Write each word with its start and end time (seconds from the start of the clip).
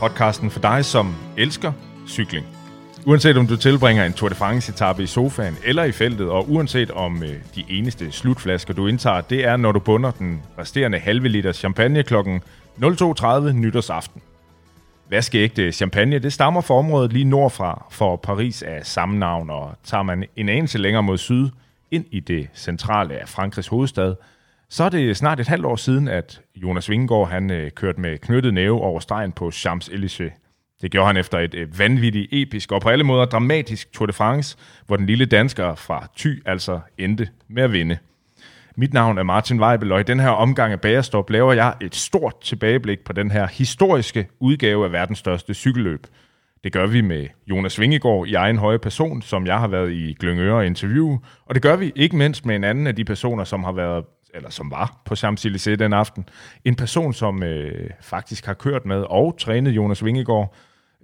Podcasten 0.00 0.50
for 0.50 0.60
dig, 0.60 0.84
som 0.84 1.14
elsker 1.36 1.72
cykling. 2.06 2.46
Uanset 3.06 3.36
om 3.36 3.46
du 3.46 3.56
tilbringer 3.56 4.04
en 4.04 4.12
Tour 4.12 4.28
de 4.28 4.34
France-etappe 4.34 5.02
i 5.02 5.06
sofaen 5.06 5.56
eller 5.64 5.84
i 5.84 5.92
feltet, 5.92 6.28
og 6.28 6.50
uanset 6.50 6.90
om 6.90 7.22
øh, 7.22 7.28
de 7.54 7.64
eneste 7.68 8.12
slutflasker, 8.12 8.74
du 8.74 8.86
indtager, 8.86 9.20
det 9.20 9.44
er, 9.44 9.56
når 9.56 9.72
du 9.72 9.78
bunder 9.78 10.10
den 10.10 10.42
resterende 10.58 10.98
halve 10.98 11.28
liter 11.28 11.52
champagne 11.52 12.02
klokken 12.02 12.42
02.30 12.82 13.52
nytårsaften. 13.52 14.22
Vaskeægte 15.10 15.72
champagne, 15.72 16.18
det 16.18 16.32
stammer 16.32 16.60
fra 16.60 16.74
området 16.74 17.12
lige 17.12 17.24
nordfra, 17.24 17.86
for 17.90 18.16
Paris 18.16 18.64
er 18.66 18.82
samme 18.82 19.18
navn, 19.18 19.50
og 19.50 19.74
tager 19.84 20.02
man 20.02 20.24
en 20.36 20.48
anelse 20.48 20.78
længere 20.78 21.02
mod 21.02 21.18
syd, 21.18 21.48
ind 21.90 22.04
i 22.10 22.20
det 22.20 22.48
centrale 22.54 23.14
af 23.20 23.28
Frankrigs 23.28 23.68
hovedstad, 23.68 24.14
så 24.70 24.84
er 24.84 24.88
det 24.88 25.16
snart 25.16 25.40
et 25.40 25.48
halvt 25.48 25.66
år 25.66 25.76
siden, 25.76 26.08
at 26.08 26.40
Jonas 26.56 26.90
Vingegaard 26.90 27.28
han, 27.30 27.50
øh, 27.50 27.70
kørte 27.70 28.00
med 28.00 28.18
knyttet 28.18 28.54
næve 28.54 28.80
over 28.80 29.00
stregen 29.00 29.32
på 29.32 29.48
Champs-Élysées. 29.48 30.40
Det 30.82 30.90
gjorde 30.90 31.06
han 31.06 31.16
efter 31.16 31.38
et 31.38 31.54
øh, 31.54 31.78
vanvittigt, 31.78 32.28
episk 32.32 32.72
og 32.72 32.80
på 32.80 32.88
alle 32.88 33.04
måder 33.04 33.24
dramatisk 33.24 33.92
Tour 33.92 34.06
de 34.06 34.12
France, 34.12 34.56
hvor 34.86 34.96
den 34.96 35.06
lille 35.06 35.24
dansker 35.24 35.74
fra 35.74 36.06
Thy 36.16 36.42
altså 36.46 36.80
endte 36.98 37.28
med 37.48 37.62
at 37.62 37.72
vinde. 37.72 37.98
Mit 38.76 38.92
navn 38.92 39.18
er 39.18 39.22
Martin 39.22 39.60
Weibel, 39.60 39.92
og 39.92 40.00
i 40.00 40.02
den 40.02 40.20
her 40.20 40.28
omgang 40.28 40.72
af 40.72 40.80
Bagerstop 40.80 41.30
laver 41.30 41.52
jeg 41.52 41.74
et 41.80 41.94
stort 41.94 42.40
tilbageblik 42.40 43.00
på 43.04 43.12
den 43.12 43.30
her 43.30 43.46
historiske 43.46 44.28
udgave 44.40 44.84
af 44.84 44.92
verdens 44.92 45.18
største 45.18 45.54
cykelløb. 45.54 46.06
Det 46.64 46.72
gør 46.72 46.86
vi 46.86 47.00
med 47.00 47.26
Jonas 47.46 47.80
Vingegaard 47.80 48.26
i 48.26 48.34
egen 48.34 48.58
høje 48.58 48.78
person, 48.78 49.22
som 49.22 49.46
jeg 49.46 49.58
har 49.58 49.68
været 49.68 49.92
i 49.92 50.16
Glyngøre 50.20 50.56
og 50.56 50.66
interview, 50.66 51.18
og 51.46 51.54
det 51.54 51.62
gør 51.62 51.76
vi 51.76 51.92
ikke 51.96 52.16
mindst 52.16 52.46
med 52.46 52.56
en 52.56 52.64
anden 52.64 52.86
af 52.86 52.96
de 52.96 53.04
personer, 53.04 53.44
som 53.44 53.64
har 53.64 53.72
været 53.72 54.04
eller 54.34 54.50
som 54.50 54.70
var 54.70 55.02
på 55.04 55.14
Champs-Élysées 55.14 55.74
den 55.74 55.92
aften. 55.92 56.28
En 56.64 56.74
person, 56.74 57.12
som 57.12 57.42
øh, 57.42 57.90
faktisk 58.00 58.46
har 58.46 58.54
kørt 58.54 58.86
med 58.86 59.04
og 59.08 59.38
trænet 59.38 59.70
Jonas 59.70 60.04
Vingegaard, 60.04 60.54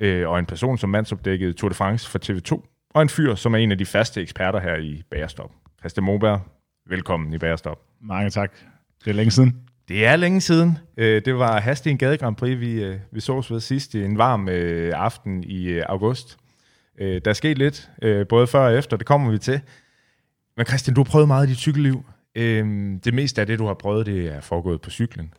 øh, 0.01 0.29
og 0.29 0.39
en 0.39 0.47
person, 0.47 0.79
som 0.79 0.91
mandsopdækkede 0.91 1.53
Tour 1.53 1.69
de 1.69 1.75
France 1.75 2.11
for 2.11 2.19
TV2, 2.19 2.63
og 2.95 3.03
en 3.03 3.09
fyr, 3.09 3.35
som 3.35 3.55
er 3.55 3.59
en 3.59 3.73
af 3.73 3.79
de 3.79 3.87
faste 3.87 4.23
eksperter 4.23 4.61
her 4.61 4.77
i 4.77 5.03
Bagerstop. 5.11 5.51
Christian 5.79 6.05
Moberg, 6.05 6.41
velkommen 6.87 7.33
i 7.33 7.39
Bagerstop. 7.39 7.79
Mange 8.01 8.31
tak. 8.31 8.53
Det 9.05 9.11
er 9.11 9.15
længe 9.15 9.31
siden. 9.31 9.61
Det 9.89 10.07
er 10.07 10.17
længe 10.17 10.41
siden. 10.41 10.79
Øh, 10.97 11.23
det 11.25 11.39
var 11.39 11.61
Hastig 11.61 11.99
Gade 11.99 12.17
Grand 12.17 12.37
Prix, 12.37 12.61
vi, 12.61 12.85
øh, 12.85 12.99
vi 13.13 13.21
sås 13.21 13.51
ved 13.51 13.61
sidst 13.61 13.95
i 13.95 14.05
en 14.05 14.19
varm 14.19 14.49
øh, 14.49 14.93
aften 14.95 15.45
i 15.45 15.79
august. 15.79 16.37
Der 16.99 17.21
er 17.25 17.33
sket 17.33 17.59
lidt, 17.59 17.91
både 18.29 18.47
før 18.47 18.61
og 18.61 18.79
efter, 18.79 18.97
det 18.97 19.07
kommer 19.07 19.31
vi 19.31 19.39
til. 19.39 19.61
Men 20.57 20.67
Christian, 20.67 20.95
du 20.95 21.01
har 21.01 21.11
prøvet 21.11 21.29
meget 21.29 21.47
i 21.47 21.51
dit 21.51 21.59
cykelliv. 21.59 22.05
Øhm, 22.37 23.01
Det 23.05 23.15
meste 23.15 23.41
af 23.41 23.47
det, 23.47 23.59
du 23.59 23.67
har 23.67 23.75
prøvet, 23.75 24.07
det 24.07 24.27
er 24.27 24.41
foregået 24.41 24.81
på 24.81 24.91
cyklen. 24.91 25.33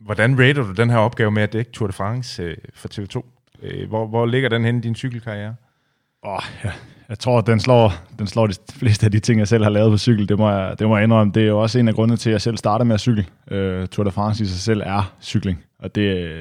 Hvordan 0.00 0.38
rater 0.40 0.62
du 0.62 0.72
den 0.72 0.90
her 0.90 0.96
opgave 0.96 1.30
med 1.30 1.42
at 1.42 1.52
dække 1.52 1.70
Tour 1.70 1.86
de 1.86 1.92
France 1.92 2.42
øh, 2.42 2.56
for 2.74 2.88
TV2? 2.88 3.22
Øh, 3.62 3.88
hvor, 3.88 4.06
hvor 4.06 4.26
ligger 4.26 4.48
den 4.48 4.64
hen 4.64 4.78
i 4.78 4.80
din 4.80 4.94
cykelkarriere? 4.94 5.54
Oh, 6.22 6.42
ja. 6.64 6.70
Jeg 7.08 7.18
tror, 7.18 7.40
den 7.40 7.60
slår, 7.60 7.92
den 8.18 8.26
slår 8.26 8.46
de 8.46 8.54
fleste 8.72 9.06
af 9.06 9.12
de 9.12 9.18
ting, 9.20 9.38
jeg 9.38 9.48
selv 9.48 9.62
har 9.62 9.70
lavet 9.70 9.90
på 9.90 9.98
cykel. 9.98 10.28
Det 10.28 10.38
må 10.38 10.50
jeg, 10.50 10.78
det 10.78 10.88
må 10.88 10.96
jeg 10.96 11.04
indrømme. 11.04 11.32
Det 11.32 11.42
er 11.42 11.46
jo 11.46 11.58
også 11.58 11.78
en 11.78 11.88
af 11.88 11.94
grundene 11.94 12.16
til, 12.16 12.30
at 12.30 12.32
jeg 12.32 12.40
selv 12.40 12.56
starter 12.56 12.84
med 12.84 12.94
at 12.94 13.00
cykle. 13.00 13.26
Øh, 13.50 13.88
Tour 13.88 14.04
de 14.04 14.10
France 14.10 14.44
i 14.44 14.46
sig 14.46 14.60
selv 14.60 14.82
er 14.84 15.14
cykling. 15.22 15.64
Og 15.78 15.94
det, 15.94 16.38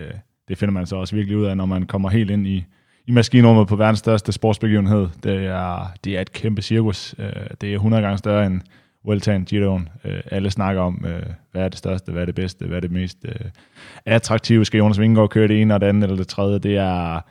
det 0.48 0.58
finder 0.58 0.74
man 0.74 0.86
så 0.86 0.96
også 0.96 1.16
virkelig 1.16 1.38
ud 1.38 1.46
af, 1.46 1.58
når 1.58 1.66
man 1.66 1.86
kommer 1.86 2.10
helt 2.10 2.32
ind 2.32 2.48
i, 2.48 2.66
i 3.08 3.12
maskinrummet 3.12 3.68
på 3.68 3.76
verdens 3.76 4.00
største 4.00 4.32
sportsbegivenhed. 4.32 5.08
Det 5.24 5.46
er, 5.46 5.92
det 6.04 6.18
er 6.18 6.22
et 6.22 6.32
kæmpe 6.32 6.62
cirkus. 6.62 7.16
Øh, 7.18 7.30
det 7.62 7.70
er 7.70 7.74
100 7.76 8.04
gange 8.04 8.18
større 8.18 8.46
end 8.46 8.62
Vueltaen, 9.06 9.46
Giroen. 9.46 9.90
øh, 10.06 10.22
alle 10.32 10.52
snakker 10.52 10.82
om, 10.82 11.06
øh, 11.08 11.24
hvad 11.52 11.62
er 11.62 11.70
det 11.70 11.78
største, 11.78 12.12
hvad 12.12 12.22
er 12.22 12.26
det 12.26 12.36
bedste, 12.36 12.66
hvad 12.66 12.78
er 12.78 12.82
det 12.82 12.92
mest 12.92 13.18
øh, 13.26 13.50
attraktive. 14.06 14.66
Skal 14.66 14.78
Jonas 14.78 15.00
Vingegaard 15.00 15.30
køre 15.30 15.48
det 15.48 15.62
ene 15.62 15.74
og 15.74 15.82
det 15.82 15.88
andet 15.88 16.04
eller 16.04 16.18
det 16.18 16.28
tredje? 16.28 16.60
Det 16.60 16.78
er 16.78 17.22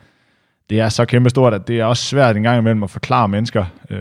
det 0.69 0.79
er 0.79 0.89
så 0.89 1.05
kæmpestort, 1.05 1.53
at 1.53 1.67
det 1.67 1.79
er 1.79 1.85
også 1.85 2.05
svært 2.05 2.37
en 2.37 2.43
gang 2.43 2.59
imellem 2.59 2.83
at 2.83 2.89
forklare 2.89 3.27
mennesker, 3.27 3.65
øh, 3.89 3.99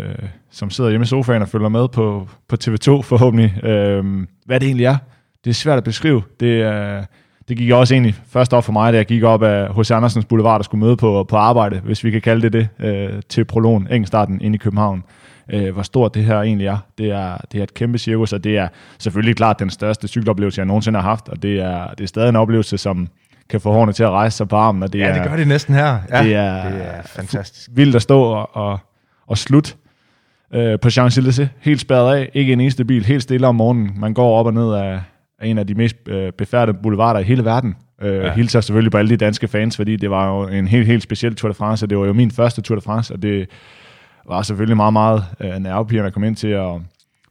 som 0.50 0.70
sidder 0.70 0.90
hjemme 0.90 1.04
i 1.04 1.06
sofaen 1.06 1.42
og 1.42 1.48
følger 1.48 1.68
med 1.68 1.88
på, 1.88 2.28
på 2.48 2.56
TV2 2.64 3.02
forhåbentlig, 3.02 3.64
øh, 3.64 4.26
hvad 4.44 4.60
det 4.60 4.66
egentlig 4.66 4.86
er. 4.86 4.96
Det 5.44 5.50
er 5.50 5.54
svært 5.54 5.78
at 5.78 5.84
beskrive. 5.84 6.22
Det, 6.40 6.46
øh, 6.46 7.02
det 7.48 7.56
gik 7.56 7.70
også 7.70 7.94
egentlig 7.94 8.14
først 8.28 8.54
op 8.54 8.64
for 8.64 8.72
mig, 8.72 8.92
da 8.92 8.96
jeg 8.96 9.06
gik 9.06 9.22
op 9.22 9.42
af 9.42 9.74
H.C. 9.74 9.90
Andersens 9.90 10.24
Boulevard 10.24 10.60
og 10.60 10.64
skulle 10.64 10.84
møde 10.84 10.96
på, 10.96 11.26
på 11.28 11.36
arbejde, 11.36 11.80
hvis 11.80 12.04
vi 12.04 12.10
kan 12.10 12.20
kalde 12.20 12.50
det 12.50 12.52
det, 12.52 12.86
øh, 12.86 13.22
til 13.28 13.44
prologen, 13.44 13.88
engelstarten 13.90 14.40
ind 14.40 14.54
i 14.54 14.58
København. 14.58 14.98
Øh, 14.98 15.27
hvor 15.72 15.82
stort 15.82 16.14
det 16.14 16.24
her 16.24 16.40
egentlig 16.40 16.66
er. 16.66 16.78
Det 16.98 17.10
er, 17.10 17.36
det 17.52 17.58
er 17.58 17.62
et 17.62 17.74
kæmpe 17.74 17.98
cirkus, 17.98 18.32
og 18.32 18.44
det 18.44 18.58
er 18.58 18.68
selvfølgelig 18.98 19.36
klart 19.36 19.58
den 19.58 19.70
største 19.70 20.08
cykeloplevelse, 20.08 20.58
jeg 20.58 20.66
nogensinde 20.66 21.00
har 21.00 21.08
haft, 21.08 21.28
og 21.28 21.42
det 21.42 21.60
er, 21.60 21.90
det 21.90 22.04
er 22.04 22.08
stadig 22.08 22.28
en 22.28 22.36
oplevelse, 22.36 22.78
som, 22.78 23.08
kan 23.50 23.60
få 23.60 23.72
hårene 23.72 23.92
til 23.92 24.02
at 24.02 24.10
rejse 24.10 24.36
sig 24.36 24.48
på 24.48 24.56
armen. 24.56 24.82
Og 24.82 24.92
det 24.92 24.98
ja, 24.98 25.06
er, 25.06 25.14
det 25.14 25.30
gør 25.30 25.36
det 25.36 25.48
næsten 25.48 25.74
her. 25.74 25.98
Ja, 26.10 26.22
det, 26.22 26.34
er, 26.34 26.70
det 26.70 26.80
er 26.86 27.02
fantastisk. 27.02 27.70
Vildt 27.72 27.96
at 27.96 28.02
stå 28.02 28.22
og, 28.22 28.56
og, 28.56 28.78
og 29.26 29.38
slutte 29.38 29.74
øh, 30.54 30.78
på 30.80 30.88
Champs-Élysées. 30.88 31.46
Helt 31.60 31.80
spærret 31.80 32.16
af. 32.16 32.30
Ikke 32.34 32.52
en 32.52 32.60
eneste 32.60 32.84
bil. 32.84 33.04
Helt 33.04 33.22
stille 33.22 33.46
om 33.46 33.54
morgenen. 33.54 33.90
Man 33.96 34.14
går 34.14 34.38
op 34.38 34.46
og 34.46 34.54
ned 34.54 34.74
af, 34.74 35.00
af 35.38 35.46
en 35.46 35.58
af 35.58 35.66
de 35.66 35.74
mest 35.74 35.96
øh, 36.08 36.32
befærdede 36.32 36.78
boulevarder 36.82 37.20
i 37.20 37.24
hele 37.24 37.44
verden. 37.44 37.76
Øh, 38.02 38.24
ja. 38.24 38.32
Hilser 38.32 38.60
selvfølgelig 38.60 38.92
på 38.92 38.98
alle 38.98 39.10
de 39.10 39.16
danske 39.16 39.48
fans, 39.48 39.76
fordi 39.76 39.96
det 39.96 40.10
var 40.10 40.28
jo 40.28 40.48
en 40.48 40.68
helt, 40.68 40.86
helt 40.86 41.02
speciel 41.02 41.34
Tour 41.34 41.48
de 41.48 41.54
France, 41.54 41.84
og 41.84 41.90
det 41.90 41.98
var 41.98 42.06
jo 42.06 42.12
min 42.12 42.30
første 42.30 42.62
Tour 42.62 42.76
de 42.76 42.82
France, 42.84 43.14
og 43.14 43.22
det 43.22 43.48
var 44.28 44.42
selvfølgelig 44.42 44.76
meget, 44.76 44.92
meget 44.92 45.24
øh, 45.40 45.54
nervepirrende 45.54 46.06
at 46.06 46.12
komme 46.12 46.26
ind 46.26 46.36
til, 46.36 46.56
og 46.56 46.82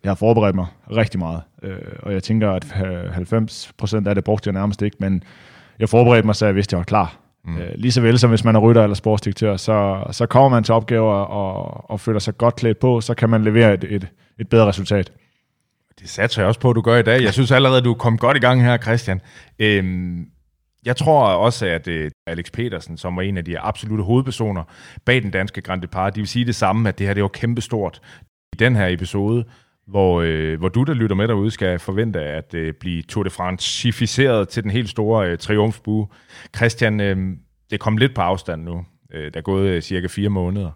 jeg 0.04 0.10
har 0.10 0.16
forberedt 0.16 0.56
mig 0.56 0.66
rigtig 0.92 1.20
meget. 1.20 1.42
Øh, 1.64 1.78
og 2.00 2.14
jeg 2.14 2.24
tænker, 2.24 2.52
at 2.52 2.66
90% 2.66 4.08
af 4.08 4.16
det 4.16 4.24
brugte 4.24 4.48
jeg 4.48 4.54
nærmest 4.54 4.82
ikke, 4.82 4.98
men 5.00 5.24
jeg 5.80 5.90
forberedte 5.90 6.26
mig, 6.26 6.36
så 6.36 6.46
jeg 6.46 6.56
vidste, 6.56 6.70
at 6.70 6.74
jeg 6.74 6.78
var 6.78 6.84
klar. 6.84 7.18
Mm. 7.46 7.58
Øh, 7.58 7.70
lige 7.76 7.92
så 7.92 8.02
vel 8.02 8.20
som 8.20 8.30
hvis 8.30 8.44
man 8.44 8.56
er 8.56 8.60
rytter 8.60 8.84
eller 8.84 8.96
sportsdirektør, 8.96 9.58
så, 9.58 10.04
så 10.12 10.26
kommer 10.26 10.50
man 10.50 10.64
til 10.64 10.74
opgaver 10.74 11.14
og, 11.14 11.92
og 11.92 12.00
føler 12.00 12.20
sig 12.20 12.38
godt 12.38 12.56
klædt 12.56 12.80
på, 12.80 13.02
så 13.02 13.14
kan 13.14 13.30
man 13.30 13.44
levere 13.44 13.74
et, 13.74 13.86
et, 13.90 14.08
et 14.40 14.50
bedre 14.50 14.68
resultat. 14.68 15.12
Det 16.00 16.10
satser 16.10 16.42
jeg 16.42 16.48
også 16.48 16.60
på, 16.60 16.70
at 16.70 16.76
du 16.76 16.82
gør 16.82 16.98
i 16.98 17.02
dag. 17.04 17.24
Jeg 17.24 17.34
synes 17.34 17.52
allerede, 17.52 17.82
du 17.82 17.94
kom 17.94 18.18
godt 18.18 18.38
i 18.38 18.40
gang 18.40 18.64
her, 18.64 18.78
Christian. 18.78 19.22
Øhm, 19.60 20.26
jeg 20.88 20.96
tror 20.96 21.24
også, 21.24 21.66
at 21.66 21.88
øh, 21.88 22.12
Alex 22.28 22.52
Petersen, 22.52 22.98
som 22.98 23.16
var 23.16 23.22
en 23.22 23.38
af 23.38 23.46
de 23.46 23.60
absolute 23.60 24.04
hovedpersoner 24.04 24.64
bag 25.06 25.24
den 25.24 25.32
danske 25.32 25.62
Grand 25.62 25.82
Depart, 25.82 26.16
de 26.16 26.20
vil 26.20 26.28
sige 26.28 26.46
det 26.46 26.56
samme, 26.56 26.90
at 26.90 27.00
det 27.00 27.08
her 27.08 27.14
det 27.14 27.24
var 27.24 27.30
kæmpestort 27.30 28.02
i 28.54 28.56
den 28.56 28.76
her 28.76 28.88
episode 28.88 29.46
hvor, 29.88 30.22
øh, 30.22 30.60
hvor 30.60 30.70
du, 30.70 30.84
der 30.84 30.94
lytter 30.94 31.16
med 31.16 31.28
derude, 31.28 31.52
skal 31.52 31.80
forvente 31.80 32.20
at 32.20 32.54
øh, 32.54 32.74
blive 32.74 33.02
Tour 33.02 33.24
de 33.24 33.30
France 33.30 33.92
til 34.46 34.64
den 34.64 34.72
helt 34.72 34.90
store 34.90 35.30
øh, 35.30 35.38
triumfbue. 35.38 36.08
Christian, 36.56 37.00
øh, 37.00 37.38
det 37.72 37.80
kom 37.80 37.98
lidt 37.98 38.16
på 38.16 38.22
afstand 38.22 38.64
nu. 38.64 38.86
Øh, 39.14 39.34
der 39.34 39.38
er 39.40 39.42
gået 39.42 39.70
øh, 39.70 39.82
cirka 39.82 40.08
fire 40.08 40.30
måneder. 40.30 40.72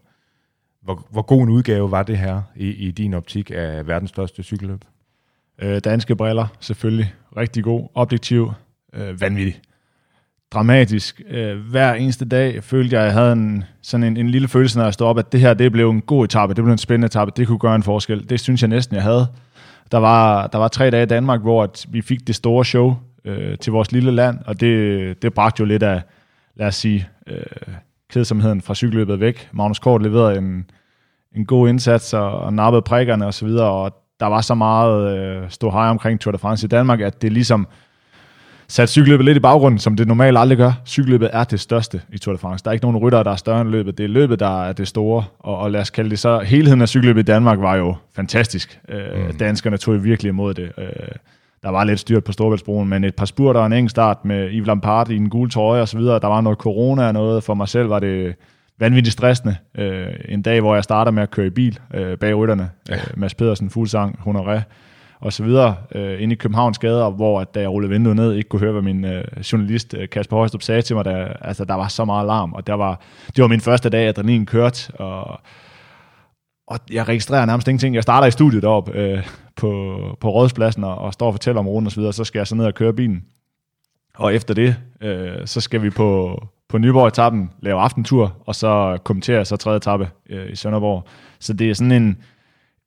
Hvor, 0.82 1.08
hvor 1.12 1.22
god 1.22 1.44
en 1.44 1.50
udgave 1.50 1.92
var 1.92 2.04
det 2.04 2.18
her 2.18 2.42
i, 2.56 2.68
i 2.68 2.92
din 2.92 3.14
optik 3.14 3.52
af 3.56 3.88
verdens 3.88 4.10
største 4.10 4.44
cykelløb? 4.44 4.86
Øh, 5.62 5.80
danske 5.80 6.16
briller, 6.16 6.48
selvfølgelig. 6.60 7.14
Rigtig 7.38 7.64
god. 7.64 7.90
Objektiv. 7.94 8.52
Øh, 8.94 9.22
vanvittig 9.22 9.62
dramatisk. 10.54 11.22
Øh, 11.30 11.58
hver 11.58 11.94
eneste 11.94 12.26
dag 12.26 12.64
følte 12.64 12.96
jeg, 12.96 13.02
at 13.02 13.06
jeg 13.06 13.14
havde 13.14 13.34
en, 13.34 13.64
sådan 13.82 14.04
en, 14.04 14.18
en 14.18 14.30
lille 14.30 14.48
følelse, 14.48 14.78
når 14.78 14.84
jeg 14.84 14.94
stod 14.94 15.08
op, 15.08 15.18
at 15.18 15.32
det 15.32 15.40
her 15.40 15.54
det 15.54 15.72
blev 15.72 15.90
en 15.90 16.02
god 16.02 16.26
etape, 16.26 16.54
det 16.54 16.64
blev 16.64 16.72
en 16.72 16.78
spændende 16.78 17.06
etape, 17.06 17.32
det 17.38 17.48
kunne 17.48 17.60
gøre 17.60 17.76
en 17.76 17.84
forskel. 17.84 18.30
Det 18.30 18.40
synes 18.40 18.62
jeg 18.62 18.68
næsten, 18.70 18.96
jeg 18.96 19.04
havde. 19.04 19.28
Der 19.92 19.98
var, 19.98 20.48
der 20.48 20.58
var 20.58 20.68
tre 20.68 20.90
dage 20.90 21.04
i 21.04 21.06
Danmark, 21.06 21.42
hvor 21.42 21.64
at 21.64 21.86
vi 21.90 22.02
fik 22.02 22.28
det 22.28 22.36
store 22.36 22.66
show 22.66 22.96
øh, 23.26 23.58
til 23.58 23.72
vores 23.72 23.92
lille 23.92 24.12
land, 24.12 24.40
og 24.46 24.60
det, 24.60 25.22
det 25.22 25.34
bragte 25.34 25.62
jo 25.62 25.66
lidt 25.66 25.84
af, 25.84 26.02
lad 26.56 26.68
os 26.68 26.76
sige, 26.76 27.08
øh, 27.28 27.44
kedsomheden 28.10 28.62
fra 28.62 28.76
cykelløbet 28.76 29.20
væk. 29.20 29.50
Magnus 29.52 29.80
Kort 29.80 30.02
leverede 30.02 30.38
en, 30.38 30.66
en 31.36 31.46
god 31.46 31.70
indsats 31.70 32.14
og, 32.14 32.40
og 32.40 32.54
nappede 32.54 32.82
prikkerne 32.82 33.26
osv., 33.26 33.48
og, 33.48 33.82
og 33.82 33.92
der 34.20 34.26
var 34.26 34.42
så 34.42 34.56
meget 34.56 35.18
øh, 35.18 35.50
stå 35.50 35.72
hej 35.72 35.88
omkring 35.90 36.20
Tour 36.20 36.32
de 36.32 36.38
France 36.38 36.66
i 36.66 36.68
Danmark, 36.68 37.02
at 37.02 37.22
det 37.22 37.32
ligesom 37.32 37.68
sat 38.72 38.90
cykelløbet 38.90 39.26
lidt 39.26 39.38
i 39.38 39.40
baggrunden, 39.40 39.80
som 39.80 39.96
det 39.96 40.08
normalt 40.08 40.38
aldrig 40.38 40.58
gør. 40.58 40.72
Cykelløbet 40.86 41.30
er 41.34 41.44
det 41.44 41.60
største 41.60 42.02
i 42.14 42.18
Tour 42.18 42.34
de 42.34 42.38
France. 42.38 42.64
Der 42.64 42.70
er 42.70 42.74
ikke 42.74 42.86
nogen 42.86 42.98
rytter, 42.98 43.24
der 43.24 43.32
er 43.32 43.36
større 43.36 43.62
end 43.62 43.70
løbet. 43.70 43.98
Det 43.98 44.04
er 44.04 44.08
løbet, 44.08 44.40
der 44.40 44.64
er 44.64 44.74
det 44.74 44.88
store. 44.88 45.24
Og, 45.40 45.58
og 45.58 45.72
lad 45.72 45.82
os 45.82 45.90
kalde 45.90 46.10
det 46.10 46.20
så, 46.20 46.40
helheden 46.40 46.82
af 46.82 46.90
cykelløbet 46.90 47.22
i 47.22 47.24
Danmark 47.24 47.60
var 47.60 47.76
jo 47.76 47.96
fantastisk. 48.16 48.80
Øh, 48.90 49.28
mm. 49.28 49.38
Danskerne 49.38 49.78
tog 49.78 50.04
virkelig 50.04 50.30
imod 50.30 50.54
det. 50.54 50.72
Øh, 50.78 50.86
der 51.64 51.70
var 51.70 51.84
lidt 51.84 52.00
styrt 52.00 52.24
på 52.24 52.32
Storbæltsbroen, 52.32 52.90
men 52.90 53.04
et 53.04 53.16
par 53.16 53.26
spurter 53.26 53.60
og 53.60 53.66
en 53.66 53.74
enkelt 53.74 53.92
start 53.92 54.26
med 54.26 54.50
Yves 54.52 54.68
Lampard 54.68 55.10
i 55.10 55.16
en 55.16 55.30
gul 55.30 55.50
trøje 55.50 55.82
og 55.82 55.88
så 55.88 55.98
videre. 55.98 56.20
Der 56.20 56.28
var 56.28 56.42
noget 56.42 56.60
corona 56.60 57.08
og 57.08 57.14
noget. 57.14 57.44
For 57.44 57.54
mig 57.54 57.68
selv 57.68 57.90
var 57.90 58.00
det 58.00 58.36
vanvittigt 58.80 59.14
stressende. 59.14 59.56
Øh, 59.78 60.08
en 60.30 60.42
dag, 60.42 60.62
hvor 60.62 60.76
jeg 60.76 60.84
starter 60.84 61.12
med 61.12 61.24
at 61.24 61.32
køre 61.32 61.48
i 61.48 61.50
bil 61.50 61.80
øh, 61.94 62.18
bag 62.18 62.36
rytterne. 62.36 62.70
Ja. 62.90 62.96
Øh, 62.96 63.02
Mads 63.16 63.34
Pedersen, 63.34 63.70
Fuglsang, 63.70 64.20
Honoré 64.28 64.62
og 65.22 65.34
så 65.34 65.44
videre 65.44 65.76
øh, 65.96 66.22
inde 66.22 66.34
i 66.34 66.36
Københavns 66.36 66.78
gader, 66.78 67.10
hvor 67.10 67.42
at, 67.42 67.56
da 67.56 67.60
jeg 67.60 67.70
rullede 67.70 67.92
vinduet 67.92 68.16
ned, 68.16 68.34
ikke 68.34 68.50
kunne 68.50 68.60
høre, 68.60 68.72
hvad 68.72 68.82
min 68.82 69.06
øh, 69.06 69.24
journalist 69.52 69.94
øh, 69.94 70.10
Kasper 70.10 70.38
Højstrup 70.38 70.62
sagde 70.62 70.82
til 70.82 70.96
mig, 70.96 71.06
der, 71.06 71.28
altså, 71.42 71.66
der 71.66 71.74
var 71.74 71.88
så 71.88 72.06
meget 72.06 72.28
larm, 72.28 72.54
og 72.54 72.68
der 72.68 72.74
var, 72.74 73.02
det 73.36 73.42
var 73.42 73.48
min 73.48 73.62
første 73.62 73.90
dag, 73.90 74.02
at 74.02 74.10
adrenalin 74.10 74.46
kørte, 74.46 74.94
og, 74.94 75.40
og 76.68 76.80
jeg 76.92 77.08
registrerer 77.08 77.46
nærmest 77.46 77.68
ingenting. 77.68 77.96
Jeg 77.96 78.04
starter 78.04 78.28
i 78.28 78.32
studiet 78.32 78.66
op 78.66 78.96
øh, 78.96 79.28
på, 79.56 80.00
på 80.20 80.30
Rådspladsen 80.30 80.84
og, 80.84 80.98
og 80.98 81.14
står 81.14 81.28
og 81.28 81.34
fortæller 81.34 81.60
om 81.60 81.68
runden 81.68 81.86
og 81.86 81.92
så 81.92 82.00
videre, 82.00 82.14
så 82.14 82.24
skal 82.24 82.40
jeg 82.40 82.48
så 82.48 82.56
ned 82.56 82.66
og 82.66 82.74
køre 82.74 82.94
bilen. 82.94 83.26
Og 84.16 84.36
efter 84.36 84.54
det, 84.54 84.76
øh, 85.02 85.38
så 85.46 85.62
skal 85.62 85.82
vi 85.82 85.90
på, 85.90 86.42
på 86.70 86.78
Nyborg-etappen 86.78 87.52
lave 87.60 87.80
aftentur, 87.80 88.38
og 88.46 88.56
så 88.56 88.98
kommentere 89.04 89.46
så 89.46 89.56
tredje 89.56 89.78
etape 89.78 90.10
øh, 90.30 90.52
i 90.52 90.56
Sønderborg. 90.56 91.04
Så 91.40 91.54
det 91.54 91.70
er 91.70 91.74
sådan 91.74 91.92
en, 91.92 92.18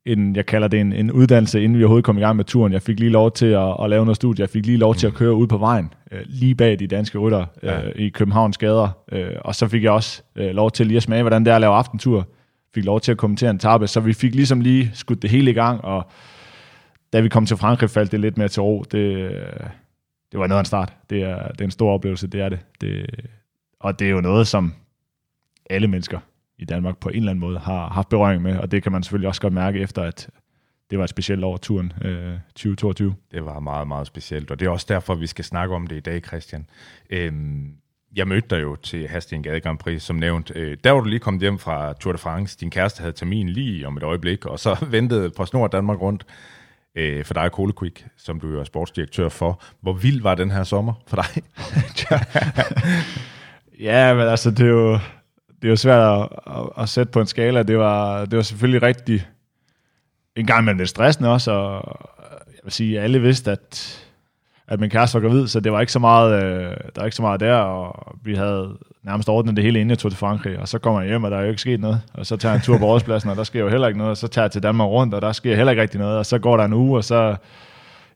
en, 0.06 0.36
jeg 0.36 0.46
kalder 0.46 0.68
det 0.68 0.80
en, 0.80 0.92
en 0.92 1.12
uddannelse, 1.12 1.62
inden 1.62 1.78
vi 1.78 1.84
overhovedet 1.84 2.04
kom 2.04 2.18
i 2.18 2.20
gang 2.20 2.36
med 2.36 2.44
turen. 2.44 2.72
Jeg 2.72 2.82
fik 2.82 3.00
lige 3.00 3.10
lov 3.10 3.32
til 3.32 3.46
at, 3.46 3.76
at 3.82 3.90
lave 3.90 4.04
noget 4.04 4.16
studie. 4.16 4.42
Jeg 4.42 4.50
fik 4.50 4.66
lige 4.66 4.78
lov 4.78 4.94
til 4.94 5.06
at 5.06 5.14
køre 5.14 5.34
ud 5.34 5.46
på 5.46 5.58
vejen, 5.58 5.92
øh, 6.12 6.20
lige 6.26 6.54
bag 6.54 6.78
de 6.78 6.86
danske 6.86 7.18
rytter 7.18 7.46
øh, 7.62 7.68
ja. 7.68 7.80
i 7.96 8.08
Københavns 8.08 8.58
gader. 8.58 8.88
Øh, 9.12 9.36
og 9.40 9.54
så 9.54 9.68
fik 9.68 9.82
jeg 9.82 9.92
også 9.92 10.22
øh, 10.36 10.50
lov 10.50 10.70
til 10.70 10.86
lige 10.86 10.96
at 10.96 11.02
smage, 11.02 11.22
hvordan 11.22 11.44
det 11.44 11.50
er 11.50 11.54
at 11.54 11.60
lave 11.60 11.74
aftentur. 11.74 12.28
Fik 12.74 12.84
lov 12.84 13.00
til 13.00 13.12
at 13.12 13.18
kommentere 13.18 13.50
en 13.50 13.56
etape, 13.56 13.86
så 13.86 14.00
vi 14.00 14.12
fik 14.12 14.34
ligesom 14.34 14.60
lige 14.60 14.90
skudt 14.94 15.22
det 15.22 15.30
hele 15.30 15.50
i 15.50 15.54
gang, 15.54 15.84
og 15.84 16.06
da 17.12 17.20
vi 17.20 17.28
kom 17.28 17.46
til 17.46 17.56
Frankrig, 17.56 17.90
faldt 17.90 18.12
det 18.12 18.20
lidt 18.20 18.38
mere 18.38 18.48
til 18.48 18.62
ro. 18.62 18.84
Det, 18.92 19.30
det 20.32 20.40
var 20.40 20.46
noget 20.46 20.58
af 20.58 20.62
en 20.62 20.66
start. 20.66 20.92
Det 21.10 21.22
er, 21.22 21.48
det 21.48 21.60
er 21.60 21.64
en 21.64 21.70
stor 21.70 21.92
oplevelse, 21.92 22.26
det 22.26 22.40
er 22.40 22.48
det. 22.48 22.58
det. 22.80 23.06
Og 23.80 23.98
det 23.98 24.06
er 24.06 24.10
jo 24.10 24.20
noget, 24.20 24.46
som 24.46 24.74
alle 25.70 25.88
mennesker 25.88 26.18
i 26.64 26.66
Danmark 26.66 26.98
på 26.98 27.08
en 27.08 27.16
eller 27.16 27.30
anden 27.30 27.40
måde 27.40 27.58
har 27.58 27.88
haft 27.88 28.08
berøring 28.08 28.42
med, 28.42 28.56
og 28.58 28.70
det 28.70 28.82
kan 28.82 28.92
man 28.92 29.02
selvfølgelig 29.02 29.28
også 29.28 29.40
godt 29.40 29.52
mærke 29.52 29.80
efter, 29.80 30.02
at 30.02 30.28
det 30.90 30.98
var 30.98 31.04
et 31.04 31.10
specielt 31.10 31.44
år, 31.44 31.56
turen 31.56 31.92
øh, 32.04 32.38
2022. 32.48 33.14
Det 33.32 33.44
var 33.44 33.60
meget, 33.60 33.88
meget 33.88 34.06
specielt, 34.06 34.50
og 34.50 34.60
det 34.60 34.66
er 34.66 34.70
også 34.70 34.86
derfor, 34.88 35.14
vi 35.14 35.26
skal 35.26 35.44
snakke 35.44 35.74
om 35.74 35.86
det 35.86 35.96
i 35.96 36.00
dag, 36.00 36.20
Christian. 36.26 36.66
Øhm, 37.10 37.72
jeg 38.16 38.28
mødte 38.28 38.48
dig 38.50 38.62
jo 38.62 38.76
til 38.76 39.08
Hastien 39.08 39.42
Gade 39.42 39.60
Grand 39.60 39.78
Prix, 39.78 40.02
som 40.02 40.16
nævnt. 40.16 40.52
Øh, 40.54 40.76
der 40.84 40.90
var 40.90 41.00
du 41.00 41.08
lige 41.08 41.18
kommet 41.18 41.42
hjem 41.42 41.58
fra 41.58 41.92
Tour 41.92 42.12
de 42.12 42.18
France. 42.18 42.58
Din 42.60 42.70
kæreste 42.70 43.00
havde 43.00 43.12
termin 43.12 43.48
lige 43.48 43.86
om 43.86 43.96
et 43.96 44.02
øjeblik, 44.02 44.46
og 44.46 44.58
så 44.58 44.76
ventede 44.96 45.30
på 45.30 45.46
snor 45.46 45.66
Danmark 45.66 46.00
rundt 46.00 46.26
øh, 46.94 47.24
for 47.24 47.34
dig, 47.34 47.48
Cole 47.52 47.72
Quick, 47.78 48.06
som 48.16 48.40
du 48.40 48.58
er 48.58 48.64
sportsdirektør 48.64 49.28
for. 49.28 49.62
Hvor 49.80 49.92
vild 49.92 50.22
var 50.22 50.34
den 50.34 50.50
her 50.50 50.64
sommer 50.64 50.92
for 51.06 51.16
dig? 51.16 51.42
ja, 53.88 54.14
men 54.14 54.28
altså, 54.28 54.50
det 54.50 54.60
er 54.60 54.70
jo, 54.70 54.98
det 55.64 55.68
er 55.68 55.72
jo 55.72 55.76
svært 55.76 56.20
at, 56.20 56.28
at, 56.46 56.82
at 56.82 56.88
sætte 56.88 57.12
på 57.12 57.20
en 57.20 57.26
skala. 57.26 57.62
Det 57.62 57.78
var, 57.78 58.24
det 58.24 58.36
var 58.36 58.42
selvfølgelig 58.42 58.82
rigtig 58.82 59.26
en 60.36 60.46
gang 60.46 60.64
med 60.64 60.74
lidt 60.74 60.88
stressende 60.88 61.30
også, 61.30 61.50
og 61.50 62.00
jeg 62.46 62.60
vil 62.64 62.72
sige, 62.72 62.98
at 62.98 63.04
alle 63.04 63.20
vidste, 63.20 63.50
at, 63.50 64.04
at 64.68 64.80
min 64.80 64.90
kæreste 64.90 65.14
var 65.14 65.28
gravid, 65.28 65.46
så 65.46 65.60
det 65.60 65.72
var 65.72 65.80
ikke 65.80 65.92
så 65.92 65.98
meget, 65.98 66.42
øh, 66.42 66.70
der 66.70 67.00
var 67.00 67.04
ikke 67.04 67.16
så 67.16 67.22
meget 67.22 67.40
der, 67.40 67.54
og 67.54 68.16
vi 68.22 68.34
havde 68.34 68.78
nærmest 69.02 69.28
ordnet 69.28 69.56
det 69.56 69.64
hele 69.64 69.80
inden 69.80 69.90
jeg 69.90 69.98
tog 69.98 70.10
til 70.10 70.18
Frankrig, 70.18 70.58
og 70.58 70.68
så 70.68 70.78
kommer 70.78 71.00
jeg 71.00 71.08
hjem, 71.08 71.24
og 71.24 71.30
der 71.30 71.36
er 71.36 71.42
jo 71.42 71.48
ikke 71.48 71.60
sket 71.60 71.80
noget, 71.80 72.00
og 72.14 72.26
så 72.26 72.36
tager 72.36 72.52
jeg 72.52 72.58
en 72.58 72.62
tur 72.62 72.78
på 72.78 72.86
rådspladsen, 72.86 73.30
og 73.30 73.36
der 73.36 73.44
sker 73.44 73.60
jo 73.60 73.68
heller 73.68 73.88
ikke 73.88 73.98
noget, 73.98 74.10
og 74.10 74.16
så 74.16 74.28
tager 74.28 74.44
jeg 74.44 74.52
til 74.52 74.62
Danmark 74.62 74.88
rundt, 74.88 75.14
og 75.14 75.22
der 75.22 75.32
sker 75.32 75.56
heller 75.56 75.70
ikke 75.70 75.82
rigtig 75.82 76.00
noget, 76.00 76.18
og 76.18 76.26
så 76.26 76.38
går 76.38 76.56
der 76.56 76.64
en 76.64 76.72
uge, 76.72 76.96
og 76.98 77.04
så, 77.04 77.36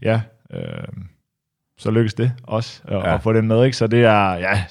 ja, 0.03 0.21
øh, 0.53 0.89
så 1.79 1.91
lykkes 1.91 2.15
det 2.15 2.33
også 2.43 2.83
at, 2.85 2.99
ja. 2.99 3.15
at 3.15 3.23
få 3.23 3.33
den 3.33 3.49
med, 3.49 3.65
ikke? 3.65 3.77
Så 3.77 3.87
det 3.87 4.05
er, 4.05 4.33
ja, 4.35 4.65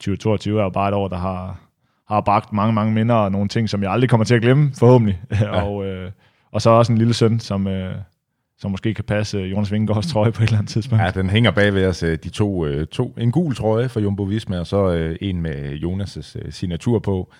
2022 0.00 0.58
er 0.58 0.62
jo 0.62 0.70
bare 0.70 0.88
et 0.88 0.94
år, 0.94 1.08
der 1.08 1.16
har, 1.16 1.67
har 2.08 2.20
bragt 2.20 2.52
mange, 2.52 2.72
mange 2.72 2.92
minder 2.92 3.14
og 3.14 3.32
nogle 3.32 3.48
ting, 3.48 3.68
som 3.68 3.82
jeg 3.82 3.92
aldrig 3.92 4.10
kommer 4.10 4.24
til 4.24 4.34
at 4.34 4.42
glemme, 4.42 4.72
forhåbentlig. 4.78 5.20
Ja. 5.40 5.62
og, 5.62 5.86
øh, 5.86 6.10
og 6.52 6.62
så 6.62 6.70
også 6.70 6.92
en 6.92 6.98
lille 6.98 7.14
søn, 7.14 7.40
som, 7.40 7.66
øh, 7.66 7.94
som 8.58 8.70
måske 8.70 8.94
kan 8.94 9.04
passe 9.04 9.38
Jonas 9.38 9.72
Vingegaards 9.72 10.06
trøje 10.06 10.32
på 10.32 10.42
et 10.42 10.46
eller 10.46 10.58
andet 10.58 10.70
tidspunkt. 10.70 11.04
Ja, 11.04 11.10
den 11.10 11.30
hænger 11.30 11.50
bag 11.50 11.74
ved 11.74 11.86
os, 11.86 12.02
øh, 12.02 12.18
de 12.24 12.28
to, 12.28 12.66
øh, 12.66 12.86
to. 12.86 13.14
En 13.18 13.32
gul 13.32 13.54
trøje 13.54 13.88
for 13.88 14.00
Jumbo 14.00 14.22
Visma, 14.22 14.58
og 14.58 14.66
så 14.66 14.92
øh, 14.92 15.16
en 15.20 15.42
med 15.42 15.72
Jonas' 15.72 16.50
signatur 16.50 16.98
på, 16.98 17.32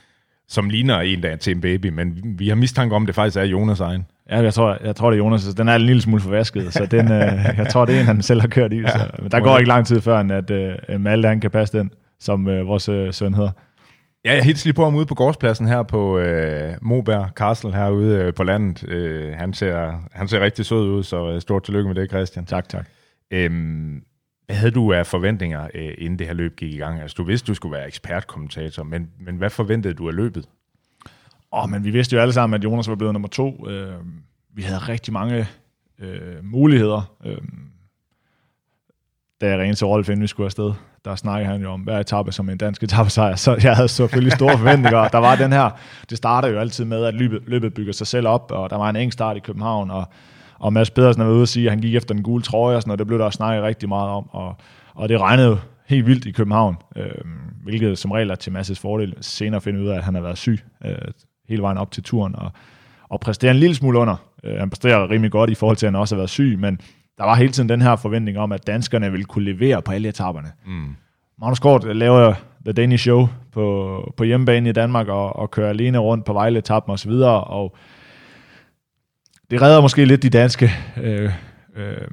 som 0.48 0.70
ligner 0.70 1.00
en, 1.00 1.22
der 1.22 1.28
er 1.28 1.36
til 1.36 1.54
en 1.54 1.60
baby, 1.60 1.86
men 1.86 2.34
vi 2.38 2.48
har 2.48 2.54
mistanke 2.54 2.94
om, 2.94 3.06
det 3.06 3.14
faktisk 3.14 3.36
er 3.36 3.44
Jonas 3.44 3.80
egen. 3.80 4.06
Ja, 4.30 4.40
jeg 4.40 4.54
tror, 4.54 4.78
jeg 4.84 4.96
tror 4.96 5.10
det 5.10 5.16
er 5.16 5.24
Jonas. 5.24 5.54
Den 5.54 5.68
er 5.68 5.74
en 5.74 5.82
lille 5.82 6.02
smule 6.02 6.22
forvasket, 6.22 6.72
så 6.72 6.86
den, 6.86 7.08
jeg 7.08 7.66
tror, 7.70 7.84
det 7.84 7.96
er 7.96 8.00
en, 8.00 8.06
han 8.06 8.22
selv 8.22 8.40
har 8.40 8.48
kørt 8.48 8.72
i. 8.72 8.82
Så. 8.82 9.10
Men 9.22 9.30
der 9.30 9.40
går 9.40 9.58
ikke 9.58 9.68
lang 9.68 9.86
tid 9.86 10.00
før, 10.00 10.18
at 10.18 10.50
uh, 10.94 11.00
Malte 11.00 11.28
han 11.28 11.40
kan 11.40 11.50
passe 11.50 11.78
den, 11.78 11.90
som 12.20 12.46
uh, 12.46 12.66
vores 12.66 12.88
uh, 12.88 13.10
søn 13.10 13.34
hedder. 13.34 13.50
Ja, 14.28 14.34
jeg 14.34 14.44
hilser 14.44 14.66
lige 14.66 14.74
på 14.74 14.84
ham 14.84 14.94
ude 14.94 15.06
på 15.06 15.14
gårdspladsen 15.14 15.68
her 15.68 15.82
på 15.82 16.18
øh, 16.18 16.74
Moberg 16.82 17.30
Castle 17.34 17.74
herude 17.74 18.16
øh, 18.16 18.34
på 18.34 18.44
landet. 18.44 18.88
Øh, 18.88 19.32
han, 19.32 19.52
ser, 19.52 20.02
han 20.12 20.28
ser 20.28 20.40
rigtig 20.40 20.66
sød 20.66 20.88
ud, 20.88 21.02
så 21.02 21.30
øh, 21.30 21.40
stort 21.40 21.62
tillykke 21.62 21.88
med 21.88 21.94
det, 21.94 22.10
Christian. 22.10 22.46
Tak, 22.46 22.68
tak. 22.68 22.88
Øhm, 23.30 24.04
hvad 24.46 24.56
havde 24.56 24.70
du 24.70 24.92
af 24.92 25.06
forventninger, 25.06 25.68
øh, 25.74 25.94
inden 25.98 26.18
det 26.18 26.26
her 26.26 26.34
løb 26.34 26.56
gik 26.56 26.74
i 26.74 26.76
gang? 26.76 27.00
Altså, 27.00 27.14
du 27.14 27.24
vidste, 27.24 27.46
du 27.46 27.54
skulle 27.54 27.76
være 27.76 27.86
ekspertkommentator, 27.86 28.82
men, 28.82 29.10
men 29.20 29.36
hvad 29.36 29.50
forventede 29.50 29.94
du 29.94 30.08
af 30.08 30.14
løbet? 30.14 30.48
Åh, 31.52 31.64
oh, 31.64 31.70
men 31.70 31.84
vi 31.84 31.90
vidste 31.90 32.16
jo 32.16 32.22
alle 32.22 32.32
sammen, 32.32 32.54
at 32.54 32.64
Jonas 32.64 32.88
var 32.88 32.94
blevet 32.94 33.12
nummer 33.12 33.28
to. 33.28 33.68
Øh, 33.68 33.94
vi 34.54 34.62
havde 34.62 34.78
rigtig 34.78 35.12
mange 35.12 35.46
øh, 35.98 36.44
muligheder. 36.44 37.16
Øh, 37.24 37.38
da 39.40 39.48
jeg 39.48 39.58
ringede 39.58 39.78
til 39.78 39.86
Rolf, 39.86 40.08
inden 40.08 40.22
vi 40.22 40.26
skulle 40.26 40.44
afsted, 40.44 40.72
der 41.04 41.14
snakker 41.14 41.48
han 41.50 41.62
jo 41.62 41.70
om 41.70 41.80
hver 41.80 41.98
etape 41.98 42.32
som 42.32 42.48
en 42.48 42.58
dansk 42.58 42.82
etappesejr, 42.82 43.36
så 43.36 43.58
jeg 43.62 43.76
havde 43.76 43.88
selvfølgelig 43.88 44.32
store 44.32 44.58
forventninger. 44.58 45.08
Der 45.08 45.18
var 45.18 45.36
den 45.36 45.52
her, 45.52 45.70
det 46.10 46.18
starter 46.18 46.48
jo 46.48 46.58
altid 46.58 46.84
med, 46.84 47.04
at 47.04 47.14
løbet, 47.14 47.42
løbet 47.46 47.74
bygger 47.74 47.92
sig 47.92 48.06
selv 48.06 48.28
op, 48.28 48.50
og 48.50 48.70
der 48.70 48.76
var 48.76 48.90
en 48.90 48.96
eng 48.96 49.12
start 49.12 49.36
i 49.36 49.40
København, 49.40 49.90
og, 49.90 50.08
og 50.58 50.72
Mads 50.72 50.90
Pedersen 50.90 51.24
var 51.24 51.30
ude 51.30 51.42
og 51.42 51.48
sige, 51.48 51.66
at 51.66 51.72
han 51.72 51.80
gik 51.80 51.94
efter 51.94 52.14
den 52.14 52.22
gule 52.22 52.42
trøje, 52.42 52.76
og 52.76 52.82
sådan 52.82 52.88
noget, 52.88 52.98
det 52.98 53.06
blev 53.06 53.18
der 53.18 53.30
snakket 53.30 53.62
rigtig 53.62 53.88
meget 53.88 54.08
om, 54.08 54.28
og, 54.30 54.56
og 54.94 55.08
det 55.08 55.20
regnede 55.20 55.60
helt 55.86 56.06
vildt 56.06 56.26
i 56.26 56.30
København, 56.30 56.76
øh, 56.96 57.10
hvilket 57.64 57.98
som 57.98 58.10
regel 58.10 58.30
er 58.30 58.34
til 58.34 58.50
Mads' 58.50 58.80
fordel. 58.80 59.14
Senere 59.20 59.60
finder 59.60 59.82
ud 59.82 59.88
af, 59.88 59.96
at 59.96 60.04
han 60.04 60.14
har 60.14 60.22
været 60.22 60.38
syg 60.38 60.58
øh, 60.84 60.94
hele 61.48 61.62
vejen 61.62 61.78
op 61.78 61.90
til 61.90 62.02
turen, 62.02 62.36
og, 62.36 62.52
og 63.08 63.20
præsterer 63.20 63.52
en 63.52 63.58
lille 63.58 63.74
smule 63.74 63.98
under. 63.98 64.16
Øh, 64.44 64.58
han 64.58 64.70
præsterer 64.70 65.10
rimelig 65.10 65.30
godt 65.30 65.50
i 65.50 65.54
forhold 65.54 65.76
til, 65.76 65.86
at 65.86 65.92
han 65.92 66.00
også 66.00 66.14
har 66.14 66.18
været 66.18 66.30
syg, 66.30 66.56
men 66.58 66.80
der 67.18 67.24
var 67.24 67.34
hele 67.34 67.52
tiden 67.52 67.68
den 67.68 67.82
her 67.82 67.96
forventning 67.96 68.38
om, 68.38 68.52
at 68.52 68.66
danskerne 68.66 69.10
ville 69.10 69.24
kunne 69.24 69.44
levere 69.44 69.82
på 69.82 69.92
alle 69.92 70.08
etaperne. 70.08 70.52
Mm. 70.66 70.96
Magnus 71.40 71.58
Kort 71.58 71.96
laver 71.96 72.34
The 72.64 72.72
Danish 72.72 73.02
Show 73.02 73.28
på, 73.52 74.12
på 74.16 74.24
hjemmebane 74.24 74.68
i 74.68 74.72
Danmark 74.72 75.08
og, 75.08 75.36
og 75.36 75.50
kører 75.50 75.68
alene 75.70 75.98
rundt 75.98 76.24
på 76.24 76.32
Vejle-etappen 76.32 76.92
osv., 76.92 77.10
og, 77.10 77.46
og 77.46 77.76
det 79.50 79.62
redder 79.62 79.80
måske 79.80 80.04
lidt 80.04 80.22
de 80.22 80.30
danske 80.30 80.70
øh, 81.02 81.32
øh, 81.76 82.08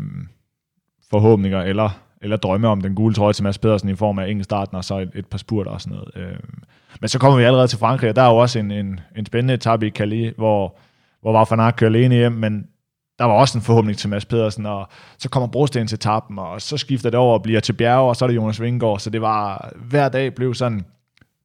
forhåbninger, 1.10 1.62
eller, 1.62 1.90
eller 2.22 2.38
drømme 2.38 2.68
om 2.68 2.82
den 2.82 2.96
gule 2.96 3.14
trøje 3.14 3.34
til 3.34 3.44
Mads 3.44 3.58
Pedersen 3.58 3.90
i 3.90 3.96
form 3.96 4.20
af 4.20 4.30
ingen 4.30 4.44
starten, 4.44 4.78
og 4.78 4.84
så 4.84 5.00
et, 5.00 5.12
et 5.16 5.26
par 5.26 5.38
spurter 5.38 5.72
og 5.72 5.82
sådan 5.82 5.98
noget. 5.98 6.12
Øh. 6.16 6.40
Men 7.02 7.08
så 7.08 7.20
kommer 7.20 7.38
vi 7.38 7.44
allerede 7.44 7.68
til 7.68 7.80
Frankrig, 7.80 8.10
og 8.10 8.16
der 8.16 8.22
er 8.22 8.30
jo 8.30 8.38
også 8.38 8.60
en, 8.60 8.72
en, 8.72 9.00
en 9.16 9.26
spændende 9.26 9.54
etape 9.54 9.88
i 9.88 9.90
Calais, 9.90 10.34
hvor, 10.38 10.78
hvor 11.22 11.60
Aert 11.62 11.76
kører 11.76 11.90
alene 11.90 12.16
hjem, 12.16 12.32
men 12.32 12.68
der 13.20 13.26
var 13.26 13.34
også 13.34 13.58
en 13.58 13.62
forhåbning 13.62 13.98
til 13.98 14.10
Mads 14.10 14.26
Pedersen, 14.26 14.66
og 14.66 14.88
så 15.18 15.30
kommer 15.30 15.48
Brosten 15.48 15.88
til 15.88 16.00
tappen, 16.00 16.40
og 16.40 16.62
så 16.62 16.78
skifter 16.78 17.10
det 17.10 17.20
over 17.20 17.34
og 17.34 17.44
bliver 17.44 17.60
til 17.60 17.74
bjerge, 17.74 18.10
og 18.10 18.16
så 18.16 18.26
er 18.26 18.28
det 18.28 18.36
Jonas 18.36 18.62
Vingegaard, 18.62 19.00
så 19.00 19.10
det 19.10 19.22
var, 19.22 19.72
hver 19.76 20.10
dag 20.10 20.36
blev 20.36 20.54
sådan, 20.54 20.86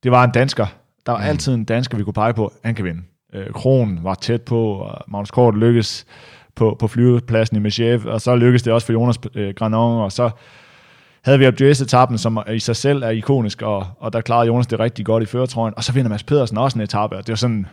det 0.03 0.11
var 0.11 0.25
en 0.25 0.31
dansker. 0.31 0.67
Der 1.07 1.13
var 1.13 1.19
mm. 1.19 1.25
altid 1.25 1.55
en 1.55 1.65
dansker, 1.65 1.97
vi 1.99 2.05
kunne 2.05 2.15
pege 2.15 2.35
på, 2.35 2.53
han 2.65 2.75
kan 2.75 2.85
vinde. 2.85 3.03
Øh, 3.35 3.53
Kron 3.53 3.99
var 4.03 4.15
tæt 4.15 4.43
på, 4.43 4.73
og 4.73 5.05
Magnus 5.09 5.31
Kort 5.31 5.57
lykkedes 5.57 6.07
på, 6.55 6.77
på 6.79 6.89
flyvepladsen 6.89 7.57
i 7.57 7.61
Meshev, 7.61 8.01
og 8.07 8.21
så 8.21 8.37
lykkedes 8.37 8.63
det 8.63 8.73
også 8.73 8.87
for 8.87 8.93
Jonas 8.93 9.19
øh, 9.35 9.55
Granon, 9.55 10.01
og 10.01 10.13
så 10.13 10.31
havde 11.25 11.39
vi 11.39 11.47
FGS-etappen, 11.47 12.19
som 12.19 12.39
i 12.53 12.59
sig 12.59 12.77
selv 12.77 13.03
er 13.03 13.11
ikonisk, 13.11 13.63
og, 13.63 13.87
og 13.99 14.13
der 14.13 14.21
klarede 14.21 14.47
Jonas 14.47 14.67
det 14.67 14.81
rigtig 14.81 15.07
godt 15.07 15.23
i 15.23 15.27
føretrøjen, 15.27 15.75
og 15.77 15.85
så 15.85 15.93
vinder 15.93 16.09
Mads 16.09 16.23
Pedersen 16.23 16.59
også 16.59 16.79
en 16.79 16.83
etape, 16.83 17.17
og 17.17 17.27
det 17.27 17.33
var 17.33 17.37
sådan, 17.37 17.67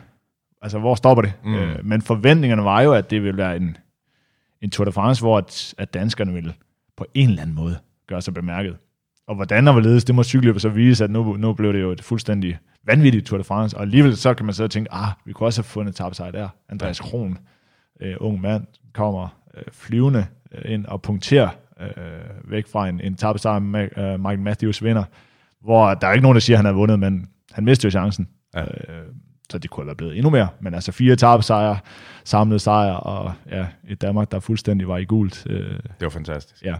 altså 0.61 0.79
hvor 0.79 0.95
stopper 0.95 1.21
det? 1.21 1.33
Mm. 1.43 1.55
Øh, 1.55 1.85
men 1.85 2.01
forventningerne 2.01 2.63
var 2.63 2.81
jo, 2.81 2.93
at 2.93 3.09
det 3.11 3.23
ville 3.23 3.37
være 3.37 3.55
en, 3.55 3.77
en 4.61 4.69
Tour 4.69 4.85
de 4.85 4.91
France, 4.91 5.21
hvor 5.21 5.37
at, 5.37 5.75
at 5.77 5.93
danskerne 5.93 6.33
vil 6.33 6.53
på 6.97 7.05
en 7.13 7.29
eller 7.29 7.41
anden 7.41 7.55
måde 7.55 7.77
gøre 8.07 8.21
sig 8.21 8.33
bemærket. 8.33 8.77
Og 9.27 9.35
hvordan 9.35 9.67
og 9.67 9.73
hvorledes, 9.73 10.03
det 10.03 10.15
må 10.15 10.23
cykeløbet 10.23 10.61
så 10.61 10.69
vise, 10.69 11.03
at 11.03 11.11
nu, 11.11 11.37
nu 11.37 11.53
blev 11.53 11.73
det 11.73 11.81
jo 11.81 11.91
et 11.91 12.03
fuldstændig 12.03 12.57
vanvittigt 12.85 13.25
Tour 13.25 13.37
de 13.37 13.43
France, 13.43 13.77
og 13.77 13.83
alligevel 13.83 14.17
så 14.17 14.33
kan 14.33 14.45
man 14.45 14.55
så 14.55 14.67
tænke, 14.67 14.93
ah, 14.93 15.07
vi 15.25 15.33
kunne 15.33 15.47
også 15.47 15.61
have 15.61 15.67
fundet 15.67 15.95
tabsejr 15.95 16.31
der. 16.31 16.49
Andreas 16.69 16.99
Kron, 16.99 17.37
øh, 18.01 18.15
ung 18.19 18.41
mand, 18.41 18.65
kommer 18.93 19.27
øh, 19.57 19.63
flyvende 19.71 20.25
øh, 20.51 20.71
ind 20.71 20.85
og 20.85 21.01
punkterer 21.01 21.49
øh, 21.81 22.51
væk 22.51 22.67
fra 22.67 22.89
en, 22.89 23.01
en 23.01 23.15
tabsejr, 23.15 23.59
med 23.59 23.97
øh, 23.97 24.19
Mike 24.19 24.41
Matthews 24.41 24.83
vinder, 24.83 25.03
hvor 25.61 25.93
der 25.93 26.07
er 26.07 26.13
ikke 26.13 26.23
nogen, 26.23 26.35
der 26.35 26.39
siger, 26.39 26.57
at 26.57 26.59
han 26.59 26.65
har 26.65 26.73
vundet, 26.73 26.99
men 26.99 27.27
han 27.51 27.65
mistede 27.65 27.87
jo 27.87 27.91
chancen. 27.91 28.27
Ja. 28.55 28.61
Øh, 28.61 28.67
så 29.49 29.57
det 29.57 29.69
kunne 29.69 29.81
have 29.81 29.87
været 29.87 29.97
blevet 29.97 30.17
endnu 30.17 30.29
mere. 30.29 30.47
Men 30.59 30.73
altså 30.73 30.91
fire 30.91 31.13
etappesejre, 31.13 31.77
samlet 32.27 32.61
sejr, 32.61 32.91
og 32.93 33.33
ja, 33.51 33.65
et 33.89 34.01
Danmark, 34.01 34.31
der 34.31 34.39
fuldstændig 34.39 34.87
var 34.87 34.97
i 34.97 35.05
gult. 35.05 35.47
Øh, 35.49 35.69
Det 35.69 35.79
var 36.01 36.09
fantastisk. 36.09 36.63
ja. 36.65 36.75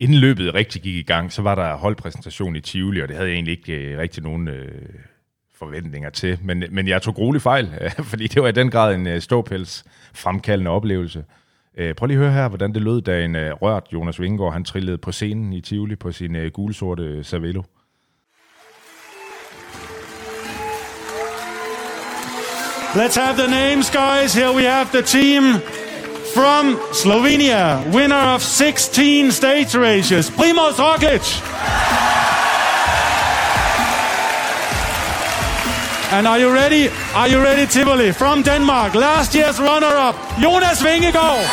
Inden 0.00 0.16
løbet 0.18 0.54
rigtig 0.54 0.82
gik 0.82 0.94
i 0.94 1.02
gang, 1.02 1.32
så 1.32 1.42
var 1.42 1.54
der 1.54 1.76
holdpræsentation 1.76 2.56
i 2.56 2.60
Tivoli, 2.60 3.00
og 3.02 3.08
det 3.08 3.16
havde 3.16 3.28
jeg 3.28 3.34
egentlig 3.34 3.58
ikke 3.58 3.72
øh, 3.72 3.98
rigtig 3.98 4.22
nogen 4.22 4.48
øh, 4.48 4.68
forventninger 5.54 6.10
til. 6.10 6.38
Men, 6.42 6.64
men 6.70 6.88
jeg 6.88 7.02
tog 7.02 7.14
gruelig 7.14 7.42
fejl, 7.42 7.70
fordi 8.10 8.26
det 8.26 8.42
var 8.42 8.48
i 8.48 8.52
den 8.52 8.70
grad 8.70 8.94
en 8.94 9.06
øh, 9.06 9.20
ståpels 9.20 9.84
fremkaldende 10.14 10.70
oplevelse. 10.70 11.24
Øh, 11.76 11.94
prøv 11.94 12.06
lige 12.06 12.16
at 12.18 12.22
høre 12.22 12.32
her, 12.32 12.48
hvordan 12.48 12.74
det 12.74 12.82
lød, 12.82 13.02
da 13.02 13.24
en 13.24 13.36
øh, 13.36 13.52
rørt 13.52 13.86
Jonas 13.92 14.20
Vingegaard, 14.20 14.52
han 14.52 14.64
trillede 14.64 14.98
på 14.98 15.12
scenen 15.12 15.52
i 15.52 15.60
Tivoli 15.60 15.96
på 15.96 16.12
sin 16.12 16.36
øh, 16.36 16.50
gulsorte 16.52 17.24
Cervelo. 17.24 17.62
Let's 22.94 23.14
have 23.16 23.38
the 23.38 23.46
names, 23.46 23.88
guys. 23.88 24.34
Here 24.34 24.52
we 24.52 24.64
have 24.64 24.92
the 24.92 25.00
team 25.00 25.60
from 26.34 26.76
Slovenia, 26.92 27.90
winner 27.90 28.14
of 28.14 28.42
16 28.42 29.32
stage 29.32 29.74
races, 29.74 30.28
Primoz 30.28 30.74
Roglic. 30.74 31.22
And 36.12 36.26
are 36.28 36.38
you 36.38 36.52
ready? 36.52 36.90
Are 37.14 37.28
you 37.28 37.40
ready, 37.42 37.66
Tivoli? 37.66 38.12
From 38.12 38.42
Denmark, 38.42 38.94
last 38.94 39.34
year's 39.34 39.58
runner-up, 39.58 40.14
Jonas 40.38 40.82
Vingegaard. 40.82 41.48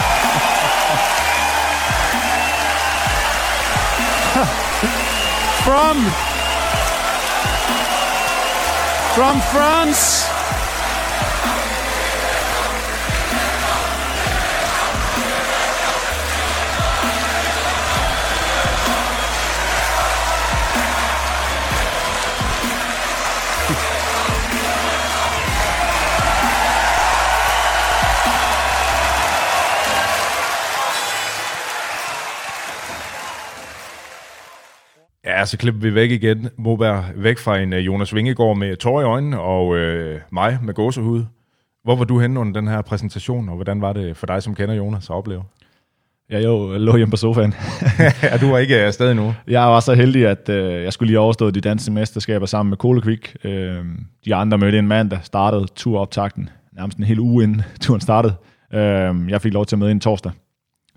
from 5.64 5.96
from 9.14 9.40
France. 9.50 10.43
Ja, 35.44 35.48
så 35.48 35.56
klipper 35.56 35.80
vi 35.80 35.94
væk 35.94 36.10
igen. 36.10 36.48
Moberg 36.56 37.04
væk 37.16 37.38
fra 37.38 37.58
en 37.58 37.72
øh, 37.72 37.86
Jonas 37.86 38.14
Vingegaard 38.14 38.56
med 38.56 38.76
tår 38.76 39.00
i 39.00 39.04
øjnene, 39.04 39.40
og 39.40 39.76
øh, 39.76 40.20
mig 40.32 40.58
med 40.62 40.74
gåsehud. 40.74 41.24
Hvor 41.82 41.96
var 41.96 42.04
du 42.04 42.20
henne 42.20 42.40
under 42.40 42.60
den 42.60 42.68
her 42.68 42.82
præsentation, 42.82 43.48
og 43.48 43.54
hvordan 43.54 43.80
var 43.80 43.92
det 43.92 44.16
for 44.16 44.26
dig, 44.26 44.42
som 44.42 44.54
kender 44.54 44.74
Jonas, 44.74 45.10
at 45.10 45.16
opleve? 45.16 45.42
Jeg 46.30 46.44
jo 46.44 46.78
lå 46.78 46.96
hjemme 46.96 47.10
på 47.10 47.16
sofaen. 47.16 47.54
ja, 48.22 48.36
du 48.36 48.50
var 48.50 48.58
ikke 48.58 48.76
afsted 48.76 49.14
nu. 49.14 49.34
Jeg 49.48 49.62
var 49.62 49.80
så 49.80 49.94
heldig, 49.94 50.26
at 50.26 50.48
øh, 50.48 50.82
jeg 50.82 50.92
skulle 50.92 51.06
lige 51.06 51.18
overstå 51.18 51.50
de 51.50 51.60
danske 51.60 51.92
mesterskaber 51.92 52.46
sammen 52.46 52.70
med 52.70 52.76
Kolekvik. 52.76 53.36
Øh, 53.44 53.84
de 54.24 54.34
andre 54.34 54.58
mødte 54.58 54.78
en 54.78 54.88
mandag, 54.88 55.18
startede 55.22 55.66
turoptakten, 55.74 56.48
nærmest 56.72 56.98
en 56.98 57.04
hel 57.04 57.20
uge 57.20 57.44
inden 57.44 57.62
turen 57.80 58.00
startede. 58.00 58.34
Øh, 58.74 59.30
jeg 59.30 59.40
fik 59.40 59.52
lov 59.52 59.66
til 59.66 59.76
at 59.76 59.80
møde 59.80 59.90
en 59.90 60.00
torsdag 60.00 60.32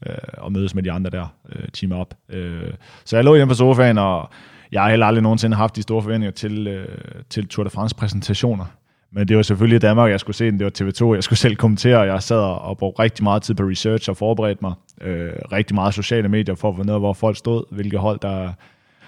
øh, 0.05 0.15
og 0.37 0.51
mødes 0.51 0.75
med 0.75 0.83
de 0.83 0.91
andre 0.91 1.09
der, 1.09 1.25
øh, 1.49 1.67
team 1.73 1.91
op. 1.91 2.13
Øh, 2.29 2.71
så 3.05 3.17
jeg 3.17 3.23
lå 3.25 3.35
hjemme 3.35 3.51
på 3.51 3.55
sofaen, 3.55 3.97
og 3.97 4.29
jeg 4.71 4.81
har 4.81 4.89
heller 4.89 5.05
aldrig 5.05 5.23
nogensinde 5.23 5.57
haft 5.57 5.75
de 5.75 5.81
store 5.81 6.01
forventninger 6.01 6.31
til, 6.33 6.67
øh, 6.67 6.87
til 7.29 7.47
Tour 7.47 7.63
de 7.63 7.69
France 7.69 7.95
præsentationer. 7.95 8.65
Men 9.11 9.27
det 9.27 9.37
var 9.37 9.43
selvfølgelig 9.43 9.81
Danmark, 9.81 10.11
jeg 10.11 10.19
skulle 10.19 10.35
se 10.35 10.45
den. 10.45 10.59
Det 10.59 10.65
var 10.65 10.71
TV2, 11.11 11.13
jeg 11.15 11.23
skulle 11.23 11.39
selv 11.39 11.55
kommentere, 11.55 11.99
jeg 11.99 12.23
sad 12.23 12.37
og 12.39 12.77
brugte 12.77 13.03
rigtig 13.03 13.23
meget 13.23 13.41
tid 13.43 13.55
på 13.55 13.63
research 13.63 14.09
og 14.09 14.17
forberedte 14.17 14.61
mig. 14.61 14.73
Øh, 15.01 15.31
rigtig 15.51 15.75
meget 15.75 15.93
sociale 15.93 16.27
medier 16.27 16.55
for 16.55 16.69
at 16.69 16.75
finde 16.75 16.91
ud 16.91 16.95
af, 16.95 17.01
hvor 17.01 17.13
folk 17.13 17.37
stod, 17.37 17.63
hvilke 17.75 17.97
hold, 17.97 18.19
der, 18.19 18.51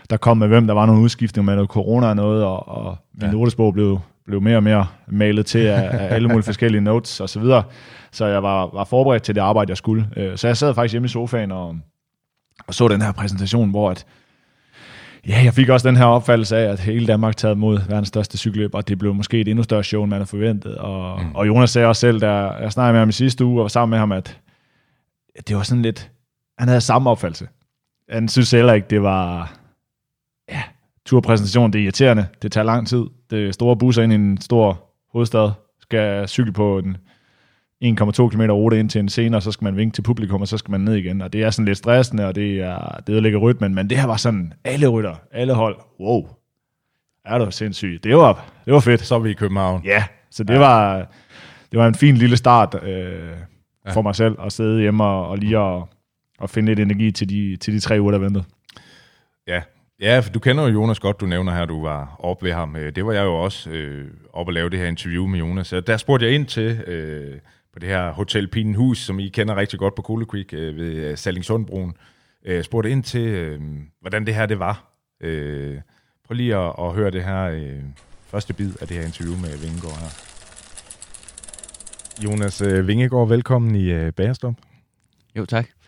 der 0.10 0.18
kom 0.18 0.38
med 0.38 0.48
hvem. 0.48 0.68
Der 0.68 0.74
var 0.74 0.86
nogle 0.86 1.02
udskiftninger 1.02 1.46
med 1.46 1.56
noget 1.56 1.70
corona 1.70 2.08
og 2.08 2.16
noget, 2.16 2.44
og, 2.44 2.68
og 2.68 2.98
min 3.14 3.26
Ja. 3.26 3.32
notesbog 3.32 3.74
blev, 3.74 4.00
blev 4.30 4.42
mere 4.42 4.56
og 4.56 4.64
mere 4.64 4.88
malet 5.08 5.46
til 5.46 5.60
af, 5.60 5.90
af 5.92 6.16
alle 6.16 6.28
mulige 6.28 6.44
forskellige 6.44 6.82
notes 6.82 7.20
og 7.20 7.30
så 7.30 7.40
videre. 7.40 7.64
Så 8.12 8.26
jeg 8.26 8.44
var, 8.44 8.70
var 8.74 8.84
forberedt 8.84 9.24
til 9.24 9.36
det 9.36 9.42
arbejde, 9.42 9.70
jeg 9.70 9.78
skulle. 9.78 10.10
Øh, 10.18 10.38
så 10.38 10.48
jeg 10.48 10.58
sad 10.58 10.74
faktisk 10.74 10.94
hjemme 10.94 11.06
i 11.06 11.10
sofaen 11.10 11.52
og, 11.52 11.78
og 12.68 12.74
så 12.74 12.88
den 12.88 13.02
her 13.02 13.12
præsentation, 13.12 13.70
hvor 13.70 13.92
at, 13.92 14.06
ja, 15.28 15.42
jeg 15.44 15.54
fik 15.54 15.70
også 15.70 15.88
den 15.88 15.98
her 15.98 16.06
opfattelse 16.06 16.58
af, 16.58 16.72
at 16.72 16.80
hele 16.80 17.08
Danmark 17.08 17.38
taget 17.38 17.58
mod 17.58 17.80
verdens 17.88 18.08
største 18.08 18.38
cykelløb, 18.38 18.76
og 18.76 18.88
det 18.88 19.00
blev 19.00 19.14
måske 19.14 19.42
et 19.42 19.48
endnu 19.48 19.64
større 19.64 19.84
show, 19.84 20.04
end 20.04 20.10
man 20.10 20.18
havde 20.18 20.30
forventet. 20.30 20.76
Og, 20.78 21.22
mm. 21.22 21.36
og 21.36 21.48
Jonas 21.48 21.70
sagde 21.70 21.88
også 21.88 22.00
selv, 22.00 22.20
da 22.20 22.32
jeg 22.32 22.72
snakkede 22.72 22.94
med 22.94 23.00
ham 23.00 23.10
i 23.10 23.12
sidste 23.12 23.46
uge, 23.46 23.60
og 23.60 23.64
var 23.64 23.68
sammen 23.68 23.90
med 23.90 24.00
ham, 24.00 24.12
at 24.12 24.40
det 25.48 25.56
var 25.56 25.64
sådan 25.64 25.82
lidt, 25.82 26.12
han 26.58 26.68
havde 26.68 26.82
samme 26.82 27.10
opfattelse. 27.10 27.48
Han 28.10 28.28
synes 28.28 28.52
heller 28.52 28.74
ikke, 28.74 28.88
det 28.90 29.02
var, 29.02 29.54
ja, 30.50 30.62
turpræsentation, 31.06 31.74
det 31.74 31.80
er 31.80 31.84
irriterende, 31.84 32.26
det 32.42 32.52
tager 32.52 32.66
lang 32.66 32.88
tid, 32.88 33.04
det 33.32 33.48
er 33.48 33.52
store 33.52 33.78
busser 33.78 34.04
ind 34.04 34.12
i 34.12 34.16
en 34.16 34.42
stor 34.42 34.86
hovedstad, 35.12 35.52
skal 35.82 36.28
cykle 36.28 36.54
på 36.54 36.78
en 36.78 36.98
1,2 37.84 38.30
km 38.30 38.42
rute 38.42 38.80
ind 38.80 38.90
til 38.90 39.00
en 39.00 39.10
scene, 39.10 39.38
og 39.38 39.44
så 39.44 39.52
skal 39.52 39.66
man 39.66 39.78
vinke 39.78 39.96
til 39.96 40.02
publikum, 40.02 40.42
og 40.42 40.48
så 40.48 40.58
skal 40.58 40.72
man 40.72 40.82
ned 40.82 40.96
igen. 40.96 41.22
Og 41.22 41.34
det 41.34 41.44
er 41.44 41.50
sådan 41.50 41.66
lidt 41.66 41.78
stressende, 41.78 42.28
og 42.28 42.36
det, 42.36 42.60
er, 42.60 43.00
det 43.08 43.14
ødelægger 43.14 43.40
rytmen, 43.40 43.76
men 43.76 43.90
det 43.90 43.98
her 43.98 44.08
var 44.08 44.18
sådan, 44.18 44.54
alle 44.64 44.88
rytter, 44.88 45.16
alle 45.32 45.54
hold, 45.54 45.78
wow, 46.00 46.28
er 47.26 47.38
du 47.38 47.52
sindssygt. 47.52 48.04
Det 48.04 48.16
var, 48.16 48.46
det 48.66 48.74
var 48.74 48.80
fedt. 48.80 49.02
Så 49.02 49.16
er 49.16 49.20
vi 49.20 49.30
i 49.30 49.34
København. 49.34 49.82
Ja, 49.86 50.04
så 50.30 50.44
det, 50.44 50.54
ja. 50.54 50.60
var, 50.60 50.98
det 51.72 51.80
var 51.80 51.88
en 51.88 51.96
fin 51.96 52.18
lille 52.18 52.38
start 52.38 52.84
øh, 52.84 52.92
ja. 53.86 53.92
for 53.92 54.02
mig 54.02 54.16
selv, 54.16 54.36
at 54.46 54.54
sidde 54.54 54.82
hjemme 54.82 55.04
og, 55.04 55.28
og 55.28 55.38
lige 55.38 55.58
at, 55.58 55.84
at 56.42 56.50
finde 56.50 56.68
lidt 56.68 56.80
energi 56.80 57.12
til 57.12 57.30
de, 57.30 57.56
til 57.56 57.74
de 57.74 57.80
tre 57.80 58.02
uger, 58.02 58.12
der 58.12 58.20
ventede. 58.20 58.44
Ja 59.48 59.62
ja, 60.02 60.20
for 60.20 60.30
du 60.32 60.40
kender 60.40 60.64
jo 60.64 60.70
Jonas 60.70 61.00
godt, 61.00 61.22
du 61.22 61.26
nævner 61.26 61.56
her, 61.56 61.66
du 61.66 61.82
var 61.82 62.16
oppe 62.20 62.46
ved 62.46 62.54
ham. 62.54 62.76
Øh, 62.76 62.96
det 62.96 63.06
var 63.06 63.14
jeg 63.14 63.24
jo 63.24 63.36
også 63.36 63.70
øh, 63.70 64.08
oppe 64.34 64.50
at 64.50 64.54
lave 64.54 64.70
det 64.70 64.80
her 64.80 64.86
interview 64.86 65.28
med 65.28 65.40
Jonas. 65.40 65.68
Så 65.68 65.82
der 65.82 65.98
spurgte 65.98 66.26
jeg 66.26 66.36
ind 66.36 66.46
til 66.46 66.82
øh, 66.88 67.40
på 67.74 67.80
det 67.80 67.90
her 67.90 68.12
Hotel 68.12 68.48
Pinenhus, 68.48 68.98
som 68.98 69.20
I 69.20 69.28
kender 69.30 69.56
rigtig 69.56 69.80
godt 69.80 69.96
på 69.96 70.02
Cool 70.02 70.26
Creek 70.26 70.54
øh, 70.54 70.78
ved 70.78 70.94
øh, 70.94 71.18
Sallingsundbroen. 71.18 71.94
Øh, 72.46 72.64
spurgte 72.64 72.92
ind 72.92 73.04
til, 73.04 73.28
øh, 73.28 73.62
hvordan 74.02 74.26
det 74.26 74.36
her 74.36 74.46
det 74.46 74.60
var. 74.60 74.94
Øh, 75.22 75.78
prøv 76.28 76.36
lige 76.36 76.56
at, 76.56 76.74
at 76.80 76.94
høre 76.94 77.12
det 77.12 77.24
her 77.24 77.44
øh, 77.44 77.84
første 78.28 78.54
bid 78.54 78.72
af 78.82 78.88
det 78.88 78.98
her 78.98 79.06
interview 79.06 79.38
med 79.38 79.58
Vingegaard 79.58 80.00
her. 80.00 80.30
Jonas 82.24 82.62
øh, 82.62 82.88
Vingegaard, 82.88 83.28
velkommen 83.28 83.76
i 83.76 83.92
øh, 83.92 84.14
Bagerstop. 84.14 84.54
Jo, 85.36 85.46
tak. 85.46 85.79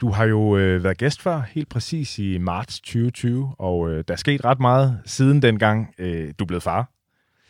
Du 0.00 0.10
har 0.10 0.24
jo 0.24 0.56
øh, 0.56 0.84
været 0.84 0.98
gæst 0.98 1.22
før, 1.22 1.40
helt 1.40 1.68
præcis 1.68 2.18
i 2.18 2.38
marts 2.38 2.80
2020, 2.80 3.54
og 3.58 3.90
øh, 3.90 4.04
der 4.08 4.14
er 4.14 4.18
sket 4.18 4.44
ret 4.44 4.60
meget 4.60 5.02
siden 5.04 5.42
dengang, 5.42 5.94
øh, 5.98 6.34
du 6.38 6.44
blev 6.44 6.60
far. 6.60 6.90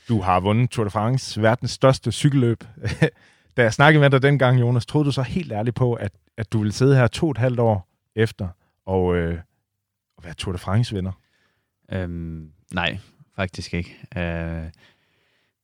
Du 0.08 0.20
har 0.20 0.40
vundet 0.40 0.70
Tour 0.70 0.84
de 0.84 0.90
France, 0.90 1.42
verdens 1.42 1.70
største 1.70 2.12
cykelløb. 2.12 2.64
da 3.56 3.62
jeg 3.62 3.74
snakkede 3.74 4.00
med 4.00 4.10
dig 4.10 4.22
dengang, 4.22 4.60
Jonas, 4.60 4.86
troede 4.86 5.06
du 5.06 5.12
så 5.12 5.22
helt 5.22 5.52
ærligt 5.52 5.76
på, 5.76 5.94
at, 5.94 6.12
at 6.36 6.52
du 6.52 6.58
ville 6.58 6.72
sidde 6.72 6.96
her 6.96 7.06
to 7.06 7.26
og 7.26 7.30
et 7.30 7.38
halvt 7.38 7.60
år 7.60 7.88
efter 8.16 8.48
og, 8.86 9.16
øh, 9.16 9.38
og 10.16 10.24
være 10.24 10.34
Tour 10.34 10.52
de 10.52 10.58
France-vinder? 10.58 11.12
Øhm, 11.92 12.50
nej, 12.72 12.98
faktisk 13.36 13.74
ikke. 13.74 13.96
Øh, 14.16 14.70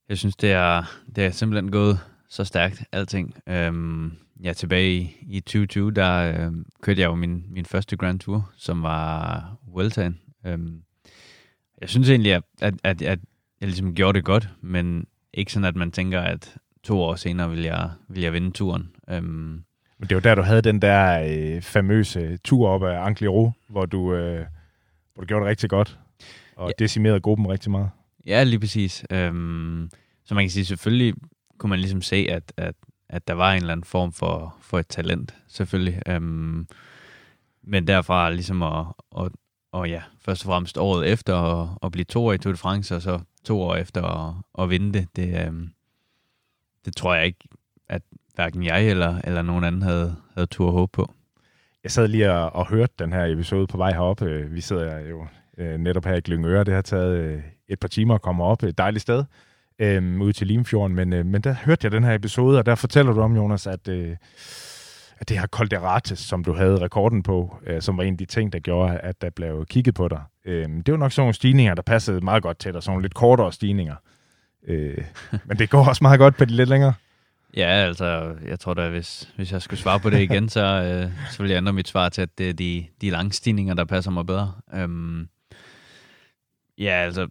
jeg 0.08 0.18
synes, 0.18 0.36
det 0.36 0.52
er, 0.52 0.82
det 1.16 1.24
er 1.24 1.30
simpelthen 1.30 1.70
gået 1.70 2.00
så 2.28 2.44
stærkt, 2.44 2.84
alting. 2.92 3.34
Øhm, 3.46 4.12
ja, 4.44 4.52
tilbage 4.52 4.92
i, 4.94 5.16
i 5.28 5.40
2020, 5.40 5.90
der 5.90 6.46
øh, 6.46 6.52
kørte 6.82 7.00
jeg 7.00 7.06
jo 7.08 7.14
min, 7.14 7.44
min 7.48 7.66
første 7.66 7.96
Grand 7.96 8.20
Tour, 8.20 8.50
som 8.56 8.82
var 8.82 9.56
Vueltaen. 9.66 10.20
Øhm, 10.46 10.82
jeg 11.80 11.88
synes 11.88 12.10
egentlig, 12.10 12.32
at, 12.34 12.42
at, 12.60 12.74
at, 12.84 13.02
at 13.02 13.18
jeg 13.60 13.68
ligesom 13.68 13.94
gjorde 13.94 14.16
det 14.16 14.24
godt, 14.24 14.48
men 14.60 15.06
ikke 15.34 15.52
sådan, 15.52 15.64
at 15.68 15.76
man 15.76 15.90
tænker, 15.90 16.20
at 16.20 16.56
to 16.82 17.00
år 17.00 17.14
senere 17.14 17.50
vil 17.50 17.62
jeg, 17.62 17.90
vil 18.08 18.22
jeg 18.22 18.32
vinde 18.32 18.50
turen. 18.50 18.90
Øhm, 19.10 19.64
Men 19.98 20.08
det 20.08 20.14
var 20.14 20.20
der, 20.20 20.34
du 20.34 20.42
havde 20.42 20.62
den 20.62 20.82
der 20.82 21.24
øh, 21.56 21.62
famøse 21.62 22.36
tur 22.36 22.68
op 22.68 22.82
af 22.82 23.06
Anclero, 23.06 23.52
hvor 23.68 23.86
du, 23.86 24.14
øh, 24.14 24.46
hvor 25.14 25.20
du 25.22 25.26
gjorde 25.26 25.42
det 25.44 25.50
rigtig 25.50 25.70
godt, 25.70 25.98
og 26.56 26.68
Ja. 26.68 26.84
decimerede 26.84 27.20
gruppen 27.20 27.48
rigtig 27.48 27.70
meget. 27.70 27.90
Ja, 28.26 28.42
lige 28.44 28.60
præcis. 28.60 29.04
Øhm, 29.10 29.90
så 30.24 30.34
man 30.34 30.44
kan 30.44 30.50
sige, 30.50 30.64
selvfølgelig 30.64 31.14
kunne 31.58 31.70
man 31.70 31.78
ligesom 31.78 32.02
se, 32.02 32.26
at, 32.30 32.52
at, 32.56 32.74
at 33.12 33.28
der 33.28 33.34
var 33.34 33.52
en 33.52 33.56
eller 33.56 33.72
anden 33.72 33.84
form 33.84 34.12
for, 34.12 34.56
for 34.60 34.78
et 34.78 34.86
talent, 34.88 35.34
selvfølgelig. 35.48 36.02
Øhm, 36.08 36.66
men 37.62 37.86
derfra 37.86 38.30
ligesom 38.30 38.62
at, 38.62 38.86
og, 39.10 39.30
og 39.72 39.88
ja, 39.88 40.02
først 40.20 40.44
og 40.44 40.46
fremmest 40.46 40.78
året 40.78 41.12
efter 41.12 41.36
at, 41.36 41.68
at 41.82 41.92
blive 41.92 42.04
to 42.04 42.26
år 42.26 42.32
i 42.32 42.38
Tour 42.38 42.52
de 42.52 42.58
France, 42.58 42.96
og 42.96 43.02
så 43.02 43.20
to 43.44 43.60
år 43.62 43.74
efter 43.74 44.02
at, 44.02 44.34
at 44.58 44.70
vinde 44.70 44.98
det, 44.98 45.16
det, 45.16 45.46
øhm, 45.46 45.70
det 46.84 46.96
tror 46.96 47.14
jeg 47.14 47.26
ikke, 47.26 47.48
at 47.88 48.02
hverken 48.34 48.64
jeg 48.64 48.88
eller, 48.88 49.20
eller 49.24 49.42
nogen 49.42 49.64
anden 49.64 49.82
havde, 49.82 50.16
havde 50.34 50.46
tur 50.46 50.70
håb 50.70 50.92
på. 50.92 51.12
Jeg 51.82 51.90
sad 51.90 52.08
lige 52.08 52.32
og, 52.32 52.52
og 52.52 52.68
hørte 52.68 52.92
den 52.98 53.12
her 53.12 53.24
episode 53.24 53.66
på 53.66 53.76
vej 53.76 53.92
herop. 53.92 54.22
Øh, 54.22 54.54
vi 54.54 54.60
sidder 54.60 54.98
jo 54.98 55.26
øh, 55.58 55.78
netop 55.78 56.04
her 56.04 56.14
i 56.14 56.20
Glyngøre. 56.20 56.64
Det 56.64 56.74
har 56.74 56.82
taget 56.82 57.16
øh, 57.16 57.42
et 57.68 57.80
par 57.80 57.88
timer 57.88 58.14
at 58.14 58.22
komme 58.22 58.44
op. 58.44 58.62
Et 58.62 58.78
dejligt 58.78 59.02
sted 59.02 59.24
øh, 59.78 60.20
ude 60.20 60.32
til 60.32 60.46
Limfjorden. 60.46 60.96
Men, 60.96 61.12
øh, 61.12 61.26
men 61.26 61.42
der 61.42 61.54
hørte 61.64 61.84
jeg 61.84 61.92
den 61.92 62.04
her 62.04 62.14
episode, 62.14 62.58
og 62.58 62.66
der 62.66 62.74
fortæller 62.74 63.12
du 63.12 63.20
om, 63.20 63.36
Jonas, 63.36 63.66
at, 63.66 63.88
øh, 63.88 64.16
at 65.18 65.28
det 65.28 65.38
her 65.38 65.46
Colderates, 65.46 66.18
som 66.18 66.44
du 66.44 66.52
havde 66.52 66.80
rekorden 66.80 67.22
på, 67.22 67.56
øh, 67.66 67.82
som 67.82 67.96
var 67.96 68.02
en 68.02 68.14
af 68.14 68.18
de 68.18 68.24
ting, 68.24 68.52
der 68.52 68.58
gjorde, 68.58 68.98
at 68.98 69.22
der 69.22 69.30
blev 69.30 69.66
kigget 69.66 69.94
på 69.94 70.08
dig. 70.08 70.22
Øh, 70.44 70.68
det 70.86 70.92
var 70.92 70.96
nok 70.96 71.12
sådan 71.12 71.22
nogle 71.22 71.34
stigninger, 71.34 71.74
der 71.74 71.82
passede 71.82 72.20
meget 72.20 72.42
godt 72.42 72.58
til 72.58 72.72
dig. 72.72 72.82
Sådan 72.82 72.92
nogle 72.92 73.02
lidt 73.02 73.14
kortere 73.14 73.52
stigninger. 73.52 73.96
Øh, 74.68 75.04
men 75.46 75.58
det 75.58 75.70
går 75.70 75.88
også 75.88 76.04
meget 76.04 76.18
godt 76.18 76.36
på 76.36 76.44
de 76.44 76.56
lidt 76.56 76.68
længere. 76.68 76.94
Ja, 77.56 77.68
altså, 77.68 78.34
jeg 78.48 78.60
tror 78.60 78.74
da, 78.74 78.88
hvis, 78.88 79.28
hvis 79.36 79.52
jeg 79.52 79.62
skulle 79.62 79.80
svare 79.80 80.00
på 80.00 80.10
det 80.10 80.20
igen, 80.20 80.48
så, 80.48 80.60
øh, 80.60 81.10
så 81.30 81.42
vil 81.42 81.50
jeg 81.50 81.56
ændre 81.56 81.72
mit 81.72 81.88
svar 81.88 82.08
til, 82.08 82.22
at 82.22 82.38
det 82.38 82.48
er 82.48 82.52
de, 82.52 82.86
de 83.00 83.10
lange 83.10 83.32
stigninger, 83.32 83.74
der 83.74 83.84
passer 83.84 84.10
mig 84.10 84.26
bedre. 84.26 84.52
Øhm, 84.74 85.28
ja, 86.78 86.90
altså, 86.90 87.28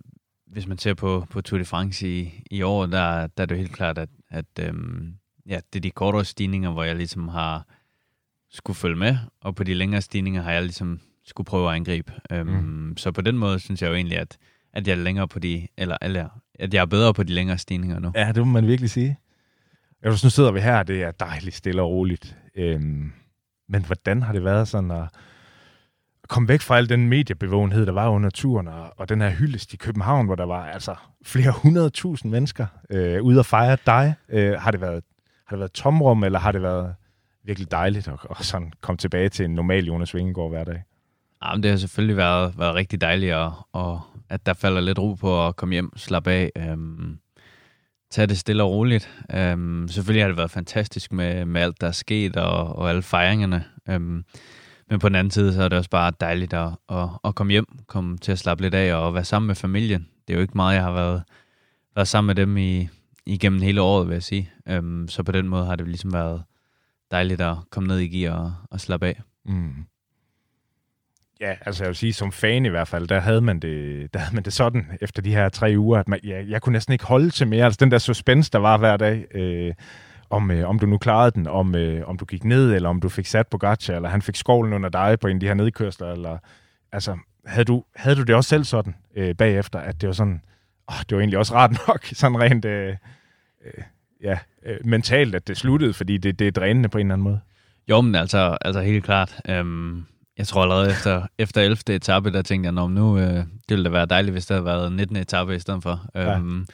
hvis 0.51 0.67
man 0.67 0.77
ser 0.77 0.93
på, 0.93 1.25
på 1.29 1.41
Tour 1.41 1.59
de 1.59 1.65
France 1.65 2.07
i, 2.07 2.43
i 2.51 2.61
år, 2.61 2.85
der, 2.85 3.27
der 3.27 3.43
er 3.43 3.45
det 3.45 3.55
jo 3.55 3.59
helt 3.59 3.73
klart, 3.73 3.97
at, 3.97 4.09
at 4.29 4.45
øhm, 4.59 5.13
ja, 5.45 5.59
det 5.73 5.79
er 5.79 5.81
de 5.81 5.91
kortere 5.91 6.25
stigninger, 6.25 6.71
hvor 6.71 6.83
jeg 6.83 6.95
ligesom 6.95 7.27
har 7.27 7.67
skulle 8.49 8.77
følge 8.77 8.95
med, 8.95 9.17
og 9.41 9.55
på 9.55 9.63
de 9.63 9.73
længere 9.73 10.01
stigninger 10.01 10.41
har 10.41 10.51
jeg 10.51 10.61
ligesom 10.61 10.99
skulle 11.23 11.45
prøve 11.45 11.69
at 11.69 11.75
angribe. 11.75 12.13
Øhm, 12.31 12.47
mm. 12.47 12.97
Så 12.97 13.11
på 13.11 13.21
den 13.21 13.37
måde 13.37 13.59
synes 13.59 13.81
jeg 13.81 13.89
jo 13.89 13.95
egentlig, 13.95 14.17
at, 14.17 14.37
at 14.73 14.87
jeg 14.87 14.93
er 14.93 15.03
længere 15.03 15.27
på 15.27 15.39
de, 15.39 15.67
eller, 15.77 15.97
eller 16.01 16.29
at 16.59 16.73
jeg 16.73 16.81
er 16.81 16.85
bedre 16.85 17.13
på 17.13 17.23
de 17.23 17.33
længere 17.33 17.57
stigninger 17.57 17.99
nu. 17.99 18.11
Ja, 18.15 18.31
det 18.31 18.37
må 18.37 18.51
man 18.51 18.67
virkelig 18.67 18.89
sige. 18.89 19.17
Ja, 20.03 20.09
nu 20.09 20.15
sidder 20.15 20.51
vi 20.51 20.59
her, 20.59 20.83
det 20.83 21.03
er 21.03 21.11
dejligt 21.11 21.55
stille 21.55 21.81
og 21.81 21.89
roligt. 21.89 22.37
Øhm, 22.55 23.11
men 23.69 23.85
hvordan 23.85 24.21
har 24.21 24.33
det 24.33 24.43
været 24.43 24.67
sådan 24.67 24.91
at 24.91 25.07
komme 26.31 26.49
væk 26.49 26.61
fra 26.61 26.77
al 26.77 26.89
den 26.89 27.09
mediebevågenhed, 27.09 27.85
der 27.85 27.91
var 27.91 28.09
under 28.09 28.29
turen, 28.29 28.67
og, 28.67 28.93
og 28.97 29.09
den 29.09 29.21
her 29.21 29.29
hyldest 29.29 29.73
i 29.73 29.77
København, 29.77 30.25
hvor 30.25 30.35
der 30.35 30.45
var 30.45 30.65
altså 30.65 30.95
flere 31.23 31.51
hundredtusind 31.51 32.31
mennesker 32.31 32.67
øh, 32.89 33.23
ude 33.23 33.39
at 33.39 33.45
fejre 33.45 33.77
dig. 33.85 34.15
Øh, 34.29 34.53
har, 34.53 34.71
det 34.71 34.81
været, 34.81 35.03
har 35.47 35.55
det 35.55 35.59
været 35.59 35.71
tomrum, 35.71 36.23
eller 36.23 36.39
har 36.39 36.51
det 36.51 36.61
været 36.61 36.95
virkelig 37.43 37.71
dejligt 37.71 38.07
at, 38.07 38.13
at 38.29 38.45
sådan 38.45 38.73
komme 38.81 38.97
tilbage 38.97 39.29
til 39.29 39.45
en 39.45 39.55
normal 39.55 39.85
Jonas 39.85 40.15
Vingegaard 40.15 40.49
hver 40.49 40.63
dag? 40.63 40.83
Jamen, 41.45 41.63
det 41.63 41.71
har 41.71 41.77
selvfølgelig 41.77 42.17
været, 42.17 42.59
været 42.59 42.75
rigtig 42.75 43.01
dejligt, 43.01 43.33
og, 43.33 43.53
og 43.73 44.01
at 44.29 44.45
der 44.45 44.53
falder 44.53 44.81
lidt 44.81 44.99
ro 44.99 45.13
på 45.13 45.47
at 45.47 45.55
komme 45.55 45.73
hjem, 45.73 45.97
slappe 45.97 46.31
af, 46.31 46.51
øhm, 46.57 47.17
tage 48.11 48.27
det 48.27 48.37
stille 48.37 48.63
og 48.63 48.71
roligt. 48.71 49.09
Øhm, 49.33 49.87
selvfølgelig 49.87 50.23
har 50.23 50.27
det 50.27 50.37
været 50.37 50.51
fantastisk 50.51 51.11
med, 51.11 51.45
med 51.45 51.61
alt, 51.61 51.81
der 51.81 51.87
er 51.87 51.91
sket, 51.91 52.37
og, 52.37 52.75
og 52.75 52.89
alle 52.89 53.01
fejringerne. 53.01 53.63
Øhm, 53.89 54.23
men 54.91 54.99
på 54.99 55.09
den 55.09 55.15
anden 55.15 55.31
side, 55.31 55.53
så 55.53 55.63
er 55.63 55.69
det 55.69 55.77
også 55.77 55.89
bare 55.89 56.13
dejligt 56.19 56.53
at, 56.53 56.69
at, 56.89 57.09
at 57.23 57.35
komme 57.35 57.51
hjem, 57.51 57.65
komme 57.87 58.17
til 58.17 58.31
at 58.31 58.39
slappe 58.39 58.63
lidt 58.63 58.73
af 58.73 58.95
og 58.95 59.13
være 59.13 59.23
sammen 59.23 59.47
med 59.47 59.55
familien. 59.55 60.07
Det 60.27 60.33
er 60.33 60.37
jo 60.37 60.41
ikke 60.41 60.53
meget, 60.55 60.75
jeg 60.75 60.83
har 60.83 60.91
været, 60.91 61.23
været 61.95 62.07
sammen 62.07 62.27
med 62.27 62.35
dem 62.35 62.57
i, 62.57 62.89
igennem 63.25 63.61
hele 63.61 63.81
året, 63.81 64.07
vil 64.07 64.13
jeg 64.13 64.23
sige. 64.23 64.51
Øhm, 64.67 65.07
så 65.07 65.23
på 65.23 65.31
den 65.31 65.47
måde 65.47 65.65
har 65.65 65.75
det 65.75 65.87
ligesom 65.87 66.13
været 66.13 66.43
dejligt 67.11 67.41
at 67.41 67.55
komme 67.69 67.87
ned 67.87 67.99
i 67.99 68.07
gear 68.07 68.35
og, 68.35 68.53
og 68.71 68.79
slappe 68.79 69.07
af. 69.07 69.21
Mm. 69.45 69.73
Ja, 71.41 71.55
altså 71.65 71.83
jeg 71.83 71.87
vil 71.87 71.95
sige, 71.95 72.13
som 72.13 72.31
fan 72.31 72.65
i 72.65 72.69
hvert 72.69 72.87
fald, 72.87 73.07
der 73.07 73.19
havde 73.19 73.41
man 73.41 73.59
det, 73.59 74.13
der 74.13 74.19
havde 74.19 74.35
man 74.35 74.43
det 74.43 74.53
sådan 74.53 74.85
efter 75.01 75.21
de 75.21 75.31
her 75.31 75.49
tre 75.49 75.73
uger, 75.77 75.99
at 75.99 76.07
man, 76.07 76.19
ja, 76.23 76.43
jeg 76.47 76.61
kunne 76.61 76.73
næsten 76.73 76.93
ikke 76.93 77.05
holde 77.05 77.29
til 77.29 77.47
mere. 77.47 77.65
Altså 77.65 77.77
den 77.79 77.91
der 77.91 77.97
suspense, 77.97 78.51
der 78.51 78.59
var 78.59 78.77
hver 78.77 78.97
dag, 78.97 79.35
øh, 79.35 79.73
om, 80.31 80.51
øh, 80.51 80.69
om 80.69 80.79
du 80.79 80.85
nu 80.85 80.97
klarede 80.97 81.31
den, 81.31 81.47
om, 81.47 81.75
øh, 81.75 82.07
om 82.07 82.17
du 82.17 82.25
gik 82.25 82.43
ned, 82.43 82.73
eller 82.73 82.89
om 82.89 82.99
du 82.99 83.09
fik 83.09 83.25
sat 83.25 83.47
på 83.47 83.57
gacha, 83.57 83.95
eller 83.95 84.09
han 84.09 84.21
fik 84.21 84.35
skovlen 84.35 84.73
under 84.73 84.89
dig 84.89 85.19
på 85.19 85.27
en 85.27 85.35
af 85.35 85.39
de 85.39 85.47
her 85.47 85.53
nedkørsler, 85.53 86.11
eller 86.11 86.37
altså, 86.91 87.17
havde 87.45 87.65
du, 87.65 87.83
havde 87.95 88.15
du 88.15 88.23
det 88.23 88.35
også 88.35 88.49
selv 88.49 88.63
sådan 88.63 88.95
øh, 89.15 89.35
bagefter, 89.35 89.79
at 89.79 90.01
det 90.01 90.07
var 90.07 90.13
sådan, 90.13 90.41
åh, 90.91 90.99
det 91.09 91.15
var 91.15 91.19
egentlig 91.19 91.37
også 91.37 91.55
rart 91.55 91.71
nok, 91.87 92.05
sådan 92.19 92.41
rent, 92.41 92.65
øh, 92.65 92.95
øh, 93.65 93.83
ja, 94.23 94.37
øh, 94.65 94.77
mentalt, 94.85 95.35
at 95.35 95.47
det 95.47 95.57
sluttede, 95.57 95.93
fordi 95.93 96.17
det, 96.17 96.39
det 96.39 96.47
er 96.47 96.51
drænende 96.51 96.89
på 96.89 96.97
en 96.97 97.05
eller 97.05 97.13
anden 97.13 97.23
måde? 97.23 97.39
Jo, 97.89 98.01
men 98.01 98.15
altså, 98.15 98.57
altså 98.61 98.81
helt 98.81 99.03
klart. 99.03 99.41
Øhm, 99.49 100.05
jeg 100.37 100.47
tror 100.47 100.61
allerede 100.61 100.91
efter, 100.91 101.27
efter 101.37 101.61
11. 101.61 101.95
etape, 101.95 102.31
der 102.31 102.41
tænkte 102.41 102.67
jeg, 102.67 102.89
nu 102.89 103.17
øh, 103.17 103.35
det 103.35 103.45
ville 103.69 103.83
da 103.83 103.89
være 103.89 104.05
dejligt, 104.05 104.33
hvis 104.33 104.45
der 104.45 104.55
havde 104.55 104.65
været 104.65 104.91
19. 104.91 105.15
etape 105.15 105.55
i 105.55 105.59
stedet 105.59 105.83
for. 105.83 106.05
Ja. 106.15 106.35
Øhm, 106.35 106.67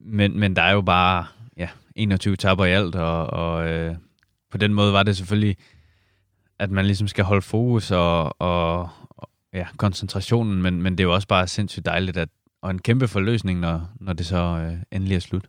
men, 0.00 0.40
men 0.40 0.56
der 0.56 0.62
er 0.62 0.72
jo 0.72 0.80
bare 0.80 1.18
ja, 1.18 1.39
21 2.02 2.34
etaper 2.34 2.64
i 2.64 2.72
alt, 2.72 2.94
og, 2.94 3.26
og 3.26 3.68
øh, 3.68 3.96
på 4.50 4.58
den 4.58 4.74
måde 4.74 4.92
var 4.92 5.02
det 5.02 5.16
selvfølgelig, 5.16 5.56
at 6.58 6.70
man 6.70 6.86
ligesom 6.86 7.08
skal 7.08 7.24
holde 7.24 7.42
fokus 7.42 7.90
og, 7.90 8.40
og, 8.42 8.88
og 9.10 9.30
ja, 9.52 9.66
koncentrationen, 9.76 10.62
men, 10.62 10.82
men 10.82 10.92
det 10.92 11.00
er 11.00 11.08
jo 11.08 11.14
også 11.14 11.28
bare 11.28 11.46
sindssygt 11.46 11.86
dejligt, 11.86 12.16
at, 12.16 12.28
og 12.62 12.70
en 12.70 12.78
kæmpe 12.78 13.08
forløsning, 13.08 13.60
når, 13.60 13.90
når 14.00 14.12
det 14.12 14.26
så 14.26 14.36
øh, 14.36 14.76
endelig 14.92 15.16
er 15.16 15.20
slut. 15.20 15.46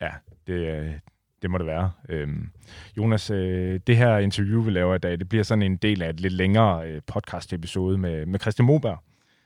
Ja, 0.00 0.10
det, 0.46 0.54
øh, 0.54 0.92
det 1.42 1.50
må 1.50 1.58
det 1.58 1.66
være. 1.66 1.90
Øhm, 2.08 2.50
Jonas, 2.96 3.30
øh, 3.30 3.80
det 3.86 3.96
her 3.96 4.18
interview, 4.18 4.62
vi 4.62 4.70
laver 4.70 4.94
i 4.94 4.98
dag, 4.98 5.18
det 5.18 5.28
bliver 5.28 5.44
sådan 5.44 5.62
en 5.62 5.76
del 5.76 6.02
af 6.02 6.10
et 6.10 6.20
lidt 6.20 6.32
længere 6.32 6.88
øh, 6.88 7.02
podcast-episode 7.06 7.98
med, 7.98 8.26
med 8.26 8.40
Christian 8.40 8.66
Moberg, 8.66 8.98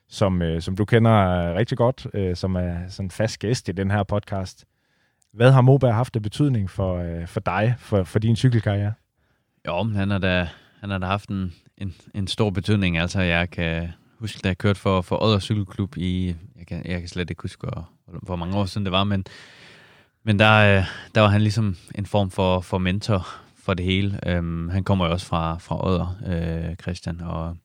som, 0.09 0.43
øh, 0.43 0.63
som 0.63 0.77
du 0.77 0.85
kender 0.85 1.13
øh, 1.13 1.57
rigtig 1.57 1.79
godt, 1.79 2.07
øh, 2.15 2.37
som 2.37 2.55
er 2.55 2.89
sådan 2.89 3.11
fast 3.11 3.39
gæst 3.39 3.69
i 3.69 3.73
den 3.73 3.91
her 3.91 4.03
podcast. 4.03 4.65
Hvad 5.35 5.53
har 5.53 5.61
Moberg 5.61 5.95
haft 5.95 6.17
af 6.17 6.23
betydning 6.23 6.71
for, 6.71 6.97
øh, 6.97 7.27
for 7.27 7.41
dig, 7.41 7.75
for, 7.79 8.05
for 8.05 8.19
din 8.19 8.37
cykelkarriere? 8.37 8.93
Jo, 9.67 9.83
han 9.83 10.11
har 10.11 10.19
da, 10.19 10.49
han 10.81 10.91
har 10.91 10.99
da 10.99 11.07
haft 11.07 11.29
en, 11.29 11.53
en, 11.79 11.95
en 12.15 12.27
stor 12.27 12.51
betydning. 12.51 12.99
Altså, 12.99 13.21
jeg 13.21 13.51
kan 13.51 13.89
huske, 14.19 14.41
da 14.45 14.49
jeg 14.49 14.59
kørte 14.59 14.81
for, 14.81 15.01
for 15.01 15.23
Odder 15.23 15.39
Cykelklub 15.39 15.97
i, 15.97 16.37
jeg 16.59 16.67
kan, 16.67 16.87
jeg 16.87 17.01
kan 17.01 17.09
slet 17.09 17.31
ikke 17.31 17.43
huske, 17.43 17.67
hvor, 17.67 17.91
hvor 18.23 18.37
mange 18.37 18.57
år 18.57 18.65
siden 18.65 18.85
det 18.85 18.93
var, 18.93 19.05
men 19.05 19.25
men 20.27 20.39
der, 20.39 20.79
øh, 20.79 20.85
der 21.15 21.21
var 21.21 21.29
han 21.29 21.41
ligesom 21.41 21.77
en 21.95 22.07
form 22.07 22.31
for, 22.31 22.61
for 22.61 22.79
mentor 22.79 23.27
for 23.57 23.75
det 23.75 23.85
hele. 23.85 24.39
Um, 24.39 24.69
han 24.69 24.85
kommer 24.85 25.07
jo 25.07 25.13
også 25.13 25.27
fra, 25.27 25.59
fra 25.59 25.87
Odder, 25.87 26.17
øh, 26.27 26.77
Christian, 26.77 27.21
og 27.21 27.57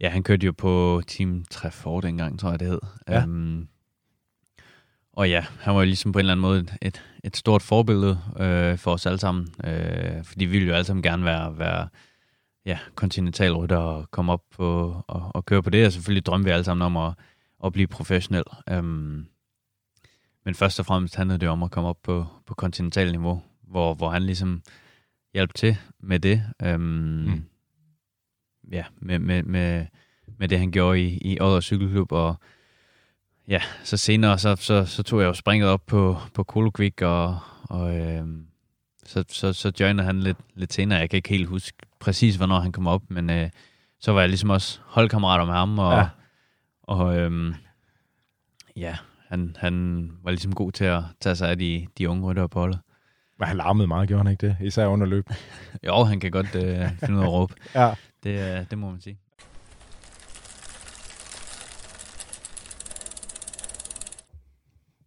ja, 0.00 0.08
han 0.08 0.22
kørte 0.22 0.46
jo 0.46 0.52
på 0.52 1.02
Team 1.06 1.44
Treffort 1.50 2.02
dengang, 2.02 2.38
tror 2.38 2.50
jeg 2.50 2.60
det 2.60 2.68
hed. 2.68 2.80
Ja. 3.08 3.24
Um, 3.24 3.68
og 5.12 5.30
ja, 5.30 5.44
han 5.60 5.74
var 5.74 5.80
jo 5.80 5.84
ligesom 5.84 6.12
på 6.12 6.18
en 6.18 6.20
eller 6.20 6.32
anden 6.32 6.42
måde 6.42 6.66
et, 6.82 7.02
et 7.24 7.36
stort 7.36 7.62
forbillede 7.62 8.20
øh, 8.40 8.78
for 8.78 8.92
os 8.92 9.06
alle 9.06 9.18
sammen, 9.18 9.48
øh, 9.64 10.24
fordi 10.24 10.44
vi 10.44 10.50
ville 10.50 10.68
jo 10.68 10.74
alle 10.74 10.84
sammen 10.84 11.02
gerne 11.02 11.24
være, 11.24 11.58
være 11.58 11.88
ja, 12.66 12.78
kontinentalrytter 12.94 13.76
og 13.76 14.10
komme 14.10 14.32
op 14.32 14.42
på, 14.50 14.96
og, 15.08 15.30
og 15.34 15.46
køre 15.46 15.62
på 15.62 15.70
det, 15.70 15.86
og 15.86 15.92
selvfølgelig 15.92 16.26
drømmer 16.26 16.44
vi 16.44 16.50
alle 16.50 16.64
sammen 16.64 16.86
om 16.86 16.96
at, 16.96 17.12
at 17.64 17.72
blive 17.72 17.86
professionel. 17.86 18.44
Um, 18.72 19.26
men 20.44 20.54
først 20.54 20.80
og 20.80 20.86
fremmest 20.86 21.16
handlede 21.16 21.38
det 21.38 21.48
om 21.48 21.62
at 21.62 21.70
komme 21.70 21.88
op 21.88 22.02
på, 22.02 22.26
på 22.46 22.54
kontinental 22.54 23.10
niveau, 23.10 23.42
hvor, 23.62 23.94
hvor 23.94 24.10
han 24.10 24.22
ligesom 24.22 24.62
hjalp 25.34 25.54
til 25.54 25.76
med 26.00 26.20
det. 26.20 26.42
Øhm, 26.62 26.80
mm. 26.80 27.44
Ja, 28.72 28.84
med, 28.98 29.18
med, 29.18 29.42
med, 29.42 29.86
med 30.38 30.48
det, 30.48 30.58
han 30.58 30.72
gjorde 30.72 31.00
i, 31.00 31.18
i 31.32 31.40
Odder 31.40 31.60
Cykelklub, 31.60 32.12
og 32.12 32.40
ja, 33.50 33.60
så 33.84 33.96
senere, 33.96 34.38
så, 34.38 34.56
så, 34.56 34.84
så 34.84 35.02
tog 35.02 35.20
jeg 35.20 35.26
jo 35.26 35.34
springet 35.34 35.68
op 35.68 35.86
på, 35.86 36.16
på 36.34 36.42
Kolokvik, 36.42 37.02
og, 37.02 37.38
og 37.62 37.96
øhm, 37.96 38.46
så, 39.04 39.24
så, 39.28 39.52
så 39.52 39.72
joinede 39.80 40.06
han 40.06 40.20
lidt, 40.20 40.38
lidt 40.54 40.72
senere. 40.72 40.98
Jeg 40.98 41.10
kan 41.10 41.16
ikke 41.16 41.28
helt 41.28 41.48
huske 41.48 41.78
præcis, 42.00 42.36
hvornår 42.36 42.60
han 42.60 42.72
kom 42.72 42.86
op, 42.86 43.02
men 43.08 43.30
øh, 43.30 43.50
så 44.00 44.12
var 44.12 44.20
jeg 44.20 44.28
ligesom 44.28 44.50
også 44.50 44.80
holdkammerater 44.84 45.44
med 45.44 45.54
ham, 45.54 45.78
og, 45.78 45.92
ja. 45.92 46.08
og 46.82 47.18
øhm, 47.18 47.54
ja, 48.76 48.96
han, 49.28 49.56
han 49.58 50.06
var 50.22 50.30
ligesom 50.30 50.54
god 50.54 50.72
til 50.72 50.84
at 50.84 51.02
tage 51.20 51.36
sig 51.36 51.50
af 51.50 51.58
de, 51.58 51.86
de 51.98 52.08
unge 52.08 52.24
ryttere 52.24 52.48
på 52.48 52.58
holdet. 52.58 52.80
Men 53.38 53.48
han 53.48 53.56
larmede 53.56 53.88
meget, 53.88 54.08
gjorde 54.08 54.24
han 54.24 54.32
ikke 54.32 54.46
det? 54.46 54.56
Især 54.60 54.86
under 54.86 55.06
løb. 55.06 55.30
jo, 55.86 56.04
han 56.04 56.20
kan 56.20 56.30
godt 56.30 56.54
øh, 56.54 56.88
finde 57.00 57.14
ud 57.14 57.20
af 57.20 57.26
at 57.26 57.32
råbe. 57.32 57.54
ja. 57.74 57.94
Det, 58.22 58.58
øh, 58.58 58.70
det 58.70 58.78
må 58.78 58.90
man 58.90 59.00
sige. 59.00 59.18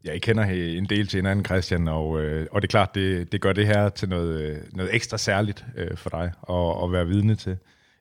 I 0.04 0.20
kender 0.20 0.44
en 0.44 0.86
del 0.86 1.08
til 1.08 1.18
hinanden, 1.18 1.46
Christian, 1.46 1.88
og, 1.88 2.22
øh, 2.24 2.48
og 2.52 2.62
det 2.62 2.68
er 2.68 2.72
klart, 2.72 2.96
det, 2.96 3.32
det 3.32 3.42
gør 3.42 3.54
det 3.54 3.68
her 3.68 3.90
til 3.90 4.10
noget, 4.10 4.42
øh, 4.42 4.58
noget 4.74 4.96
ekstra 4.96 5.18
særligt 5.18 5.66
øh, 5.78 5.98
for 5.98 6.10
dig 6.10 6.32
at, 6.50 6.84
at 6.84 6.92
være 6.92 7.08
vidne 7.08 7.36
til. 7.36 7.58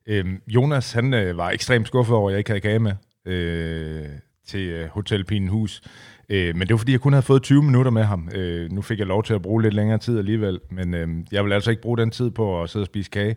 Øh, 0.06 0.24
Jonas, 0.48 0.92
han 0.92 1.14
øh, 1.14 1.36
var 1.36 1.50
ekstremt 1.50 1.86
skuffet 1.86 2.16
over, 2.16 2.28
at 2.30 2.32
jeg 2.32 2.38
ikke 2.38 2.50
havde 2.50 2.60
kage 2.60 2.78
med 2.78 2.92
øh, 3.26 4.08
til 4.46 4.88
Hotel 4.88 5.24
Pinenhus. 5.24 5.82
Øh, 6.28 6.56
men 6.56 6.60
det 6.60 6.70
var 6.70 6.76
fordi, 6.78 6.92
jeg 6.92 7.00
kun 7.00 7.12
havde 7.12 7.22
fået 7.22 7.42
20 7.42 7.62
minutter 7.62 7.90
med 7.90 8.02
ham. 8.02 8.28
Øh, 8.34 8.72
nu 8.72 8.82
fik 8.82 8.98
jeg 8.98 9.06
lov 9.06 9.22
til 9.22 9.34
at 9.34 9.42
bruge 9.42 9.62
lidt 9.62 9.74
længere 9.74 9.98
tid 9.98 10.18
alligevel, 10.18 10.60
men 10.70 10.94
øh, 10.94 11.08
jeg 11.32 11.44
vil 11.44 11.52
altså 11.52 11.70
ikke 11.70 11.82
bruge 11.82 11.98
den 11.98 12.10
tid 12.10 12.30
på 12.30 12.62
at 12.62 12.70
sidde 12.70 12.82
og 12.82 12.86
spise 12.86 13.10
kage. 13.10 13.36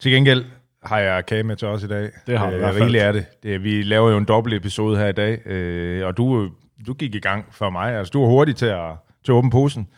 Til 0.00 0.12
gengæld 0.12 0.44
har 0.82 0.98
jeg 0.98 1.26
kage 1.26 1.42
med 1.42 1.56
til 1.56 1.68
os 1.68 1.82
i 1.82 1.86
dag. 1.88 2.10
Det 2.26 2.38
har 2.38 2.50
du 2.50 2.56
øh, 2.56 2.74
Rigeligt 2.74 3.02
er 3.04 3.12
det. 3.12 3.26
det. 3.42 3.62
Vi 3.64 3.82
laver 3.82 4.10
jo 4.10 4.18
en 4.18 4.24
dobbelt 4.24 4.54
episode 4.54 4.98
her 4.98 5.08
i 5.08 5.12
dag, 5.12 5.46
øh, 5.46 6.06
og 6.06 6.16
du, 6.16 6.50
du 6.86 6.94
gik 6.94 7.14
i 7.14 7.18
gang 7.20 7.44
for 7.50 7.70
mig. 7.70 7.94
Altså, 7.94 8.10
du 8.10 8.20
var 8.20 8.28
hurtig 8.28 8.56
til 8.56 8.66
at, 8.66 8.90
til 9.24 9.32
at 9.32 9.36
åbne 9.36 9.50
posen 9.50 9.88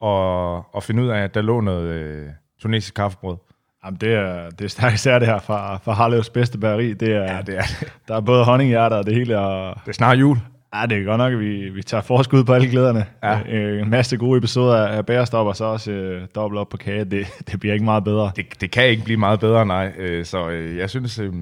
og, 0.00 0.56
og 0.74 0.82
finde 0.82 1.02
ud 1.02 1.08
af, 1.08 1.18
at 1.18 1.34
der 1.34 1.42
lå 1.42 1.60
noget 1.60 1.86
øh, 1.88 2.26
tunesisk 2.60 2.94
kaffebrød. 2.94 3.36
Jamen, 3.84 4.00
det 4.00 4.14
er, 4.14 4.50
det 4.50 4.64
er 4.64 4.68
stærkt 4.68 4.94
især 4.94 5.18
det 5.18 5.28
her 5.28 5.38
fra, 5.38 5.76
fra 5.76 5.92
Harlevs 5.92 6.30
bedste 6.30 6.58
bageri. 6.58 6.92
Det 6.94 7.08
er, 7.12 7.22
Ja, 7.34 7.42
det 7.42 7.56
er 7.56 7.62
det. 7.80 7.92
Der 8.08 8.16
er 8.16 8.20
både 8.20 8.44
honninghjerter 8.44 8.96
og 8.96 9.06
det 9.06 9.14
hele. 9.14 9.38
Og, 9.38 9.76
Det 9.84 9.88
er 9.88 9.92
snart 9.92 10.18
jul. 10.20 10.36
ja, 10.74 10.86
det 10.86 10.98
er 10.98 11.04
godt 11.04 11.18
nok, 11.18 11.32
at 11.32 11.38
vi, 11.40 11.68
vi 11.68 11.82
tager 11.82 12.00
forskud 12.00 12.44
på 12.44 12.52
alle 12.54 12.68
glæderne. 12.68 13.06
Ja. 13.22 13.40
Øh, 13.48 13.82
en 13.82 13.90
masse 13.90 14.16
gode 14.16 14.38
episoder 14.38 14.86
af 14.86 15.06
Bærestop, 15.06 15.46
og 15.46 15.56
så 15.56 15.64
også 15.64 15.90
øh, 15.90 16.26
dobbelt 16.34 16.58
op 16.60 16.68
på 16.68 16.76
kage. 16.76 17.04
Det, 17.04 17.26
det 17.52 17.60
bliver 17.60 17.72
ikke 17.72 17.84
meget 17.84 18.04
bedre. 18.04 18.30
Det, 18.36 18.60
det 18.60 18.70
kan 18.70 18.86
ikke 18.88 19.04
blive 19.04 19.18
meget 19.18 19.40
bedre, 19.40 19.66
nej. 19.66 19.92
Øh, 19.98 20.24
Så 20.24 20.48
øh, 20.48 20.76
jeg 20.76 20.90
synes, 20.90 21.18
øh, 21.18 21.32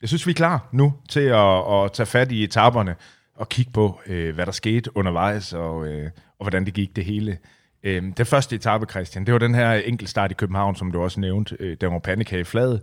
jeg 0.00 0.08
synes, 0.08 0.26
vi 0.26 0.30
er 0.30 0.34
klar 0.34 0.68
nu 0.72 0.94
til 1.08 1.20
at, 1.20 1.74
at 1.74 1.92
tage 1.92 2.06
fat 2.06 2.32
i 2.32 2.44
etaperne 2.44 2.94
og 3.40 3.48
kigge 3.48 3.72
på, 3.72 4.00
øh, 4.06 4.34
hvad 4.34 4.46
der 4.46 4.52
skete 4.52 4.96
undervejs, 4.96 5.52
og, 5.52 5.88
øh, 5.88 6.10
og 6.38 6.44
hvordan 6.44 6.64
det 6.66 6.74
gik 6.74 6.96
det 6.96 7.04
hele. 7.04 7.38
Øh, 7.82 8.02
Den 8.16 8.26
første 8.26 8.56
etape, 8.56 8.86
Christian, 8.90 9.26
det 9.26 9.32
var 9.32 9.38
den 9.38 9.54
her 9.54 9.72
enkeltstart 9.72 10.30
i 10.30 10.34
København, 10.34 10.76
som 10.76 10.92
du 10.92 11.02
også 11.02 11.20
nævnte. 11.20 11.56
Øh, 11.60 11.76
Den 11.80 11.92
var 11.92 11.98
pandekage 11.98 12.44
flad, 12.44 12.78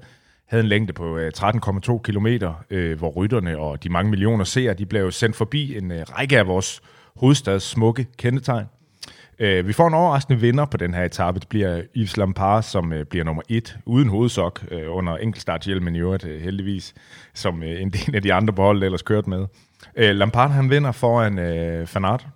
havde 0.47 0.63
en 0.63 0.69
længde 0.69 0.93
på 0.93 1.17
øh, 1.17 1.31
13,2 1.37 2.01
kilometer, 2.01 2.63
øh, 2.69 2.97
hvor 2.97 3.09
rytterne 3.09 3.57
og 3.57 3.83
de 3.83 3.89
mange 3.89 4.09
millioner 4.09 4.43
seere, 4.43 4.73
de 4.73 4.85
blev 4.85 5.11
sendt 5.11 5.35
forbi 5.35 5.77
en 5.77 5.91
øh, 5.91 6.05
række 6.09 6.39
af 6.39 6.47
vores 6.47 6.81
hovedstads 7.15 7.63
smukke 7.63 8.07
kendetegn. 8.17 8.65
Øh, 9.39 9.67
vi 9.67 9.73
får 9.73 9.87
en 9.87 9.93
overraskende 9.93 10.39
vinder 10.39 10.65
på 10.65 10.77
den 10.77 10.93
her 10.93 11.03
etape. 11.03 11.39
Det 11.39 11.47
bliver 11.47 11.81
Yves 11.95 12.17
Lampard, 12.17 12.63
som 12.63 12.93
øh, 12.93 13.05
bliver 13.05 13.25
nummer 13.25 13.41
et, 13.49 13.77
uden 13.85 14.09
hovedsok, 14.09 14.65
øh, 14.71 14.95
under 14.95 15.17
enkeltstarthjelmen 15.17 15.95
i 15.95 15.99
øvrigt, 15.99 16.25
øh, 16.25 16.41
heldigvis, 16.41 16.93
som 17.33 17.63
øh, 17.63 17.81
en 17.81 17.89
del 17.89 18.15
af 18.15 18.21
de 18.21 18.33
andre 18.33 18.53
på 18.53 18.61
holdet 18.61 18.83
ellers 18.83 19.01
kørt 19.01 19.27
med. 19.27 19.45
Øh, 19.95 20.15
Lampard 20.15 20.51
han 20.51 20.69
vinder 20.69 20.91
foran 20.91 21.39
øh, 21.39 21.87
Fanart, 21.87 22.27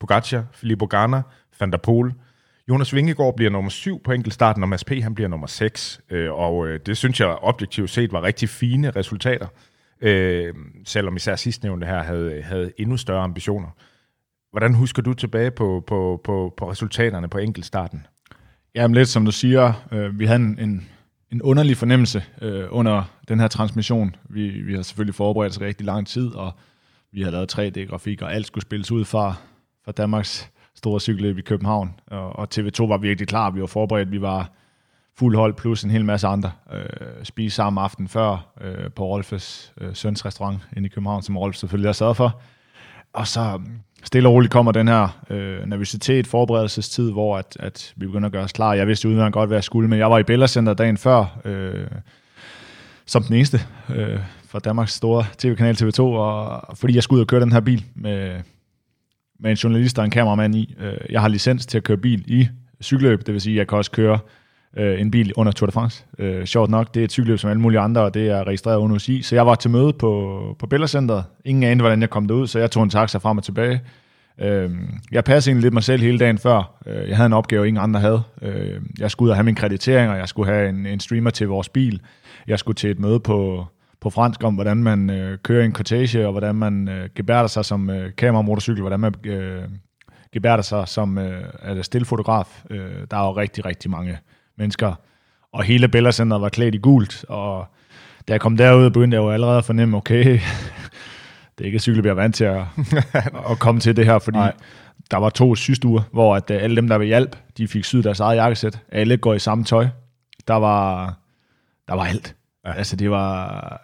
Pogacar, 0.00 0.44
Filippo 0.52 0.86
Ganna, 0.86 1.22
Van 1.60 1.70
der 1.70 1.78
Poel. 1.78 2.12
Jonas 2.68 2.94
Vingegaard 2.94 3.36
bliver 3.36 3.50
nummer 3.50 3.70
syv 3.70 4.02
på 4.02 4.12
enkeltstarten, 4.12 4.62
og 4.62 4.68
Mads 4.68 4.84
P. 4.84 4.90
han 4.90 5.14
bliver 5.14 5.28
nummer 5.28 5.46
6. 5.46 6.00
Øh, 6.10 6.32
og 6.32 6.68
øh, 6.68 6.80
det 6.86 6.96
synes 6.96 7.20
jeg 7.20 7.28
objektivt 7.28 7.90
set 7.90 8.12
var 8.12 8.22
rigtig 8.22 8.48
fine 8.48 8.90
resultater. 8.90 9.46
Øh, 10.00 10.54
selvom 10.84 11.16
især 11.16 11.36
sidstnævnte 11.36 11.86
her 11.86 12.02
havde, 12.02 12.42
havde 12.42 12.72
endnu 12.78 12.96
større 12.96 13.22
ambitioner. 13.22 13.68
Hvordan 14.50 14.74
husker 14.74 15.02
du 15.02 15.14
tilbage 15.14 15.50
på, 15.50 15.84
på, 15.86 16.20
på, 16.24 16.54
på 16.56 16.70
resultaterne 16.70 17.28
på 17.28 17.38
enkeltstarten? 17.38 18.06
Jamen 18.74 18.94
lidt 18.94 19.08
som 19.08 19.24
du 19.24 19.32
siger, 19.32 19.86
øh, 19.92 20.18
vi 20.18 20.26
havde 20.26 20.40
en, 20.40 20.58
en, 20.58 20.88
en 21.32 21.42
underlig 21.42 21.76
fornemmelse 21.76 22.24
øh, 22.42 22.64
under 22.70 23.02
den 23.28 23.40
her 23.40 23.48
transmission. 23.48 24.16
Vi, 24.28 24.48
vi 24.48 24.74
har 24.74 24.82
selvfølgelig 24.82 25.14
forberedt 25.14 25.50
os 25.50 25.60
rigtig 25.60 25.86
lang 25.86 26.06
tid, 26.06 26.34
og 26.34 26.52
vi 27.12 27.22
har 27.22 27.30
lavet 27.30 27.58
3D-grafik, 27.58 28.22
og 28.22 28.34
alt 28.34 28.46
skulle 28.46 28.62
spilles 28.62 28.90
ud 28.90 29.04
fra, 29.04 29.34
fra 29.84 29.92
Danmarks 29.92 30.50
store 30.74 31.00
cykelløb 31.00 31.38
i 31.38 31.42
København. 31.42 31.94
Og, 32.06 32.38
og 32.38 32.48
TV2 32.54 32.86
var 32.86 32.98
virkelig 32.98 33.28
klar, 33.28 33.50
vi 33.50 33.60
var 33.60 33.66
forberedt, 33.66 34.12
vi 34.12 34.20
var 34.20 34.52
fuld 35.18 35.36
hold 35.36 35.54
plus 35.54 35.82
en 35.84 35.90
hel 35.90 36.04
masse 36.04 36.26
andre. 36.26 36.50
Øh, 36.72 36.84
spise 37.22 37.56
samme 37.56 37.80
aften 37.80 38.08
før 38.08 38.52
øh, 38.60 38.90
på 38.90 39.04
Rolfes 39.06 39.72
øh, 39.80 39.94
søns 39.94 40.26
restaurant 40.26 40.60
inde 40.76 40.86
i 40.86 40.88
København, 40.88 41.22
som 41.22 41.36
Rolf 41.36 41.56
selvfølgelig 41.56 41.88
har 41.88 41.92
sørget 41.92 42.16
for. 42.16 42.40
Og 43.12 43.26
så 43.26 43.56
mm, 43.56 43.80
stille 44.02 44.28
og 44.28 44.34
roligt 44.34 44.52
kommer 44.52 44.72
den 44.72 44.88
her 44.88 45.24
øh, 45.30 45.66
nervøsitet, 45.66 46.26
forberedelsestid, 46.26 47.12
hvor 47.12 47.38
at, 47.38 47.56
at 47.60 47.94
vi 47.96 48.06
begynder 48.06 48.26
at 48.26 48.32
gøre 48.32 48.44
os 48.44 48.52
klar. 48.52 48.74
Jeg 48.74 48.86
vidste 48.86 49.08
udmærket 49.08 49.32
godt, 49.32 49.48
hvad 49.48 49.56
jeg 49.56 49.64
skulle, 49.64 49.88
men 49.88 49.98
jeg 49.98 50.10
var 50.10 50.18
i 50.18 50.22
Bella 50.22 50.46
Center 50.46 50.74
dagen 50.74 50.96
før, 50.96 51.40
øh, 51.44 51.86
som 53.06 53.22
den 53.22 53.34
eneste 53.34 53.60
øh, 53.88 54.18
fra 54.48 54.58
Danmarks 54.58 54.92
store 54.92 55.24
tv-kanal 55.38 55.74
TV2, 55.74 56.00
og, 56.00 56.76
fordi 56.76 56.94
jeg 56.94 57.02
skulle 57.02 57.18
ud 57.18 57.24
og 57.24 57.26
køre 57.26 57.40
den 57.40 57.52
her 57.52 57.60
bil 57.60 57.84
med, 57.94 58.40
med 59.40 59.50
en 59.50 59.56
journalist 59.56 59.98
og 59.98 60.04
en 60.04 60.10
kameramand 60.10 60.54
i. 60.54 60.74
Øh, 60.80 60.92
jeg 61.10 61.20
har 61.20 61.28
licens 61.28 61.66
til 61.66 61.78
at 61.78 61.84
køre 61.84 61.96
bil 61.96 62.24
i 62.26 62.48
cykelløb, 62.82 63.26
det 63.26 63.32
vil 63.34 63.40
sige, 63.40 63.54
at 63.54 63.58
jeg 63.58 63.68
kan 63.68 63.78
også 63.78 63.90
køre 63.90 64.18
øh, 64.76 65.00
en 65.00 65.10
bil 65.10 65.32
under 65.36 65.52
Tour 65.52 65.66
de 65.66 65.72
France. 65.72 66.04
Øh, 66.18 66.44
sjovt 66.44 66.70
nok, 66.70 66.94
det 66.94 67.00
er 67.00 67.04
et 67.04 67.12
cykelløb 67.12 67.38
som 67.38 67.50
alle 67.50 67.62
mulige 67.62 67.80
andre, 67.80 68.02
og 68.02 68.14
det 68.14 68.28
er 68.28 68.44
registreret 68.44 68.76
under 68.76 68.96
UCI. 68.96 69.22
Så 69.22 69.34
jeg 69.34 69.46
var 69.46 69.54
til 69.54 69.70
møde 69.70 69.92
på, 69.92 70.40
på 70.58 70.66
Bella 70.66 70.86
Center. 70.86 71.22
Ingen 71.44 71.62
anede, 71.62 71.82
hvordan 71.82 72.00
jeg 72.00 72.10
kom 72.10 72.28
derud, 72.28 72.46
så 72.46 72.58
jeg 72.58 72.70
tog 72.70 72.82
en 72.82 72.90
taxa 72.90 73.18
frem 73.18 73.38
og 73.38 73.44
tilbage. 73.44 73.80
Øh, 74.40 74.70
jeg 75.12 75.24
passede 75.24 75.52
egentlig 75.52 75.62
lidt 75.62 75.74
mig 75.74 75.82
selv 75.82 76.02
hele 76.02 76.18
dagen 76.18 76.38
før. 76.38 76.72
Øh, 76.86 77.08
jeg 77.08 77.16
havde 77.16 77.26
en 77.26 77.32
opgave, 77.32 77.68
ingen 77.68 77.82
andre 77.82 78.00
havde. 78.00 78.22
Øh, 78.42 78.80
jeg 78.98 79.10
skulle 79.10 79.26
ud 79.26 79.30
og 79.30 79.36
have 79.36 79.44
min 79.44 79.54
kreditering, 79.54 80.10
og 80.10 80.18
jeg 80.18 80.28
skulle 80.28 80.52
have 80.52 80.68
en, 80.68 80.86
en 80.86 81.00
streamer 81.00 81.30
til 81.30 81.48
vores 81.48 81.68
bil. 81.68 82.00
Jeg 82.46 82.58
skulle 82.58 82.76
til 82.76 82.90
et 82.90 82.98
møde 82.98 83.20
på, 83.20 83.66
på 84.00 84.10
fransk 84.10 84.44
om, 84.44 84.54
hvordan 84.54 84.76
man 84.76 85.10
øh, 85.10 85.38
kører 85.38 85.64
en 85.64 85.72
cortege, 85.72 86.26
og 86.26 86.32
hvordan 86.32 86.54
man 86.54 86.88
øh, 86.88 87.08
gebærder 87.14 87.46
sig 87.46 87.64
som 87.64 87.90
øh, 87.90 88.12
kameramotorcykel, 88.16 88.80
hvordan 88.80 89.00
man 89.00 89.14
øh, 89.24 89.62
gebærder 90.32 90.62
sig 90.62 90.88
som 90.88 91.18
øh, 91.18 91.44
altså 91.62 91.82
stillfotograf. 91.82 92.64
Øh, 92.70 93.06
der 93.10 93.16
er 93.16 93.24
jo 93.24 93.36
rigtig, 93.36 93.64
rigtig 93.64 93.90
mange 93.90 94.18
mennesker. 94.58 94.94
Og 95.52 95.62
hele 95.62 95.88
Bella 95.88 96.12
Center 96.12 96.38
var 96.38 96.48
klædt 96.48 96.74
i 96.74 96.78
gult, 96.78 97.24
og 97.28 97.66
da 98.28 98.32
jeg 98.32 98.40
kom 98.40 98.56
derud, 98.56 98.90
begyndte 98.90 99.14
jeg 99.14 99.22
jo 99.22 99.30
allerede 99.30 99.58
at 99.58 99.64
fornemme, 99.64 99.96
okay, 99.96 100.24
det 101.58 101.60
er 101.60 101.64
ikke 101.64 101.78
cykel, 101.78 102.04
jeg 102.04 102.10
er 102.10 102.14
vant 102.14 102.34
til 102.34 102.44
at, 102.44 102.64
at 103.50 103.58
komme 103.58 103.80
til 103.80 103.96
det 103.96 104.04
her, 104.04 104.18
fordi 104.18 104.38
Nej. 104.38 104.52
der 105.10 105.16
var 105.16 105.30
to 105.30 105.54
systuer, 105.54 106.02
hvor 106.12 106.36
at 106.36 106.50
øh, 106.50 106.62
alle 106.62 106.76
dem, 106.76 106.88
der 106.88 106.96
var 106.96 107.04
hjælp, 107.04 107.36
de 107.56 107.68
fik 107.68 107.84
syet 107.84 108.04
deres 108.04 108.20
eget 108.20 108.36
jakkesæt. 108.36 108.80
Alle 108.92 109.16
går 109.16 109.34
i 109.34 109.38
samme 109.38 109.64
tøj. 109.64 109.86
Der 110.48 110.54
var, 110.54 111.14
der 111.88 111.94
var 111.94 112.04
alt. 112.04 112.34
Ja. 112.66 112.72
Altså 112.72 112.96
det 112.96 113.10
var... 113.10 113.82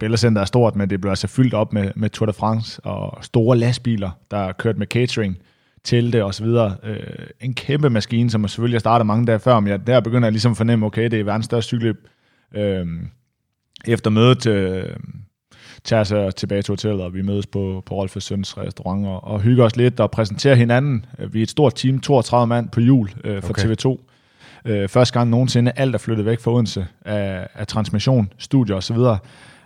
Bella 0.00 0.16
Center 0.16 0.40
er 0.40 0.46
stort, 0.46 0.76
men 0.76 0.90
det 0.90 1.00
blev 1.00 1.10
altså 1.10 1.26
fyldt 1.26 1.54
op 1.54 1.72
med, 1.72 1.90
med 1.96 2.10
Tour 2.10 2.26
de 2.26 2.32
France 2.32 2.80
og 2.84 3.24
store 3.24 3.56
lastbiler, 3.56 4.10
der 4.30 4.52
kørt 4.52 4.78
med 4.78 4.86
catering, 4.86 5.38
og 6.22 6.34
så 6.34 6.44
videre. 6.44 6.76
Øh, 6.84 7.26
en 7.40 7.54
kæmpe 7.54 7.90
maskine, 7.90 8.30
som 8.30 8.48
selvfølgelig 8.48 8.74
har 8.74 8.80
startet 8.80 9.06
mange 9.06 9.26
dage 9.26 9.38
før, 9.38 9.60
men 9.60 9.70
jeg, 9.70 9.86
der 9.86 10.00
begynder 10.00 10.26
jeg 10.26 10.32
ligesom 10.32 10.50
at 10.50 10.56
fornemme, 10.56 10.86
okay, 10.86 11.10
det 11.10 11.20
er 11.20 11.24
verdens 11.24 11.44
største 11.44 11.68
cykelløb. 11.68 12.08
Øh, 12.54 12.86
efter 13.86 14.10
mødet 14.10 14.46
øh, 14.46 14.96
tager 15.84 16.22
jeg 16.22 16.36
tilbage 16.36 16.62
til 16.62 16.72
hotellet, 16.72 17.02
og 17.02 17.14
vi 17.14 17.22
mødes 17.22 17.46
på, 17.46 17.82
på 17.86 17.94
Rolfes 17.94 18.24
Søns 18.24 18.58
restaurant 18.58 19.06
og, 19.06 19.24
og 19.24 19.40
hygger 19.40 19.64
os 19.64 19.76
lidt 19.76 20.00
og 20.00 20.10
præsenterer 20.10 20.54
hinanden. 20.54 21.06
Vi 21.30 21.38
er 21.38 21.42
et 21.42 21.50
stort 21.50 21.74
team, 21.74 22.00
32 22.00 22.46
mand 22.46 22.68
på 22.68 22.80
jul 22.80 23.10
øh, 23.24 23.42
for 23.42 23.50
Okay. 23.50 23.62
TV2. 23.62 24.09
Øh, 24.64 24.88
første 24.88 25.18
gang 25.18 25.30
nogensinde, 25.30 25.72
alt 25.76 25.94
er 25.94 25.98
flyttet 25.98 26.26
væk 26.26 26.40
fra 26.40 26.52
Odense 26.52 26.86
af, 27.04 27.48
af 27.54 27.66
transmission, 27.66 28.32
studier 28.38 28.76
osv. 28.76 28.96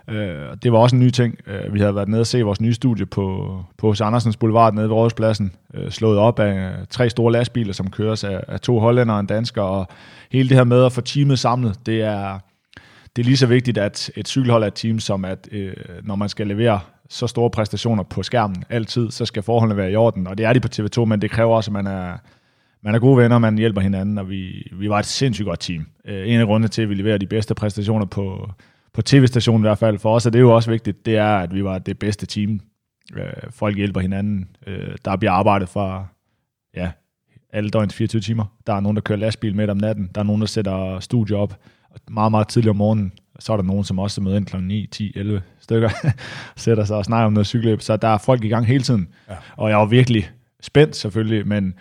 Øh, 0.07 0.57
det 0.63 0.71
var 0.71 0.77
også 0.77 0.95
en 0.95 0.99
ny 0.99 1.09
ting. 1.09 1.37
Øh, 1.47 1.73
vi 1.73 1.79
havde 1.79 1.95
været 1.95 2.07
nede 2.07 2.19
og 2.19 2.27
se 2.27 2.41
vores 2.41 2.61
nye 2.61 2.73
studie 2.73 3.05
på, 3.05 3.57
på 3.77 3.87
hos 3.87 4.01
Andersens 4.01 4.37
Boulevard 4.37 4.73
nede 4.73 4.89
ved 4.89 4.95
Rådhuspladsen, 4.95 5.51
øh, 5.73 5.91
slået 5.91 6.17
op 6.17 6.39
af 6.39 6.53
øh, 6.53 6.85
tre 6.89 7.09
store 7.09 7.31
lastbiler, 7.31 7.73
som 7.73 7.89
køres 7.89 8.23
af, 8.23 8.43
af 8.47 8.59
to 8.59 8.79
hollænder 8.79 9.13
og 9.13 9.19
en 9.19 9.25
dansker, 9.25 9.61
og 9.61 9.87
hele 10.31 10.49
det 10.49 10.57
her 10.57 10.63
med 10.63 10.85
at 10.85 10.91
få 10.91 11.01
teamet 11.01 11.39
samlet, 11.39 11.85
det 11.85 12.01
er, 12.01 12.39
det 13.15 13.21
er 13.21 13.25
lige 13.25 13.37
så 13.37 13.47
vigtigt, 13.47 13.77
at 13.77 14.11
et 14.15 14.27
cykelhold 14.27 14.63
er 14.63 14.67
et 14.67 14.73
team, 14.73 14.99
som 14.99 15.25
at 15.25 15.47
øh, 15.51 15.73
når 16.03 16.15
man 16.15 16.29
skal 16.29 16.47
levere 16.47 16.79
så 17.09 17.27
store 17.27 17.49
præstationer 17.49 18.03
på 18.03 18.23
skærmen 18.23 18.63
altid, 18.69 19.11
så 19.11 19.25
skal 19.25 19.43
forholdene 19.43 19.77
være 19.77 19.91
i 19.91 19.95
orden, 19.95 20.27
og 20.27 20.37
det 20.37 20.45
er 20.45 20.53
de 20.53 20.59
på 20.59 20.67
TV2, 20.75 21.05
men 21.05 21.21
det 21.21 21.31
kræver 21.31 21.55
også, 21.55 21.69
at 21.69 21.73
man 21.73 21.87
er, 21.87 22.17
man 22.85 22.95
er 22.95 22.99
gode 22.99 23.17
venner, 23.17 23.37
man 23.37 23.57
hjælper 23.57 23.81
hinanden, 23.81 24.17
og 24.17 24.29
vi, 24.29 24.71
vi 24.71 24.89
var 24.89 24.99
et 24.99 25.05
sindssygt 25.05 25.45
godt 25.45 25.59
team. 25.59 25.87
Øh, 26.05 26.29
en 26.29 26.39
af 26.39 26.45
grundene 26.45 26.67
til, 26.67 26.81
at 26.81 26.89
vi 26.89 26.93
leverer 26.93 27.17
de 27.17 27.27
bedste 27.27 27.55
præstationer 27.55 28.05
på, 28.05 28.49
på 28.93 29.01
tv-stationen 29.01 29.61
i 29.61 29.67
hvert 29.67 29.77
fald, 29.77 29.99
for 29.99 30.15
os 30.15 30.25
er 30.25 30.29
det 30.29 30.39
jo 30.39 30.55
også 30.55 30.71
vigtigt, 30.71 31.05
det 31.05 31.17
er, 31.17 31.37
at 31.37 31.53
vi 31.53 31.63
var 31.63 31.79
det 31.79 31.99
bedste 31.99 32.25
team. 32.25 32.59
Øh, 33.15 33.25
folk 33.49 33.77
hjælper 33.77 33.99
hinanden. 33.99 34.47
Øh, 34.67 34.95
der 35.05 35.15
bliver 35.15 35.31
arbejdet 35.31 35.69
fra 35.69 36.07
ja, 36.75 36.91
alle 37.53 37.69
døgns 37.69 37.93
24 37.93 38.21
timer. 38.21 38.45
Der 38.67 38.73
er 38.73 38.79
nogen, 38.79 38.95
der 38.95 39.01
kører 39.01 39.19
lastbil 39.19 39.55
midt 39.55 39.69
om 39.69 39.77
natten. 39.77 40.09
Der 40.15 40.21
er 40.21 40.25
nogen, 40.25 40.41
der 40.41 40.47
sætter 40.47 40.99
studier 40.99 41.37
op 41.37 41.59
meget, 42.09 42.31
meget 42.31 42.47
tidligt 42.47 42.69
om 42.69 42.75
morgenen. 42.75 43.11
Så 43.39 43.53
er 43.53 43.57
der 43.57 43.63
nogen, 43.63 43.83
som 43.83 43.99
også 43.99 44.21
er 44.21 44.23
møder 44.23 44.37
ind 44.37 44.45
kl. 44.45 44.57
9, 44.57 44.87
10, 44.91 45.11
11 45.15 45.41
stykker, 45.59 45.89
sætter 46.55 46.83
sig 46.83 46.97
og 46.97 47.05
snakker 47.05 47.25
om 47.25 47.33
noget 47.33 47.47
cykelløb. 47.47 47.81
Så 47.81 47.97
der 47.97 48.07
er 48.07 48.17
folk 48.17 48.43
i 48.43 48.49
gang 48.49 48.67
hele 48.67 48.83
tiden. 48.83 49.07
Ja. 49.29 49.35
Og 49.55 49.69
jeg 49.69 49.77
var 49.77 49.85
virkelig 49.85 50.29
spændt 50.61 50.95
selvfølgelig, 50.95 51.47
men 51.47 51.73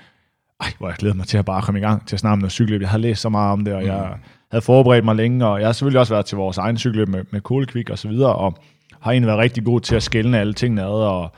ej, 0.60 0.72
hvor 0.78 0.88
jeg 0.88 0.96
glæder 0.96 1.14
mig 1.14 1.26
til 1.26 1.38
at 1.38 1.44
bare 1.44 1.62
komme 1.62 1.80
i 1.80 1.82
gang 1.82 2.06
til 2.06 2.16
at 2.16 2.20
snakke 2.20 2.32
om 2.32 2.38
noget 2.38 2.52
cykelløb. 2.52 2.80
Jeg 2.80 2.90
har 2.90 2.98
læst 2.98 3.20
så 3.20 3.28
meget 3.28 3.52
om 3.52 3.64
det, 3.64 3.74
og 3.74 3.82
mm. 3.82 3.86
jeg 3.86 4.16
havde 4.50 4.62
forberedt 4.62 5.04
mig 5.04 5.16
længe, 5.16 5.46
og 5.46 5.60
jeg 5.60 5.68
har 5.68 5.72
selvfølgelig 5.72 6.00
også 6.00 6.14
været 6.14 6.26
til 6.26 6.36
vores 6.36 6.58
egen 6.58 6.78
cykelløb 6.78 7.08
med, 7.08 7.24
med 7.30 7.40
Kohlekvik 7.40 7.90
og 7.90 7.98
så 7.98 8.08
videre, 8.08 8.34
og 8.34 8.54
har 9.00 9.12
egentlig 9.12 9.26
været 9.26 9.38
rigtig 9.38 9.64
god 9.64 9.80
til 9.80 9.94
at 9.94 10.02
skælne 10.02 10.38
alle 10.38 10.52
tingene 10.52 10.82
ad, 10.82 10.88
og, 10.88 11.32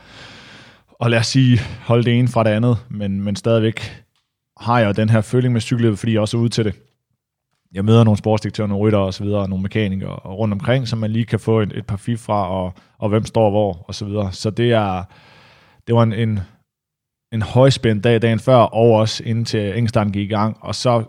og 0.88 1.10
lad 1.10 1.18
os 1.18 1.26
sige, 1.26 1.60
holde 1.86 2.04
det 2.04 2.18
ene 2.18 2.28
fra 2.28 2.44
det 2.44 2.50
andet, 2.50 2.78
men, 2.88 3.20
men 3.20 3.36
stadigvæk 3.36 4.02
har 4.60 4.78
jeg 4.78 4.96
den 4.96 5.08
her 5.08 5.20
føling 5.20 5.52
med 5.52 5.60
cykelløbet, 5.60 5.98
fordi 5.98 6.12
jeg 6.12 6.20
også 6.20 6.36
er 6.36 6.40
ude 6.40 6.48
til 6.48 6.64
det. 6.64 6.74
Jeg 7.72 7.84
møder 7.84 8.04
nogle 8.04 8.18
sportsdirektører, 8.18 8.68
nogle 8.68 8.82
rytter 8.82 8.98
og 8.98 9.14
så 9.14 9.24
videre, 9.24 9.40
og 9.40 9.48
nogle 9.48 9.62
mekanikere 9.62 10.16
og 10.16 10.38
rundt 10.38 10.54
omkring, 10.54 10.88
så 10.88 10.96
man 10.96 11.10
lige 11.10 11.24
kan 11.24 11.40
få 11.40 11.60
et, 11.60 11.72
et 11.76 11.86
par 11.86 11.96
fif 11.96 12.20
fra, 12.20 12.50
og, 12.50 12.72
og 12.98 13.08
hvem 13.08 13.24
står 13.24 13.50
hvor, 13.50 13.84
og 13.88 13.94
så 13.94 14.04
videre. 14.04 14.32
Så 14.32 14.50
det 14.50 14.72
er, 14.72 15.02
det 15.86 15.94
var 15.94 16.02
en, 16.02 16.12
en, 16.12 16.40
en 17.32 17.42
højspændt 17.42 18.04
dag 18.04 18.22
dagen 18.22 18.38
før, 18.38 18.56
og 18.56 18.90
også 18.92 19.22
indtil 19.26 19.78
Engstarten 19.78 20.12
gik 20.12 20.30
i 20.30 20.34
gang, 20.34 20.56
og 20.60 20.74
så 20.74 21.04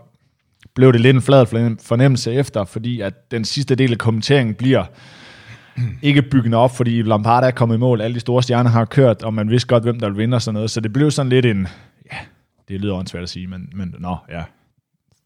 blev 0.76 0.94
det 0.94 1.02
lidt 1.02 1.16
en 1.16 1.22
flad 1.22 1.46
fornemmelse 1.84 2.34
efter, 2.34 2.64
fordi 2.64 3.02
at 3.02 3.32
den 3.32 3.46
sidste 3.46 3.76
del 3.76 3.92
af 3.92 3.98
kommenteringen 3.98 4.56
bliver 4.56 4.86
ikke 6.02 6.22
byggende 6.22 6.58
op, 6.58 6.76
fordi 6.78 7.02
Lampard 7.02 7.44
er 7.44 7.52
kommet 7.52 7.76
i 7.76 7.80
mål, 7.80 8.02
alle 8.02 8.16
de 8.16 8.20
store 8.20 8.44
stjerner 8.44 8.70
har 8.70 8.86
kørt, 8.86 9.24
og 9.24 9.34
man 9.34 9.50
vidste 9.50 9.68
godt, 9.68 9.84
hvem 9.84 10.00
der 10.00 10.08
ville 10.08 10.18
vinde 10.18 10.36
og 10.36 10.42
sådan 10.42 10.54
noget, 10.54 10.72
så 10.72 10.82
det 10.82 10.94
blev 10.94 11.12
sådan 11.12 11.30
lidt 11.30 11.46
en, 11.46 11.68
ja, 12.12 12.18
det 12.68 12.82
lyder 12.82 12.94
åndssvært 12.96 13.24
at 13.24 13.30
sige, 13.30 13.48
men, 13.48 13.70
men 13.76 13.96
nå, 14.00 14.16
ja, 14.30 14.44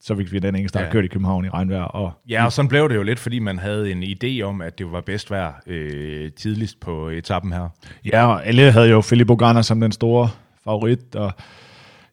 så 0.02 0.16
fik 0.16 0.32
vi 0.32 0.40
den 0.40 0.56
engelsk 0.56 0.72
start 0.72 0.86
Ja. 0.86 0.92
kørt 0.92 1.06
i 1.06 1.08
København 1.08 1.46
i 1.46 1.50
regnvejr. 1.50 1.82
Og 1.84 2.12
Ja, 2.30 2.46
og 2.46 2.52
sådan 2.52 2.70
blev 2.70 2.90
det 2.90 2.96
jo 2.96 3.04
lidt, 3.04 3.20
fordi 3.20 3.40
man 3.40 3.60
havde 3.60 3.92
en 3.92 4.04
idé 4.04 4.42
om, 4.42 4.62
at 4.62 4.78
det 4.80 4.92
var 4.92 5.02
bedst 5.02 5.32
vejr 5.32 5.54
øh, 5.68 6.32
tidligst 6.32 6.80
på 6.80 7.08
etappen 7.10 7.54
her. 7.54 7.68
Ja, 8.06 8.26
og 8.26 8.46
alle 8.46 8.72
havde 8.72 8.90
jo 8.90 9.02
Filippo 9.02 9.36
Ganna 9.36 9.62
som 9.62 9.82
den 9.82 9.92
store 9.92 10.30
favorit, 10.64 11.16
og 11.16 11.32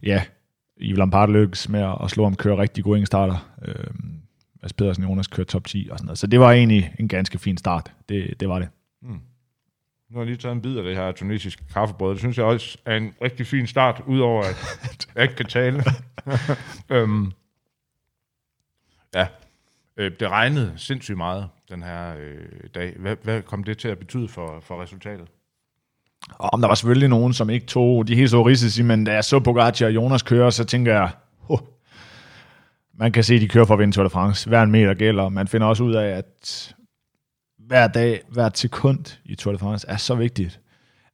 ja, 0.02 0.22
Yves 0.80 0.98
Lampard 0.98 1.30
lykkedes 1.30 1.68
med 1.68 1.94
at 2.04 2.11
slå 2.11 2.24
ham 2.24 2.37
køre 2.37 2.58
rigtig 2.58 2.84
gode 2.84 3.06
starter. 3.06 3.50
Øh, 3.64 3.74
Mads 4.62 4.72
Pedersen 4.72 5.04
Jonas 5.04 5.26
kørte 5.26 5.50
top 5.50 5.64
10 5.64 5.88
og 5.90 5.98
sådan 5.98 6.06
noget. 6.06 6.18
Så 6.18 6.26
det 6.26 6.40
var 6.40 6.52
egentlig 6.52 6.94
en 6.98 7.08
ganske 7.08 7.38
fin 7.38 7.56
start. 7.56 7.92
Det, 8.08 8.40
det 8.40 8.48
var 8.48 8.58
det. 8.58 8.68
Nu 10.11 10.14
har 10.14 10.20
jeg 10.20 10.26
lige 10.26 10.37
taget 10.37 10.54
en 10.54 10.62
bid 10.62 10.76
af 10.76 10.84
det 10.84 10.96
her 10.96 11.12
tunesiske 11.12 11.64
kaffebrød. 11.72 12.11
Det 12.11 12.18
synes 12.18 12.38
jeg 12.38 12.46
også 12.46 12.78
er 12.84 12.96
en 12.96 13.14
rigtig 13.22 13.46
fin 13.46 13.66
start, 13.66 14.02
udover 14.06 14.42
at 14.42 15.08
jeg 15.14 15.22
ikke 15.22 15.34
kan 15.34 15.46
tale. 15.46 15.82
øhm, 16.90 17.32
ja, 19.14 19.26
øh, 19.96 20.12
det 20.20 20.28
regnede 20.28 20.72
sindssygt 20.76 21.16
meget 21.16 21.48
den 21.68 21.82
her 21.82 22.14
øh, 22.18 22.68
dag. 22.74 22.94
Hvad, 22.98 23.16
hvad 23.22 23.42
kom 23.42 23.64
det 23.64 23.78
til 23.78 23.88
at 23.88 23.98
betyde 23.98 24.28
for, 24.28 24.61
for 24.61 24.82
resultatet? 24.82 25.28
Og 26.38 26.52
om 26.52 26.61
der 26.61 26.68
var 26.68 26.74
selvfølgelig 26.74 27.09
nogen, 27.09 27.33
som 27.33 27.50
ikke 27.50 27.66
tog 27.66 28.09
de 28.09 28.14
helt 28.14 28.28
store 28.28 28.46
risici, 28.46 28.83
men 28.83 29.04
da 29.04 29.12
jeg 29.12 29.24
så 29.24 29.40
Pogacar 29.40 29.87
og 29.87 29.94
Jonas 29.94 30.22
køre, 30.22 30.52
så 30.52 30.64
tænker 30.64 30.92
jeg, 30.92 31.11
oh, 31.48 31.59
man 32.98 33.12
kan 33.12 33.24
se, 33.24 33.35
at 33.35 33.40
de 33.40 33.48
kører 33.48 33.64
for 33.64 33.74
at 33.74 33.81
vinde 33.81 33.94
Tour 33.94 34.04
de 34.04 34.11
France. 34.11 34.48
Hver 34.48 34.62
en 34.62 34.70
meter 34.70 34.94
gælder. 34.94 35.28
Man 35.28 35.48
finder 35.48 35.66
også 35.66 35.85
ud 35.85 35.94
af, 35.94 36.07
at 36.07 36.74
hver 37.66 37.87
dag, 37.87 38.20
hvert 38.33 38.59
sekund 38.59 39.18
i 39.24 39.35
Tour 39.35 39.52
de 39.52 39.59
France 39.59 39.87
er 39.88 39.96
så 39.96 40.14
vigtigt, 40.14 40.61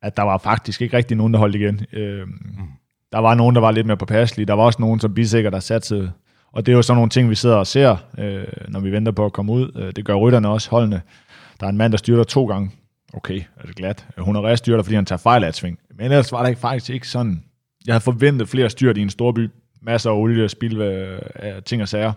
at 0.03 0.17
der 0.17 0.23
var 0.23 0.39
faktisk 0.39 0.83
ikke 0.83 0.97
rigtig 0.97 1.17
nogen, 1.17 1.33
der 1.33 1.39
holdt 1.41 1.55
igen. 1.55 1.87
Øhm, 1.93 2.29
mm. 2.29 2.69
Der 3.13 3.19
var 3.19 3.35
nogen, 3.35 3.55
der 3.55 3.61
var 3.61 3.71
lidt 3.71 3.87
mere 3.87 3.97
påpasselige. 3.97 4.47
Der 4.47 4.55
var 4.55 4.63
også 4.63 4.83
nogen, 4.83 5.01
som 5.01 5.15
bisikker, 5.15 5.51
der 5.51 5.61
satte 5.61 6.13
Og 6.53 6.67
det 6.67 6.73
er 6.73 6.77
jo 6.77 6.83
sådan 6.83 6.97
nogle 6.97 7.11
ting, 7.11 7.31
vi 7.31 7.35
sidder 7.35 7.57
og 7.57 7.67
ser, 7.67 7.97
øh, 8.19 8.47
når 8.69 8.81
vi 8.81 8.93
venter 8.93 9.13
på 9.13 9.25
at 9.25 9.33
komme 9.33 9.53
ud. 9.53 9.73
Øh, 9.77 9.93
Det 9.97 10.05
gør 10.05 10.15
rytterne 10.15 10.49
også, 10.49 10.71
holdene. 10.71 11.03
Der 11.61 11.67
er 11.67 11.71
en 11.71 11.77
mand, 11.77 11.93
der 11.93 11.99
styrter 11.99 12.25
to 12.25 12.47
gange. 12.47 12.71
Okay, 13.13 13.43
er 13.57 13.67
det 13.67 13.77
glat. 13.77 14.07
Honoré 14.19 14.55
styrter, 14.55 14.83
fordi 14.83 14.95
han 14.95 15.05
tager 15.05 15.19
fejl 15.19 15.45
af 15.45 15.49
et 15.49 15.55
sving. 15.55 15.79
Men 15.97 16.05
ellers 16.05 16.33
var 16.33 16.43
der 16.43 16.49
ikke 16.49 16.61
faktisk 16.61 16.91
ikke 16.91 17.09
sådan. 17.09 17.45
Jeg 17.87 17.95
havde 17.95 18.05
forventet 18.05 18.49
flere 18.49 18.71
styrt 18.71 18.97
i 18.97 19.01
en 19.01 19.11
stor 19.11 19.33
by. 19.33 19.51
Masser 19.83 20.11
af 20.11 20.15
olie 20.15 20.45
og 20.45 20.51
spild 20.51 20.81
af 21.35 21.63
ting 21.63 21.83
og 21.83 21.89
sager. 21.89 22.13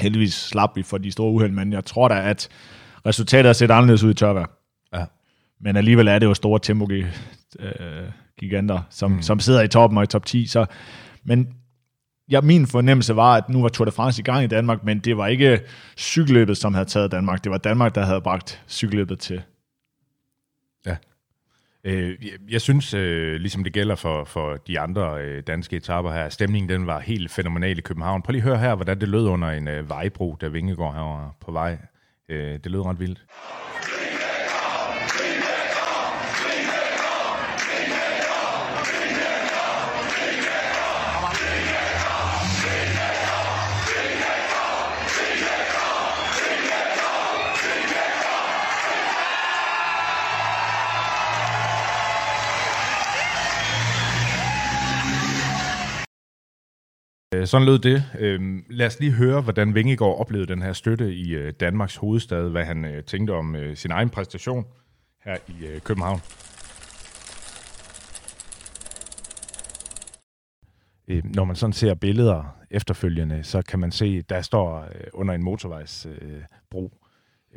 Heldigvis 0.00 0.34
slap 0.34 0.76
vi 0.76 0.82
for 0.82 0.98
de 0.98 1.10
store 1.12 1.30
uheld, 1.30 1.52
men 1.52 1.72
jeg 1.72 1.84
tror 1.84 2.08
da, 2.08 2.28
at 2.30 2.48
resultatet 3.06 3.46
har 3.46 3.52
set 3.52 3.70
anderledes 3.70 4.02
ud 4.02 4.10
i 4.10 4.14
tørvejr. 4.14 4.46
Ja. 4.94 5.04
Men 5.60 5.76
alligevel 5.76 6.08
er 6.08 6.18
det 6.18 6.26
jo 6.26 6.34
store 6.34 6.60
tempo 6.62 6.88
øh, 6.90 7.04
giganter, 8.38 8.80
som, 8.90 9.10
mm. 9.10 9.22
som 9.22 9.40
sidder 9.40 9.62
i 9.62 9.68
toppen 9.68 9.98
og 9.98 10.04
i 10.04 10.06
top 10.06 10.26
10. 10.26 10.46
Så, 10.46 10.66
men 11.24 11.48
ja, 12.30 12.40
min 12.40 12.66
fornemmelse 12.66 13.16
var, 13.16 13.34
at 13.34 13.48
nu 13.48 13.62
var 13.62 13.68
Tour 13.68 13.84
de 13.84 13.90
France 13.90 14.20
i 14.20 14.24
gang 14.24 14.44
i 14.44 14.46
Danmark, 14.46 14.84
men 14.84 14.98
det 14.98 15.16
var 15.16 15.26
ikke 15.26 15.60
cykelløbet, 15.98 16.56
som 16.56 16.74
havde 16.74 16.88
taget 16.88 17.12
Danmark. 17.12 17.44
Det 17.44 17.52
var 17.52 17.58
Danmark, 17.58 17.94
der 17.94 18.04
havde 18.04 18.20
bragt 18.20 18.62
cykelløbet 18.68 19.18
til. 19.18 19.42
Øh, 21.86 22.16
jeg, 22.50 22.60
synes, 22.60 22.94
øh, 22.94 23.34
ligesom 23.34 23.64
det 23.64 23.72
gælder 23.72 23.94
for, 23.94 24.24
for 24.24 24.56
de 24.56 24.80
andre 24.80 25.22
øh, 25.22 25.42
danske 25.46 25.76
etaper 25.76 26.12
her, 26.12 26.28
stemningen 26.28 26.68
den 26.68 26.86
var 26.86 27.00
helt 27.00 27.30
fænomenal 27.30 27.78
i 27.78 27.80
København. 27.80 28.22
Prøv 28.22 28.32
lige 28.32 28.42
at 28.42 28.48
høre 28.48 28.58
her, 28.58 28.74
hvordan 28.74 29.00
det 29.00 29.08
lød 29.08 29.26
under 29.26 29.50
en 29.50 29.68
øh, 29.68 29.88
vejbro, 29.88 30.36
der 30.40 30.48
Vingegaard 30.48 30.94
var 30.94 31.36
på 31.40 31.52
vej. 31.52 31.78
Øh, 32.28 32.58
det 32.64 32.66
lød 32.66 32.86
ret 32.86 33.00
vildt. 33.00 33.24
Sådan 57.46 57.66
lød 57.66 57.78
det. 57.78 58.04
Øhm, 58.18 58.64
lad 58.70 58.86
os 58.86 59.00
lige 59.00 59.12
høre, 59.12 59.40
hvordan 59.40 59.74
Vingegaard 59.74 60.20
oplevede 60.20 60.52
den 60.52 60.62
her 60.62 60.72
støtte 60.72 61.14
i 61.14 61.34
øh, 61.34 61.52
Danmarks 61.60 61.96
hovedstad, 61.96 62.48
hvad 62.48 62.64
han 62.64 62.84
øh, 62.84 63.04
tænkte 63.04 63.30
om 63.30 63.56
øh, 63.56 63.76
sin 63.76 63.90
egen 63.90 64.10
præstation 64.10 64.64
her 65.24 65.36
i 65.48 65.78
København. 65.84 66.20
Når 71.24 71.44
man 71.44 71.56
sådan 71.56 71.72
ser 71.72 71.94
billeder 71.94 72.56
efterfølgende, 72.70 73.44
så 73.44 73.62
kan 73.62 73.78
man 73.78 73.92
se, 73.92 74.22
der 74.22 74.40
står 74.40 74.88
under 75.12 75.34
en 75.34 75.44
motorvejsbro, 75.44 76.92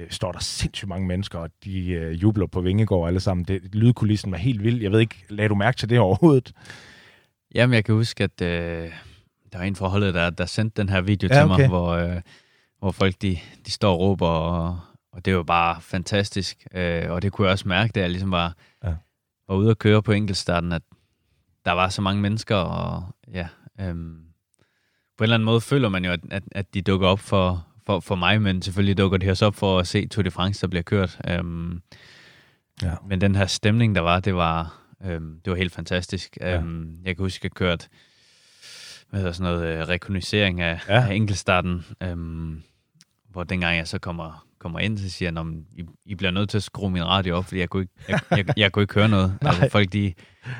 står 0.10 0.32
der 0.32 0.40
sindssygt 0.40 0.90
mange 0.90 1.08
mennesker, 1.08 1.40
og 1.40 1.50
de 1.66 2.12
jubler 2.22 2.48
på 2.48 2.62
Vingegård 2.62 3.08
alle 3.08 3.20
sammen. 3.20 3.44
Det, 3.44 3.76
lydkulissen 3.76 4.32
var 4.32 4.38
helt 4.38 4.64
vild. 4.64 4.82
Jeg 4.82 4.92
ved 4.92 5.00
ikke, 5.00 5.26
lagde 5.30 5.50
du 5.50 5.56
mærke 5.56 5.78
til 5.78 5.90
det 5.90 6.00
overhovedet? 6.00 6.54
Jamen, 7.56 7.74
jeg 7.74 7.86
kan 7.86 7.96
huske, 7.96 8.24
at 8.24 8.42
øh, 8.42 8.92
der 9.52 9.58
var 9.58 9.66
en 9.66 9.76
forholdet, 9.76 10.14
der, 10.14 10.30
der 10.30 10.46
sendte 10.46 10.82
den 10.82 10.90
her 10.90 11.02
video 11.02 11.30
Ja, 11.32 11.36
til 11.36 11.44
okay. 11.44 11.58
mig, 11.62 11.68
hvor, 11.70 11.90
øh, 11.90 12.22
hvor 12.80 12.92
folk 12.92 13.16
de, 13.22 13.38
de 13.66 13.72
står 13.72 13.94
og 13.94 14.00
råber, 14.00 14.28
og, 14.28 14.80
og 15.12 15.26
det 15.26 15.36
var 15.38 15.44
bare 15.44 15.82
fantastisk. 15.82 16.68
Øh, 16.74 17.12
og 17.12 17.22
det 17.22 17.32
kunne 17.32 17.46
jeg 17.48 17.52
også 17.52 17.68
mærke, 17.68 17.92
da 17.92 18.00
jeg 18.00 18.10
ligesom 18.10 18.32
var, 18.32 18.56
Ja. 18.84 18.94
var 19.48 19.56
ude 19.56 19.72
at 19.72 19.78
køre 19.80 20.04
på 20.04 20.12
enkeltstarten, 20.12 20.72
at 20.72 20.82
der 21.66 21.72
var 21.72 21.90
så 21.90 22.02
mange 22.02 22.22
mennesker, 22.22 22.56
og 22.56 23.04
ja, 23.34 23.48
øhm, 23.82 24.20
på 25.18 25.24
en 25.24 25.26
eller 25.26 25.36
anden 25.36 25.46
måde 25.46 25.62
føler 25.62 25.90
man 25.90 26.06
jo, 26.06 26.12
at, 26.12 26.20
at, 26.32 26.44
at 26.52 26.74
de 26.74 26.82
dukker 26.82 27.08
op 27.08 27.20
for, 27.20 27.68
for, 27.86 28.00
for 28.00 28.16
mig, 28.16 28.42
men 28.42 28.62
selvfølgelig 28.62 28.98
dukker 28.98 29.18
de 29.18 29.30
også 29.32 29.46
op 29.46 29.56
for 29.56 29.80
at 29.80 29.88
se 29.88 30.08
Tour 30.08 30.24
de 30.24 30.32
France, 30.32 30.62
der 30.62 30.68
bliver 30.68 30.84
kørt. 30.84 31.22
Øhm, 31.28 31.82
Ja. 32.82 32.94
Men 33.08 33.22
den 33.22 33.36
her 33.36 33.46
stemning, 33.46 33.96
der 33.96 34.02
var, 34.02 34.20
det 34.20 34.36
var, 34.36 34.82
øhm, 35.06 35.42
det 35.46 35.52
var 35.52 35.58
helt 35.58 35.74
fantastisk. 35.74 36.38
Ja. 36.42 36.58
Øhm, 36.58 36.98
jeg 37.06 37.16
kan 37.16 37.24
huske, 37.26 37.40
at 37.40 37.44
jeg 37.44 37.52
kørte 37.52 37.88
hvad 39.10 39.20
hedder 39.20 39.34
sådan 39.34 39.54
noget, 39.54 39.78
øh, 39.82 39.88
rekognoscering 39.88 40.62
af, 40.62 40.80
Ja. 40.88 41.08
af 41.08 41.14
enkeltstarten, 41.14 41.86
øhm, 42.04 42.64
hvor 43.30 43.44
dengang 43.44 43.78
jeg 43.78 43.88
så 43.88 44.00
kommer, 44.00 44.46
kommer 44.60 44.80
ind, 44.80 44.98
så 44.98 45.10
siger 45.10 45.28
jeg, 45.28 45.34
"Nå, 45.34 45.44
men 45.44 45.68
I, 45.72 45.86
I 46.06 46.16
bliver 46.16 46.32
nødt 46.32 46.50
til 46.50 46.58
at 46.58 46.64
skrue 46.64 46.90
min 46.92 47.06
radio 47.06 47.36
op, 47.38 47.46
fordi 47.46 47.60
jeg 47.60 47.70
kunne 47.70 47.82
ikke, 47.84 47.94
jeg, 48.10 48.20
jeg, 48.32 48.46
jeg 48.58 48.72
kunne 48.72 48.84
ikke 48.84 48.94
høre 48.94 49.10
noget. 49.10 49.38
altså, 49.42 49.70
folk, 49.72 49.94
de, 49.94 50.14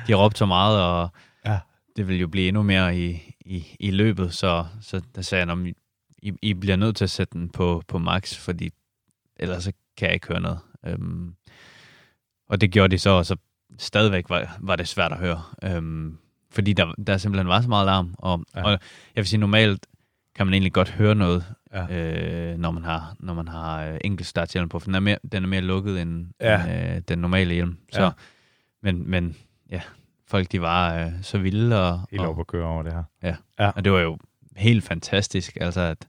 de 0.06 0.14
råbte 0.14 0.38
så 0.38 0.46
meget, 0.46 0.80
og 0.82 1.08
Ja. 1.46 1.58
det 1.96 2.08
ville 2.08 2.20
jo 2.20 2.28
blive 2.28 2.48
endnu 2.48 2.62
mere 2.62 2.98
i, 2.98 3.34
i, 3.40 3.76
i 3.80 3.90
løbet, 3.90 4.34
så, 4.34 4.66
så 4.80 5.00
der 5.14 5.22
sagde 5.22 5.40
jeg, 5.40 5.46
"Nå, 5.46 5.54
men 5.54 5.74
I, 6.22 6.32
I 6.42 6.54
bliver 6.54 6.76
nødt 6.76 6.96
til 6.96 7.04
at 7.04 7.10
sætte 7.10 7.32
den 7.38 7.48
på, 7.48 7.82
på 7.88 7.98
max, 7.98 8.36
fordi 8.36 8.70
ellers 9.36 9.64
så 9.64 9.72
kan 9.96 10.06
jeg 10.06 10.14
ikke 10.14 10.28
høre 10.28 10.40
noget. 10.40 10.58
Øhm, 10.86 11.34
og 12.48 12.60
det 12.60 12.70
gjorde 12.70 12.90
de 12.90 12.98
så, 12.98 13.10
og 13.10 13.26
så 13.26 13.36
stadigvæk 13.78 14.28
var, 14.30 14.56
var 14.60 14.76
det 14.76 14.88
svært 14.88 15.12
at 15.12 15.18
høre. 15.18 15.42
Øhm, 15.64 16.18
fordi 16.50 16.72
der, 16.72 16.92
der 17.06 17.16
simpelthen 17.16 17.48
var 17.48 17.60
så 17.60 17.68
meget 17.68 17.86
larm. 17.86 18.14
Og, 18.18 18.44
Ja. 18.56 18.62
og 18.62 18.70
jeg 18.70 18.78
vil 19.16 19.26
sige, 19.26 19.40
normalt 19.40 19.86
kan 20.34 20.46
man 20.46 20.54
egentlig 20.54 20.72
godt 20.72 20.90
høre 20.90 21.14
noget, 21.14 21.44
Ja. 21.72 21.86
øh, 22.52 22.58
når 22.58 22.70
man 22.70 22.84
har, 22.84 23.14
når 23.20 23.34
man 23.34 23.48
har 23.48 23.84
øh, 23.84 23.98
enkelt 24.04 24.26
starthjelm 24.28 24.68
på, 24.68 24.78
for 24.78 24.84
den 24.86 24.94
er 24.94 25.00
mere, 25.00 25.18
den 25.32 25.42
er 25.44 25.48
mere 25.48 25.60
lukket 25.60 26.02
end, 26.02 26.26
Ja. 26.40 26.94
øh, 26.96 27.02
den 27.08 27.18
normale 27.18 27.54
hjelm. 27.54 27.76
Så, 27.92 28.02
Ja. 28.02 28.10
men, 28.82 29.10
men 29.10 29.36
ja, 29.70 29.80
folk 30.28 30.52
de 30.52 30.60
var 30.60 30.94
øh, 30.94 31.12
så 31.22 31.38
vilde, 31.38 31.88
og, 31.90 32.00
Helt 32.10 32.22
op 32.22 32.40
at 32.40 32.46
køre 32.46 32.66
over 32.66 32.82
det 32.82 32.92
her. 32.92 33.02
ja. 33.22 33.36
Ja. 33.58 33.70
og 33.70 33.84
det 33.84 33.92
var 33.92 34.00
jo 34.00 34.18
helt 34.56 34.84
fantastisk, 34.84 35.56
altså 35.60 35.80
at, 35.80 36.06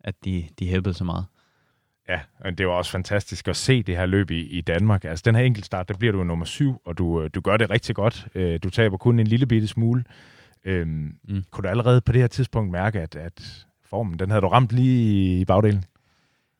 at 0.00 0.14
de, 0.24 0.48
de 0.58 0.68
hæppede 0.68 0.94
så 0.94 1.04
meget. 1.04 1.24
Ja, 2.08 2.20
og 2.40 2.58
det 2.58 2.66
var 2.66 2.72
også 2.72 2.90
fantastisk 2.90 3.48
at 3.48 3.56
se 3.56 3.82
det 3.82 3.96
her 3.96 4.06
løb 4.06 4.30
i, 4.30 4.40
i 4.40 4.60
Danmark. 4.60 5.04
Altså 5.04 5.22
den 5.24 5.34
her 5.34 5.42
enkeltstart, 5.42 5.88
der 5.88 5.94
bliver 5.98 6.12
du 6.12 6.24
nummer 6.24 6.44
syv, 6.44 6.80
og 6.84 6.98
du, 6.98 7.22
øh, 7.22 7.30
du 7.34 7.40
gør 7.40 7.56
det 7.56 7.70
rigtig 7.70 7.94
godt. 7.94 8.26
Øh, 8.34 8.58
Du 8.62 8.70
taber 8.70 8.96
kun 8.96 9.18
en 9.18 9.26
lille 9.26 9.46
bitte 9.46 9.66
smule. 9.68 10.04
Øhm, 10.64 11.14
mm. 11.28 11.44
Kunne 11.50 11.62
du 11.62 11.68
allerede 11.68 12.00
på 12.00 12.12
det 12.12 12.20
her 12.20 12.28
tidspunkt 12.28 12.70
mærke, 12.72 13.00
at, 13.00 13.16
at 13.16 13.66
formen, 13.84 14.18
den 14.18 14.30
havde 14.30 14.42
du 14.42 14.48
ramt 14.48 14.72
lige 14.72 15.40
i 15.40 15.44
bagdelen? 15.44 15.84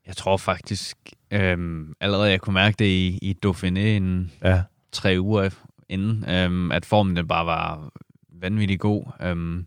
Jeg 0.06 0.16
tror 0.16 0.36
faktisk 0.36 0.96
øhm, 1.30 1.94
allerede, 2.00 2.30
jeg 2.30 2.40
kunne 2.40 2.54
mærke 2.54 2.76
det 2.78 2.84
i, 2.84 3.18
i 3.22 3.36
Dauphiné 3.46 3.78
en 3.78 4.32
Ja. 4.44 4.62
tre 4.92 5.16
uger 5.20 5.50
inden, 5.88 6.30
øhm, 6.30 6.72
at 6.72 6.84
formen 6.84 7.16
den 7.16 7.28
bare 7.28 7.46
var 7.46 7.92
vanvittig 8.32 8.80
god. 8.80 9.04
Øhm, 9.22 9.66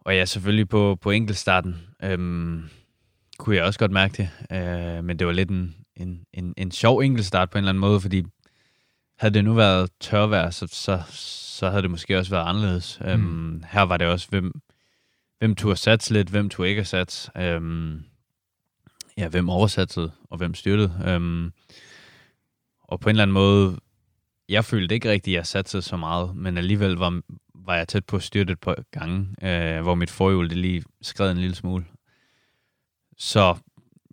og 0.00 0.14
ja, 0.16 0.24
selvfølgelig 0.24 0.68
på, 0.68 0.98
på 1.00 1.10
enkeltstarten 1.10 1.76
øhm, 2.02 2.62
kunne 3.38 3.56
jeg 3.56 3.64
også 3.64 3.78
godt 3.78 3.90
mærke 3.90 4.16
det, 4.16 4.56
øh, 4.56 5.04
men 5.04 5.18
det 5.18 5.26
var 5.26 5.32
lidt 5.32 5.50
en, 5.50 5.74
en, 5.96 6.24
en, 6.32 6.54
en 6.56 6.70
sjov 6.70 6.98
enkeltstart 6.98 7.50
på 7.50 7.58
en 7.58 7.62
eller 7.62 7.70
anden 7.70 7.80
måde, 7.80 8.00
fordi 8.00 8.24
havde 9.18 9.34
det 9.34 9.44
nu 9.44 9.54
været 9.54 9.90
tørvejr, 10.00 10.50
så, 10.50 10.66
så, 10.66 11.02
så 11.10 11.70
havde 11.70 11.82
det 11.82 11.90
måske 11.90 12.18
også 12.18 12.30
været 12.30 12.48
anderledes. 12.48 12.98
Mm. 13.00 13.06
Øhm, 13.06 13.64
her 13.70 13.82
var 13.82 13.96
det 13.96 14.06
også, 14.06 14.28
hvem, 14.30 14.52
hvem 15.38 15.54
turde 15.54 15.76
satse 15.76 16.12
lidt, 16.12 16.28
hvem 16.28 16.48
turde 16.50 16.70
ikke 16.70 16.80
at 16.80 16.86
satse. 16.86 17.30
Øhm, 17.36 18.04
ja, 19.16 19.28
hvem 19.28 19.48
oversatsede, 19.48 20.12
og 20.30 20.38
hvem 20.38 20.54
styrtede. 20.54 21.02
Øhm, 21.06 21.52
og 22.82 23.00
på 23.00 23.08
en 23.08 23.10
eller 23.10 23.22
anden 23.22 23.34
måde, 23.34 23.78
jeg 24.48 24.64
følte 24.64 24.94
ikke 24.94 25.10
rigtigt, 25.10 25.34
at 25.34 25.38
jeg 25.38 25.46
satte 25.46 25.82
så 25.82 25.96
meget, 25.96 26.36
men 26.36 26.58
alligevel 26.58 26.92
var, 26.92 27.20
var 27.54 27.76
jeg 27.76 27.88
tæt 27.88 28.04
på 28.04 28.16
at 28.16 28.22
styrte 28.22 28.52
et 28.52 28.60
par 28.60 28.76
gange, 28.90 29.26
øh, 29.42 29.82
hvor 29.82 29.94
mit 29.94 30.10
forhjul 30.10 30.50
det 30.50 30.58
lige 30.58 30.84
skred 31.02 31.30
en 31.30 31.38
lille 31.38 31.54
smule. 31.54 31.84
Så 33.24 33.54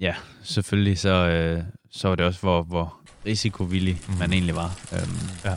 ja, 0.01 0.15
selvfølgelig 0.43 0.99
så, 0.99 1.09
øh, 1.09 1.63
så 1.91 2.07
var 2.07 2.15
det 2.15 2.25
også, 2.25 2.39
hvor, 2.39 2.63
hvor 2.63 2.99
risikovillig 3.25 4.01
mm. 4.07 4.13
man 4.19 4.33
egentlig 4.33 4.55
var. 4.55 4.79
Øhm, 4.93 5.29
Ja. 5.45 5.55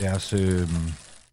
Lad 0.00 0.14
os, 0.16 0.32
øh, 0.32 0.68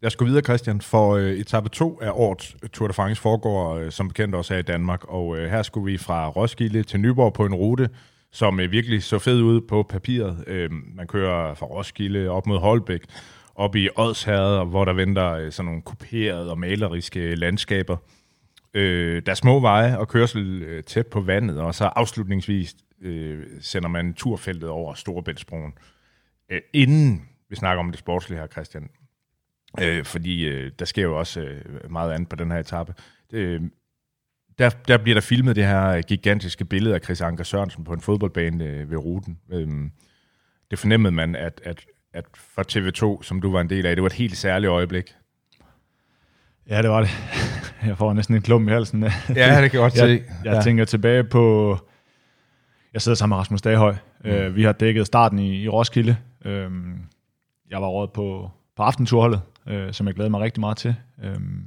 lad 0.00 0.06
os 0.06 0.16
gå 0.16 0.24
videre, 0.24 0.42
Christian, 0.42 0.80
for 0.80 1.14
øh, 1.14 1.32
etape 1.32 1.68
2 1.68 2.00
af 2.02 2.10
årets 2.14 2.56
Tour 2.72 2.88
de 2.88 2.94
France 2.94 3.22
foregår 3.22 3.76
øh, 3.76 3.92
som 3.92 4.08
bekendt 4.08 4.34
også 4.34 4.54
her 4.54 4.58
i 4.58 4.62
Danmark, 4.62 5.04
og 5.04 5.38
øh, 5.38 5.50
her 5.50 5.62
skulle 5.62 5.92
vi 5.92 5.98
fra 5.98 6.28
Roskilde 6.28 6.82
til 6.82 7.00
Nyborg 7.00 7.32
på 7.32 7.44
en 7.44 7.54
rute, 7.54 7.88
som 8.32 8.60
øh, 8.60 8.70
virkelig 8.70 9.02
så 9.02 9.18
fed 9.18 9.42
ud 9.42 9.60
på 9.60 9.82
papiret. 9.82 10.44
Øh, 10.46 10.70
man 10.94 11.06
kører 11.06 11.54
fra 11.54 11.66
Roskilde 11.66 12.28
op 12.28 12.46
mod 12.46 12.58
Holbæk, 12.58 13.00
op 13.54 13.76
i 13.76 13.88
Odsherred, 13.96 14.66
hvor 14.66 14.84
der 14.84 14.92
venter 14.92 15.32
øh, 15.32 15.52
sådan 15.52 15.66
nogle 15.66 15.82
kuperede 15.82 16.50
og 16.50 16.58
maleriske 16.58 17.34
landskaber. 17.34 17.96
Øh, 18.76 19.22
der 19.26 19.32
er 19.32 19.36
små 19.36 19.60
veje 19.60 19.98
og 19.98 20.08
kørsel 20.08 20.62
øh, 20.62 20.84
tæt 20.84 21.06
på 21.06 21.20
vandet, 21.20 21.60
og 21.60 21.74
så 21.74 21.84
afslutningsvis 21.84 22.76
øh, 23.00 23.44
sender 23.60 23.88
man 23.88 24.14
turfeltet 24.14 24.68
over 24.68 24.94
Storebæltsbroen. 24.94 25.72
Øh, 26.50 26.60
inden 26.72 27.28
vi 27.48 27.56
snakker 27.56 27.84
om 27.84 27.90
det 27.90 27.98
sportslige 27.98 28.40
her, 28.40 28.46
Christian, 28.46 28.90
øh, 29.80 30.04
fordi 30.04 30.48
øh, 30.48 30.72
der 30.78 30.84
sker 30.84 31.02
jo 31.02 31.18
også 31.18 31.40
øh, 31.40 31.90
meget 31.90 32.12
andet 32.12 32.28
på 32.28 32.36
den 32.36 32.50
her 32.50 32.58
etape. 32.58 32.94
Øh, 33.32 33.62
der, 34.58 34.70
der 34.70 34.98
bliver 34.98 35.14
der 35.14 35.20
filmet 35.20 35.56
det 35.56 35.66
her 35.66 36.02
gigantiske 36.02 36.64
billede 36.64 36.94
af 36.94 37.00
Chris 37.00 37.20
Anker 37.20 37.44
Sørensen 37.44 37.84
på 37.84 37.92
en 37.92 38.00
fodboldbane 38.00 38.64
øh, 38.64 38.90
ved 38.90 38.98
ruten. 38.98 39.38
Øh, 39.52 39.68
det 40.70 40.78
fornemmede 40.78 41.12
man, 41.12 41.36
at, 41.36 41.60
at, 41.64 41.86
at 42.12 42.24
for 42.34 42.62
TV2, 42.62 43.22
som 43.22 43.40
du 43.40 43.52
var 43.52 43.60
en 43.60 43.70
del 43.70 43.86
af, 43.86 43.96
det 43.96 44.02
var 44.02 44.08
et 44.08 44.12
helt 44.12 44.36
særligt 44.36 44.70
øjeblik. 44.70 45.14
Ja, 46.70 46.82
det 46.82 46.90
var 46.90 47.00
det. 47.00 47.10
Jeg 47.86 47.98
får 47.98 48.12
næsten 48.12 48.34
en 48.34 48.42
klump 48.42 48.68
i 48.68 48.72
halsen. 48.72 49.02
Ja, 49.02 49.12
det 49.28 49.36
kan 49.36 49.62
jeg 49.62 49.70
godt 49.72 49.92
se. 49.98 50.06
Jeg, 50.44 50.54
Ja. 50.54 50.60
tænker 50.60 50.84
tilbage 50.84 51.24
på... 51.24 51.76
Jeg 52.92 53.02
sidder 53.02 53.16
sammen 53.16 53.34
med 53.34 53.38
Rasmus 53.40 53.62
Daghøj. 53.62 53.94
Mm. 54.24 54.30
Uh, 54.30 54.56
vi 54.56 54.62
har 54.62 54.72
dækket 54.72 55.06
starten 55.06 55.38
i, 55.38 55.62
i 55.62 55.68
Roskilde. 55.68 56.16
Um, 56.46 57.00
jeg 57.70 57.80
var 57.82 57.86
råd 57.88 58.08
på, 58.08 58.50
på 58.76 58.82
aftenturholdet, 58.82 59.40
uh, 59.66 59.72
som 59.90 60.06
jeg 60.06 60.14
glæder 60.14 60.30
mig 60.30 60.40
rigtig 60.40 60.60
meget 60.60 60.76
til. 60.76 60.94
Um, 61.36 61.64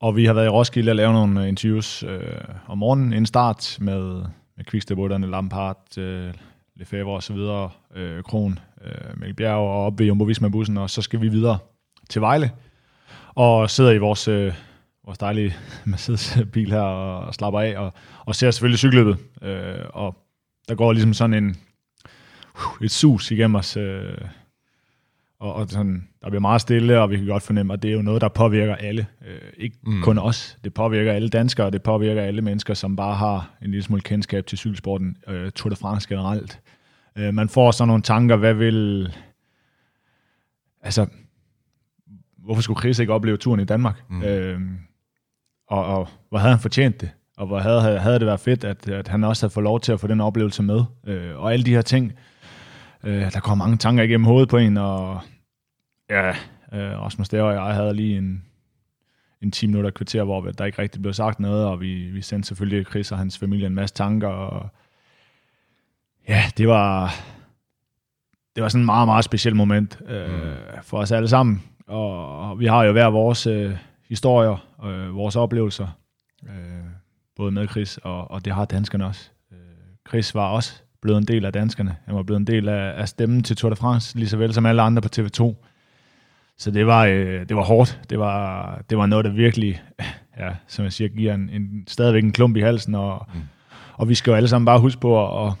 og 0.00 0.16
vi 0.16 0.24
har 0.24 0.32
været 0.32 0.46
i 0.46 0.48
Roskilde 0.48 0.92
og 0.92 0.96
lavet 0.96 1.12
nogle 1.14 1.48
interviews 1.48 2.04
uh, 2.04 2.10
om 2.66 2.78
morgenen 2.78 3.12
inden 3.12 3.26
start 3.26 3.76
med, 3.80 4.24
med 4.56 4.64
Quickstep-rytterne, 4.70 5.30
Lampard, 5.30 5.78
uh, 5.98 6.04
Lefebvre 6.76 7.14
og 7.14 7.22
så 7.22 7.32
videre, 7.32 7.70
uh, 7.96 8.22
Kron, 8.22 8.58
uh, 8.84 9.20
Mikkel 9.20 9.34
Bjerg 9.34 9.56
og 9.56 9.86
op 9.86 9.98
ved 9.98 10.06
Jumbo 10.06 10.24
Visma-bussen, 10.24 10.78
og 10.78 10.90
så 10.90 11.02
skal 11.02 11.20
vi 11.20 11.28
videre 11.28 11.58
til 12.10 12.20
Vejle 12.20 12.50
og 13.34 13.70
sidder 13.70 13.90
i 13.90 13.98
vores, 13.98 14.28
øh, 14.28 14.54
vores 15.04 15.18
dejlige 15.18 15.54
Mercedes-bil 15.84 16.70
her 16.70 16.80
og, 16.80 17.34
slapper 17.34 17.60
af, 17.60 17.78
og, 17.78 17.92
og 18.26 18.34
ser 18.34 18.50
selvfølgelig 18.50 18.78
cykelløbet. 18.78 19.16
Øh, 19.42 19.84
og 19.88 20.16
der 20.68 20.74
går 20.74 20.92
ligesom 20.92 21.14
sådan 21.14 21.44
en, 21.44 21.56
uh, 22.54 22.84
et 22.84 22.90
sus 22.90 23.30
igennem 23.30 23.54
os, 23.54 23.76
øh, 23.76 24.18
og, 25.38 25.54
og 25.54 25.68
sådan, 25.68 26.08
der 26.22 26.28
bliver 26.28 26.40
meget 26.40 26.60
stille, 26.60 27.00
og 27.00 27.10
vi 27.10 27.16
kan 27.16 27.26
godt 27.26 27.42
fornemme, 27.42 27.72
at 27.72 27.82
det 27.82 27.90
er 27.90 27.94
jo 27.94 28.02
noget, 28.02 28.20
der 28.20 28.28
påvirker 28.28 28.76
alle. 28.76 29.06
Øh, 29.26 29.52
ikke 29.56 29.76
mm. 29.82 30.02
kun 30.02 30.18
os. 30.18 30.58
Det 30.64 30.74
påvirker 30.74 31.12
alle 31.12 31.28
danskere, 31.28 31.70
det 31.70 31.82
påvirker 31.82 32.22
alle 32.22 32.42
mennesker, 32.42 32.74
som 32.74 32.96
bare 32.96 33.14
har 33.14 33.50
en 33.62 33.70
lille 33.70 33.82
smule 33.82 34.02
kendskab 34.02 34.46
til 34.46 34.58
cykelsporten, 34.58 35.16
øh, 35.28 35.50
Tour 35.50 35.70
de 35.70 35.76
France 35.76 36.08
generelt. 36.08 36.60
Øh, 37.18 37.34
man 37.34 37.48
får 37.48 37.70
sådan 37.70 37.88
nogle 37.88 38.02
tanker, 38.02 38.36
hvad 38.36 38.54
vil... 38.54 39.12
Altså, 40.82 41.06
hvorfor 42.44 42.62
skulle 42.62 42.80
Chris 42.80 42.98
ikke 42.98 43.12
opleve 43.12 43.36
turen 43.36 43.60
i 43.60 43.64
Danmark? 43.64 44.02
Mm. 44.10 44.22
Øhm, 44.22 44.78
og, 45.68 45.84
og 45.84 46.08
hvor 46.28 46.38
havde 46.38 46.52
han 46.52 46.60
fortjent 46.60 47.00
det? 47.00 47.10
Og 47.36 47.46
hvor 47.46 47.58
havde, 47.58 47.98
havde 47.98 48.18
det 48.18 48.26
været 48.26 48.40
fedt, 48.40 48.64
at, 48.64 48.88
at 48.88 49.08
han 49.08 49.24
også 49.24 49.46
havde 49.46 49.52
fået 49.54 49.64
lov 49.64 49.80
til 49.80 49.92
at 49.92 50.00
få 50.00 50.06
den 50.06 50.20
oplevelse 50.20 50.62
med? 50.62 50.84
Øh, 51.06 51.36
og 51.36 51.52
alle 51.52 51.64
de 51.64 51.74
her 51.74 51.82
ting, 51.82 52.12
øh, 53.04 53.32
der 53.32 53.40
kommer 53.40 53.64
mange 53.64 53.76
tanker 53.76 54.02
igennem 54.02 54.24
hovedet 54.24 54.48
på 54.48 54.56
en, 54.56 54.76
og 54.76 55.20
ja, 56.10 56.28
øh, 56.72 57.00
Rasmus 57.00 57.28
Dær 57.28 57.42
og 57.42 57.52
jeg 57.68 57.74
havde 57.74 57.94
lige 57.94 58.18
en, 58.18 58.44
en 59.42 59.50
10 59.50 59.66
minutter 59.66 59.90
kvarter, 59.90 60.24
hvor 60.24 60.40
der 60.40 60.64
ikke 60.64 60.82
rigtig 60.82 61.02
blev 61.02 61.12
sagt 61.12 61.40
noget, 61.40 61.66
og 61.66 61.80
vi, 61.80 61.94
vi 61.94 62.22
sendte 62.22 62.48
selvfølgelig 62.48 62.86
Chris 62.86 63.12
og 63.12 63.18
hans 63.18 63.38
familie 63.38 63.66
en 63.66 63.74
masse 63.74 63.94
tanker, 63.94 64.28
og 64.28 64.68
ja, 66.28 66.42
det 66.56 66.68
var, 66.68 67.14
det 68.56 68.62
var 68.62 68.68
sådan 68.68 68.82
en 68.82 68.86
meget, 68.86 69.08
meget 69.08 69.24
speciel 69.24 69.56
moment 69.56 69.98
øh, 70.08 70.32
mm. 70.32 70.54
for 70.82 70.98
os 70.98 71.12
alle 71.12 71.28
sammen. 71.28 71.62
Og, 71.88 72.38
og 72.50 72.60
vi 72.60 72.66
har 72.66 72.84
jo 72.84 72.92
hver 72.92 73.06
vores 73.06 73.46
øh, 73.46 73.76
historier, 74.08 74.66
øh, 74.84 75.14
vores 75.14 75.36
oplevelser, 75.36 75.86
øh, 76.48 76.84
både 77.36 77.52
med 77.52 77.68
Chris, 77.68 77.98
og, 77.98 78.30
og 78.30 78.44
det 78.44 78.52
har 78.52 78.64
danskerne 78.64 79.06
også. 79.06 79.30
Øh, 79.52 79.58
Chris 80.08 80.34
var 80.34 80.48
også 80.48 80.82
blevet 81.02 81.18
en 81.18 81.28
del 81.28 81.44
af 81.44 81.52
danskerne. 81.52 81.96
Han 82.06 82.14
var 82.16 82.22
blevet 82.22 82.40
en 82.40 82.46
del 82.46 82.68
af, 82.68 83.00
af 83.00 83.08
stemmen 83.08 83.42
til 83.42 83.56
Tour 83.56 83.70
de 83.70 83.76
France, 83.76 84.18
lige 84.18 84.28
så 84.28 84.36
vel 84.36 84.54
som 84.54 84.66
alle 84.66 84.82
andre 84.82 85.02
på 85.02 85.08
TV2. 85.16 85.54
Så 86.58 86.70
det 86.70 86.86
var, 86.86 87.04
øh, 87.04 87.48
det 87.48 87.56
var 87.56 87.64
hårdt. 87.64 88.00
Det 88.10 88.18
var, 88.18 88.82
det 88.90 88.98
var 88.98 89.06
noget, 89.06 89.24
der 89.24 89.30
virkelig, 89.30 89.82
ja, 90.40 90.50
som 90.66 90.84
jeg 90.84 90.92
siger, 90.92 91.08
giver 91.08 91.34
en, 91.34 91.50
en, 91.52 91.84
stadigvæk 91.88 92.24
en 92.24 92.32
klump 92.32 92.56
i 92.56 92.60
halsen. 92.60 92.94
Og, 92.94 93.26
mm. 93.34 93.40
og 93.94 94.08
vi 94.08 94.14
skal 94.14 94.30
jo 94.30 94.36
alle 94.36 94.48
sammen 94.48 94.66
bare 94.66 94.80
huske 94.80 95.00
på 95.00 95.26
at, 95.26 95.46
at, 95.46 95.52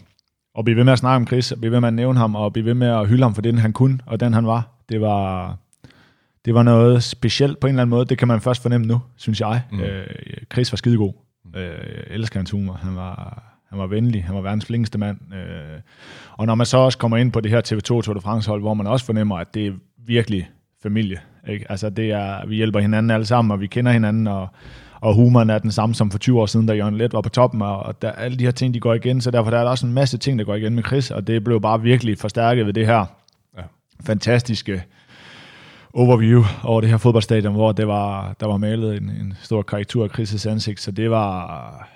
at 0.58 0.64
blive 0.64 0.76
ved 0.76 0.84
med 0.84 0.92
at 0.92 0.98
snakke 0.98 1.16
om 1.16 1.26
Chris, 1.26 1.52
og 1.52 1.58
blive 1.58 1.72
ved 1.72 1.80
med 1.80 1.88
at 1.88 1.94
nævne 1.94 2.18
ham, 2.18 2.34
og 2.34 2.52
blive 2.52 2.64
ved 2.64 2.74
med 2.74 2.88
at 2.88 3.08
hylde 3.08 3.22
ham 3.22 3.34
for 3.34 3.42
den, 3.42 3.58
han 3.58 3.72
kunne, 3.72 3.98
og 4.06 4.20
den, 4.20 4.34
han 4.34 4.46
var. 4.46 4.68
Det 4.88 5.00
var, 5.00 5.56
det 6.44 6.54
var 6.54 6.62
noget 6.62 7.02
specielt 7.02 7.60
på 7.60 7.66
en 7.66 7.70
eller 7.74 7.82
anden 7.82 7.90
måde. 7.90 8.04
Det 8.04 8.18
kan 8.18 8.28
man 8.28 8.40
først 8.40 8.62
fornemme 8.62 8.86
nu, 8.86 9.00
synes 9.16 9.40
jeg. 9.40 9.62
Mm. 9.72 9.80
Øh, 9.80 10.06
Chris 10.52 10.72
var 10.72 10.76
skidegod. 10.76 11.12
Øh, 11.56 11.62
jeg 11.62 11.74
elsker 12.10 12.38
hans 12.38 12.50
humor. 12.50 12.72
Han 12.72 12.96
var, 12.96 13.42
han 13.70 13.78
var 13.78 13.86
venlig. 13.86 14.24
Han 14.24 14.34
var 14.34 14.40
verdens 14.40 14.66
flinkeste 14.66 14.98
mand. 14.98 15.18
Øh, 15.34 15.80
og 16.32 16.46
når 16.46 16.54
man 16.54 16.66
så 16.66 16.76
også 16.78 16.98
kommer 16.98 17.16
ind 17.16 17.32
på 17.32 17.40
det 17.40 17.50
her 17.50 17.60
TV2 17.60 17.80
Tour 17.80 18.14
de 18.14 18.20
France 18.20 18.50
hold, 18.50 18.60
hvor 18.60 18.74
man 18.74 18.86
også 18.86 19.06
fornemmer, 19.06 19.36
at 19.38 19.54
det 19.54 19.66
er 19.66 19.72
virkelig 20.06 20.50
familie. 20.82 21.18
Ikke? 21.48 21.66
Altså 21.70 21.90
det 21.90 22.10
er, 22.12 22.46
vi 22.46 22.56
hjælper 22.56 22.80
hinanden 22.80 23.10
alle 23.10 23.26
sammen, 23.26 23.52
og 23.52 23.60
vi 23.60 23.66
kender 23.66 23.92
hinanden, 23.92 24.26
og, 24.26 24.48
og 25.00 25.14
humoren 25.14 25.50
er 25.50 25.58
den 25.58 25.70
samme 25.72 25.94
som 25.94 26.10
for 26.10 26.18
20 26.18 26.40
år 26.40 26.46
siden, 26.46 26.66
da 26.66 26.72
Jørgen 26.72 26.96
Let 26.96 27.12
var 27.12 27.20
på 27.20 27.28
toppen, 27.28 27.62
og 27.62 28.02
der, 28.02 28.12
alle 28.12 28.38
de 28.38 28.44
her 28.44 28.50
ting, 28.50 28.74
de 28.74 28.80
går 28.80 28.94
igen, 28.94 29.20
så 29.20 29.30
derfor 29.30 29.50
der 29.50 29.58
er 29.58 29.62
der 29.62 29.70
også 29.70 29.86
en 29.86 29.92
masse 29.92 30.18
ting, 30.18 30.38
der 30.38 30.44
går 30.44 30.54
igen 30.54 30.74
med 30.74 30.82
Chris, 30.82 31.10
og 31.10 31.26
det 31.26 31.44
blev 31.44 31.60
bare 31.60 31.82
virkelig 31.82 32.18
forstærket 32.18 32.66
ved 32.66 32.72
det 32.72 32.86
her 32.86 33.04
Ja. 33.56 33.62
fantastiske 34.06 34.82
overview 35.94 36.42
over 36.64 36.80
det 36.80 36.90
her 36.90 36.96
fodboldstadion, 36.96 37.52
hvor 37.52 37.72
det 37.72 37.86
var, 37.86 38.32
der 38.40 38.46
var 38.46 38.56
malet 38.56 38.96
en, 38.96 39.10
en 39.10 39.34
stor 39.42 39.62
karikatur 39.62 40.04
af 40.04 40.18
Chris' 40.18 40.48
ansigt, 40.50 40.80
så 40.80 40.90
det 40.90 41.10
var 41.10 41.88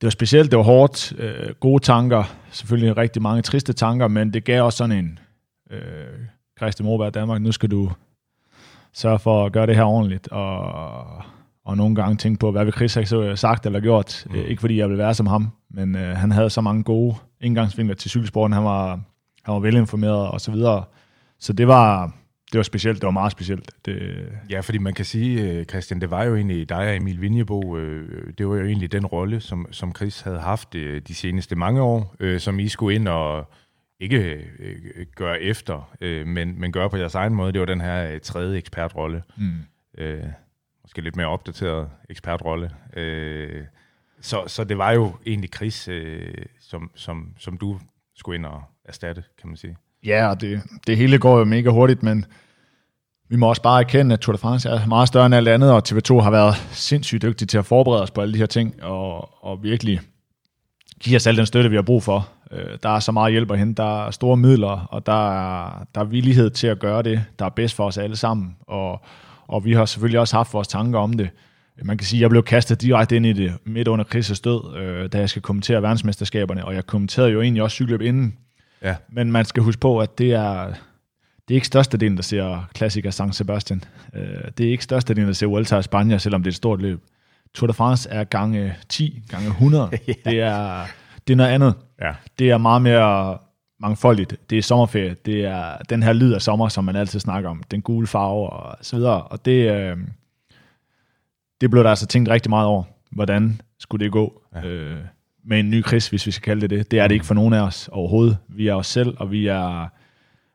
det 0.00 0.06
var 0.06 0.10
specielt, 0.10 0.50
det 0.50 0.56
var 0.56 0.64
hårdt, 0.64 1.12
øh, 1.18 1.54
gode 1.60 1.82
tanker, 1.82 2.24
selvfølgelig 2.50 2.96
rigtig 2.96 3.22
mange 3.22 3.42
triste 3.42 3.72
tanker, 3.72 4.08
men 4.08 4.32
det 4.32 4.44
gav 4.44 4.64
også 4.64 4.76
sådan 4.76 4.98
en 4.98 5.18
øh, 5.70 5.80
Christian 6.58 6.84
Morberg 6.84 7.14
Danmark, 7.14 7.42
nu 7.42 7.52
skal 7.52 7.70
du 7.70 7.90
sørge 8.92 9.18
for 9.18 9.46
at 9.46 9.52
gøre 9.52 9.66
det 9.66 9.76
her 9.76 9.84
ordentligt, 9.84 10.28
og, 10.28 10.72
og 11.64 11.76
nogle 11.76 11.94
gange 11.94 12.16
tænke 12.16 12.38
på, 12.38 12.50
hvad 12.50 12.64
vil 12.64 12.74
Chris 12.74 12.94
have 12.94 13.36
sagt 13.36 13.66
eller 13.66 13.80
gjort, 13.80 14.26
mm. 14.30 14.34
ikke 14.34 14.60
fordi 14.60 14.78
jeg 14.78 14.88
vil 14.88 14.98
være 14.98 15.14
som 15.14 15.26
ham, 15.26 15.50
men 15.70 15.96
øh, 15.96 16.16
han 16.16 16.32
havde 16.32 16.50
så 16.50 16.60
mange 16.60 16.82
gode 16.82 17.14
indgangsvinkler 17.40 17.94
til 17.94 18.10
cykelsporten, 18.10 18.52
han 18.52 18.64
var, 18.64 19.00
han 19.42 19.54
var 19.54 19.60
velinformeret 19.60 20.28
og 20.28 20.40
så 20.40 20.50
videre, 20.50 20.84
så 21.40 21.52
det 21.52 21.68
var, 21.68 22.12
det 22.52 22.58
var 22.58 22.62
specielt, 22.62 23.00
det 23.00 23.06
var 23.06 23.10
meget 23.10 23.32
specielt. 23.32 23.70
Det, 23.84 24.28
Ja, 24.50 24.60
fordi 24.60 24.78
man 24.78 24.94
kan 24.94 25.04
sige, 25.04 25.42
øh, 25.42 25.64
Christian, 25.64 26.00
det 26.00 26.10
var 26.10 26.24
jo 26.24 26.36
egentlig 26.36 26.68
dig 26.68 26.76
og 26.76 26.96
Emil 26.96 27.20
Vinjebo, 27.20 27.76
øh, 27.76 28.32
det 28.38 28.48
var 28.48 28.56
jo 28.56 28.64
egentlig 28.64 28.92
den 28.92 29.06
rolle, 29.06 29.40
som, 29.40 29.66
som 29.70 29.94
Chris 29.94 30.20
havde 30.20 30.40
haft 30.40 30.74
øh, 30.74 31.02
de 31.08 31.14
seneste 31.14 31.56
mange 31.56 31.82
år, 31.82 32.38
som 32.38 32.58
I 32.58 32.68
skulle 32.68 32.94
ind 32.94 33.08
og 33.08 33.52
ikke 34.00 34.46
gøre 35.16 35.40
efter, 35.40 35.94
men, 36.24 36.60
men 36.60 36.72
gøre 36.72 36.90
på 36.90 36.96
jeres 36.96 37.14
egen 37.14 37.34
måde. 37.34 37.52
Det 37.52 37.60
var 37.60 37.66
den 37.66 37.80
her 37.80 38.18
tredje 38.18 38.58
ekspertrolle. 38.58 39.22
mm. 39.36 39.52
Øh, 39.98 40.24
måske 40.82 41.00
lidt 41.00 41.16
mere 41.16 41.26
opdateret 41.26 41.90
ekspertrolle. 42.10 42.70
Øh, 42.96 43.64
så, 44.20 44.44
så 44.46 44.64
det 44.64 44.78
var 44.78 44.92
jo 44.92 45.12
egentlig 45.26 45.50
Chris, 45.56 45.88
som, 46.60 46.90
som, 46.94 47.34
som 47.38 47.58
du 47.58 47.80
skulle 48.16 48.36
ind 48.36 48.46
og 48.46 48.62
erstatte, 48.84 49.24
kan 49.40 49.48
man 49.48 49.56
sige. 49.56 49.76
Ja, 50.04 50.28
og 50.28 50.40
det, 50.40 50.60
det 50.86 50.96
hele 50.96 51.18
går 51.18 51.38
jo 51.38 51.44
mega 51.44 51.70
hurtigt, 51.70 52.02
men 52.02 52.24
vi 53.30 53.36
må 53.36 53.48
også 53.48 53.62
bare 53.62 53.80
erkende, 53.80 54.12
at 54.12 54.20
Tour 54.20 54.32
de 54.32 54.38
France 54.38 54.68
er 54.68 54.86
meget 54.86 55.08
større 55.08 55.26
end 55.26 55.34
alt 55.34 55.48
andet, 55.48 55.72
og 55.72 55.82
TV2 55.88 56.20
har 56.20 56.30
været 56.30 56.54
sindssygt 56.70 57.22
dygtige 57.22 57.46
til 57.46 57.58
at 57.58 57.66
forberede 57.66 58.02
os 58.02 58.10
på 58.10 58.20
alle 58.20 58.34
de 58.34 58.38
her 58.38 58.46
ting, 58.46 58.82
og, 58.82 59.44
og 59.44 59.62
virkelig 59.62 60.00
give 61.00 61.16
os 61.16 61.26
al 61.26 61.36
den 61.36 61.46
støtte, 61.46 61.70
vi 61.70 61.76
har 61.76 61.82
brug 61.82 62.02
for. 62.02 62.28
Øh, 62.52 62.78
Der 62.82 62.88
er 62.88 63.00
så 63.00 63.12
meget 63.12 63.32
hjælp 63.32 63.50
at 63.50 63.58
hente, 63.58 63.82
der 63.82 64.06
er 64.06 64.10
store 64.10 64.36
midler, 64.36 64.86
og 64.90 65.06
der 65.06 65.30
er, 65.30 65.86
der 65.94 66.00
er 66.00 66.04
villighed 66.04 66.50
til 66.50 66.66
at 66.66 66.78
gøre 66.78 67.02
det, 67.02 67.24
der 67.38 67.44
er 67.44 67.48
bedst 67.50 67.74
for 67.74 67.84
os 67.86 67.98
alle 67.98 68.16
sammen, 68.16 68.56
og, 68.66 69.00
og 69.48 69.64
vi 69.64 69.72
har 69.72 69.84
selvfølgelig 69.84 70.20
også 70.20 70.36
haft 70.36 70.54
vores 70.54 70.68
tanker 70.68 70.98
om 70.98 71.12
det. 71.12 71.30
man 71.82 71.98
kan 71.98 72.06
sige, 72.06 72.18
at 72.18 72.22
jeg 72.22 72.30
blev 72.30 72.42
kastet 72.42 72.82
direkte 72.82 73.16
ind 73.16 73.26
i 73.26 73.32
det 73.32 73.52
midt 73.64 73.88
under 73.88 74.04
Chris' 74.04 74.40
død, 74.44 74.76
øh, 74.76 75.08
da 75.12 75.18
jeg 75.18 75.30
skal 75.30 75.42
kommentere 75.42 75.82
verdensmesterskaberne, 75.82 76.64
og 76.64 76.74
jeg 76.74 76.86
kommenterede 76.86 77.30
jo 77.30 77.42
egentlig 77.42 77.62
også 77.62 77.74
cykeløb 77.74 78.00
inden. 78.00 78.36
Ja. 78.82 78.96
Men 79.08 79.32
man 79.32 79.44
skal 79.44 79.62
huske 79.62 79.80
på, 79.80 79.98
at 79.98 80.18
det 80.18 80.32
er, 80.32 80.66
det 81.48 81.54
er 81.54 81.54
ikke 81.54 81.66
størstedelen, 81.66 82.16
der 82.16 82.22
ser 82.22 82.68
klassiker 82.74 83.10
San 83.10 83.32
Sebastian. 83.32 83.84
Øh, 84.14 84.22
det 84.58 84.66
er 84.66 84.70
ikke 84.70 84.84
størstedelen, 84.84 85.26
der 85.26 85.34
ser 85.34 85.46
Vuelta 85.46 85.78
i 85.78 85.82
Spanien, 85.82 86.20
selvom 86.20 86.42
det 86.42 86.48
er 86.48 86.52
et 86.52 86.56
stort 86.56 86.80
løb. 86.82 87.00
Tour 87.54 87.66
de 87.66 87.72
France 87.72 88.10
er 88.10 88.24
gange 88.24 88.76
10, 88.88 89.22
gange 89.28 89.48
100. 89.48 89.90
ja. 90.08 90.12
det, 90.24 90.40
er, 90.40 90.84
det 91.26 91.32
er 91.32 91.36
noget 91.36 91.50
andet. 91.50 91.74
Ja. 92.00 92.12
Det 92.38 92.50
er 92.50 92.58
meget 92.58 92.82
mere 92.82 93.38
mangfoldigt. 93.80 94.36
Det 94.50 94.58
er 94.58 94.62
sommerferie. 94.62 95.16
Det 95.26 95.44
er 95.44 95.76
den 95.90 96.02
her 96.02 96.12
lyd 96.12 96.32
af 96.32 96.42
sommer, 96.42 96.68
som 96.68 96.84
man 96.84 96.96
altid 96.96 97.20
snakker 97.20 97.50
om. 97.50 97.62
Den 97.70 97.82
gule 97.82 98.06
farve 98.06 98.50
og 98.50 98.76
så 98.82 98.96
videre. 98.96 99.22
Og 99.22 99.44
det, 99.44 99.70
øh, 99.72 99.96
det 101.60 101.70
blev 101.70 101.84
der 101.84 101.90
altså 101.90 102.06
tænkt 102.06 102.28
rigtig 102.28 102.50
meget 102.50 102.66
over. 102.66 102.82
Hvordan 103.10 103.60
skulle 103.78 104.04
det 104.04 104.12
gå 104.12 104.42
ja. 104.54 104.66
øh, 104.66 104.98
med 105.48 105.60
en 105.60 105.70
ny 105.70 105.82
kris, 105.82 106.08
hvis 106.08 106.26
vi 106.26 106.30
skal 106.30 106.42
kalde 106.42 106.60
det 106.60 106.70
det. 106.70 106.90
Det 106.90 106.98
er 106.98 107.08
det 107.08 107.14
ikke 107.14 107.26
for 107.26 107.34
nogen 107.34 107.54
af 107.54 107.60
os 107.60 107.88
overhovedet. 107.92 108.36
Vi 108.48 108.68
er 108.68 108.74
os 108.74 108.86
selv, 108.86 109.14
og 109.18 109.30
vi 109.30 109.46
er, 109.46 109.88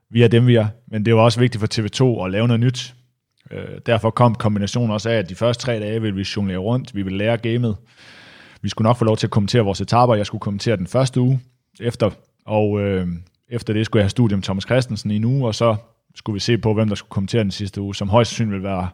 vi 0.10 0.24
er 0.24 0.28
dem, 0.28 0.48
vi 0.48 0.56
er. 0.56 0.68
Men 0.88 1.06
det 1.06 1.16
var 1.16 1.22
også 1.22 1.39
vigtigt 1.39 1.60
for 1.60 1.68
TV2 1.68 2.26
at 2.26 2.32
lave 2.32 2.48
noget 2.48 2.60
nyt. 2.60 2.94
Øh, 3.52 3.80
derfor 3.86 4.10
kom 4.10 4.36
kombinationen 4.36 4.91
også 4.91 5.10
af, 5.10 5.16
at 5.16 5.30
de 5.30 5.36
første 5.36 5.64
tre 5.64 5.80
dage 5.80 6.02
ville 6.02 6.16
vi 6.16 6.28
jonglere 6.38 6.58
rundt. 6.58 6.96
Vi 6.96 7.02
ville 7.02 7.18
lære 7.18 7.38
gamet. 7.38 7.76
Vi 8.62 8.70
skulle 8.70 8.88
nok 8.88 8.98
få 8.98 9.06
lov 9.06 9.18
til 9.18 9.28
at 9.28 9.32
kommentere 9.32 9.62
vores 9.62 9.82
etaper. 9.82 10.16
Jeg 10.16 10.26
skulle 10.26 10.41
kommentere 10.41 10.78
den 10.78 10.88
første 10.88 11.22
uge 11.22 11.39
efter 11.80 12.10
og 12.46 12.82
øh, 12.82 13.08
efter 13.50 13.74
det 13.74 13.86
skulle 13.86 14.00
jeg 14.00 14.04
have 14.04 14.10
studium 14.10 14.41
Thomas 14.41 14.64
Christensen 14.64 15.12
i 15.12 15.16
en 15.16 15.24
uge, 15.24 15.48
og 15.48 15.56
så 15.56 15.76
skulle 16.16 16.34
vi 16.34 16.39
se 16.39 16.58
på, 16.58 16.74
hvem 16.74 16.88
der 16.88 16.96
skulle 16.96 17.10
kommentere 17.10 17.44
den 17.44 17.52
sidste 17.52 17.82
uge, 17.82 17.96
som 17.96 18.10
højst 18.10 18.32
sandsynligt 18.32 18.52
ville 18.52 18.68
være, 18.70 18.89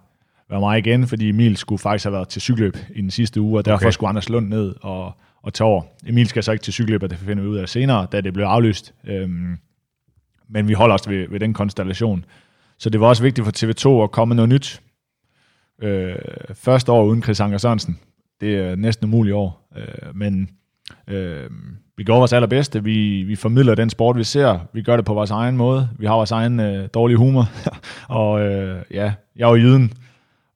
være 0.49 0.59
mig 0.59 0.79
igen, 0.79 1.07
fordi 1.07 1.29
Emil 1.29 1.57
skulle 1.57 1.79
faktisk 1.79 2.05
have 2.05 2.13
været 2.13 2.29
til 2.29 2.41
cykelløb 2.41 2.77
i 2.95 3.01
den 3.01 3.11
sidste 3.11 3.41
uge, 3.41 3.59
og 3.59 3.65
derfor 3.65 3.85
okay. 3.85 3.91
skulle 3.91 4.09
Anders 4.09 4.29
Lund 4.29 4.47
ned 4.47 4.75
og, 4.81 5.13
og 5.41 5.53
tage 5.53 5.67
over. 5.67 5.83
Emil 6.07 6.27
skal 6.27 6.43
så 6.43 6.51
ikke 6.51 6.63
til 6.63 6.73
cykelløb, 6.73 7.01
det 7.01 7.17
finder 7.17 7.43
vi 7.43 7.49
ud 7.49 7.57
af 7.57 7.69
senere, 7.69 8.07
da 8.11 8.21
det 8.21 8.33
blev 8.33 8.45
aflyst. 8.45 8.93
Øhm, 9.07 9.57
men 10.49 10.67
vi 10.67 10.73
holder 10.73 10.95
os 10.95 11.09
ved, 11.09 11.27
ved 11.29 11.39
den 11.39 11.53
konstellation. 11.53 12.25
Så 12.77 12.89
det 12.89 13.01
var 13.01 13.07
også 13.07 13.23
vigtigt 13.23 13.45
for 13.45 13.51
TV2 13.51 14.03
at 14.03 14.11
komme 14.11 14.35
noget 14.35 14.49
nyt. 14.49 14.81
Øh, 15.81 16.15
første 16.53 16.91
år 16.91 17.03
uden 17.03 17.23
Chris 17.23 17.39
Anker 17.39 17.57
Sørensen. 17.57 17.99
Det 18.41 18.55
er 18.55 18.75
næsten 18.75 19.05
umuligt 19.05 19.35
år. 19.35 19.69
Øh, 19.77 20.15
men 20.15 20.49
øh, 21.07 21.49
vi 21.97 22.03
gør 22.03 22.13
vores 22.13 22.33
allerbedste. 22.33 22.83
Vi, 22.83 23.23
vi 23.23 23.35
formidler 23.35 23.75
den 23.75 23.89
sport, 23.89 24.17
vi 24.17 24.23
ser. 24.23 24.59
Vi 24.73 24.81
gør 24.81 24.95
det 24.95 25.05
på 25.05 25.13
vores 25.13 25.31
egen 25.31 25.57
måde. 25.57 25.89
Vi 25.99 26.05
har 26.05 26.13
vores 26.13 26.31
egen 26.31 26.59
øh, 26.59 26.89
dårlige 26.93 27.17
humor. 27.17 27.49
og 28.19 28.41
øh, 28.41 28.81
ja, 28.91 29.13
jeg 29.35 29.45
er 29.45 29.49
jo 29.49 29.55
jyden, 29.55 29.93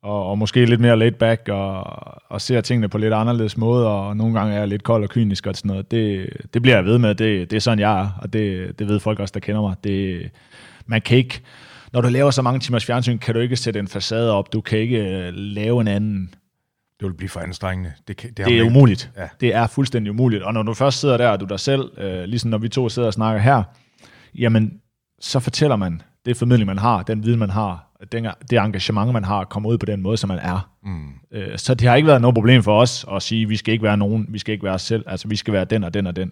og, 0.04 0.30
og 0.30 0.38
måske 0.38 0.66
lidt 0.66 0.82
mere 0.82 1.00
laid 1.00 1.12
back, 1.12 1.50
og, 1.50 1.84
og 2.32 2.42
ser 2.42 2.62
tingene 2.62 2.90
på 2.90 2.98
lidt 2.98 3.14
anderledes 3.14 3.58
måde, 3.58 3.88
og 3.88 4.18
nogle 4.18 4.40
gange 4.40 4.54
er 4.54 4.60
jeg 4.60 4.68
lidt 4.68 4.84
kold 4.84 5.04
og 5.04 5.10
kynisk 5.10 5.48
og 5.48 5.56
sådan 5.56 5.70
noget. 5.70 5.92
Det, 5.92 6.30
det 6.54 6.62
bliver 6.62 6.76
jeg 6.76 6.86
ved 6.86 6.98
med. 6.98 7.16
Det, 7.16 7.52
det 7.52 7.56
er 7.56 7.62
sådan, 7.62 7.80
jeg 7.80 8.02
er, 8.02 8.10
og 8.22 8.34
det, 8.34 8.80
det 8.80 8.88
ved 8.88 9.00
folk 9.00 9.20
også, 9.20 9.32
der 9.32 9.40
kender 9.40 9.62
mig. 9.62 9.76
Det, 9.84 10.30
man 10.86 11.02
kan 11.02 11.18
ikke, 11.18 11.42
når 11.94 12.02
du 12.02 12.08
laver 12.08 12.32
så 12.32 12.42
mange 12.42 12.60
timers 12.60 12.86
fjernsyn, 12.86 13.18
kan 13.18 13.34
du 13.34 13.40
ikke 13.40 13.56
sætte 13.56 13.80
en 13.80 13.88
facade 13.88 14.32
op. 14.32 14.54
Du 14.54 14.62
kan 14.62 14.80
ikke 14.80 14.98
øh, 14.98 15.34
lave 15.34 15.82
en 15.82 15.88
anden 15.88 16.34
det 17.00 17.08
vil 17.08 17.14
blive 17.14 17.30
for 17.30 17.40
anstrengende. 17.40 17.94
Det, 18.08 18.18
kan, 18.18 18.30
det, 18.30 18.46
det 18.46 18.60
er 18.60 18.64
umuligt. 18.64 19.12
Ja. 19.18 19.28
Det 19.42 19.56
er 19.56 19.68
fuldstændig 19.68 20.12
umuligt. 20.12 20.44
Og 20.44 20.54
når 20.54 20.64
du 20.64 20.74
først 20.74 21.00
sidder 21.00 21.18
der, 21.18 21.30
og 21.30 21.40
du 21.40 21.46
der 21.46 21.58
selv, 21.58 21.92
øh, 21.98 22.24
ligesom 22.24 22.50
når 22.50 22.58
vi 22.58 22.70
to 22.70 22.90
sidder 22.90 23.08
og 23.08 23.14
snakker 23.14 23.42
her, 23.42 23.64
jamen, 24.36 24.80
så 25.20 25.40
fortæller 25.40 25.76
man 25.76 26.02
det 26.26 26.38
formidling, 26.38 26.68
man 26.68 26.78
har, 26.78 27.04
den 27.04 27.24
viden, 27.24 27.40
man 27.40 27.50
har, 27.50 27.93
den, 28.12 28.28
det 28.50 28.58
engagement, 28.60 29.14
man 29.14 29.24
har, 29.24 29.44
kommer 29.44 29.70
ud 29.70 29.78
på 29.78 29.86
den 29.86 30.02
måde, 30.02 30.18
som 30.18 30.28
man 30.28 30.40
er. 30.40 30.70
Mm. 30.84 31.08
Øh, 31.32 31.58
så 31.58 31.74
det 31.74 31.88
har 31.88 31.96
ikke 31.96 32.08
været 32.08 32.22
noget 32.22 32.36
problem 32.36 32.64
for 32.64 32.82
os 32.82 33.06
at 33.12 33.22
sige, 33.22 33.48
vi 33.48 33.56
skal 33.56 33.72
ikke 33.72 33.84
være 33.84 33.98
nogen, 33.98 34.26
vi 34.30 34.40
skal 34.40 34.52
ikke 34.52 34.64
være 34.64 34.74
os 34.74 34.82
selv, 34.82 35.04
altså 35.08 35.28
vi 35.28 35.36
skal 35.36 35.54
være 35.54 35.66
den 35.66 35.84
og 35.84 35.94
den 35.94 36.08
og 36.08 36.16
den. 36.16 36.32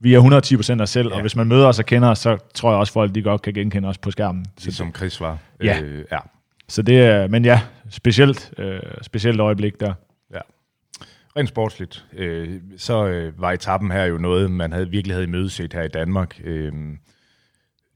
Vi 0.00 0.14
er 0.14 0.76
110% 0.78 0.82
os 0.82 0.90
selv, 0.90 1.08
ja. 1.08 1.14
og 1.14 1.20
hvis 1.20 1.36
man 1.36 1.46
møder 1.46 1.66
os 1.66 1.78
og 1.78 1.86
kender 1.86 2.08
os, 2.08 2.18
så 2.18 2.38
tror 2.54 2.70
jeg 2.70 2.78
også, 2.78 2.92
folk 2.92 3.14
de 3.14 3.22
godt 3.22 3.42
kan 3.42 3.54
genkende 3.54 3.88
os 3.88 3.98
på 3.98 4.10
skærmen. 4.10 4.46
Så 4.58 4.72
som 4.72 4.94
Chris 4.96 5.20
var. 5.20 5.38
Ja. 5.62 5.80
Øh, 5.82 6.04
ja. 6.12 6.18
Så 6.68 6.82
det 6.82 7.00
er, 7.00 7.28
men 7.28 7.44
ja, 7.44 7.60
specielt, 7.90 8.52
øh, 8.58 8.80
specielt 9.02 9.40
øjeblik 9.40 9.80
der. 9.80 9.94
Ja. 10.34 10.40
Rent 11.36 11.48
sportsligt, 11.48 12.04
øh, 12.12 12.60
så 12.76 13.06
øh, 13.06 13.40
var 13.40 13.52
etappen 13.52 13.90
her 13.90 14.04
jo 14.04 14.18
noget, 14.18 14.50
man 14.50 14.72
havde 14.72 14.90
virkelig 14.90 15.14
havde 15.14 15.24
imødeset 15.24 15.72
her 15.72 15.82
i 15.82 15.88
Danmark. 15.88 16.40
Øh, 16.44 16.72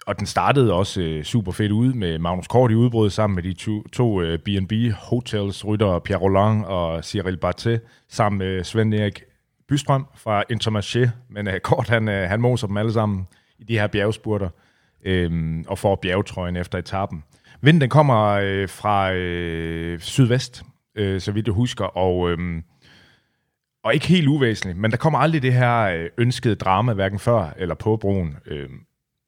og 0.08 0.18
den 0.18 0.26
startede 0.26 0.72
også 0.72 1.00
øh, 1.00 1.24
super 1.24 1.52
fedt 1.52 1.72
ud 1.72 1.92
med 1.92 2.18
Magnus 2.18 2.46
Kort 2.46 2.70
i 2.70 2.74
udbrud 2.74 3.10
sammen 3.10 3.34
med 3.34 3.42
de 3.42 3.52
to, 3.52 3.88
to 3.88 4.22
øh, 4.22 4.38
B&B 4.38 4.72
Hotels 4.94 5.66
rytter 5.66 5.98
Pierre 5.98 6.20
Roland 6.20 6.64
og 6.64 7.04
Cyril 7.04 7.36
Bartet 7.36 7.80
sammen 8.08 8.38
med 8.38 8.64
Svend 8.64 8.94
Erik 8.94 9.22
Bystrøm 9.68 10.06
fra 10.16 10.44
Intermarché. 10.52 11.08
Men 11.30 11.48
øh, 11.48 11.60
Kort 11.60 11.88
han, 11.88 12.08
øh, 12.08 12.28
han 12.28 12.40
moser 12.40 12.66
dem 12.66 12.76
alle 12.76 12.92
sammen 12.92 13.26
i 13.58 13.64
de 13.64 13.78
her 13.78 13.86
bjergspurter 13.86 14.48
øh, 15.04 15.58
og 15.66 15.78
får 15.78 15.96
bjergetrøjen 15.96 16.56
efter 16.56 16.78
etappen. 16.78 17.24
Vinden 17.60 17.80
den 17.80 17.90
kommer 17.90 18.26
øh, 18.26 18.68
fra 18.68 19.12
øh, 19.12 20.00
sydvest, 20.00 20.62
øh, 20.94 21.20
så 21.20 21.32
vidt 21.32 21.46
jeg 21.46 21.54
husker, 21.54 21.84
og, 21.84 22.30
øh, 22.30 22.62
og 23.84 23.94
ikke 23.94 24.06
helt 24.06 24.28
uvæsentligt, 24.28 24.78
men 24.78 24.90
der 24.90 24.96
kommer 24.96 25.18
aldrig 25.18 25.42
det 25.42 25.52
her 25.52 25.80
øh, 25.82 26.10
ønskede 26.18 26.54
drama, 26.54 26.92
hverken 26.92 27.18
før 27.18 27.54
eller 27.56 27.74
på 27.74 27.96
broen. 27.96 28.36
Øhm, 28.46 28.80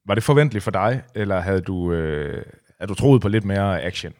var 0.06 0.14
det 0.14 0.24
forventeligt 0.24 0.64
for 0.64 0.70
dig, 0.70 1.02
eller 1.14 1.40
havde 1.40 1.60
du, 1.60 1.92
øh, 1.92 2.44
havde 2.78 2.88
du 2.88 2.94
troet 2.94 3.22
på 3.22 3.28
lidt 3.28 3.44
mere 3.44 3.82
action? 3.82 4.12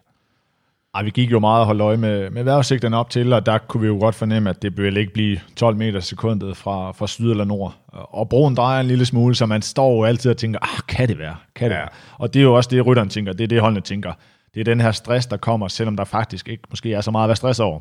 Ej, 0.94 1.02
vi 1.02 1.10
gik 1.10 1.30
jo 1.30 1.38
meget 1.38 1.60
og 1.60 1.66
holdt 1.66 1.80
øje 1.80 1.96
med, 1.96 2.30
med 2.30 2.44
vejrudsigterne 2.44 2.96
op 2.96 3.10
til, 3.10 3.32
og 3.32 3.46
der 3.46 3.58
kunne 3.58 3.80
vi 3.80 3.86
jo 3.86 3.98
godt 4.00 4.14
fornemme, 4.14 4.50
at 4.50 4.62
det 4.62 4.76
ville 4.76 5.00
ikke 5.00 5.12
blive 5.12 5.38
12 5.56 5.76
meter 5.76 6.00
sekundet 6.00 6.56
fra, 6.56 6.92
fra 6.92 7.06
syd 7.06 7.30
eller 7.30 7.44
nord. 7.44 7.74
Og 7.92 8.28
broen 8.28 8.54
drejer 8.54 8.80
en 8.80 8.86
lille 8.86 9.06
smule, 9.06 9.34
så 9.34 9.46
man 9.46 9.62
står 9.62 9.96
jo 9.96 10.04
altid 10.04 10.30
og 10.30 10.36
tænker, 10.36 10.58
ah, 10.62 10.86
kan 10.88 11.08
det 11.08 11.18
være? 11.18 11.36
Kan 11.54 11.70
det 11.70 11.76
ja. 11.76 11.80
være? 11.80 11.88
Og 12.18 12.34
det 12.34 12.40
er 12.40 12.44
jo 12.44 12.54
også 12.54 12.70
det, 12.70 12.86
rytteren 12.86 13.08
tænker, 13.08 13.32
det 13.32 13.44
er 13.44 13.48
det, 13.48 13.60
holdene 13.60 13.80
tænker. 13.80 14.12
Det 14.54 14.60
er 14.60 14.64
den 14.64 14.80
her 14.80 14.92
stress, 14.92 15.26
der 15.26 15.36
kommer, 15.36 15.68
selvom 15.68 15.96
der 15.96 16.04
faktisk 16.04 16.48
ikke 16.48 16.62
måske 16.70 16.92
er 16.92 17.00
så 17.00 17.10
meget 17.10 17.24
at 17.24 17.28
være 17.28 17.36
stress 17.36 17.60
over. 17.60 17.80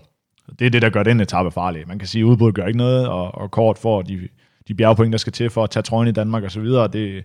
Det 0.60 0.66
er 0.66 0.70
det, 0.70 0.82
der 0.82 0.90
gør 0.90 1.04
den 1.04 1.20
etape 1.20 1.52
farlig. 1.52 1.88
Man 1.88 2.00
kan 2.00 2.08
sige, 2.08 2.22
at 2.22 2.26
udbuddet 2.26 2.56
gør 2.56 2.66
ikke 2.66 2.78
noget, 2.78 3.08
og, 3.08 3.36
og 3.36 3.52
kort 3.52 3.78
får 3.78 4.02
de, 4.02 4.28
de 4.68 4.76
bjergpoint, 4.76 5.12
der 5.12 5.18
skal 5.18 5.34
til 5.34 5.50
for 5.50 5.64
at 5.64 5.70
tage 5.70 5.84
trøjen 5.84 6.08
i 6.08 6.12
Danmark 6.12 6.44
og 6.44 6.52
så 6.52 6.60
videre. 6.60 6.88
Det, 6.88 7.24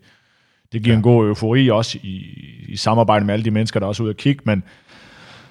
det 0.75 0.83
giver 0.83 0.95
ja. 0.95 0.97
en 0.97 1.03
god 1.03 1.27
eufori 1.27 1.71
også 1.71 1.99
i, 2.03 2.17
i 2.69 2.77
samarbejde 2.77 3.25
med 3.25 3.35
alle 3.35 3.45
de 3.45 3.51
mennesker, 3.51 3.81
der 3.81 3.87
er 3.87 3.89
også 3.89 4.03
ude 4.03 4.11
at 4.11 4.17
kigge, 4.17 4.43
men 4.45 4.63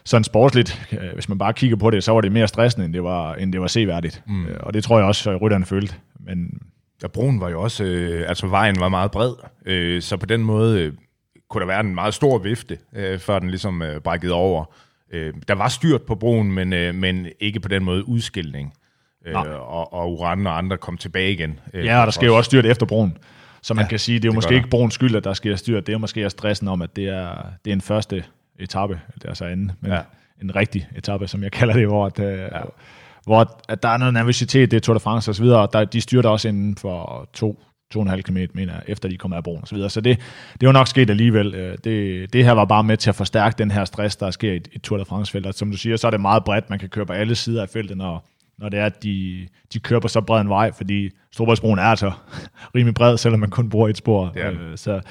sådan 0.04 0.24
sportsligt, 0.24 0.88
øh, 0.92 1.14
hvis 1.14 1.30
man 1.30 1.38
bare 1.38 1.54
kigger 1.54 1.78
på 1.78 1.90
det, 1.90 2.04
så 2.04 2.12
var 2.12 2.22
det 2.22 2.32
mere 2.32 2.48
stressende, 2.48 2.86
end 2.86 2.94
det 2.94 3.04
var, 3.04 3.36
end 3.36 3.54
det 3.54 3.62
var 3.62 3.68
seværdigt. 3.68 4.24
Mm. 4.28 4.46
Øh, 4.46 4.58
og 4.60 4.74
det 4.74 4.84
tror 4.84 4.98
jeg 4.98 5.08
også, 5.08 5.32
at 5.32 5.42
rytterne 5.42 5.66
følte. 5.66 5.96
Men 6.20 6.62
Ja, 7.04 7.08
broen 7.08 7.40
var 7.40 7.50
jo 7.50 7.62
også, 7.62 7.84
øh, 7.84 8.30
altså 8.30 8.48
vejen 8.48 8.80
var 8.80 8.90
meget 8.90 9.12
bred, 9.12 9.34
øh, 9.66 10.02
så 10.02 10.18
på 10.18 10.26
den 10.26 10.44
måde 10.44 10.82
øh, 10.82 10.94
kunne 11.50 11.62
der 11.62 11.68
være 11.68 11.80
en 11.80 11.96
meget 11.96 12.14
stor 12.14 12.38
vifte, 12.38 12.78
øh, 12.96 13.20
før 13.20 13.40
den 13.40 13.50
ligesom 13.50 13.82
øh, 13.82 14.02
brækkede 14.02 14.34
over. 14.34 14.66
Øh, 15.14 15.34
der 15.48 15.54
var 15.54 15.68
styrt 15.68 16.02
på 16.02 16.16
broen, 16.16 16.52
men, 16.52 16.74
øh, 16.74 16.96
men 16.96 17.28
ikke 17.40 17.60
på 17.60 17.68
den 17.68 17.84
måde 17.84 18.08
udskilning. 18.08 18.74
Øh, 19.28 19.36
og, 19.36 19.94
og 19.94 20.14
Uran 20.14 20.48
og 20.48 20.58
andre 20.58 20.78
kom 20.78 20.98
tilbage 20.98 21.32
igen. 21.32 21.60
Øh, 21.74 21.86
ja, 21.86 22.00
og 22.00 22.08
der 22.08 22.12
skal 22.12 22.26
jo 22.26 22.38
også 22.38 22.48
styrt 22.48 22.66
efter 22.66 22.86
broen. 22.86 23.18
Så 23.64 23.74
man 23.74 23.86
ja, 23.86 23.90
kan 23.90 24.00
sige, 24.00 24.20
det 24.20 24.26
er 24.26 24.30
jo 24.30 24.34
måske 24.34 24.56
ikke 24.56 24.70
broens 24.70 24.94
skyld, 24.94 25.16
at 25.16 25.24
der 25.24 25.34
sker 25.34 25.56
styrt. 25.56 25.88
Det 25.88 25.94
er 25.94 25.98
måske 25.98 26.30
stressen 26.30 26.68
om, 26.68 26.82
at 26.82 26.96
det 26.96 27.08
er, 27.08 27.46
det 27.66 27.72
er 27.72 27.76
en 27.76 27.82
første 27.82 28.24
etape, 28.60 29.00
det 29.22 29.30
er 29.30 29.34
så 29.34 29.46
anden, 29.46 29.72
men 29.82 29.92
ja. 29.92 30.00
en 30.42 30.56
rigtig 30.56 30.88
etape, 30.96 31.28
som 31.28 31.44
jeg 31.44 31.52
kalder 31.52 31.74
det, 31.74 31.88
hvor, 31.88 32.06
at, 32.06 32.20
øh, 32.20 32.38
ja. 32.38 32.48
hvor 33.24 33.62
at 33.70 33.84
der 33.84 33.90
er 33.90 33.98
noget 33.98 34.14
nervøsitet, 34.14 34.72
det 34.72 34.78
er 34.78 34.82
Tour 34.82 34.94
de 34.94 35.00
France 35.00 35.32
og 35.32 35.36
så 35.36 35.44
videre, 35.44 35.60
og 35.60 35.74
der, 35.74 35.86
de 35.86 36.02
styrter 36.02 36.30
også 36.30 36.48
inden 36.48 36.76
for 36.76 37.30
to, 37.34 37.64
to 37.92 38.00
og 38.00 38.04
en 38.04 38.10
halv 38.10 38.24
kilometer, 38.24 38.52
mener 38.56 38.74
jeg, 38.74 38.84
efter 38.88 39.10
de 39.10 39.18
kommer 39.18 39.38
af 39.38 39.44
broen 39.44 39.62
og 39.62 39.68
så 39.68 39.76
videre. 39.76 39.90
Så 39.90 40.02
det, 40.02 40.20
det 40.62 40.68
var 40.68 40.74
nok 40.74 40.88
sket 40.88 41.10
alligevel. 41.10 41.56
Øh, 41.56 41.78
det, 41.84 42.34
det 42.34 42.46
her 42.46 42.52
var 42.52 42.66
bare 42.66 42.84
med 42.84 42.98
til 42.98 43.10
at 43.10 43.16
forstærke 43.16 43.56
den 43.58 43.72
her 43.72 43.86
stress, 43.86 44.16
der 44.16 44.32
sker 44.32 44.54
i, 44.54 44.62
i 44.72 44.80
Tour 44.80 44.98
de 44.98 45.06
France-feltet. 45.06 45.56
Som 45.56 45.72
du 45.72 45.78
siger, 45.78 45.98
så 45.98 46.08
er 46.08 46.12
det 46.12 46.22
meget 46.22 46.44
bredt. 46.44 46.70
Man 46.70 46.80
kan 46.80 46.90
køre 46.90 47.06
på 47.06 47.14
alle 47.14 47.36
sider 47.36 47.62
af 47.62 47.70
feltet, 47.70 47.98
når, 47.98 48.30
når 48.58 48.70
det 48.70 48.80
er, 48.80 48.86
at 48.86 49.04
de, 49.04 49.48
de 49.74 49.80
kører 49.80 50.00
på 50.00 50.08
så 50.08 50.22
bred 50.22 50.42
en 50.42 50.50
vej, 50.50 50.72
fordi 50.72 51.10
Storbrødsbroen 51.32 51.80
er 51.80 51.84
altså 51.84 52.12
rimelig 52.76 52.96
bred, 52.96 53.18
selvom 53.18 53.40
man 53.40 53.50
kun 53.50 53.70
bruger 53.70 53.90
et 53.90 53.98
spor. 53.98 54.34
Ja. 54.36 54.52
Øh, 54.52 54.78
så 54.78 55.02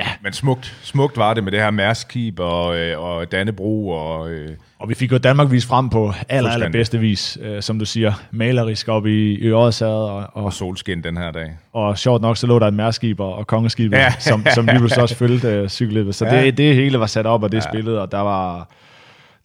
Ja. 0.00 0.06
Men 0.22 0.32
smukt, 0.32 0.78
smukt 0.82 1.16
var 1.16 1.34
det 1.34 1.44
med 1.44 1.52
det 1.52 1.60
her 1.60 1.70
Mærskib 1.70 2.40
og, 2.40 2.78
øh, 2.78 3.00
og 3.00 3.32
Dannebro. 3.32 3.88
Og, 3.88 4.30
øh, 4.30 4.50
og 4.78 4.88
vi 4.88 4.94
fik 4.94 5.12
jo 5.12 5.18
Danmark 5.18 5.50
vist 5.50 5.66
frem 5.66 5.88
på 5.88 6.12
aller, 6.28 6.50
aller 6.50 6.70
bedste 6.70 6.98
vis, 6.98 7.38
øh, 7.42 7.62
som 7.62 7.78
du 7.78 7.84
siger, 7.84 8.12
malerisk 8.30 8.88
op 8.88 9.06
i, 9.06 9.48
Øresad. 9.48 9.88
Og, 9.88 10.16
og, 10.16 10.44
og 10.44 10.52
solskin 10.52 11.04
den 11.04 11.16
her 11.16 11.30
dag. 11.30 11.56
Og 11.72 11.98
sjovt 11.98 12.22
nok, 12.22 12.36
så 12.36 12.46
lå 12.46 12.58
der 12.58 12.66
et 12.66 12.74
Mærskib 12.74 13.20
og, 13.20 13.34
og 13.34 13.46
Kongeskibet, 13.46 13.96
ja. 13.96 14.14
som, 14.28 14.46
som 14.54 14.66
lige 14.66 14.78
pludselig 14.78 15.02
også 15.02 15.16
følte 15.16 15.48
øh, 15.48 15.68
cykelløbet. 15.68 16.14
Så 16.14 16.26
ja. 16.26 16.44
det, 16.44 16.58
det 16.58 16.74
hele 16.74 17.00
var 17.00 17.06
sat 17.06 17.26
op, 17.26 17.42
og 17.42 17.52
det 17.52 17.58
ja. 17.58 17.70
spillede, 17.70 18.02
og 18.02 18.12
der 18.12 18.20
var, 18.20 18.68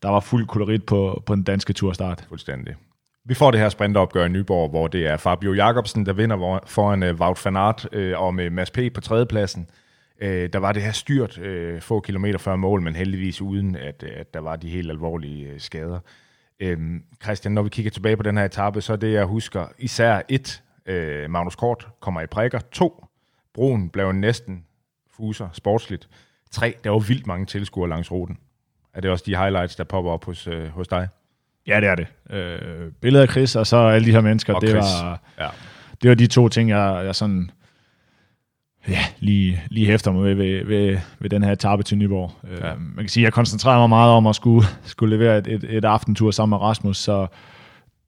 der 0.03 0.09
var 0.09 0.19
fuld 0.19 0.47
kolorit 0.47 0.83
på, 0.83 1.23
på 1.25 1.35
den 1.35 1.43
danske 1.43 1.73
turstart. 1.73 2.25
Fuldstændig. 2.29 2.73
Vi 3.27 3.33
får 3.33 3.51
det 3.51 3.59
her 3.59 3.69
sprinteropgør 3.69 4.25
i 4.25 4.29
Nyborg, 4.29 4.69
hvor 4.69 4.87
det 4.87 5.07
er 5.07 5.17
Fabio 5.17 5.53
Jacobsen, 5.53 6.05
der 6.05 6.13
vinder 6.13 6.59
foran 6.65 7.03
øh, 7.03 7.15
Wout 7.15 7.45
van 7.45 7.55
Aert, 7.55 7.87
øh, 7.91 8.21
og 8.21 8.35
med 8.35 8.49
Mads 8.49 8.71
P. 8.71 8.79
på 8.93 9.01
tredjepladsen. 9.01 9.69
Øh, 10.21 10.49
der 10.53 10.59
var 10.59 10.71
det 10.71 10.83
her 10.83 10.91
styrt 10.91 11.37
øh, 11.37 11.81
få 11.81 11.99
kilometer 11.99 12.39
før 12.39 12.55
mål, 12.55 12.81
men 12.81 12.95
heldigvis 12.95 13.41
uden, 13.41 13.75
at, 13.75 14.03
øh, 14.03 14.11
at 14.15 14.33
der 14.33 14.39
var 14.39 14.55
de 14.55 14.69
helt 14.69 14.89
alvorlige 14.91 15.47
øh, 15.47 15.59
skader. 15.59 15.99
Øhm, 16.59 17.03
Christian, 17.23 17.53
når 17.53 17.61
vi 17.61 17.69
kigger 17.69 17.91
tilbage 17.91 18.17
på 18.17 18.23
den 18.23 18.37
her 18.37 18.45
etape, 18.45 18.81
så 18.81 18.93
er 18.93 18.97
det, 18.97 19.13
jeg 19.13 19.25
husker, 19.25 19.67
især 19.79 20.21
et, 20.29 20.63
øh, 20.85 21.29
Magnus 21.29 21.55
Kort 21.55 21.87
kommer 21.99 22.21
i 22.21 22.27
prikker. 22.27 22.59
To, 22.71 23.05
broen 23.53 23.89
blev 23.89 24.11
næsten 24.11 24.65
fuser 25.17 25.49
sportsligt. 25.53 26.09
Tre, 26.51 26.75
der 26.83 26.89
var 26.89 26.99
vildt 26.99 27.27
mange 27.27 27.45
tilskuere 27.45 27.89
langs 27.89 28.11
ruten. 28.11 28.37
Er 28.93 29.01
det 29.01 29.11
også 29.11 29.23
de 29.27 29.37
highlights, 29.37 29.75
der 29.75 29.83
popper 29.83 30.11
op 30.11 30.25
hos, 30.25 30.47
øh, 30.47 30.67
hos 30.67 30.87
dig? 30.87 31.07
Ja, 31.67 31.81
det 31.81 31.89
er 31.89 31.95
det. 31.95 32.07
Øh, 32.29 32.91
billedet 33.01 33.27
af 33.27 33.31
Chris, 33.31 33.55
og 33.55 33.67
så 33.67 33.77
alle 33.77 34.05
de 34.07 34.11
her 34.11 34.21
mennesker, 34.21 34.53
Og 34.53 34.61
det 34.61 34.69
Chris. 34.69 34.83
var, 34.83 35.19
Ja. 35.39 35.47
det 36.01 36.09
var 36.09 36.15
de 36.15 36.27
to 36.27 36.49
ting, 36.49 36.69
jeg, 36.69 37.01
jeg 37.05 37.15
sådan 37.15 37.51
ja, 38.89 38.99
lige, 39.19 39.61
lige 39.69 39.87
hæfter 39.87 40.11
mig 40.11 40.23
ved, 40.23 40.35
ved, 40.35 40.65
ved, 40.65 40.97
ved 41.19 41.29
den 41.29 41.43
her 41.43 41.51
etape 41.51 41.83
til 41.83 41.97
Nyborg. 41.97 42.31
Ja. 42.43 42.67
Ja. 42.67 42.73
Øh, 42.73 42.79
man 42.81 43.03
kan 43.03 43.09
sige, 43.09 43.23
at 43.23 43.25
jeg 43.25 43.33
koncentrerer 43.33 43.77
mig 43.79 43.89
meget 43.89 44.11
om 44.11 44.27
at 44.27 44.35
skulle, 44.35 44.67
skulle 44.83 45.17
levere 45.17 45.37
et, 45.37 45.47
et, 45.47 45.63
et 45.63 45.85
aftentur 45.85 46.31
sammen 46.31 46.57
med 46.57 46.61
Rasmus, 46.67 46.97
så 46.97 47.27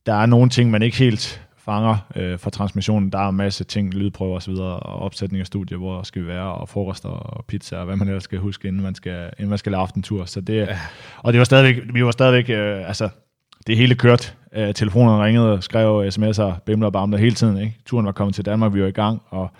der 0.05 0.13
er 0.13 0.25
nogle 0.25 0.49
ting, 0.49 0.71
man 0.71 0.81
ikke 0.81 0.97
helt 0.97 1.43
fanger 1.57 1.97
øh, 2.15 2.39
fra 2.39 2.49
transmissionen. 2.49 3.09
Der 3.11 3.19
er 3.19 3.29
en 3.29 3.35
masse 3.35 3.63
ting, 3.63 3.93
lydprøver 3.93 4.35
osv., 4.35 4.51
og 4.53 4.79
opsætning 4.83 5.39
af 5.41 5.47
studier, 5.47 5.77
hvor 5.77 6.03
skal 6.03 6.21
vi 6.21 6.27
være, 6.27 6.53
og 6.53 6.69
frokoster 6.69 7.09
og 7.09 7.45
pizza, 7.45 7.77
og 7.77 7.85
hvad 7.85 7.95
man 7.95 8.07
ellers 8.07 8.23
skal 8.23 8.39
huske, 8.39 8.67
inden 8.67 8.81
man 8.81 8.95
skal, 8.95 9.29
inden 9.37 9.49
man 9.49 9.57
skal 9.57 9.71
lave 9.71 9.81
aftentur. 9.81 10.25
Så 10.25 10.41
det, 10.41 10.55
ja. 10.55 10.77
Og 11.17 11.33
det 11.33 11.39
var 11.39 11.45
stadigvæk, 11.45 11.83
vi 11.93 12.05
var 12.05 12.11
stadigvæk, 12.11 12.49
øh, 12.49 12.87
altså, 12.87 13.09
det 13.67 13.77
hele 13.77 13.95
kørt. 13.95 14.35
Øh, 14.55 14.73
telefonerne 14.73 15.23
ringede, 15.23 15.61
skrev 15.61 16.07
sms'er, 16.07 16.59
bimler 16.65 16.87
og 16.87 16.93
bamler 16.93 17.17
hele 17.17 17.35
tiden. 17.35 17.57
Ikke? 17.57 17.77
Turen 17.85 18.05
var 18.05 18.11
kommet 18.11 18.35
til 18.35 18.45
Danmark, 18.45 18.73
vi 18.73 18.81
var 18.81 18.87
i 18.87 18.91
gang, 18.91 19.21
og 19.29 19.51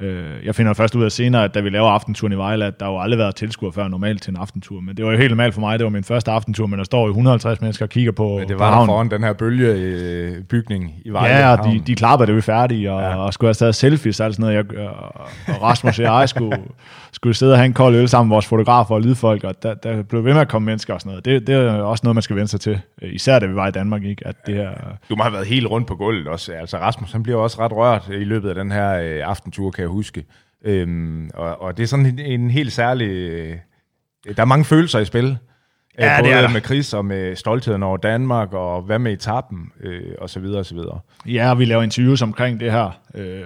øh, 0.00 0.44
jeg 0.44 0.54
finder 0.54 0.72
først 0.72 0.94
ud 0.94 1.04
af 1.04 1.12
senere, 1.12 1.44
at 1.44 1.54
da 1.54 1.60
vi 1.60 1.70
laver 1.70 1.88
aftenturen 1.88 2.32
i 2.32 2.36
Vejle, 2.36 2.64
at 2.64 2.80
der 2.80 2.86
jo 2.86 3.00
aldrig 3.00 3.18
været 3.18 3.34
tilskuer 3.34 3.70
før 3.70 3.88
normalt 3.88 4.22
til 4.22 4.30
en 4.30 4.36
aftentur. 4.36 4.80
Men 4.80 4.96
det 4.96 5.04
var 5.04 5.10
jo 5.10 5.18
helt 5.18 5.30
normalt 5.30 5.54
for 5.54 5.60
mig, 5.60 5.78
det 5.78 5.84
var 5.84 5.90
min 5.90 6.04
første 6.04 6.30
aftentur, 6.30 6.66
men 6.66 6.78
der 6.78 6.84
står 6.84 7.02
jo 7.02 7.08
150 7.08 7.60
mennesker 7.60 7.84
og 7.84 7.90
kigger 7.90 8.12
på, 8.12 8.38
Men 8.38 8.48
det 8.48 8.58
var 8.58 8.78
der 8.78 8.86
foran 8.86 9.10
den 9.10 9.24
her 9.24 9.32
bølgebygning 9.32 10.94
i 11.04 11.10
Vejle. 11.10 11.36
Ja, 11.36 11.56
og 11.56 11.64
de, 11.64 11.82
de 11.86 11.94
klappede, 11.94 12.26
det 12.26 12.36
vi 12.36 12.40
færdige, 12.40 12.92
og, 12.92 13.02
ja. 13.02 13.16
og 13.16 13.34
skulle 13.34 13.48
have 13.48 13.54
taget 13.54 13.74
selfies 13.74 14.20
og 14.20 14.26
alt 14.26 14.36
sådan 14.36 14.54
noget. 14.54 14.78
Jeg, 14.78 14.86
og 14.88 15.20
og 15.48 15.62
Rasmus 15.62 15.98
og 15.98 16.04
jeg 16.04 16.28
skulle, 16.28 16.58
skulle 17.16 17.34
sidde 17.34 17.52
og 17.52 17.58
have 17.58 17.66
en 17.66 17.72
kold 17.72 17.94
øl 17.94 18.08
sammen 18.08 18.28
med 18.28 18.34
vores 18.34 18.46
fotografer 18.46 18.94
og 18.94 19.00
lydfolk, 19.02 19.44
og 19.44 19.62
der, 19.62 19.74
der 19.74 20.02
blev 20.02 20.24
ved 20.24 20.32
med 20.32 20.40
at 20.40 20.48
komme 20.48 20.66
mennesker 20.66 20.94
og 20.94 21.00
sådan 21.00 21.10
noget. 21.10 21.24
Det, 21.24 21.46
det 21.46 21.54
er 21.54 21.72
også 21.72 22.00
noget, 22.04 22.14
man 22.16 22.22
skal 22.22 22.36
vende 22.36 22.48
sig 22.48 22.60
til, 22.60 22.80
især 23.02 23.38
da 23.38 23.46
vi 23.46 23.54
var 23.54 23.68
i 23.68 23.70
Danmark, 23.70 24.04
ikke? 24.04 24.26
at 24.26 24.46
det 24.46 24.54
her... 24.54 24.70
Du 25.08 25.16
må 25.16 25.22
have 25.22 25.32
været 25.32 25.46
helt 25.46 25.66
rundt 25.66 25.86
på 25.88 25.94
gulvet 25.96 26.28
også. 26.28 26.52
Altså 26.52 26.78
Rasmus, 26.78 27.12
han 27.12 27.22
bliver 27.22 27.38
også 27.38 27.60
ret 27.60 27.72
rørt 27.72 28.08
i 28.08 28.24
løbet 28.24 28.48
af 28.48 28.54
den 28.54 28.72
her 28.72 28.92
øh, 28.94 29.28
aftentur, 29.28 29.70
kan 29.70 29.82
jeg 29.82 29.88
huske. 29.88 30.24
Øhm, 30.64 31.30
og, 31.34 31.62
og 31.62 31.76
det 31.76 31.82
er 31.82 31.86
sådan 31.86 32.06
en, 32.06 32.18
en 32.18 32.50
helt 32.50 32.72
særlig... 32.72 33.08
Øh, 33.10 33.56
der 34.36 34.42
er 34.42 34.46
mange 34.46 34.64
følelser 34.64 34.98
i 34.98 35.04
spil. 35.04 35.38
Ja, 35.98 36.04
Øh, 36.04 36.16
det 36.16 36.24
Både 36.24 36.32
er 36.34 36.40
der. 36.40 36.48
med 36.48 36.60
Chris 36.60 36.94
og 36.94 37.04
med 37.04 37.36
stoltheden 37.36 37.82
over 37.82 37.96
Danmark, 37.96 38.52
og 38.52 38.82
hvad 38.82 38.98
med 38.98 39.12
etappen, 39.12 39.72
øh, 39.80 40.00
og 40.20 40.30
så 40.30 40.40
videre, 40.40 40.58
og 40.58 40.66
så 40.66 40.74
videre. 40.74 41.00
Ja, 41.26 41.50
og 41.50 41.58
vi 41.58 41.64
laver 41.64 41.82
interviews 41.82 42.22
omkring 42.22 42.60
det 42.60 42.72
her. 42.72 43.00
Øh, 43.14 43.42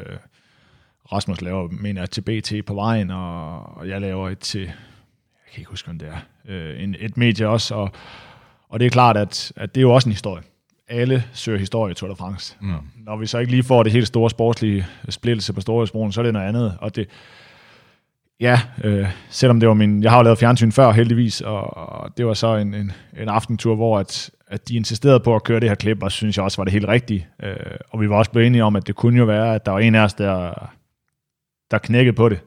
Rasmus 1.13 1.41
laver, 1.41 1.69
mener 1.71 2.01
jeg, 2.01 2.11
til 2.11 2.21
BT 2.21 2.67
på 2.67 2.75
vejen, 2.75 3.11
og, 3.11 3.77
og 3.77 3.89
jeg 3.89 4.01
laver 4.01 4.29
et 4.29 4.39
til, 4.39 4.61
jeg 4.61 5.53
kan 5.53 5.61
ikke 5.61 5.71
huske, 5.71 5.91
om 5.91 5.99
det 5.99 6.09
er, 6.09 6.53
øh, 6.53 6.83
en, 6.83 6.97
et 6.99 7.17
medie 7.17 7.49
også, 7.49 7.75
og, 7.75 7.91
og 8.69 8.81
det 8.81 8.87
er 8.87 8.91
klart, 8.91 9.17
at, 9.17 9.53
at 9.57 9.75
det 9.75 9.81
er 9.81 9.83
jo 9.83 9.95
også 9.95 10.09
en 10.09 10.13
historie. 10.13 10.43
Alle 10.89 11.25
søger 11.33 11.59
historie 11.59 11.91
i 11.91 11.95
Tour 11.95 12.11
de 12.11 12.17
France. 12.17 12.57
Mm. 12.61 12.75
Når 12.97 13.17
vi 13.17 13.27
så 13.27 13.39
ikke 13.39 13.51
lige 13.53 13.63
får 13.63 13.83
det 13.83 13.93
helt 13.93 14.07
store 14.07 14.31
sportslige 14.31 14.87
splittelse 15.09 15.53
på 15.53 15.61
Storhedsbroen, 15.61 16.13
så 16.13 16.21
er 16.21 16.23
det 16.23 16.33
noget 16.33 16.47
andet, 16.49 16.77
og 16.81 16.97
det, 16.97 17.09
Ja, 18.41 18.61
øh, 18.85 19.07
selvom 19.29 19.61
det 19.61 19.69
var 19.69 19.75
min... 19.75 20.03
Jeg 20.03 20.11
har 20.11 20.19
jo 20.19 20.23
lavet 20.23 20.39
fjernsyn 20.39 20.73
før, 20.73 20.93
heldigvis, 20.93 21.41
og, 21.41 21.77
og 21.77 22.17
det 22.17 22.27
var 22.27 22.35
så 22.35 22.57
en, 22.57 22.75
en, 22.75 22.93
en 23.21 23.29
aftentur, 23.29 23.75
hvor 23.75 23.99
at, 23.99 24.31
at 24.49 24.69
de 24.69 24.77
insisterede 24.77 25.21
på 25.21 25.35
at 25.35 25.45
køre 25.45 25.61
det 25.61 25.69
her 25.69 25.75
klip, 25.75 26.03
og 26.03 26.13
synes 26.13 26.37
jeg 26.37 26.45
også 26.45 26.57
var 26.57 26.65
det 26.65 26.73
helt 26.73 26.89
rigtige. 26.89 27.27
Øh, 27.43 27.57
og 27.91 28.01
vi 28.01 28.11
var 28.11 28.17
også 28.17 28.31
blevet 28.31 28.47
enige 28.47 28.65
om, 28.65 28.77
at 28.77 28.87
det 28.87 28.95
kunne 28.95 29.19
jo 29.19 29.25
være, 29.25 29.55
at 29.55 29.67
der 29.67 29.73
var 29.73 29.79
en 29.79 29.95
af 29.95 30.01
os, 30.01 30.15
der, 30.15 30.71
der 31.71 31.79
knækkede 31.79 32.17
på 32.17 32.29
det. 32.29 32.41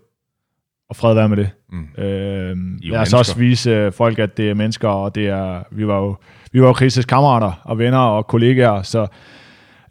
Og 0.90 0.96
fred 0.96 1.14
være 1.14 1.30
med 1.30 1.38
det. 1.38 1.50
Mm. 1.72 1.88
Øh, 1.98 2.06
er 2.06 2.52
jo 2.52 2.54
lad 2.54 2.56
os 2.56 2.84
mennesker. 2.84 3.18
også 3.18 3.38
vise 3.38 3.70
øh, 3.70 3.92
folk, 3.92 4.20
at 4.20 4.38
det 4.38 4.50
er 4.50 4.54
mennesker, 4.54 4.88
og 4.88 5.16
det 5.16 5.28
er, 5.28 5.64
vi 5.72 5.88
var 5.88 5.98
jo, 6.00 6.16
vi 6.52 6.62
var 6.62 6.68
jo 6.68 6.74
Chris' 6.74 7.02
kammerater 7.06 7.62
og 7.64 7.78
venner 7.78 7.98
og 8.00 8.28
kollegaer, 8.28 8.82
så 8.82 9.08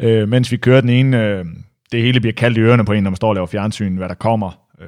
øh, 0.01 0.28
mens 0.28 0.53
vi 0.53 0.57
kører 0.57 0.80
den 0.80 0.91
ene, 0.91 1.24
øh, 1.26 1.45
det 1.93 2.03
hele 2.03 2.20
bliver 2.20 2.33
kaldt 2.35 2.59
i 2.59 2.61
ørerne 2.61 2.85
på 2.85 2.93
en, 2.93 3.03
når 3.03 3.11
man 3.11 3.16
står 3.16 3.28
og 3.28 3.35
laver 3.35 3.47
fjernsyn, 3.47 3.97
hvad 3.97 4.09
der 4.09 4.14
kommer. 4.14 4.59
Øh, 4.80 4.87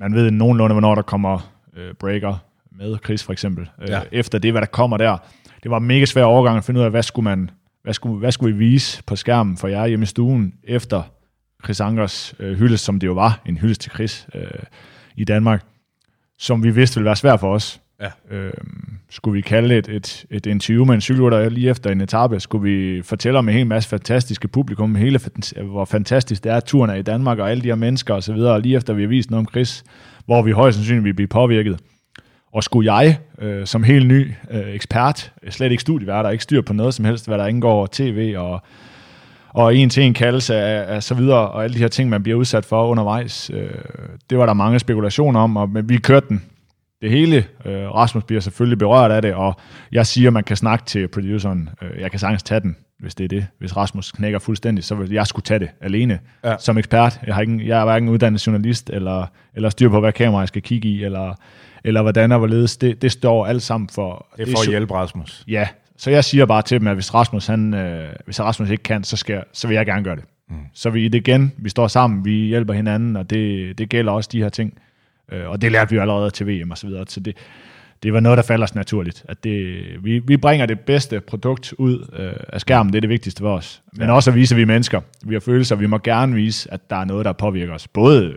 man 0.00 0.14
ved 0.14 0.30
nogenlunde, 0.30 0.74
hvornår 0.74 0.94
der 0.94 1.02
kommer 1.02 1.52
øh, 1.76 1.94
breaker 2.00 2.36
med 2.78 2.96
Chris 3.04 3.24
for 3.24 3.32
eksempel. 3.32 3.68
Øh, 3.82 3.88
Ja. 3.90 4.00
Efter 4.12 4.38
det, 4.38 4.52
hvad 4.52 4.60
der 4.60 4.66
kommer 4.66 4.96
der. 4.96 5.16
Det 5.62 5.70
var 5.70 5.76
en 5.78 5.86
mega 5.86 6.04
svær 6.04 6.24
overgang 6.24 6.56
at 6.58 6.64
finde 6.64 6.80
ud 6.80 6.84
af, 6.84 6.90
hvad 6.90 7.02
skulle 7.02 7.24
man 7.24 7.50
hvad 7.82 7.94
skulle, 7.94 8.18
hvad 8.18 8.32
skulle 8.32 8.56
vi 8.56 8.58
vise 8.64 9.02
på 9.04 9.16
skærmen 9.16 9.56
for 9.56 9.68
jer 9.68 9.86
hjemme 9.86 10.02
i 10.02 10.06
stuen 10.06 10.54
efter 10.64 11.02
Chris 11.64 11.80
Ankers 11.80 12.34
øh, 12.38 12.58
hyldest, 12.58 12.84
som 12.84 13.00
det 13.00 13.06
jo 13.06 13.12
var, 13.12 13.42
en 13.46 13.56
hyldest 13.56 13.80
til 13.80 13.92
Chris 13.92 14.26
øh, 14.34 14.42
i 15.16 15.24
Danmark, 15.24 15.64
som 16.38 16.64
vi 16.64 16.70
vidste 16.70 16.96
ville 16.96 17.06
være 17.06 17.16
svært 17.16 17.40
for 17.40 17.54
os. 17.54 17.80
Ja. 18.00 18.36
Øh, 18.36 18.52
skulle 19.10 19.34
vi 19.34 19.40
kalde 19.40 19.76
et, 19.76 19.88
et, 19.88 20.26
et 20.30 20.46
interview 20.46 20.84
med 20.84 20.94
en 20.94 21.00
cykelrytter 21.00 21.48
lige 21.48 21.70
efter 21.70 21.90
en 21.90 22.00
etape? 22.00 22.40
Skulle 22.40 22.70
vi 22.70 23.02
fortælle 23.02 23.38
om 23.38 23.48
en 23.48 23.54
hel 23.54 23.66
masse 23.66 23.88
fantastiske 23.88 24.48
publikum, 24.48 24.94
hele, 24.94 25.20
hvor 25.64 25.84
fantastisk 25.84 26.44
det 26.44 26.52
er, 26.52 26.56
at 26.56 26.64
turen 26.64 26.90
er 26.90 26.94
i 26.94 27.02
Danmark, 27.02 27.38
og 27.38 27.50
alle 27.50 27.62
de 27.62 27.68
her 27.68 27.74
mennesker 27.74 28.14
osv., 28.14 28.34
og 28.34 28.60
lige 28.60 28.76
efter 28.76 28.94
vi 28.94 29.02
har 29.02 29.08
vist 29.08 29.30
noget 29.30 29.46
om 29.46 29.50
Chris, 29.50 29.84
hvor 30.26 30.42
vi 30.42 30.50
højst 30.50 30.76
sandsynligt 30.76 31.04
vil 31.04 31.14
blive 31.14 31.28
påvirket. 31.28 31.78
Og 32.52 32.64
skulle 32.64 32.94
jeg, 32.94 33.18
øh, 33.38 33.66
som 33.66 33.82
helt 33.82 34.06
ny 34.06 34.32
øh, 34.50 34.74
ekspert, 34.74 35.32
slet 35.50 35.70
ikke 35.70 35.80
studievært, 35.80 36.24
der 36.24 36.30
ikke 36.30 36.44
styr 36.44 36.60
på 36.60 36.72
noget 36.72 36.94
som 36.94 37.04
helst, 37.04 37.26
hvad 37.26 37.38
der 37.38 37.46
indgår 37.46 37.88
tv 37.92 38.34
og, 38.36 38.62
og 39.54 39.76
en 39.76 39.90
til 39.90 40.02
en 40.02 40.14
kaldelse 40.14 40.54
af, 40.56 40.94
af 40.94 41.02
så 41.02 41.14
videre, 41.14 41.48
og 41.48 41.64
alle 41.64 41.74
de 41.74 41.78
her 41.78 41.88
ting, 41.88 42.10
man 42.10 42.22
bliver 42.22 42.38
udsat 42.38 42.64
for 42.64 42.86
undervejs. 42.86 43.50
Øh, 43.54 43.70
det 44.30 44.38
var 44.38 44.46
der 44.46 44.52
mange 44.52 44.78
spekulationer 44.78 45.40
om, 45.40 45.56
og, 45.56 45.70
men 45.70 45.88
vi 45.88 45.96
kørte 45.96 46.26
den 46.28 46.42
det 47.02 47.10
hele. 47.10 47.44
Øh, 47.64 47.94
Rasmus 47.94 48.24
bliver 48.24 48.40
selvfølgelig 48.40 48.78
berørt 48.78 49.10
af 49.10 49.22
det, 49.22 49.34
og 49.34 49.54
jeg 49.92 50.06
siger, 50.06 50.30
man 50.30 50.44
kan 50.44 50.56
snakke 50.56 50.84
til 50.84 51.08
produceren. 51.08 51.68
Øh, 51.82 52.00
jeg 52.00 52.10
kan 52.10 52.20
sagtens 52.20 52.42
tage 52.42 52.60
den, 52.60 52.76
hvis 53.00 53.14
det 53.14 53.24
er 53.24 53.28
det. 53.28 53.46
Hvis 53.58 53.76
Rasmus 53.76 54.12
knækker 54.12 54.38
fuldstændig, 54.38 54.84
så 54.84 54.94
vil 54.94 55.12
jeg 55.12 55.26
skulle 55.26 55.44
tage 55.44 55.60
det 55.60 55.68
alene 55.80 56.18
Ja. 56.44 56.54
som 56.58 56.78
ekspert. 56.78 57.20
Jeg, 57.26 57.34
har 57.34 57.42
ikke, 57.42 57.68
jeg 57.68 57.80
er 57.80 57.84
hverken 57.84 58.08
uddannet 58.08 58.46
journalist, 58.46 58.90
eller, 58.90 59.26
eller 59.54 59.68
styr 59.68 59.88
på, 59.88 60.00
hvad 60.00 60.12
kamera 60.12 60.40
jeg 60.40 60.48
skal 60.48 60.62
kigge 60.62 60.88
i, 60.88 61.04
eller, 61.04 61.34
eller 61.84 62.02
hvordan 62.02 62.32
og 62.32 62.38
hvorledes. 62.38 62.76
Det, 62.76 63.02
det 63.02 63.12
står 63.12 63.46
alt 63.46 63.62
sammen 63.62 63.88
for... 63.88 64.26
Det 64.36 64.48
er 64.48 64.52
for 64.52 64.60
at 64.60 64.66
jo- 64.66 64.70
hjælpe 64.70 64.94
Rasmus. 64.94 65.44
Ja, 65.48 65.68
så 65.96 66.10
jeg 66.10 66.24
siger 66.24 66.46
bare 66.46 66.62
til 66.62 66.80
dem, 66.80 66.88
at 66.88 66.94
hvis 66.94 67.14
Rasmus, 67.14 67.46
han, 67.46 67.74
øh, 67.74 68.12
hvis 68.24 68.40
Rasmus 68.40 68.70
ikke 68.70 68.82
kan, 68.82 69.04
så, 69.04 69.16
skal, 69.16 69.44
så 69.52 69.68
vil 69.68 69.74
jeg 69.74 69.86
gerne 69.86 70.04
gøre 70.04 70.16
det. 70.16 70.24
Mm. 70.50 70.56
Så 70.72 70.90
vi 70.90 71.08
det 71.08 71.18
igen, 71.18 71.52
vi 71.56 71.68
står 71.68 71.88
sammen, 71.88 72.24
vi 72.24 72.32
hjælper 72.32 72.74
hinanden, 72.74 73.16
og 73.16 73.30
det, 73.30 73.78
det 73.78 73.88
gælder 73.88 74.12
også 74.12 74.30
de 74.32 74.42
her 74.42 74.48
ting. 74.48 74.78
Øh, 75.32 75.48
og 75.48 75.62
det 75.62 75.72
lærte 75.72 75.90
vi 75.90 75.96
jo 75.96 76.02
allerede 76.02 76.30
til 76.30 76.46
VM 76.46 76.70
og 76.70 76.78
så 76.78 76.86
videre. 76.86 77.04
Så 77.08 77.20
det, 77.20 77.36
det 78.02 78.12
var 78.12 78.20
noget, 78.20 78.36
der 78.36 78.42
falder 78.42 78.64
os 78.64 78.74
naturligt. 78.74 79.24
At 79.28 79.44
det, 79.44 79.84
vi, 80.04 80.18
vi 80.18 80.36
bringer 80.36 80.66
det 80.66 80.80
bedste 80.80 81.20
produkt 81.20 81.74
ud 81.78 82.08
øh, 82.18 82.32
af 82.48 82.60
skærmen, 82.60 82.92
det 82.92 82.96
er 82.96 83.00
det 83.00 83.10
vigtigste 83.10 83.40
for 83.40 83.56
os. 83.56 83.82
Men 83.92 84.10
også 84.10 84.30
at 84.30 84.36
vise, 84.36 84.54
at 84.54 84.56
vi 84.56 84.62
er 84.62 84.66
mennesker. 84.66 85.00
Vi 85.24 85.34
har 85.34 85.40
følelser, 85.40 85.76
vi 85.76 85.86
må 85.86 85.98
gerne 85.98 86.34
vise, 86.34 86.72
at 86.72 86.90
der 86.90 86.96
er 86.96 87.04
noget, 87.04 87.24
der 87.24 87.32
påvirker 87.32 87.74
os. 87.74 87.88
Både 87.88 88.34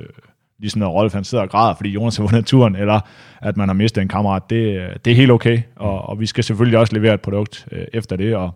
ligesom 0.60 0.80
når 0.80 0.90
Rolf 0.90 1.14
han 1.14 1.24
sidder 1.24 1.44
og 1.44 1.50
græder, 1.50 1.76
fordi 1.76 1.90
Jonas 1.90 2.18
har 2.18 2.24
vundet 2.24 2.46
turen, 2.46 2.76
eller 2.76 3.00
at 3.42 3.58
man 3.58 3.70
har 3.70 3.74
mistet 3.74 4.02
en 4.02 4.08
kammerat, 4.08 4.50
det, 4.50 4.90
det 5.06 5.12
er 5.12 5.16
helt 5.16 5.32
okay. 5.32 5.62
Og, 5.76 6.02
og 6.10 6.20
vi 6.20 6.26
skal 6.26 6.44
selvfølgelig 6.44 6.80
også 6.80 6.96
levere 6.96 7.14
et 7.14 7.22
produkt 7.22 7.68
øh, 7.72 7.86
efter 7.94 8.16
det, 8.16 8.36
og 8.36 8.52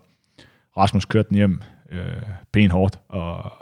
Rasmus 0.76 1.04
kørte 1.04 1.28
den 1.28 1.36
hjem 1.36 1.62
øh, 1.92 1.98
pænt 2.52 2.72
hårdt, 2.72 2.98
og 3.08 3.52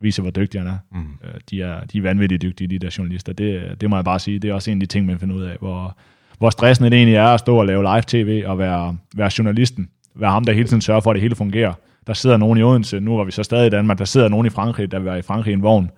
viser, 0.00 0.22
hvor 0.22 0.30
dygtig 0.30 0.60
han 0.60 0.68
er. 0.68 0.78
Mm. 0.92 1.06
De, 1.50 1.62
er 1.62 1.84
de 1.84 1.98
er 1.98 2.02
vanvittigt 2.02 2.42
dygtige, 2.42 2.68
de 2.68 2.78
der 2.78 2.94
journalister. 2.98 3.32
Det, 3.32 3.80
det 3.80 3.90
må 3.90 3.96
jeg 3.96 4.04
bare 4.04 4.18
sige. 4.18 4.38
Det 4.38 4.50
er 4.50 4.54
også 4.54 4.70
en 4.70 4.76
af 4.76 4.80
de 4.80 4.86
ting, 4.86 5.06
man 5.06 5.18
finder 5.18 5.36
ud 5.36 5.42
af, 5.42 5.56
hvor, 5.60 5.96
hvor 6.38 6.50
stressende 6.50 6.90
det 6.90 6.96
egentlig 6.96 7.16
er 7.16 7.26
at 7.26 7.40
stå 7.40 7.56
og 7.56 7.66
lave 7.66 7.82
live-tv 7.82 8.42
og 8.46 8.58
være, 8.58 8.96
være 9.16 9.30
journalisten. 9.38 9.88
Være 10.14 10.30
ham, 10.30 10.44
der 10.44 10.52
hele 10.52 10.68
tiden 10.68 10.80
sørger 10.80 11.00
for, 11.00 11.10
at 11.10 11.14
det 11.14 11.22
hele 11.22 11.34
fungerer. 11.34 11.72
Der 12.06 12.12
sidder 12.12 12.36
nogen 12.36 12.58
i 12.58 12.62
Odense, 12.62 13.00
nu 13.00 13.16
var 13.16 13.24
vi 13.24 13.30
så 13.30 13.42
stadig 13.42 13.66
i 13.66 13.70
Danmark, 13.70 13.98
der 13.98 14.04
sidder 14.04 14.28
nogen 14.28 14.46
i 14.46 14.50
Frankrig, 14.50 14.92
der 14.92 14.98
var 14.98 15.16
i 15.16 15.22
Frankrig 15.22 15.50
i 15.50 15.54
en 15.54 15.62
vogn, 15.62 15.90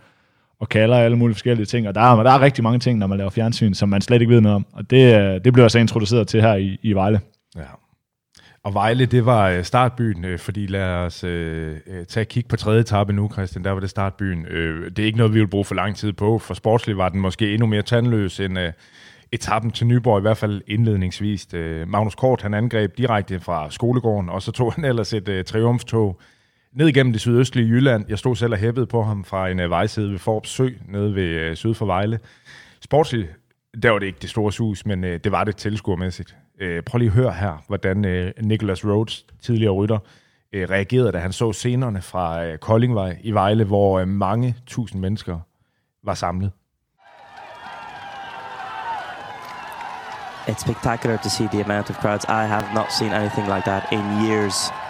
og 0.61 0.68
kalder 0.68 0.96
alle 0.96 1.16
mulige 1.16 1.34
forskellige 1.34 1.66
ting. 1.66 1.88
Og 1.88 1.94
der 1.94 2.00
er, 2.00 2.22
der 2.22 2.30
er 2.30 2.40
rigtig 2.40 2.64
mange 2.64 2.78
ting, 2.78 2.98
når 2.98 3.07
man 3.07 3.18
laver 3.18 3.30
fjernsyn, 3.30 3.74
som 3.74 3.88
man 3.88 4.00
slet 4.00 4.20
ikke 4.20 4.34
ved 4.34 4.40
noget 4.40 4.55
om. 4.55 4.66
Og 4.72 4.90
det, 4.90 5.20
øh, 5.20 5.40
det 5.44 5.52
blev 5.52 5.64
jeg 5.64 5.70
så 5.70 5.78
introduceret 5.78 6.28
til 6.28 6.40
her 6.40 6.55
i, 6.55 6.78
i 6.82 6.92
Vejle. 6.92 7.20
Ja. 7.57 7.62
Og 8.64 8.74
Vejle, 8.74 9.07
det 9.07 9.26
var 9.26 9.48
øh, 9.48 9.64
startbyen, 9.64 10.24
øh, 10.24 10.38
fordi 10.38 10.66
lad 10.66 10.82
os 10.82 11.24
øh, 11.24 11.76
tage 12.09 12.22
et 12.22 12.28
kig 12.28 12.46
på 12.48 12.57
tredje 12.57 12.80
etape 12.80 13.12
nu, 13.12 13.30
Christian. 13.32 13.64
Der 13.64 13.70
var 13.70 13.80
det 13.80 13.90
startbyen. 13.90 14.46
Øh, 14.46 14.90
det 14.90 14.98
er 14.98 15.07
ikke 15.07 15.18
noget, 15.18 15.34
vi 15.34 15.38
vil 15.38 15.48
bruge 15.48 15.64
for 15.64 15.74
lang 15.74 15.96
tid 15.96 16.12
på. 16.12 16.38
For 16.38 16.55
sportsligt 16.55 16.98
var 16.98 17.09
den 17.09 17.20
måske 17.20 17.52
endnu 17.52 17.66
mere 17.66 17.82
tandløs 17.82 18.40
end 18.40 18.59
øh, 18.59 18.72
etappen 19.32 19.70
til 19.70 19.86
Nyborg, 19.86 20.18
i 20.18 20.20
hvert 20.20 20.36
fald 20.36 20.62
indledningsvis. 20.66 21.55
Øh, 21.55 21.88
Magnus 21.88 22.14
Kort, 22.14 22.42
han 22.42 22.55
angreb 22.55 22.98
direkte 22.98 23.40
fra 23.40 23.70
skolegården, 23.70 24.28
og 24.30 24.42
så 24.42 24.52
tog 24.52 24.72
han 24.72 24.84
ellers 24.84 25.12
et 25.12 25.28
øh, 25.28 25.44
triumftog 25.44 26.20
ned 26.74 26.88
igennem 26.88 27.12
det 27.12 27.20
sydøstlige 27.20 27.68
Jylland. 27.68 28.04
Jeg 28.08 28.18
stod 28.18 28.36
selv 28.36 28.52
og 28.52 28.58
hæppede 28.58 28.86
på 28.86 29.02
ham 29.02 29.24
fra 29.24 29.48
en 29.48 29.60
øh, 29.60 29.70
vejside 29.70 30.10
ved 30.10 30.18
Forbes 30.18 30.50
Sø, 30.50 30.68
nede 30.88 31.14
ved 31.14 31.22
øh, 31.22 31.56
syd 31.56 31.74
for 31.74 31.86
Vejle. 31.86 32.18
Sportsligt, 32.80 33.28
der 33.82 33.90
var 33.90 33.98
det 33.98 34.06
ikke 34.06 34.18
det 34.22 34.30
store 34.30 34.52
sus, 34.52 34.86
men 34.86 35.04
øh, 35.04 35.20
det 35.24 35.32
var 35.32 35.44
det 35.44 35.56
tilskuermæssigt. 35.56 36.36
Øh, 36.60 36.82
prøv 36.82 36.98
lige 36.98 37.08
at 37.08 37.14
høre 37.14 37.32
her, 37.32 37.64
hvordan 37.66 38.04
øh, 38.04 38.32
Nicholas 38.42 38.84
Rhodes, 38.84 39.26
tidligere 39.42 39.72
rytter, 39.72 39.98
øh, 40.52 40.70
reagerede, 40.70 41.12
da 41.12 41.18
han 41.18 41.32
så 41.32 41.52
scenerne 41.52 42.02
fra 42.02 42.44
øh, 42.44 42.58
Koldingvej 42.58 43.18
i 43.22 43.30
Vejle, 43.30 43.64
hvor 43.64 44.00
øh, 44.00 44.08
mange 44.08 44.56
tusind 44.66 45.00
mennesker 45.00 45.38
var 46.04 46.14
samlet. 46.14 46.50
It's 50.48 50.60
spectacular 50.60 51.16
to 51.16 51.28
see 51.28 51.46
the 51.46 51.64
amount 51.64 51.90
of 51.90 51.96
crowds. 51.96 52.24
I 52.24 52.44
have 52.54 52.64
not 52.74 52.92
seen 52.98 53.12
anything 53.12 53.46
like 53.46 53.64
that 53.64 53.82
in 53.92 54.04
years. 54.28 54.84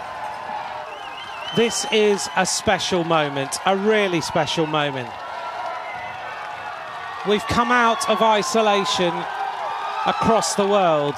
This 1.53 1.85
is 1.91 2.27
a 2.35 2.45
special 2.45 3.05
moment, 3.05 3.59
a 3.65 3.77
really 3.77 4.19
special 4.19 4.65
moment. 4.65 5.09
We've 7.29 7.45
come 7.47 7.71
out 7.71 8.09
of 8.09 8.21
isolation 8.21 9.13
across 10.05 10.55
the 10.55 10.67
world 10.67 11.15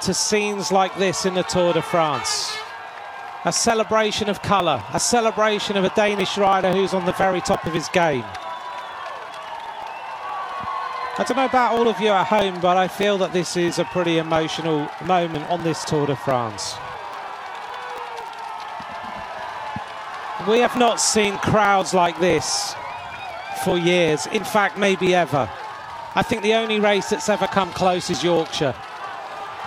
to 0.00 0.14
scenes 0.14 0.72
like 0.72 0.96
this 0.96 1.26
in 1.26 1.34
the 1.34 1.42
Tour 1.42 1.74
de 1.74 1.82
France. 1.82 2.56
A 3.44 3.52
celebration 3.52 4.30
of 4.30 4.40
colour, 4.40 4.82
a 4.94 5.00
celebration 5.00 5.76
of 5.76 5.84
a 5.84 5.90
Danish 5.90 6.38
rider 6.38 6.72
who's 6.72 6.94
on 6.94 7.04
the 7.04 7.12
very 7.12 7.42
top 7.42 7.66
of 7.66 7.74
his 7.74 7.88
game. 7.90 8.24
I 11.18 11.24
don't 11.24 11.36
know 11.36 11.44
about 11.44 11.72
all 11.72 11.86
of 11.86 12.00
you 12.00 12.08
at 12.08 12.28
home, 12.28 12.60
but 12.62 12.78
I 12.78 12.88
feel 12.88 13.18
that 13.18 13.34
this 13.34 13.56
is 13.58 13.78
a 13.78 13.84
pretty 13.84 14.16
emotional 14.16 14.88
moment 15.04 15.50
on 15.50 15.62
this 15.62 15.84
Tour 15.84 16.06
de 16.06 16.16
France. 16.16 16.76
We 20.48 20.60
have 20.60 20.76
not 20.78 21.00
seen 21.00 21.36
crowds 21.38 21.92
like 21.92 22.18
this 22.18 22.74
for 23.62 23.76
years, 23.76 24.26
in 24.26 24.42
fact, 24.42 24.78
maybe 24.78 25.14
ever. 25.14 25.50
I 26.14 26.22
think 26.22 26.42
the 26.42 26.54
only 26.54 26.80
race 26.80 27.10
that's 27.10 27.28
ever 27.28 27.46
come 27.46 27.70
close 27.72 28.08
is 28.08 28.24
Yorkshire. 28.24 28.74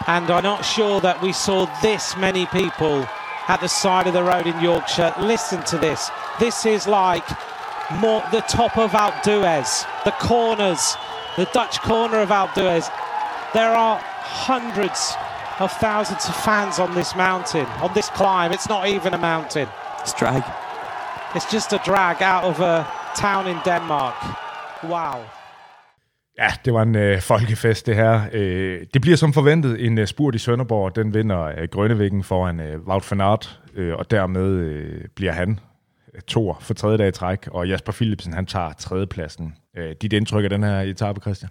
And 0.07 0.29
I'm 0.31 0.43
not 0.43 0.65
sure 0.65 0.99
that 1.01 1.21
we 1.21 1.31
saw 1.31 1.67
this 1.81 2.17
many 2.17 2.47
people 2.47 3.07
at 3.47 3.59
the 3.61 3.69
side 3.69 4.07
of 4.07 4.13
the 4.13 4.23
road 4.23 4.47
in 4.47 4.59
Yorkshire. 4.59 5.13
Listen 5.19 5.63
to 5.65 5.77
this. 5.77 6.09
This 6.39 6.65
is 6.65 6.87
like 6.87 7.27
more 7.99 8.23
the 8.31 8.41
top 8.41 8.77
of 8.77 8.91
Alpe 8.91 9.21
d'Huez, 9.21 9.85
the 10.05 10.11
corners, 10.11 10.95
the 11.37 11.45
Dutch 11.53 11.79
corner 11.81 12.19
of 12.19 12.29
Alpe 12.29 12.55
d'Huez. 12.55 12.89
There 13.53 13.71
are 13.71 13.99
hundreds 13.99 15.15
of 15.59 15.71
thousands 15.73 16.27
of 16.27 16.35
fans 16.37 16.79
on 16.79 16.95
this 16.95 17.15
mountain, 17.15 17.67
on 17.81 17.93
this 17.93 18.09
climb. 18.09 18.51
It's 18.51 18.67
not 18.67 18.87
even 18.87 19.13
a 19.13 19.19
mountain. 19.19 19.69
Drag. 20.17 20.43
It's 21.35 21.53
just 21.53 21.73
a 21.73 21.77
drag 21.77 22.17
out 22.21 22.43
of 22.43 22.59
a 22.59 22.85
town 23.15 23.47
in 23.47 23.57
Denmark. 23.65 24.13
Wow. 24.83 25.23
Ja, 26.37 26.47
det 26.65 26.73
var 26.73 26.81
en 26.81 26.95
øh, 26.95 27.21
folkefest, 27.21 27.85
det 27.85 27.95
her. 27.95 28.21
Øh, 28.33 28.81
det 28.93 29.01
bliver 29.01 29.17
som 29.17 29.33
forventet 29.33 29.85
en 29.85 29.97
øh, 29.97 30.07
spurt 30.07 30.35
i 30.35 30.37
Sønderborg. 30.37 30.95
Den 30.95 31.13
vinder 31.13 31.41
øh, 31.41 31.67
Grønnevæggen 31.71 32.23
foran 32.23 32.59
øh, 32.59 32.79
Wout 32.87 33.11
van 33.11 33.21
Aert, 33.21 33.59
øh, 33.75 33.95
og 33.95 34.11
dermed 34.11 34.45
øh, 34.45 35.01
bliver 35.15 35.31
han 35.31 35.59
øh, 36.15 36.21
toer 36.21 36.55
for 36.59 36.73
tredje 36.73 36.97
dag 36.97 37.07
i 37.07 37.11
træk, 37.11 37.47
og 37.51 37.67
Jasper 37.69 37.91
Philipsen, 37.91 38.33
han 38.33 38.45
tager 38.45 38.73
tredjepladsen. 38.73 39.55
Øh, 39.77 39.95
dit 40.01 40.13
indtryk 40.13 40.43
af 40.43 40.49
den 40.49 40.63
her 40.63 40.79
etape, 40.79 41.21
Christian? 41.21 41.49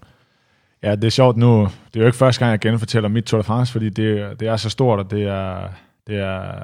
Ja, 0.83 0.95
det 0.95 1.05
er 1.05 1.11
sjovt 1.11 1.37
nu. 1.37 1.63
Det 1.63 1.97
er 1.97 2.01
jo 2.01 2.07
ikke 2.07 2.19
første 2.19 2.39
gang, 2.39 2.51
jeg 2.51 2.61
genfortæller 2.61 3.09
mit 3.09 3.25
Tour 3.25 3.41
de 3.41 3.45
France, 3.45 3.73
fordi 3.73 3.89
det, 3.89 4.41
det 4.41 4.49
er 4.49 4.57
så 4.57 4.71
stort, 4.71 4.99
og 4.99 5.11
det 5.11 5.23
er, 5.23 5.69
det 6.07 6.19
er, 6.19 6.55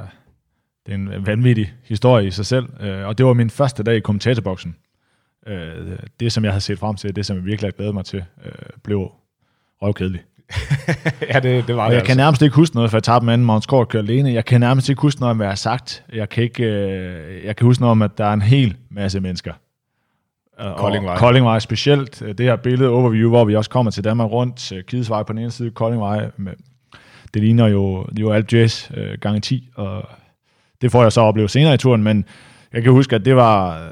det 0.89 0.95
er 0.95 0.99
en 0.99 1.27
vanvittig 1.27 1.73
historie 1.85 2.27
i 2.27 2.31
sig 2.31 2.47
selv. 2.47 2.67
Øh, 2.81 3.07
og 3.07 3.19
det 3.19 3.27
var 3.27 3.33
min 3.33 3.51
første 3.51 3.83
dag 3.83 3.97
i 3.97 4.01
kommentatorboksen. 4.01 4.77
Øh, 5.47 5.99
det, 6.21 6.33
som 6.33 6.45
jeg 6.45 6.53
havde 6.53 6.61
set 6.61 6.79
frem 6.79 6.97
til, 6.97 7.17
det, 7.17 7.27
som 7.27 7.37
jeg 7.37 7.45
virkelig 7.45 7.67
havde 7.67 7.77
glædet 7.77 7.95
mig 7.95 8.05
til, 8.05 8.25
øh, 8.45 8.53
blev 8.85 9.11
røvkedeligt. 9.83 10.25
ja, 11.35 11.41
det, 11.41 11.69
det 11.69 11.77
var 11.77 11.85
Og 11.85 11.91
det 11.91 11.97
jeg 11.97 12.03
kan 12.05 12.11
altså. 12.11 12.17
nærmest 12.17 12.43
ikke 12.43 12.57
huske 12.57 12.77
noget, 12.77 12.91
for 12.91 12.97
jeg 12.97 13.03
tabte 13.03 13.25
med 13.25 13.33
anden 13.33 13.47
Magnus 13.47 13.67
Kort 13.67 13.89
kører 13.89 14.03
alene. 14.03 14.33
Jeg 14.33 14.45
kan 14.45 14.61
nærmest 14.61 14.89
ikke 14.89 15.03
huske 15.03 15.21
noget 15.21 15.31
om, 15.31 15.37
hvad 15.37 15.47
jeg 15.47 15.51
har 15.51 15.57
sagt. 15.57 16.05
Jeg 16.13 16.29
kan, 16.29 16.43
ikke, 16.43 16.65
øh, 16.65 17.45
jeg 17.45 17.57
kan 17.57 17.65
huske 17.67 17.81
noget 17.81 17.91
om, 17.91 18.03
at 18.03 18.19
der 18.19 18.25
er 18.25 18.33
en 18.33 18.43
hel 18.43 18.77
masse 18.91 19.21
mennesker. 19.21 19.53
Øh, 20.61 20.77
Koldingvej. 20.77 21.13
Og 21.15 21.19
Koldingvej 21.19 21.59
specielt. 21.59 22.23
øh, 22.23 22.35
Det 22.39 22.47
her 22.47 22.57
billede 22.57 22.91
overview, 22.91 23.29
hvor 23.29 23.45
vi 23.45 23.57
også 23.57 23.71
kommer 23.71 23.91
til 23.91 24.05
Danmark 24.05 24.31
rundt. 24.31 24.73
øh, 24.73 24.85
Kidesvej 24.85 25.23
på 25.23 25.33
den 25.33 25.39
ene 25.43 25.51
side, 25.51 25.71
Koldingvej. 25.71 26.31
Med, 26.37 26.53
det 27.35 27.43
ligner 27.43 27.67
jo, 27.67 28.07
jo 28.21 28.31
alt 28.31 28.53
jazz 28.53 28.91
øh, 28.95 29.19
gange 29.21 29.41
10, 29.41 29.69
og 29.75 30.09
det 30.81 30.93
får 30.93 31.03
jeg 31.03 31.13
så 31.13 31.21
opleve 31.21 31.49
senere 31.49 31.75
i 31.75 31.79
turen, 31.79 32.03
men 32.03 32.25
jeg 32.73 32.83
kan 32.83 32.93
huske, 32.93 33.15
at 33.17 33.25
det 33.25 33.37
var 33.37 33.87
øh, 33.87 33.91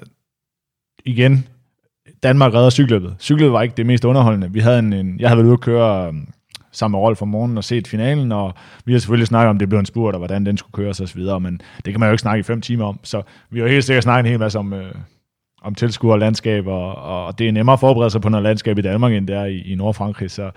igen, 1.04 1.46
Danmark 2.22 2.54
redder 2.54 2.70
cykeløbet. 2.70 3.16
Cykeløbet 3.20 3.52
var 3.52 3.62
ikke 3.62 3.74
det 3.76 3.86
mest 3.86 4.04
underholdende. 4.04 4.52
Vi 4.52 4.60
havde 4.60 4.78
en, 4.78 4.92
en 4.92 5.20
jeg 5.20 5.28
havde 5.28 5.38
været 5.38 5.46
ude 5.46 5.52
at 5.52 5.60
køre 5.60 6.08
øh, 6.08 6.14
sammen 6.72 6.98
med 6.98 7.04
Rolf 7.06 7.22
om 7.22 7.28
morgenen 7.28 7.58
og 7.58 7.64
set 7.64 7.88
finalen, 7.88 8.32
og 8.32 8.54
vi 8.84 8.92
har 8.92 8.98
selvfølgelig 8.98 9.26
snakket 9.26 9.50
om, 9.50 9.58
det 9.58 9.68
blev 9.68 9.78
en 9.78 9.86
spurt, 9.86 10.14
og 10.14 10.18
hvordan 10.18 10.46
den 10.46 10.56
skulle 10.56 10.72
køres 10.72 10.96
sig 10.96 11.08
videre, 11.14 11.40
men 11.40 11.60
det 11.84 11.92
kan 11.92 12.00
man 12.00 12.08
jo 12.08 12.12
ikke 12.12 12.22
snakke 12.22 12.40
i 12.40 12.42
fem 12.42 12.60
timer 12.60 12.84
om. 12.84 13.00
Så 13.02 13.22
vi 13.50 13.60
har 13.60 13.66
helt 13.66 13.84
sikkert 13.84 14.02
snakket 14.02 14.26
en 14.26 14.30
hel 14.30 14.40
masse 14.40 14.58
om, 14.58 14.72
øh, 14.72 14.94
om 15.62 15.74
tilskuer 15.74 16.12
og 16.12 16.18
landskab, 16.18 16.66
og, 16.66 16.94
og 16.94 17.38
det 17.38 17.48
er 17.48 17.52
nemmere 17.52 17.72
at 17.72 17.80
forberede 17.80 18.10
sig 18.10 18.20
på 18.20 18.28
noget 18.28 18.42
landskab 18.42 18.78
i 18.78 18.82
Danmark, 18.82 19.12
end 19.12 19.26
det 19.26 19.36
er 19.36 19.44
i, 19.44 19.58
i 19.58 19.74
Nordfrankrig. 19.74 20.30
Så 20.30 20.50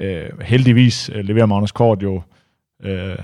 øh, 0.00 0.40
heldigvis 0.42 1.10
øh, 1.14 1.24
leverer 1.24 1.46
Magnus 1.46 1.72
Kort 1.72 2.02
jo 2.02 2.22
øh, 2.82 3.18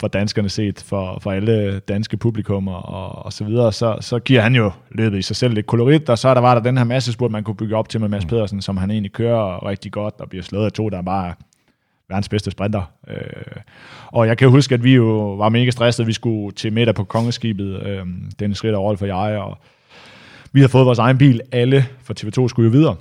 for 0.00 0.08
danskerne 0.08 0.48
set, 0.48 0.84
for, 0.86 1.18
for 1.20 1.32
alle 1.32 1.78
danske 1.78 2.16
publikummer 2.16 2.74
og, 2.74 3.24
og 3.24 3.32
så 3.32 3.44
videre, 3.44 3.72
så, 3.72 3.96
så 4.00 4.18
giver 4.18 4.40
han 4.40 4.54
jo 4.54 4.72
løbet 4.90 5.18
i 5.18 5.22
sig 5.22 5.36
selv 5.36 5.54
lidt 5.54 5.66
kolorit, 5.66 6.08
og 6.08 6.18
så 6.18 6.28
er 6.28 6.34
der, 6.34 6.40
var 6.40 6.54
der 6.54 6.62
den 6.62 6.76
her 6.76 6.84
masse 6.84 7.12
spurt, 7.12 7.30
man 7.30 7.44
kunne 7.44 7.56
bygge 7.56 7.76
op 7.76 7.88
til 7.88 8.00
med 8.00 8.08
Mads 8.08 8.24
Pedersen, 8.24 8.62
som 8.62 8.76
han 8.76 8.90
egentlig 8.90 9.12
kører 9.12 9.66
rigtig 9.66 9.92
godt, 9.92 10.14
og 10.18 10.28
bliver 10.28 10.42
slået 10.42 10.64
af 10.64 10.72
to, 10.72 10.88
der 10.88 11.02
bare 11.02 11.28
er 11.28 11.32
verdens 12.08 12.28
bedste 12.28 12.50
sprinter. 12.50 12.82
Øh, 13.08 13.16
og 14.06 14.26
jeg 14.26 14.38
kan 14.38 14.48
huske, 14.48 14.74
at 14.74 14.84
vi 14.84 14.94
jo 14.94 15.34
var 15.34 15.48
mega 15.48 15.70
stressede, 15.70 16.06
vi 16.06 16.12
skulle 16.12 16.52
til 16.52 16.72
middag 16.72 16.94
på 16.94 17.04
kongeskibet, 17.04 17.86
øh, 17.86 18.06
Dennis 18.38 18.64
Ritter, 18.64 18.78
Rolf 18.78 19.02
og 19.02 19.08
jeg, 19.08 19.38
og 19.38 19.58
vi 20.52 20.60
havde 20.60 20.70
fået 20.70 20.86
vores 20.86 20.98
egen 20.98 21.18
bil, 21.18 21.40
alle 21.52 21.86
for 22.02 22.14
TV2 22.14 22.48
skulle 22.48 22.66
jo 22.66 22.70
videre. 22.70 22.96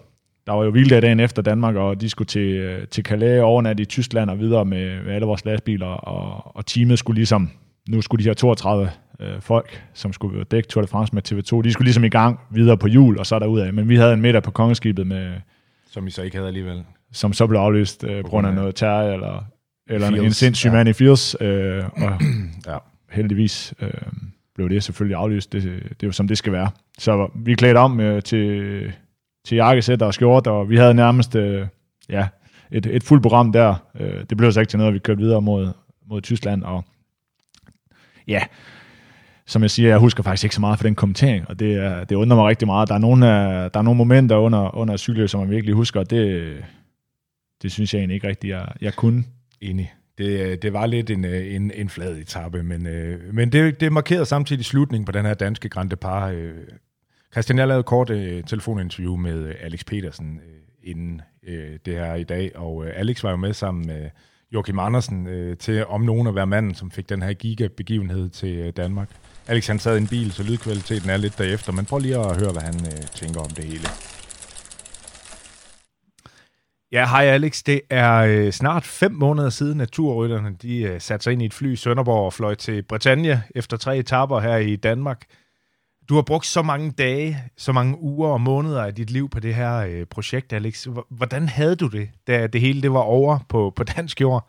Der 0.48 0.54
var 0.54 0.64
jo 0.64 0.72
hviledag 0.72 1.02
dagen 1.02 1.20
efter 1.20 1.42
Danmark, 1.42 1.76
og 1.76 2.02
de 2.02 2.10
skulle 2.10 2.28
til, 2.28 2.78
til 2.92 3.04
Calais, 3.04 3.42
overnat 3.42 3.80
i 3.80 3.86
Tyskland 3.86 4.30
og 4.30 4.40
videre 4.40 4.66
med, 4.66 5.04
med 5.04 5.14
alle 5.14 5.26
vores 5.26 5.46
lastbiler, 5.46 5.86
og, 5.88 6.56
og 6.56 6.66
teamet 6.66 7.00
skulle 7.00 7.16
ligesom, 7.16 7.50
nu 7.90 8.02
skulle 8.02 8.24
de 8.24 8.30
her 8.30 8.34
32 8.34 8.90
øh, 9.20 9.42
folk, 9.42 9.84
som 9.94 10.14
skulle 10.14 10.44
dække 10.44 10.70
Tour 10.70 10.82
de 10.82 10.88
France 10.88 11.16
med 11.16 11.32
TV2, 11.32 11.62
de 11.62 11.72
skulle 11.72 11.86
ligesom 11.86 12.04
i 12.04 12.10
gang 12.10 12.40
videre 12.52 12.78
på 12.78 12.88
jul, 12.88 13.18
og 13.20 13.26
så 13.26 13.40
derudad. 13.40 13.72
Men 13.72 13.90
vi 13.90 13.96
havde 13.96 14.14
en 14.14 14.22
middag 14.22 14.44
på 14.44 14.52
kongeskibet, 14.52 15.08
med, 15.08 15.34
Som 15.92 16.08
I 16.08 16.12
så 16.12 16.22
ikke 16.22 16.38
havde 16.38 16.48
alligevel. 16.48 16.84
som 17.12 17.34
så 17.34 17.48
blev 17.48 17.60
aflyst 17.60 18.04
øh, 18.04 18.22
på 18.22 18.28
grund 18.28 18.48
af 18.48 18.54
noget 18.54 18.76
terror, 18.76 19.14
eller, 19.14 19.46
eller 19.90 20.08
en 20.08 20.34
sindssyg 20.34 20.70
ja. 20.70 20.74
mand 20.74 20.90
i 20.90 20.94
Fields, 20.94 21.36
øh, 21.42 21.84
og 21.86 22.20
Ja. 22.68 22.78
heldigvis 23.12 23.74
øh, 23.82 23.90
blev 24.56 24.70
det 24.70 24.84
selvfølgelig 24.84 25.18
aflyst. 25.18 25.54
Det, 25.54 25.64
det 25.64 26.04
er 26.04 26.08
jo 26.08 26.12
som 26.12 26.28
det 26.28 26.38
skal 26.38 26.54
være. 26.54 26.70
Så 26.98 27.32
vi 27.36 27.56
klædte 27.56 27.78
om 27.78 28.00
øh, 28.00 28.22
til, 28.22 28.94
til 29.48 29.56
jakkesæt 29.56 30.02
og 30.02 30.14
skjort, 30.14 30.48
og 30.48 30.70
vi 30.70 30.78
havde 30.78 30.94
nærmest 30.94 31.36
øh, 31.36 31.68
ja, 32.10 32.28
et, 32.72 32.86
et 32.86 33.04
fuldt 33.04 33.24
program 33.24 33.52
der. 33.52 33.76
Øh, 34.00 34.24
det 34.30 34.38
blev 34.38 34.52
så 34.52 34.60
ikke 34.60 34.70
til 34.70 34.80
noget, 34.80 34.94
vi 34.94 35.00
kørte 35.00 35.22
videre 35.22 35.42
mod, 35.42 35.72
mod 36.10 36.22
Tyskland, 36.22 36.64
og 36.64 36.86
ja, 38.28 38.42
som 39.46 39.62
jeg 39.62 39.72
siger, 39.72 39.90
jeg 39.90 39.98
husker 39.98 40.24
faktisk 40.24 40.44
ikke 40.44 40.56
så 40.56 40.62
meget 40.62 40.80
for 40.80 40.84
den 40.84 40.96
kommentering, 40.96 41.50
og 41.50 41.60
det, 41.60 41.74
er, 41.74 42.04
det 42.04 42.16
undrer 42.16 42.38
mig 42.38 42.46
rigtig 42.46 42.68
meget. 42.68 42.90
Der 42.90 42.96
er 42.96 43.00
nogle, 43.00 43.26
der 43.26 43.80
er 43.80 43.82
nogle 43.82 43.98
momenter 43.98 44.36
under, 44.36 44.76
under 44.76 44.98
cykelløb, 44.98 45.30
som 45.30 45.40
man 45.40 45.50
virkelig 45.50 45.76
husker, 45.76 46.00
og 46.00 46.10
det, 46.10 46.54
det 47.62 47.72
synes 47.72 47.94
jeg 47.94 48.00
egentlig 48.00 48.16
ikke 48.16 48.28
rigtigt, 48.28 48.52
jeg, 48.52 48.68
jeg 48.82 48.94
kunne. 48.94 49.24
Enig. 49.62 49.94
Det, 50.18 50.40
øh, 50.40 50.58
det 50.62 50.74
var 50.74 50.86
lidt 50.86 51.10
en, 51.10 51.26
øh, 51.26 51.56
en, 51.56 51.72
en 51.76 51.90
flad 51.90 52.18
etape, 52.18 52.64
men, 52.64 52.88
øh, 52.88 53.34
men 53.34 53.52
det, 53.52 53.80
det 53.80 53.92
markerede 53.92 54.26
samtidig 54.26 54.66
slutningen 54.66 55.06
på 55.06 55.12
den 55.12 55.26
her 55.26 55.34
danske 55.34 55.70
Grand 55.70 55.90
Depart. 55.90 56.34
Christian, 57.38 57.60
jeg 57.60 57.68
lavede 57.68 57.80
et 57.80 57.86
kort 57.86 58.10
øh, 58.10 58.44
telefoninterview 58.44 59.16
med 59.16 59.44
øh, 59.44 59.56
Alex 59.62 59.86
Petersen 59.86 60.40
øh, 60.48 60.90
inden 60.92 61.22
øh, 61.48 61.80
det 61.86 61.94
her 61.94 62.16
i 62.16 62.24
dag, 62.24 62.52
og 62.56 62.86
øh, 62.86 62.94
Alex 62.96 63.24
var 63.24 63.30
jo 63.30 63.36
med 63.36 63.54
sammen 63.54 63.88
med 63.88 64.10
Joachim 64.54 64.80
Andersen 64.80 65.28
øh, 65.28 65.58
til 65.58 65.86
om 65.86 66.02
nogen 66.02 66.28
at 66.28 66.36
være 66.36 66.48
manden, 66.48 66.76
som 66.76 66.92
fik 66.92 67.10
den 67.10 67.22
her 67.22 67.34
giga-begivenhed 67.34 68.30
til 68.30 68.58
øh, 68.58 68.74
Danmark. 68.78 69.10
Alex 69.48 69.68
han 69.68 69.80
sad 69.80 69.96
i 69.96 70.02
en 70.02 70.08
bil, 70.08 70.32
så 70.32 70.44
lydkvaliteten 70.44 71.10
er 71.10 71.18
lidt 71.18 71.38
derefter, 71.38 71.72
men 71.72 71.86
prøv 71.86 72.00
lige 72.00 72.18
at 72.18 72.40
høre, 72.40 72.52
hvad 72.52 72.62
han 72.62 72.76
øh, 72.86 73.08
tænker 73.08 73.42
om 73.42 73.50
det 73.50 73.64
hele. 73.64 73.88
Ja, 76.92 77.08
hej 77.08 77.26
Alex. 77.26 77.64
Det 77.64 77.82
er 77.90 78.14
øh, 78.14 78.52
snart 78.52 78.84
fem 78.84 79.12
måneder 79.12 79.50
siden, 79.50 79.82
at 79.82 79.90
turrytterne 79.90 80.56
de, 80.62 80.82
øh, 80.82 81.02
satte 81.02 81.24
sig 81.24 81.34
ind 81.34 81.42
i 81.42 81.46
et 81.46 81.54
fly 81.54 81.74
i 81.74 81.76
Sønderborg 81.76 82.26
og 82.26 82.34
fløj 82.34 82.56
til 82.56 82.84
Britannia 82.84 83.42
efter 83.56 83.78
tre 83.78 83.98
etaper 83.98 84.40
her 84.40 84.58
i 84.58 84.76
Danmark. 84.76 85.26
Du 86.10 86.14
har 86.16 86.26
brugt 86.32 86.46
så 86.46 86.62
mange 86.72 86.88
dage, 87.06 87.30
så 87.66 87.72
mange 87.80 87.94
uger 88.02 88.30
og 88.38 88.42
måneder 88.42 88.82
af 88.88 88.94
dit 89.00 89.12
liv 89.18 89.26
på 89.30 89.40
det 89.46 89.54
her 89.62 89.74
øh, 89.90 90.06
projekt, 90.16 90.54
Alex. 90.54 90.88
Hvordan 91.20 91.44
havde 91.58 91.76
du 91.76 91.88
det, 91.98 92.08
da 92.28 92.48
det 92.54 92.62
hele 92.62 92.82
det 92.82 92.92
var 92.98 93.06
over 93.18 93.34
på, 93.52 93.60
på 93.78 93.84
dansk 93.96 94.22
jord? 94.22 94.44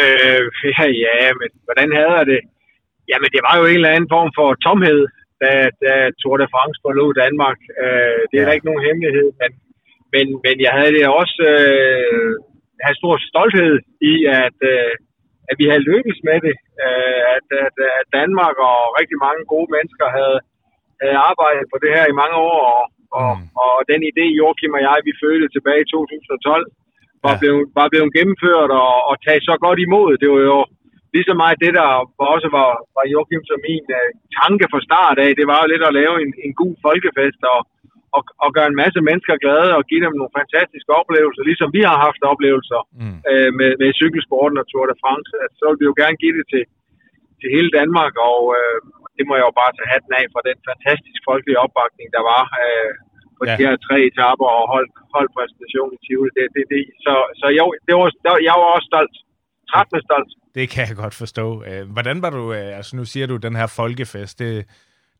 Øh, 0.00 0.42
ja, 0.78 0.86
ja, 1.24 1.28
men 1.40 1.50
hvordan 1.66 1.88
havde 1.96 2.12
jeg 2.18 2.26
det? 2.32 2.40
Jamen, 3.10 3.30
det 3.34 3.40
var 3.46 3.54
jo 3.58 3.64
en 3.66 3.78
eller 3.80 3.94
anden 3.94 4.12
form 4.16 4.30
for 4.38 4.48
tomhed, 4.66 5.00
da, 5.42 5.50
da 5.82 5.92
Tour 6.20 6.36
de 6.42 6.48
France 6.54 6.78
forlod 6.84 7.12
Danmark. 7.24 7.58
Øh, 7.82 8.20
det 8.28 8.36
er 8.36 8.42
ja. 8.42 8.46
Der 8.46 8.56
ikke 8.56 8.70
nogen 8.70 8.86
hemmelighed, 8.88 9.28
men, 9.40 9.50
men, 10.14 10.26
men 10.44 10.56
jeg 10.66 10.72
havde 10.78 10.92
det 10.96 11.04
også 11.20 11.38
øh, 11.52 12.32
havde 12.84 13.00
stor 13.02 13.14
stolthed 13.30 13.74
i, 14.12 14.14
at, 14.44 14.58
øh, 14.72 14.92
at 15.50 15.56
vi 15.60 15.66
havde 15.70 15.88
lykkes 15.92 16.18
med 16.28 16.38
det. 16.46 16.56
Øh, 16.84 17.20
at, 17.36 17.46
at, 17.66 17.76
at 17.98 18.06
Danmark 18.18 18.56
og 18.70 18.78
rigtig 19.00 19.18
mange 19.26 19.42
gode 19.52 19.68
mennesker 19.76 20.06
havde, 20.18 20.38
havde 21.02 21.18
arbejdet 21.30 21.66
på 21.72 21.76
det 21.82 21.90
her 21.96 22.06
i 22.08 22.18
mange 22.22 22.36
år, 22.52 22.60
og, 22.74 22.82
og, 23.20 23.30
mm. 23.36 23.46
og 23.62 23.72
den 23.90 24.00
idé, 24.10 24.24
Joachim 24.40 24.76
og 24.76 24.82
jeg, 24.88 24.96
vi 25.08 25.12
følte 25.24 25.48
tilbage 25.56 25.82
i 25.84 25.90
2012, 25.90 26.66
var, 27.24 27.34
ja. 27.34 27.40
blevet, 27.40 27.62
var 27.78 27.86
blevet 27.92 28.14
gennemført 28.16 28.70
og, 28.84 28.92
og 29.10 29.14
taget 29.24 29.44
så 29.50 29.54
godt 29.64 29.78
imod. 29.86 30.10
Det 30.22 30.28
var 30.34 30.42
jo 30.52 30.60
lige 31.14 31.28
så 31.30 31.34
meget 31.42 31.62
det, 31.64 31.72
der 31.80 31.88
også 32.34 32.48
var, 32.58 32.70
var 32.96 33.04
Joachim 33.12 33.42
som 33.50 33.58
min 33.68 33.86
uh, 33.98 34.10
tanke 34.38 34.66
fra 34.72 34.80
start 34.88 35.16
af, 35.24 35.30
det 35.38 35.46
var 35.50 35.58
jo 35.60 35.66
lidt 35.72 35.84
at 35.88 35.96
lave 36.00 36.14
en, 36.24 36.30
en 36.46 36.52
god 36.62 36.74
folkefest 36.86 37.40
og, 37.54 37.60
og, 38.16 38.22
og 38.44 38.50
gøre 38.56 38.68
en 38.72 38.80
masse 38.82 39.00
mennesker 39.08 39.36
glade 39.44 39.70
og 39.78 39.82
give 39.90 40.02
dem 40.06 40.14
nogle 40.20 40.36
fantastiske 40.40 40.92
oplevelser, 41.00 41.42
ligesom 41.50 41.68
vi 41.78 41.82
har 41.90 41.98
haft 42.06 42.22
oplevelser 42.32 42.80
mm. 43.02 43.18
uh, 43.30 43.50
med, 43.58 43.70
med 43.80 43.88
cykelsporten 44.00 44.60
og 44.62 44.66
Tour 44.66 44.86
de 44.90 44.96
France. 45.02 45.30
Altså, 45.42 45.56
så 45.60 45.64
vil 45.68 45.80
vi 45.80 45.86
jo 45.90 45.94
gerne 46.02 46.16
give 46.22 46.34
det 46.38 46.46
til, 46.52 46.64
til 47.40 47.48
hele 47.56 47.70
Danmark, 47.78 48.14
og 48.30 48.38
uh, 48.58 48.78
det 49.16 49.24
må 49.28 49.32
jeg 49.38 49.46
jo 49.48 49.54
bare 49.60 49.72
tage 49.74 49.92
hatten 49.94 50.12
af 50.20 50.24
for 50.34 50.42
den 50.48 50.58
fantastiske 50.68 51.26
folkelige 51.28 51.62
opbakning, 51.64 52.08
der 52.16 52.22
var 52.32 52.42
uh, 52.62 52.92
på 53.38 53.42
ja. 53.46 53.54
de 53.58 53.64
her 53.68 53.76
tre 53.86 53.96
etaper 54.10 54.48
og 54.58 54.64
hold, 54.74 54.88
holdpræsentation 55.14 55.90
i 55.96 55.98
Tivoli. 56.04 56.30
Det, 56.38 56.46
det, 56.56 56.64
det. 56.72 56.82
Så, 57.04 57.14
så 57.40 57.46
jeg, 57.56 57.64
det 57.86 57.94
var, 57.98 58.06
jeg 58.48 58.54
var 58.60 58.68
også 58.76 58.88
stolt. 58.92 59.16
Træt 59.70 59.88
med 59.94 60.02
stolt. 60.08 60.30
Det 60.58 60.66
kan 60.72 60.84
jeg 60.88 60.96
godt 61.04 61.16
forstå. 61.22 61.46
Øh, 61.68 61.82
hvordan 61.96 62.16
var 62.24 62.30
du, 62.38 62.42
øh, 62.58 62.70
altså 62.78 62.92
nu 62.96 63.04
siger 63.12 63.26
du, 63.26 63.36
den 63.36 63.54
her 63.60 63.68
folkefest, 63.80 64.38
det, 64.38 64.52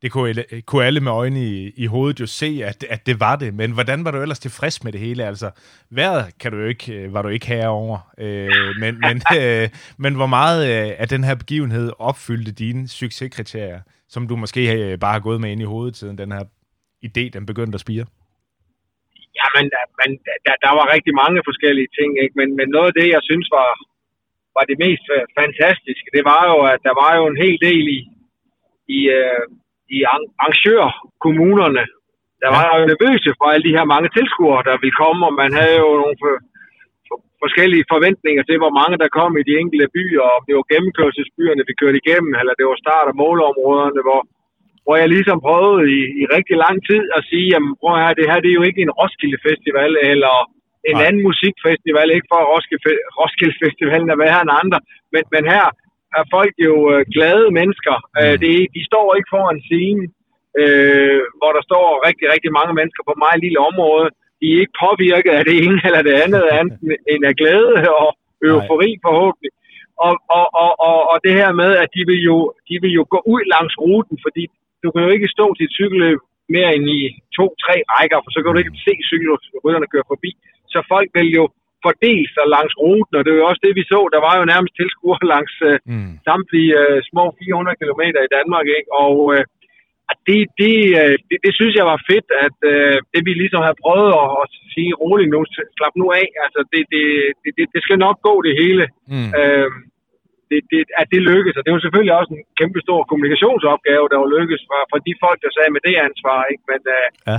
det 0.02 0.12
kunne, 0.12 0.34
kunne 0.66 0.84
alle 0.84 1.00
med 1.00 1.12
øjne 1.12 1.40
i, 1.40 1.72
i 1.76 1.86
hovedet 1.86 2.20
jo 2.20 2.26
se, 2.26 2.60
at, 2.64 2.84
at 2.84 3.06
det 3.06 3.20
var 3.20 3.36
det, 3.36 3.54
men 3.54 3.72
hvordan 3.72 4.04
var 4.04 4.10
du 4.10 4.18
ellers 4.22 4.38
tilfreds 4.38 4.84
med 4.84 4.92
det 4.92 5.00
hele? 5.00 5.24
Altså, 5.24 5.50
vejret 5.90 6.38
kan 6.40 6.52
du 6.52 6.58
jo 6.58 6.66
ikke, 6.66 6.92
øh, 6.94 7.14
var 7.14 7.22
du 7.22 7.28
ikke 7.28 7.46
herover, 7.46 7.98
øh, 8.18 8.50
men, 8.80 9.00
men, 9.06 9.16
øh, 9.40 9.68
men 9.98 10.14
hvor 10.14 10.26
meget 10.26 10.64
af 11.02 11.08
den 11.08 11.24
her 11.24 11.34
begivenhed 11.34 11.92
opfyldte 11.98 12.52
dine 12.52 12.88
succeskriterier, 12.88 13.80
som 14.08 14.28
du 14.28 14.36
måske 14.36 14.60
bare 15.00 15.12
har 15.12 15.20
gået 15.20 15.40
med 15.40 15.50
ind 15.52 15.60
i 15.60 15.70
hovedet, 15.72 15.96
siden 15.96 16.18
den 16.18 16.32
her 16.32 16.44
idé, 17.08 17.24
den 17.36 17.46
begyndte 17.46 17.76
at 17.76 17.80
spire? 17.86 18.06
Jamen, 19.40 19.66
men, 20.00 20.10
der, 20.46 20.54
der 20.64 20.72
var 20.78 20.92
rigtig 20.94 21.14
mange 21.22 21.40
forskellige 21.48 21.90
ting, 21.98 22.10
ikke? 22.22 22.34
Men, 22.40 22.48
men 22.58 22.68
noget 22.68 22.86
af 22.90 22.96
det, 23.00 23.08
jeg 23.16 23.22
synes 23.30 23.48
var, 23.58 23.70
var 24.56 24.64
det 24.70 24.78
mest 24.86 25.06
fantastiske, 25.40 26.08
det 26.16 26.24
var 26.32 26.42
jo, 26.52 26.56
at 26.74 26.80
der 26.88 26.94
var 27.02 27.12
jo 27.18 27.24
en 27.32 27.38
hel 27.44 27.58
del 27.68 27.84
i, 27.98 28.00
i, 28.96 29.00
øh, 29.18 29.46
i 29.96 29.98
arrangørkommunerne. 30.12 31.84
Der 32.42 32.50
var 32.56 32.64
jo 32.76 32.82
nervøse 32.92 33.30
for 33.38 33.46
alle 33.52 33.64
de 33.68 33.76
her 33.76 33.86
mange 33.94 34.08
tilskuere, 34.16 34.66
der 34.68 34.82
ville 34.82 35.00
komme, 35.02 35.22
og 35.28 35.34
man 35.42 35.50
havde 35.58 35.76
jo 35.84 35.90
nogle 36.02 36.16
for, 36.22 36.32
for, 37.08 37.16
forskellige 37.42 37.88
forventninger 37.92 38.42
til, 38.44 38.56
hvor 38.62 38.72
mange 38.80 38.96
der 39.02 39.16
kom 39.18 39.32
i 39.40 39.46
de 39.48 39.58
enkelte 39.62 39.88
byer, 39.96 40.26
og 40.34 40.40
det 40.46 40.54
var 40.58 40.70
gennemkørselsbyerne, 40.72 41.68
vi 41.68 41.74
kørte 41.80 42.00
igennem, 42.02 42.32
eller 42.40 42.54
det 42.58 42.66
var 42.70 42.76
start- 42.84 43.10
og 43.12 43.16
måleområderne, 43.22 44.00
hvor, 44.06 44.20
hvor 44.84 44.96
jeg 45.02 45.08
ligesom 45.14 45.38
prøvede 45.46 45.84
i, 45.98 46.00
i 46.20 46.22
rigtig 46.36 46.56
lang 46.64 46.76
tid 46.90 47.02
at 47.16 47.22
sige, 47.30 47.46
jamen 47.52 47.72
prøv 47.80 47.92
her, 48.02 48.18
det 48.18 48.30
her 48.30 48.38
det 48.42 48.50
er 48.50 48.58
jo 48.60 48.68
ikke 48.70 48.82
en 48.84 48.96
Roskilde 49.00 49.38
Festival, 49.48 49.92
eller 50.12 50.34
en 50.90 50.96
Nej. 50.98 51.06
anden 51.06 51.22
musikfestival, 51.28 52.08
ikke 52.16 52.30
for 52.32 52.40
Roskilde, 52.52 52.82
Roskilde 53.20 53.56
Festivalen 53.64 54.10
er 54.10 54.18
værre 54.24 54.42
end 54.44 54.58
andre, 54.62 54.78
men, 55.12 55.22
men 55.34 55.44
her 55.54 55.66
er 56.18 56.24
folk 56.36 56.54
jo 56.68 56.74
øh, 56.92 57.02
glade 57.14 57.46
mennesker. 57.58 57.96
Mm. 58.02 58.18
Øh, 58.20 58.34
det, 58.42 58.54
de 58.76 58.82
står 58.90 59.06
ikke 59.16 59.32
foran 59.34 59.60
scene, 59.68 60.02
øh, 60.60 61.20
hvor 61.38 61.52
der 61.56 61.62
står 61.68 61.86
rigtig, 62.08 62.26
rigtig 62.34 62.52
mange 62.58 62.72
mennesker 62.78 63.02
på 63.06 63.14
meget 63.24 63.38
lille 63.44 63.60
område. 63.70 64.06
De 64.40 64.46
er 64.48 64.60
ikke 64.62 64.80
påvirket 64.86 65.32
af 65.38 65.44
det 65.48 65.56
ene 65.64 65.78
eller 65.86 66.02
det 66.08 66.14
andet, 66.24 66.42
andet 66.60 66.78
end 67.12 67.22
af 67.30 67.34
glæde 67.40 67.74
og 68.02 68.10
eufori 68.48 68.90
forhåbentlig. 69.06 69.52
Og, 70.06 70.14
og, 70.38 70.46
og, 70.62 70.70
og, 70.88 70.98
og 71.12 71.16
det 71.26 71.34
her 71.40 71.50
med, 71.62 71.70
at 71.82 71.88
de 71.96 72.02
vil, 72.10 72.20
jo, 72.30 72.36
de 72.68 72.74
vil 72.82 72.92
jo 72.98 73.04
gå 73.14 73.18
ud 73.34 73.42
langs 73.54 73.74
ruten, 73.84 74.16
fordi 74.24 74.44
du 74.82 74.88
kan 74.90 75.02
jo 75.06 75.10
ikke 75.16 75.34
stå 75.36 75.46
til 75.54 75.64
et 75.66 75.76
cykelløb 75.78 76.20
mere 76.54 76.70
end 76.76 76.86
i 76.98 77.00
to-tre 77.38 77.76
rækker, 77.92 78.18
for 78.22 78.30
så 78.30 78.38
kan 78.38 78.50
du 78.52 78.58
ikke 78.58 78.84
se 78.86 78.94
cykelrytterne 79.10 79.92
køre 79.92 80.10
forbi. 80.12 80.30
Så 80.72 80.78
folk 80.92 81.08
vil 81.18 81.28
jo 81.38 81.44
fordele 81.86 82.28
sig 82.36 82.46
langs 82.56 82.74
ruten, 82.82 83.14
og 83.16 83.22
det 83.22 83.30
er 83.32 83.40
jo 83.40 83.48
også 83.50 83.62
det, 83.66 83.74
vi 83.80 83.84
så. 83.92 84.00
Der 84.14 84.20
var 84.26 84.34
jo 84.38 84.44
nærmest 84.52 84.72
tilskuere 84.74 85.30
langs 85.34 85.54
uh, 85.68 85.76
mm. 85.92 86.12
samtlige 86.28 86.72
uh, 86.82 86.98
små 87.10 87.24
400 87.38 87.80
km 87.80 88.02
i 88.26 88.32
Danmark, 88.36 88.66
ikke? 88.78 88.90
Og 89.04 89.14
uh, 89.34 89.42
det, 90.28 90.40
det, 90.60 90.76
uh, 91.00 91.14
det, 91.28 91.36
det 91.44 91.52
synes 91.58 91.74
jeg 91.80 91.86
var 91.92 92.00
fedt, 92.10 92.28
at 92.46 92.58
uh, 92.72 92.96
det 93.12 93.22
vi 93.28 93.32
ligesom 93.42 93.62
har 93.68 93.74
prøvet 93.84 94.12
at, 94.22 94.28
at 94.42 94.48
sige 94.74 94.92
roligt 95.02 95.30
nu, 95.34 95.40
slap 95.78 95.94
nu 96.02 96.06
af. 96.22 96.28
Altså, 96.44 96.60
det, 96.72 96.82
det, 96.94 97.04
det, 97.56 97.64
det 97.74 97.80
skal 97.86 97.98
nok 98.06 98.16
gå 98.28 98.34
det 98.46 98.54
hele. 98.62 98.84
Mm. 99.12 99.30
Uh, 99.40 99.70
det, 100.50 100.60
det, 100.70 100.80
at 101.00 101.08
det 101.14 101.28
lykkes, 101.30 101.56
og 101.58 101.62
det 101.64 101.72
var 101.72 101.80
selvfølgelig 101.82 102.14
også 102.18 102.30
en 102.34 102.44
kæmpe 102.60 102.80
stor 102.86 103.00
kommunikationsopgave, 103.10 104.10
der 104.12 104.18
var 104.22 104.28
lykkes 104.36 104.62
fra, 104.68 104.78
fra 104.90 104.98
de 105.06 105.12
folk, 105.24 105.38
der 105.44 105.50
sagde 105.56 105.72
med 105.74 105.82
det 105.88 105.96
ansvar, 106.08 106.38
ikke? 106.52 106.64
Men, 106.72 106.80
uh, 106.98 107.08
ja. 107.30 107.38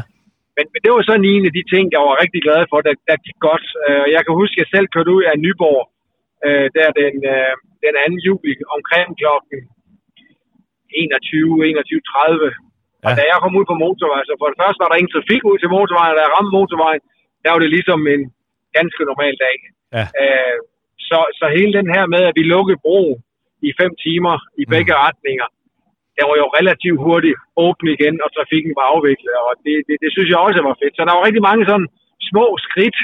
Men, 0.58 0.66
men 0.74 0.80
det 0.84 0.90
var 0.92 1.02
sådan 1.06 1.30
en 1.34 1.44
af 1.50 1.54
de 1.58 1.64
ting, 1.74 1.86
jeg 1.96 2.02
var 2.08 2.22
rigtig 2.24 2.42
glad 2.48 2.62
for, 2.72 2.78
der, 2.88 2.94
der 3.10 3.18
gik 3.26 3.40
godt. 3.50 3.66
Uh, 3.86 4.06
jeg 4.16 4.22
kan 4.24 4.34
huske, 4.42 4.56
at 4.56 4.62
jeg 4.62 4.70
selv 4.76 4.88
kørte 4.94 5.12
ud 5.18 5.24
af 5.32 5.36
Nyborg, 5.44 5.82
uh, 6.48 6.68
der 6.78 6.88
den, 7.02 7.16
uh, 7.34 7.54
den 7.84 7.94
2. 8.16 8.26
juli 8.28 8.54
omkring 8.76 9.08
klokken 9.22 9.60
21, 10.90 11.66
21.30. 11.72 12.50
Ja. 13.04 13.08
Og 13.08 13.12
da 13.18 13.24
jeg 13.32 13.38
kom 13.44 13.58
ud 13.60 13.66
på 13.72 13.76
motorvejen, 13.84 14.28
så 14.28 14.34
for 14.42 14.48
det 14.52 14.60
første 14.62 14.82
var 14.82 14.90
der 14.90 15.00
ingen 15.00 15.16
trafik 15.16 15.42
ud 15.52 15.58
til 15.60 15.74
motorvejen, 15.78 16.14
og 16.14 16.18
da 16.18 16.24
jeg 16.26 16.34
ramte 16.36 16.56
motorvejen, 16.60 17.02
der 17.44 17.50
var 17.54 17.60
det 17.64 17.70
ligesom 17.76 18.00
en 18.16 18.24
ganske 18.78 19.02
normal 19.10 19.36
dag. 19.46 19.58
Ja. 19.98 20.06
Uh, 20.22 20.58
så, 21.10 21.20
så 21.40 21.46
hele 21.58 21.74
den 21.80 21.88
her 21.96 22.06
med, 22.14 22.22
at 22.30 22.36
vi 22.40 22.44
lukkede 22.54 22.84
bro 22.86 23.02
i 23.68 23.70
fem 23.82 23.92
timer 24.06 24.36
i 24.62 24.64
mm. 24.66 24.72
begge 24.74 24.94
retninger, 25.06 25.48
det 26.18 26.24
var 26.30 26.38
jo 26.42 26.48
relativt 26.60 27.00
hurtigt 27.06 27.38
åbent 27.66 27.90
igen, 27.96 28.16
og 28.26 28.30
trafikken 28.38 28.72
var 28.80 28.86
afviklet, 28.94 29.36
og 29.46 29.52
det, 29.66 29.76
det, 29.88 29.96
det 30.04 30.10
synes 30.16 30.30
jeg 30.32 30.40
også 30.48 30.60
var 30.70 30.76
fedt. 30.82 30.96
Så 30.96 31.02
der 31.08 31.14
var 31.18 31.26
rigtig 31.28 31.44
mange 31.50 31.64
sådan 31.70 31.88
små 32.30 32.46
skridt, 32.68 32.98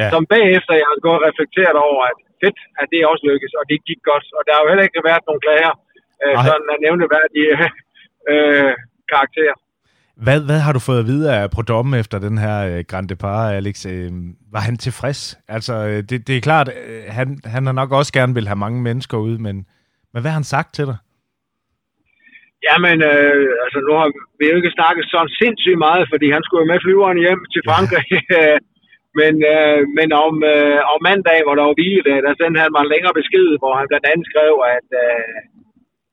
ja. 0.00 0.08
som 0.12 0.22
bagefter 0.34 0.72
jeg 0.80 0.88
har 0.92 1.00
gået 1.06 1.18
og 1.20 1.26
reflekteret 1.28 1.76
over, 1.88 2.02
at 2.10 2.16
fedt, 2.42 2.58
at 2.80 2.86
det 2.92 3.10
også 3.12 3.24
lykkedes, 3.30 3.54
og 3.60 3.64
det 3.70 3.78
gik 3.88 4.00
godt. 4.10 4.26
Og 4.38 4.42
der 4.46 4.52
har 4.54 4.62
jo 4.62 4.70
heller 4.70 4.86
ikke 4.88 5.08
været 5.10 5.26
nogen 5.28 5.44
klager, 5.46 5.72
øh, 6.24 6.36
sådan 6.48 6.68
at 6.74 6.78
nævneværdige 6.86 7.52
øh, 8.30 8.72
karakterer. 9.12 9.56
Hvad, 10.24 10.38
hvad 10.48 10.60
har 10.66 10.72
du 10.72 10.78
fået 10.88 11.00
at 11.02 11.06
vide 11.06 11.26
af 11.36 11.50
Prodom 11.50 11.94
efter 11.94 12.18
den 12.18 12.38
her 12.38 12.56
øh, 12.70 12.84
Grand 12.90 13.08
Depart, 13.08 13.54
Alex? 13.54 13.86
Øh, 13.86 14.10
var 14.54 14.62
han 14.68 14.76
tilfreds? 14.76 15.20
Altså, 15.48 15.74
øh, 15.74 16.02
det, 16.08 16.26
det 16.26 16.36
er 16.36 16.40
klart, 16.40 16.68
øh, 16.68 17.02
han, 17.08 17.38
han 17.44 17.66
har 17.66 17.72
nok 17.72 17.92
også 17.92 18.12
gerne 18.12 18.34
vil 18.34 18.46
have 18.46 18.62
mange 18.64 18.82
mennesker 18.82 19.18
ud, 19.18 19.38
men, 19.38 19.56
men 20.12 20.20
hvad 20.20 20.30
har 20.30 20.40
han 20.40 20.44
sagt 20.56 20.74
til 20.74 20.86
dig? 20.86 20.96
Jamen, 22.66 22.98
øh, 23.10 23.46
altså 23.64 23.78
nu 23.86 23.92
har 24.00 24.08
vi 24.38 24.44
jo 24.50 24.56
ikke 24.60 24.76
snakket 24.78 25.04
sådan 25.12 25.36
sindssygt 25.40 25.82
meget, 25.86 26.04
fordi 26.12 26.26
han 26.34 26.42
skulle 26.42 26.62
jo 26.62 26.70
med 26.72 26.82
flyveren 26.84 27.18
hjem 27.24 27.42
til 27.54 27.62
Frankrig. 27.68 28.06
Ja. 28.12 28.56
men, 29.20 29.34
øh, 29.54 29.80
men 29.98 30.08
om, 30.26 30.34
øh, 30.52 30.78
om 30.92 30.98
mandag, 31.08 31.38
hvor 31.44 31.54
der 31.56 31.64
var 31.68 31.78
hvile, 31.78 32.12
der 32.26 32.32
sendte 32.34 32.62
han 32.62 32.72
mig 32.72 32.82
en 32.82 32.92
længere 32.94 33.18
besked, 33.20 33.48
hvor 33.62 33.72
han 33.78 33.86
blandt 33.90 34.06
andet 34.10 34.26
skrev, 34.30 34.52
at, 34.76 34.88
øh, 35.04 35.36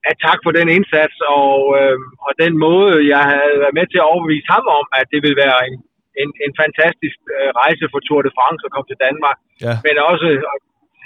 at 0.09 0.15
tak 0.25 0.39
for 0.43 0.51
den 0.59 0.67
indsats, 0.77 1.17
og, 1.39 1.57
øh, 1.79 1.97
og 2.25 2.31
den 2.43 2.53
måde, 2.65 2.93
jeg 3.13 3.23
havde 3.31 3.61
været 3.63 3.77
med 3.79 3.87
til 3.89 3.99
at 4.01 4.09
overbevise 4.11 4.49
ham 4.55 4.65
om, 4.79 4.85
at 4.99 5.07
det 5.13 5.19
ville 5.25 5.41
være 5.45 5.59
en, 5.67 5.75
en, 6.21 6.29
en 6.45 6.53
fantastisk 6.61 7.17
øh, 7.35 7.49
rejse 7.61 7.85
for 7.91 7.99
Tour 8.01 8.21
de 8.27 8.35
France 8.37 8.63
at 8.65 8.73
komme 8.73 8.89
til 8.89 9.01
Danmark. 9.07 9.37
Ja. 9.65 9.73
Men 9.85 9.95
også, 10.09 10.27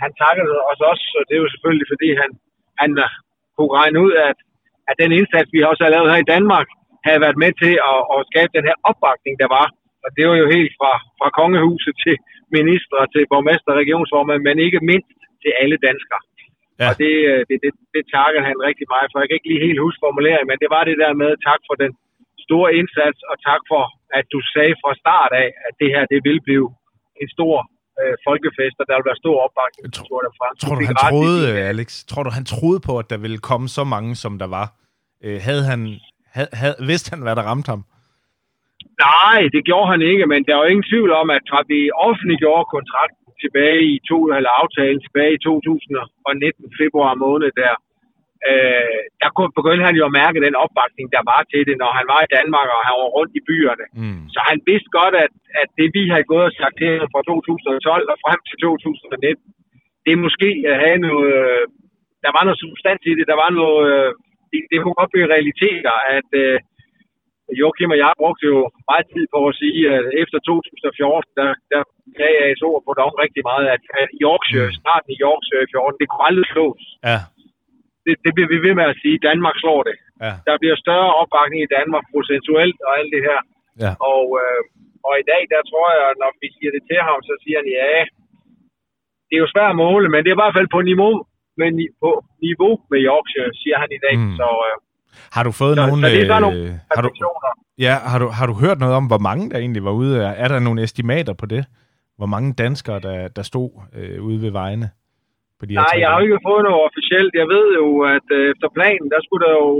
han 0.03 0.11
takkede 0.23 0.55
os 0.71 0.81
også, 0.91 1.05
og 1.17 1.23
det 1.27 1.33
er 1.35 1.43
jo 1.43 1.53
selvfølgelig, 1.53 1.87
fordi 1.93 2.09
han, 2.21 2.29
han 2.81 2.89
kunne 3.55 3.73
regne 3.79 3.99
ud, 4.05 4.13
at, 4.29 4.39
at 4.89 4.95
den 5.01 5.11
indsats, 5.19 5.49
vi 5.55 5.59
også 5.69 5.81
har 5.85 5.93
lavet 5.95 6.11
her 6.13 6.21
i 6.23 6.31
Danmark, 6.35 6.67
havde 7.07 7.23
været 7.25 7.37
med 7.43 7.51
til 7.63 7.73
at, 7.91 7.99
at 8.15 8.19
skabe 8.31 8.51
den 8.57 8.67
her 8.69 8.77
opbakning, 8.89 9.35
der 9.43 9.49
var. 9.57 9.67
Og 10.03 10.09
det 10.15 10.23
var 10.29 10.37
jo 10.41 10.47
helt 10.55 10.73
fra, 10.79 10.93
fra 11.19 11.29
kongehuset 11.39 11.93
til 12.05 12.15
ministre, 12.57 12.99
til 13.13 13.23
borgmester, 13.31 13.79
regionsformand, 13.81 14.41
men 14.47 14.65
ikke 14.67 14.81
mindst 14.91 15.11
til 15.43 15.51
alle 15.61 15.77
danskere. 15.87 16.21
Ja. 16.81 16.87
Og 16.89 16.93
det, 17.01 17.13
øh, 17.31 17.41
det, 17.49 17.57
det, 17.63 17.71
det 17.95 18.03
takker 18.15 18.41
han 18.47 18.55
rigtig 18.67 18.87
meget 18.93 19.07
for. 19.09 19.17
Jeg 19.19 19.27
kan 19.29 19.37
ikke 19.39 19.51
lige 19.51 19.67
helt 19.67 19.83
huske 19.85 20.03
formuleringen, 20.05 20.49
men 20.51 20.59
det 20.63 20.69
var 20.75 20.83
det 20.89 20.97
der 21.03 21.13
med 21.23 21.31
tak 21.49 21.61
for 21.67 21.75
den 21.83 21.91
store 22.45 22.69
indsats, 22.79 23.19
og 23.29 23.35
tak 23.49 23.61
for, 23.71 23.83
at 24.17 24.25
du 24.33 24.39
sagde 24.53 24.75
fra 24.81 24.91
start 25.03 25.31
af, 25.43 25.49
at 25.67 25.73
det 25.81 25.89
her 25.93 26.03
det 26.13 26.19
vil 26.27 26.39
blive 26.47 26.67
en 27.21 27.29
stor 27.37 27.55
øh, 28.01 28.15
folkefest, 28.27 28.75
og 28.81 28.85
der 28.89 28.95
vil 28.97 29.05
være 29.11 29.21
stor 29.23 29.37
opbakning. 29.45 29.83
Tror, 29.99 30.05
tror, 30.09 30.21
du, 30.25 30.29
tror 30.63 30.75
du, 30.79 30.81
han 30.91 30.97
troede, 31.09 31.41
Alex, 31.71 31.89
tror 32.09 32.23
du, 32.25 32.29
han 32.39 32.45
troede 32.53 32.79
på, 32.87 32.93
at 33.01 33.07
der 33.13 33.19
ville 33.25 33.39
komme 33.49 33.67
så 33.77 33.83
mange, 33.93 34.11
som 34.23 34.33
der 34.43 34.49
var? 34.59 34.67
Øh, 35.25 35.39
havde 35.47 35.63
han, 35.71 35.79
havde, 36.35 36.51
havde, 36.59 36.77
vidste 36.91 37.09
han, 37.11 37.21
hvad 37.23 37.35
der 37.35 37.49
ramte 37.49 37.69
ham? 37.73 37.83
Nej, 39.07 39.39
det 39.55 39.61
gjorde 39.69 39.91
han 39.93 40.01
ikke, 40.11 40.25
men 40.31 40.41
der 40.45 40.53
er 40.53 40.61
jo 40.63 40.71
ingen 40.73 40.89
tvivl 40.91 41.11
om, 41.21 41.27
at 41.37 41.43
fra 41.51 41.61
vi 41.73 41.79
offentliggjorde 42.07 42.71
kontrakten 42.75 43.25
tilbage 43.43 43.81
i 43.93 43.95
to, 44.09 44.17
eller 44.37 44.51
aftalen 44.61 44.99
tilbage 45.05 45.33
i 45.37 45.43
2019 45.43 46.73
februar 46.81 47.13
måned 47.25 47.49
der, 47.61 47.73
øh, 48.49 49.01
der 49.21 49.29
kunne 49.35 49.53
begyndte 49.59 49.87
han 49.89 49.95
jo 49.99 50.03
at 50.07 50.17
mærke 50.21 50.43
den 50.47 50.55
opbakning, 50.63 51.07
der 51.15 51.23
var 51.31 51.41
til 51.51 51.61
det, 51.69 51.77
når 51.83 51.91
han 51.99 52.05
var 52.13 52.21
i 52.23 52.33
Danmark, 52.37 52.67
og 52.75 52.81
han 52.87 52.95
var 53.01 53.09
rundt 53.17 53.33
i 53.39 53.45
byerne. 53.49 53.85
Mm. 54.01 54.23
Så 54.33 54.39
han 54.49 54.57
vidste 54.69 54.89
godt, 54.99 55.15
at, 55.25 55.33
at 55.61 55.69
det 55.79 55.87
vi 55.97 56.03
havde 56.13 56.29
gået 56.31 56.49
og 56.49 56.55
sagt 56.59 56.75
til 56.77 56.89
ham 56.99 57.09
fra 57.13 57.21
2012 57.27 58.13
og 58.13 58.17
frem 58.25 58.39
til 58.49 58.57
2019, 58.59 59.43
det 60.05 60.15
måske 60.25 60.49
havde 60.83 60.99
noget, 61.07 61.31
øh, 61.41 61.63
der 62.23 62.31
var 62.35 62.43
noget 62.43 62.61
substans 62.63 63.03
i 63.11 63.13
det, 63.19 63.25
der 63.31 63.37
var 63.43 63.51
noget, 63.61 63.83
øh, 63.95 64.11
det, 64.51 64.61
det 64.71 64.77
kunne 64.79 64.99
godt 65.01 65.13
blive 65.13 65.31
realiteter, 65.35 65.95
at 66.17 66.29
øh, 66.43 66.57
Joachim 67.59 67.93
og 67.93 67.99
jeg 68.03 68.11
brugte 68.21 68.45
jo 68.53 68.57
meget 68.91 69.05
tid 69.13 69.25
på 69.33 69.39
at 69.49 69.57
sige, 69.61 69.81
at 69.97 70.05
efter 70.23 70.37
2014, 70.39 71.39
der, 71.39 71.49
der 71.73 71.81
gav 72.21 72.31
jeg 72.39 72.47
et 72.49 72.63
ord 72.69 72.81
på 72.87 72.91
dom 72.99 73.13
rigtig 73.23 73.43
meget, 73.49 73.65
at, 73.75 73.81
at 74.01 74.09
Yorkshire, 74.25 74.67
starten 74.81 75.09
i 75.15 75.21
Yorkshire 75.27 75.63
i 75.65 75.71
14, 75.71 75.99
det 76.01 76.07
kunne 76.09 76.27
aldrig 76.29 76.47
slås. 76.53 76.83
Ja. 77.09 77.19
Det, 78.05 78.15
det 78.25 78.31
bliver 78.35 78.51
vi 78.53 78.59
ved 78.67 78.73
med 78.79 78.85
at 78.91 78.99
sige. 79.01 79.25
Danmark 79.29 79.55
slår 79.63 79.81
det. 79.89 79.97
Ja. 80.25 80.33
Der 80.47 80.55
bliver 80.61 80.77
større 80.85 81.11
opbakning 81.21 81.59
i 81.63 81.73
Danmark 81.77 82.05
procentuelt 82.13 82.79
og 82.87 82.91
alt 82.99 83.11
det 83.15 83.23
her. 83.29 83.39
Ja. 83.83 83.91
Og, 84.13 84.25
øh, 84.41 84.61
og 85.07 85.13
i 85.21 85.25
dag, 85.31 85.41
der 85.53 85.61
tror 85.69 85.87
jeg, 85.99 86.07
når 86.21 86.31
vi 86.41 86.47
siger 86.57 86.71
det 86.75 86.83
til 86.89 86.99
ham, 87.07 87.19
så 87.29 87.33
siger 87.43 87.57
han, 87.61 87.69
ja, 87.79 87.93
det 89.27 89.35
er 89.35 89.43
jo 89.45 89.53
svært 89.53 89.73
at 89.73 89.81
måle, 89.85 90.07
men 90.09 90.19
det 90.21 90.29
er 90.29 90.37
i 90.37 90.43
hvert 90.43 90.57
fald 90.57 90.69
på 90.75 90.81
niveau, 90.91 91.13
ni- 91.79 91.93
på 92.03 92.09
niveau 92.47 92.73
med 92.91 92.99
Yorkshire, 93.09 93.49
siger 93.61 93.77
han 93.83 93.89
i 93.97 93.99
dag. 94.05 94.15
Mm. 94.19 94.35
Så, 94.39 94.47
øh, 94.67 94.75
Har 95.35 95.43
du 95.47 95.51
fået 95.61 95.75
så, 95.77 95.81
nogen... 95.85 95.99
så 96.03 96.07
det 96.13 96.21
er 96.21 96.27
sådan 96.31 96.41
nogle 96.47 96.59
øh, 96.59 96.71
har, 96.95 97.01
du, 97.05 97.09
ja, 97.85 97.93
har, 98.11 98.19
du, 98.23 98.27
har 98.39 98.45
du 98.51 98.55
hørt 98.63 98.77
noget 98.83 98.95
om, 98.99 99.05
hvor 99.11 99.21
mange 99.29 99.43
der 99.51 99.57
egentlig 99.63 99.83
var 99.89 99.95
ude? 100.01 100.13
Er, 100.27 100.33
er 100.43 100.47
der 100.53 100.59
nogle 100.67 100.79
estimater 100.85 101.33
på 101.41 101.45
det? 101.53 101.63
Hvor 102.19 102.29
mange 102.33 102.49
danskere, 102.63 102.99
der, 103.07 103.17
der 103.37 103.43
stod 103.51 103.69
øh, 103.99 104.17
ude 104.27 104.39
ved 104.45 104.51
vejene? 104.61 104.87
På 105.59 105.63
de 105.69 105.73
Nej, 105.83 105.95
jeg 106.03 106.09
har 106.13 106.19
ikke 106.25 106.47
fået 106.49 106.63
noget 106.67 106.81
officielt. 106.89 107.31
Jeg 107.41 107.47
ved 107.55 107.65
jo, 107.81 107.87
at 108.15 108.27
øh, 108.37 108.43
efter 108.53 108.67
planen, 108.77 109.05
der 109.13 109.19
skulle 109.25 109.43
der 109.47 109.53
jo 109.63 109.71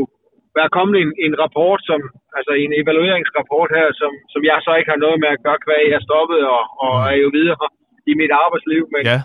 være 0.60 0.70
kommet 0.78 0.96
en, 1.04 1.12
en 1.26 1.34
rapport, 1.44 1.80
som, 1.90 2.00
altså 2.38 2.52
en 2.64 2.72
evalueringsrapport 2.82 3.70
her, 3.78 3.88
som, 4.02 4.12
som 4.34 4.42
jeg 4.50 4.58
så 4.66 4.72
ikke 4.80 4.92
har 4.94 5.02
noget 5.06 5.18
med 5.24 5.30
at 5.36 5.42
gøre, 5.46 5.60
kvæg 5.66 5.84
jeg 5.96 6.02
stoppede 6.08 6.46
og, 6.58 6.64
og 6.86 6.94
Mm. 7.00 7.08
er 7.12 7.16
jo 7.24 7.30
videre 7.40 7.66
i 8.12 8.14
mit 8.22 8.34
arbejdsliv. 8.46 8.82
Men, 8.94 9.02
Ja, 9.12 9.20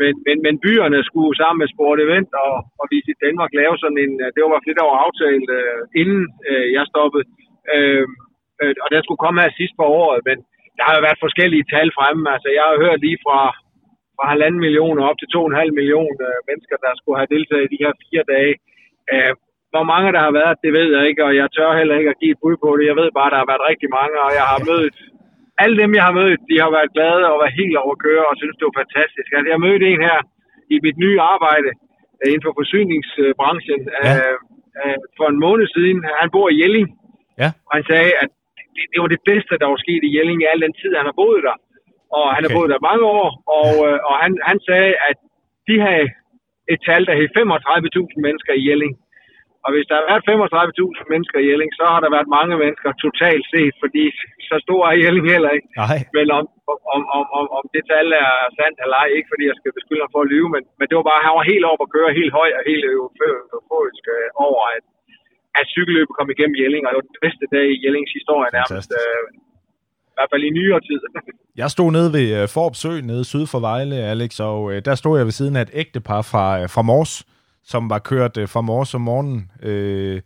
men, 0.00 0.12
men, 0.26 0.36
men 0.46 0.54
byerne 0.64 1.00
skulle 1.10 1.32
sammen 1.40 1.60
med 1.62 1.72
Sport 1.74 1.98
Event 2.06 2.30
og, 2.46 2.54
og 2.80 2.84
Visit 2.92 3.18
Danmark 3.26 3.52
lave 3.60 3.76
sådan 3.78 4.00
en, 4.04 4.12
øh, 4.24 4.28
det 4.34 4.40
var 4.42 4.68
lidt 4.68 4.84
over 4.86 4.96
aftalt, 5.06 5.48
øh, 5.58 5.80
inden 6.00 6.22
øh, 6.50 6.66
jeg 6.76 6.84
stoppede. 6.92 7.24
Øh, 7.74 8.06
øh, 8.60 8.74
og 8.84 8.88
den 8.94 9.02
skulle 9.02 9.22
komme 9.24 9.42
her 9.44 9.52
sidst 9.60 9.74
på 9.80 9.84
året, 10.02 10.20
men 10.28 10.36
der 10.76 10.84
har 10.86 10.94
jo 10.96 11.04
været 11.06 11.24
forskellige 11.26 11.68
tal 11.72 11.88
fremme. 11.96 12.22
Altså, 12.34 12.48
jeg 12.58 12.64
har 12.68 12.82
hørt 12.84 13.00
lige 13.06 13.22
fra, 13.24 13.40
fra 14.16 14.24
halvanden 14.32 14.60
millioner 14.66 15.02
op 15.08 15.18
til 15.18 15.32
to 15.32 15.40
og 15.44 15.50
en 15.50 15.60
halv 15.62 15.72
million 15.80 16.14
øh, 16.28 16.38
mennesker, 16.48 16.76
der 16.84 16.92
skulle 16.94 17.18
have 17.20 17.32
deltaget 17.34 17.64
i 17.66 17.72
de 17.74 17.82
her 17.84 17.92
fire 18.02 18.24
dage. 18.34 18.54
Øh, 19.12 19.32
hvor 19.72 19.84
mange 19.92 20.08
der 20.16 20.22
har 20.26 20.34
været, 20.40 20.62
det 20.64 20.72
ved 20.78 20.88
jeg 20.96 21.02
ikke, 21.08 21.22
og 21.28 21.32
jeg 21.40 21.48
tør 21.56 21.78
heller 21.80 21.96
ikke 22.00 22.12
at 22.12 22.20
give 22.20 22.34
et 22.34 22.42
bud 22.42 22.56
på 22.64 22.70
det. 22.76 22.84
Jeg 22.90 22.96
ved 23.00 23.10
bare, 23.18 23.30
der 23.32 23.40
har 23.42 23.50
været 23.52 23.68
rigtig 23.70 23.90
mange, 23.98 24.16
og 24.26 24.30
jeg 24.38 24.46
har 24.52 24.60
mødt 24.70 24.96
alle 25.62 25.76
dem, 25.82 25.90
jeg 25.98 26.04
har 26.08 26.14
mødt, 26.20 26.40
de 26.50 26.56
har 26.64 26.70
været 26.76 26.94
glade 26.96 27.22
og 27.32 27.36
været 27.42 27.58
helt 27.62 27.76
over 27.84 27.94
køre 28.06 28.24
og 28.30 28.36
synes, 28.40 28.56
det 28.58 28.66
var 28.68 28.80
fantastisk. 28.82 29.28
Altså, 29.36 29.48
jeg 29.52 29.60
mødte 29.66 29.86
en 29.94 30.02
her 30.08 30.18
i 30.74 30.76
mit 30.86 30.98
nye 31.04 31.18
arbejde 31.34 31.70
øh, 32.20 32.26
inden 32.32 32.44
for 32.46 32.54
forsyningsbranchen 32.60 33.80
Ja. 34.06 34.12
øh, 34.20 34.34
øh, 34.80 34.98
for 35.18 35.26
en 35.32 35.38
måned 35.46 35.66
siden. 35.76 35.98
Han 36.20 36.28
bor 36.36 36.46
i 36.50 36.58
Jelling, 36.62 36.88
Ja. 37.42 37.48
og 37.68 37.72
han 37.78 37.84
sagde, 37.92 38.12
at 38.22 38.30
det, 38.76 38.84
det 38.92 38.98
var 39.02 39.10
det 39.14 39.22
bedste, 39.30 39.52
der 39.60 39.66
var 39.72 39.78
sket 39.84 40.02
i 40.08 40.14
Jelling 40.16 40.38
i 40.42 40.46
al 40.52 40.60
den 40.66 40.74
tid, 40.80 40.90
han 41.00 41.08
har 41.10 41.16
boet 41.22 41.42
der. 41.48 41.56
Og 42.18 42.24
han 42.34 42.42
har 42.44 42.50
Okay. 42.50 42.56
boet 42.58 42.70
der 42.72 42.86
mange 42.90 43.04
år, 43.20 43.28
og, 43.60 43.70
øh, 43.88 43.98
og 44.08 44.14
han, 44.22 44.32
han 44.50 44.58
sagde, 44.68 44.92
at 45.10 45.18
de 45.68 45.74
havde 45.86 46.08
et 46.72 46.80
tal, 46.88 47.02
der 47.08 47.14
hed 47.18 47.28
35.000 47.36 48.20
mennesker 48.26 48.52
i 48.60 48.62
Jelling. 48.68 48.92
Og 49.66 49.70
hvis 49.74 49.86
der 49.90 49.96
har 49.98 50.06
været 50.10 50.24
35.000 50.30 51.12
mennesker 51.12 51.38
i 51.40 51.46
Jelling, 51.48 51.70
så 51.78 51.84
har 51.92 52.00
der 52.04 52.10
været 52.16 52.28
mange 52.38 52.54
mennesker 52.62 52.90
totalt 53.06 53.44
set, 53.54 53.74
fordi 53.82 54.04
så 54.50 54.56
stor 54.66 54.80
er 54.90 54.96
Jelling 55.02 55.26
heller 55.34 55.50
ikke. 55.56 55.68
nej. 55.82 55.98
Men 56.16 56.26
om, 56.38 56.44
om, 56.94 57.00
om, 57.16 57.24
om, 57.38 57.46
om 57.58 57.64
det 57.74 57.82
tal 57.92 58.08
er 58.24 58.32
sandt 58.58 58.76
eller 58.82 58.96
ej, 59.02 59.08
ikke 59.18 59.30
fordi 59.32 59.44
jeg 59.50 59.56
skal 59.60 59.72
beskylde 59.78 60.02
ham 60.04 60.12
for 60.14 60.22
at 60.24 60.30
lyve, 60.34 60.48
men, 60.54 60.62
men 60.78 60.86
det 60.88 60.94
var 60.98 61.06
bare, 61.10 61.26
han 61.26 61.34
var 61.38 61.44
helt 61.52 61.64
oppe 61.70 61.82
at 61.86 61.92
køre, 61.96 62.18
helt 62.20 62.32
høj 62.40 62.50
og 62.58 62.62
helt 62.70 62.84
eufo- 62.94 63.44
euforisk 63.56 64.04
øh, 64.16 64.26
over, 64.46 64.62
at, 64.76 64.84
at 65.60 65.64
cykelløbet 65.74 66.14
kom 66.18 66.28
igennem 66.34 66.56
Jelling, 66.60 66.82
og 66.84 66.90
det 66.90 66.98
var 67.00 67.08
den 67.10 67.22
bedste 67.26 67.44
dag 67.56 67.66
i 67.74 67.76
Jellings 67.84 68.12
historie 68.18 68.50
nærmest. 68.58 68.90
Øh, 69.00 69.24
I 70.12 70.14
hvert 70.16 70.30
fald 70.32 70.44
i 70.48 70.52
nyere 70.58 70.80
tid. 70.88 71.00
Jeg 71.62 71.68
stod 71.76 71.88
nede 71.96 72.10
ved 72.16 72.26
uh, 72.38 72.48
Forop 72.54 72.76
Sø, 72.82 72.92
nede 73.10 73.24
syd 73.32 73.44
for 73.52 73.60
Vejle, 73.68 73.96
Alex, 74.12 74.30
og 74.50 74.58
uh, 74.62 74.78
der 74.88 74.94
stod 74.94 75.14
jeg 75.18 75.26
ved 75.28 75.36
siden 75.40 75.56
af 75.58 75.62
et 75.62 75.72
ægtepar 75.82 76.22
fra, 76.30 76.44
fra 76.74 76.82
Mors, 76.90 77.12
som 77.66 77.90
var 77.90 77.98
kørt 77.98 78.36
øh, 78.36 78.48
fra 78.48 78.60
Mors 78.60 78.94
om 78.94 79.00
morgenen. 79.00 79.50
Øh, 79.62 80.20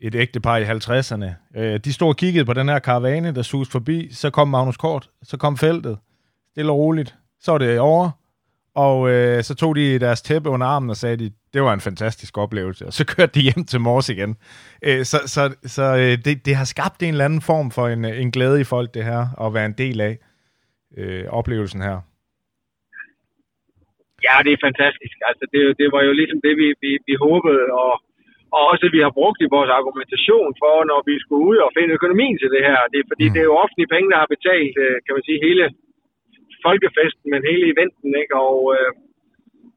et 0.00 0.14
ægtepar 0.14 0.56
i 0.56 0.64
50'erne. 0.64 1.58
Øh, 1.60 1.80
de 1.80 1.92
stod 1.92 2.08
og 2.08 2.16
kiggede 2.16 2.44
på 2.44 2.52
den 2.52 2.68
her 2.68 2.78
karavane, 2.78 3.34
der 3.34 3.42
sus 3.42 3.68
forbi. 3.68 4.08
Så 4.12 4.30
kom 4.30 4.48
Magnus 4.48 4.76
Kort, 4.76 5.10
så 5.22 5.36
kom 5.36 5.56
feltet. 5.56 5.98
Stille 6.50 6.72
og 6.72 6.78
roligt. 6.78 7.14
Så 7.40 7.50
var 7.52 7.58
det 7.58 7.80
over. 7.80 8.10
Og 8.74 9.10
øh, 9.10 9.44
så 9.44 9.54
tog 9.54 9.76
de 9.76 9.98
deres 9.98 10.22
tæppe 10.22 10.50
under 10.50 10.66
armen 10.66 10.90
og 10.90 10.96
sagde, 10.96 11.16
de, 11.16 11.30
det 11.54 11.62
var 11.62 11.72
en 11.72 11.80
fantastisk 11.80 12.38
oplevelse. 12.38 12.86
Og 12.86 12.92
så 12.92 13.04
kørte 13.16 13.32
de 13.34 13.40
hjem 13.40 13.64
til 13.64 13.80
Mors 13.80 14.08
igen. 14.08 14.36
Øh, 14.82 15.04
så 15.04 15.20
så, 15.26 15.54
så 15.66 15.82
øh, 15.82 16.18
det, 16.24 16.46
det 16.46 16.56
har 16.56 16.64
skabt 16.64 17.02
en 17.02 17.08
eller 17.08 17.24
anden 17.24 17.40
form 17.40 17.70
for 17.70 17.88
en, 17.88 18.04
øh, 18.04 18.20
en 18.20 18.30
glæde 18.30 18.60
i 18.60 18.64
folk, 18.64 18.94
det 18.94 19.04
her, 19.04 19.46
at 19.46 19.54
være 19.54 19.66
en 19.66 19.72
del 19.72 20.00
af 20.00 20.18
øh, 20.96 21.24
oplevelsen 21.28 21.82
her. 21.82 22.00
Ja, 24.26 24.34
det 24.44 24.52
er 24.52 24.64
fantastisk. 24.68 25.16
Altså, 25.28 25.44
det, 25.52 25.62
det 25.80 25.88
var 25.94 26.02
jo 26.08 26.12
ligesom 26.20 26.38
det, 26.46 26.54
vi, 26.60 26.68
vi, 26.84 26.90
vi 27.08 27.14
håbede, 27.26 27.62
og, 27.82 27.92
og 28.56 28.62
også 28.72 28.86
vi 28.96 29.00
har 29.06 29.12
brugt 29.20 29.40
i 29.46 29.52
vores 29.56 29.70
argumentation 29.78 30.50
for, 30.62 30.74
når 30.90 31.00
vi 31.08 31.14
skulle 31.24 31.44
ud 31.50 31.58
og 31.66 31.70
finde 31.76 31.96
økonomien 31.98 32.36
til 32.38 32.50
det 32.54 32.62
her. 32.68 32.78
Det 32.92 32.98
er 33.00 33.08
fordi, 33.12 33.26
Mm. 33.28 33.32
det 33.34 33.40
er 33.42 33.48
jo 33.50 33.60
offentlige 33.64 33.92
penge, 33.94 34.08
der 34.12 34.18
har 34.22 34.30
betalt, 34.36 34.74
øh, 34.84 34.96
kan 35.04 35.14
man 35.16 35.24
sige, 35.28 35.44
hele 35.48 35.64
folkefesten, 36.66 37.26
men 37.32 37.40
hele 37.50 37.64
eventen, 37.74 38.10
ikke? 38.22 38.34
Og, 38.48 38.58
øh, 38.76 38.90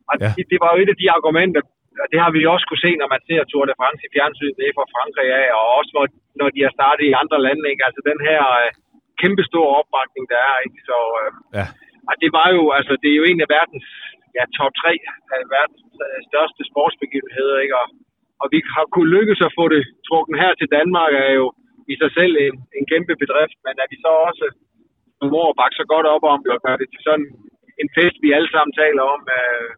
og 0.10 0.16
Ja. 0.22 0.30
det, 0.38 0.44
det 0.52 0.60
var 0.64 0.70
jo 0.74 0.80
et 0.84 0.94
af 0.94 0.98
de 1.02 1.08
argumenter, 1.18 1.62
og 2.04 2.08
det 2.12 2.20
har 2.24 2.32
vi 2.36 2.42
også 2.54 2.66
kunne 2.68 2.86
se, 2.88 2.92
når 3.02 3.10
man 3.16 3.22
ser 3.28 3.42
Tour 3.52 3.66
de 3.70 3.76
France 3.80 4.02
i 4.08 4.14
fjernsynet, 4.16 4.58
det 4.60 4.66
er 4.68 4.78
fra 4.78 4.92
Frankrig 4.96 5.30
af, 5.42 5.48
og 5.60 5.66
også 5.80 5.92
når, 5.98 6.06
når 6.40 6.48
de 6.56 6.60
har 6.66 6.74
startet 6.78 7.04
i 7.10 7.18
andre 7.22 7.40
lande, 7.48 7.64
ikke? 7.72 7.84
Altså 7.88 8.02
den 8.12 8.20
her 8.28 8.42
øh, 8.64 8.70
kæmpestore 9.22 9.72
opbakning, 9.80 10.24
der 10.34 10.40
er, 10.52 10.56
ikke? 10.66 10.80
Så, 10.90 10.98
øh, 11.22 11.32
Ja. 11.60 11.66
og 12.10 12.14
det 12.22 12.30
var 12.40 12.48
jo, 12.58 12.62
altså 12.80 12.94
det 13.02 13.10
er 13.12 13.18
jo 13.22 13.26
en 13.32 13.42
af 13.46 13.50
verdens, 13.58 13.88
ja, 14.38 14.44
top 14.60 14.74
3 14.82 14.92
af 15.36 15.42
verdens 15.56 15.86
øh, 16.06 16.18
største 16.30 16.62
sportsbegivenheder, 16.72 17.58
ikke? 17.64 17.76
Og, 17.82 17.88
og 18.42 18.48
vi 18.54 18.60
har 18.76 18.86
kunnet 18.94 19.14
lykkes 19.18 19.40
at 19.48 19.56
få 19.60 19.64
det 19.76 19.84
trukken 20.10 20.36
her 20.44 20.52
til 20.60 20.68
Danmark, 20.78 21.12
er 21.28 21.34
jo 21.42 21.46
i 21.94 21.96
sig 22.02 22.12
selv 22.20 22.34
en, 22.46 22.56
en 22.78 22.86
kæmpe 22.92 23.14
bedrift, 23.24 23.58
men 23.66 23.76
at 23.84 23.90
vi 23.94 23.98
så 24.06 24.12
også 24.30 24.46
formår 25.20 25.48
at 25.52 25.58
bakke 25.62 25.76
så 25.82 25.86
godt 25.94 26.08
op 26.16 26.24
om 26.34 26.40
det, 26.44 26.52
og 26.58 26.62
gøre 26.66 26.80
det 26.82 26.88
til 26.94 27.02
sådan 27.08 27.28
en 27.82 27.90
fest, 27.98 28.18
vi 28.26 28.30
alle 28.38 28.50
sammen 28.56 28.74
taler 28.84 29.04
om 29.16 29.22
øh, 29.40 29.70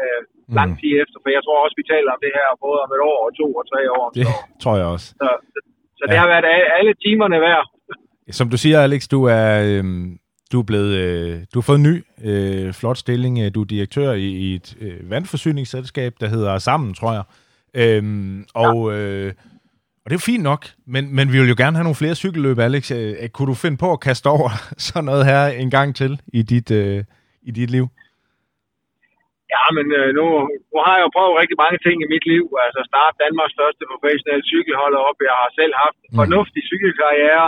øh, 0.00 0.20
lang 0.58 0.70
tid 0.80 0.92
efter, 1.02 1.16
for 1.22 1.30
jeg 1.36 1.42
tror 1.44 1.58
også, 1.64 1.76
vi 1.80 1.86
taler 1.94 2.10
om 2.14 2.20
det 2.24 2.32
her 2.38 2.46
både 2.66 2.78
om 2.84 2.90
et 2.96 3.02
år, 3.12 3.18
og 3.26 3.32
to 3.40 3.46
og 3.60 3.64
tre 3.72 3.82
år. 3.98 4.06
Det 4.16 4.24
Så, 4.26 4.32
tror 4.62 4.74
jeg 4.80 4.88
også. 4.94 5.08
så, 5.22 5.28
så, 5.52 5.58
så 5.98 6.02
det 6.10 6.16
Ja. 6.16 6.20
har 6.22 6.28
været 6.34 6.46
alle 6.78 6.92
timerne 7.06 7.38
værd. 7.48 7.64
Som 8.38 8.46
du 8.52 8.56
siger, 8.64 8.78
Alex, 8.86 9.00
du 9.14 9.20
er, 9.40 9.48
øh, 9.70 9.84
du 10.52 10.58
er 10.60 10.64
blevet, 10.70 10.92
øh, 11.02 11.40
du 11.54 11.58
har 11.58 11.62
fået 11.62 11.76
en 11.78 11.82
ny 11.90 12.04
øh, 12.24 12.72
flot 12.72 12.96
stilling. 12.98 13.38
Øh, 13.42 13.50
Du 13.54 13.60
er 13.60 13.64
direktør 13.64 14.12
i, 14.12 14.26
i 14.46 14.54
et 14.54 14.76
øh, 14.80 15.10
vandforsyningsselskab, 15.10 16.12
der 16.20 16.28
hedder 16.28 16.58
Sammen, 16.58 16.94
tror 16.94 17.12
jeg. 17.18 17.24
Øhm, 17.82 18.46
og, 18.54 18.76
øh, 18.98 19.32
og 20.04 20.06
det 20.10 20.12
er 20.14 20.20
jo 20.22 20.30
fint 20.32 20.42
nok, 20.42 20.62
men, 20.94 21.14
men 21.16 21.32
vi 21.32 21.38
vil 21.40 21.48
jo 21.48 21.58
gerne 21.62 21.76
have 21.76 21.84
nogle 21.88 22.00
flere 22.02 22.14
cykelløb, 22.22 22.58
Alex. 22.58 22.84
Øh, 22.98 23.28
kunne 23.34 23.48
du 23.52 23.54
finde 23.64 23.76
på 23.84 23.88
at 23.92 24.00
kaste 24.08 24.26
over 24.36 24.50
sådan 24.86 25.04
noget 25.10 25.24
her 25.30 25.42
en 25.62 25.70
gang 25.76 25.88
til 26.00 26.12
i 26.38 26.42
dit, 26.52 26.68
øh, 26.80 27.04
i 27.48 27.50
dit 27.58 27.70
liv? 27.76 27.86
Ja, 29.54 29.64
men 29.76 29.86
øh, 29.98 30.08
nu, 30.18 30.24
nu 30.72 30.78
har 30.86 30.94
jeg 30.96 31.04
jo 31.06 31.10
prøvet 31.16 31.40
rigtig 31.42 31.58
mange 31.64 31.78
ting 31.86 31.96
i 32.04 32.08
mit 32.14 32.24
liv. 32.32 32.44
Altså 32.66 32.80
starte 32.90 33.14
Danmarks 33.24 33.54
største 33.58 33.82
professionelle 33.92 34.44
cykelholder 34.52 35.00
op. 35.08 35.18
Jeg 35.30 35.36
har 35.42 35.50
selv 35.60 35.74
haft 35.84 35.98
en 36.04 36.10
Mm. 36.12 36.18
fornuftig 36.22 36.62
cykelkarriere. 36.70 37.46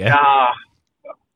Ja, 0.00 0.06
Jeg 0.10 0.18
har 0.28 0.44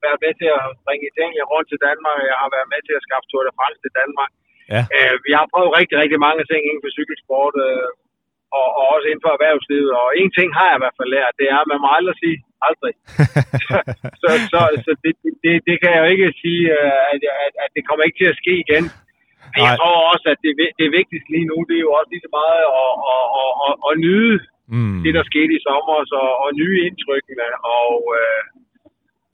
været 0.06 0.22
med 0.24 0.32
til 0.40 0.48
at 0.58 0.64
bringe 0.86 1.04
Italien 1.10 1.46
rundt 1.52 1.68
til 1.70 1.80
Danmark, 1.88 2.16
og 2.22 2.26
jeg 2.32 2.38
har 2.42 2.50
været 2.56 2.68
med 2.72 2.80
til 2.84 2.94
at 2.98 3.04
skaffe 3.06 3.26
Tour 3.28 3.42
de 3.46 3.52
France 3.58 3.80
til 3.84 3.92
Danmark. 4.00 4.30
Ja. 4.74 4.82
Øh, 4.96 5.14
jeg 5.32 5.38
har 5.42 5.48
prøvet 5.54 5.76
rigtig, 5.78 5.96
rigtig 6.02 6.20
mange 6.26 6.42
ting 6.50 6.60
inden 6.64 6.82
for 6.84 6.90
cykelsport, 6.98 7.54
øh, 7.66 7.88
og, 8.58 8.68
og 8.78 8.84
også 8.94 9.06
inden 9.08 9.24
for 9.26 9.32
erhvervslivet. 9.36 9.90
Og 10.02 10.08
en 10.20 10.30
ting 10.38 10.48
har 10.58 10.66
jeg 10.68 10.78
i 10.78 10.82
hvert 10.82 10.98
fald 10.98 11.10
lært, 11.16 11.38
det 11.40 11.46
er, 11.54 11.58
at 11.62 11.70
man 11.72 11.80
må 11.84 11.88
aldrig 11.98 12.16
sige 12.22 12.38
aldrig. 12.68 12.94
så 14.22 14.28
så, 14.52 14.60
så 14.84 14.90
det, 15.04 15.12
det, 15.44 15.52
det 15.68 15.76
kan 15.80 15.90
jeg 15.94 16.00
jo 16.04 16.08
ikke 16.14 16.28
sige, 16.42 16.64
øh, 16.78 17.00
at, 17.12 17.20
at, 17.44 17.52
at 17.64 17.70
det 17.76 17.82
kommer 17.88 18.02
ikke 18.04 18.20
til 18.20 18.32
at 18.32 18.40
ske 18.42 18.54
igen. 18.66 18.84
Men 19.54 19.60
jeg 19.68 19.74
tror 19.80 19.96
også, 20.12 20.26
at 20.34 20.38
det, 20.44 20.52
vi- 20.60 20.74
det 20.82 20.88
vigtigste 20.98 21.28
lige 21.34 21.48
nu, 21.52 21.56
det 21.68 21.76
er 21.76 21.86
jo 21.86 21.92
også 21.98 22.10
lige 22.12 22.24
så 22.26 22.32
meget 22.40 22.62
at, 22.82 22.92
at, 23.14 23.24
at, 23.40 23.52
at, 23.66 23.74
at 23.88 23.94
nyde 24.06 24.36
mm. 24.74 24.98
det, 25.04 25.12
der 25.18 25.24
skete 25.30 25.52
i 25.58 25.64
sommer, 25.68 25.96
så, 26.12 26.20
og 26.42 26.48
nye 26.62 26.78
indtrykkene. 26.88 27.46
Og, 27.80 27.94
øh, 28.18 28.40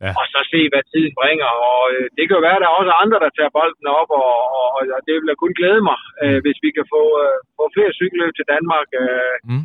Ja. 0.05 0.11
Og 0.21 0.25
så 0.33 0.41
se, 0.53 0.61
hvad 0.73 0.85
tiden 0.93 1.13
bringer. 1.21 1.51
Og 1.69 1.81
øh, 1.95 2.07
det 2.17 2.25
kan 2.25 2.37
jo 2.37 2.43
være, 2.47 2.59
at 2.59 2.63
der 2.63 2.71
er 2.71 2.79
også 2.81 2.93
andre, 3.03 3.19
der 3.25 3.31
tager 3.39 3.57
bolden 3.59 3.89
op, 4.01 4.11
og, 4.23 4.35
og, 4.59 4.67
og 4.97 5.01
det 5.07 5.13
vil 5.15 5.31
da 5.31 5.35
kun 5.43 5.55
glæde 5.61 5.83
mig, 5.91 5.99
øh, 6.23 6.39
hvis 6.45 6.59
vi 6.65 6.71
kan 6.77 6.87
få, 6.95 7.03
øh, 7.25 7.37
få 7.59 7.65
flere 7.75 7.97
cykelløb 7.99 8.33
til 8.37 8.47
Danmark. 8.55 8.89
Øh, 9.03 9.37
mm. 9.51 9.65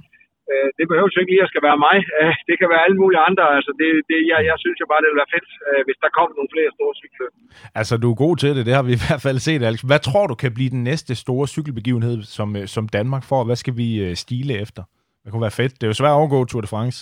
øh, 0.51 0.69
det 0.77 0.85
behøver 0.89 1.09
jo 1.13 1.21
ikke 1.21 1.33
lige 1.33 1.45
at 1.47 1.51
skal 1.53 1.65
være 1.69 1.79
mig. 1.87 1.97
Øh, 2.19 2.33
det 2.49 2.55
kan 2.59 2.69
være 2.73 2.85
alle 2.85 2.99
mulige 3.03 3.23
andre. 3.29 3.45
Altså, 3.57 3.71
det, 3.81 3.89
det, 4.09 4.17
jeg, 4.31 4.39
jeg 4.49 4.57
synes 4.63 4.77
jo 4.81 4.85
bare, 4.91 5.01
det 5.01 5.09
ville 5.09 5.23
være 5.23 5.35
fedt, 5.35 5.49
øh, 5.69 5.81
hvis 5.87 5.99
der 6.03 6.09
kom 6.17 6.29
nogle 6.37 6.53
flere 6.55 6.71
store 6.77 6.93
cykelløb. 7.01 7.33
Altså, 7.79 7.93
du 8.03 8.07
er 8.13 8.17
god 8.25 8.35
til 8.43 8.51
det. 8.55 8.63
Det 8.67 8.73
har 8.77 8.85
vi 8.87 8.93
i 8.95 9.01
hvert 9.05 9.23
fald 9.27 9.39
set, 9.47 9.61
Alex. 9.67 9.79
Hvad 9.91 10.01
tror 10.09 10.25
du 10.31 10.35
kan 10.43 10.51
blive 10.57 10.73
den 10.75 10.83
næste 10.91 11.11
store 11.23 11.45
cykelbegivenhed, 11.55 12.17
som, 12.37 12.49
øh, 12.59 12.65
som 12.75 12.83
Danmark 12.97 13.23
får? 13.31 13.41
Hvad 13.49 13.59
skal 13.63 13.73
vi 13.81 13.87
øh, 14.05 14.11
stile 14.25 14.53
efter? 14.65 14.83
Det 15.23 15.29
kunne 15.31 15.47
være 15.47 15.59
fedt. 15.61 15.73
Det 15.77 15.83
er 15.83 15.91
jo 15.93 15.99
svært 16.01 16.15
at 16.15 16.21
overgå 16.21 16.39
Tour 16.45 16.61
de 16.65 16.71
France. 16.75 16.99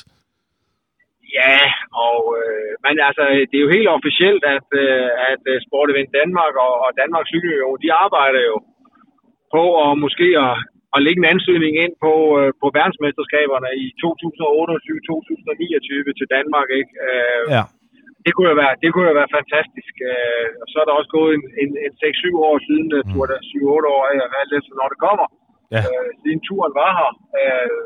Ja, 1.39 1.59
og, 2.07 2.19
øh, 2.39 2.71
men 2.85 2.95
altså, 3.07 3.23
det 3.49 3.55
er 3.57 3.65
jo 3.65 3.75
helt 3.77 3.89
officielt, 3.97 4.43
at, 4.55 4.67
øh, 4.83 5.07
at 5.31 5.41
øh, 5.51 5.57
Sport 5.65 5.87
Event 5.91 6.11
Danmark 6.19 6.53
og, 6.65 6.73
og 6.85 6.89
Danmarks 7.01 7.29
Cykelunion, 7.31 7.83
de 7.83 7.89
arbejder 8.05 8.41
jo 8.51 8.57
på 9.55 9.63
at 9.83 9.91
måske 10.03 10.27
at, 10.45 10.53
at 10.95 10.99
lægge 11.05 11.19
en 11.21 11.31
ansøgning 11.33 11.73
ind 11.83 11.93
på, 12.05 12.13
øh, 12.39 12.49
på 12.61 12.67
verdensmesterskaberne 12.77 13.69
i 13.85 13.87
2028-2029 14.01 16.19
til 16.19 16.27
Danmark, 16.35 16.67
ikke? 16.79 16.91
Øh, 17.07 17.45
ja. 17.55 17.63
Det 18.25 18.31
kunne 18.33 18.49
jo 18.53 18.57
være, 18.63 18.73
det 18.83 18.89
kunne 18.91 19.09
jo 19.11 19.15
være 19.21 19.35
fantastisk. 19.39 19.93
Øh, 20.11 20.47
og 20.61 20.65
så 20.71 20.75
er 20.81 20.85
der 20.87 20.99
også 20.99 21.11
gået 21.17 21.31
en, 21.37 21.43
en, 21.63 21.71
en 21.85 21.93
6-7 22.03 22.47
år 22.49 22.57
siden, 22.67 22.87
mm. 22.95 23.01
tur, 23.11 23.23
7-8 23.51 23.95
år, 23.95 24.01
alt 24.41 24.53
efter 24.57 24.73
når 24.81 24.89
det 24.93 24.99
kommer, 25.07 25.27
ja. 25.75 25.81
øh, 25.87 26.07
siden 26.21 26.39
turen 26.47 26.73
var 26.81 26.91
her. 26.99 27.11
Øh, 27.41 27.81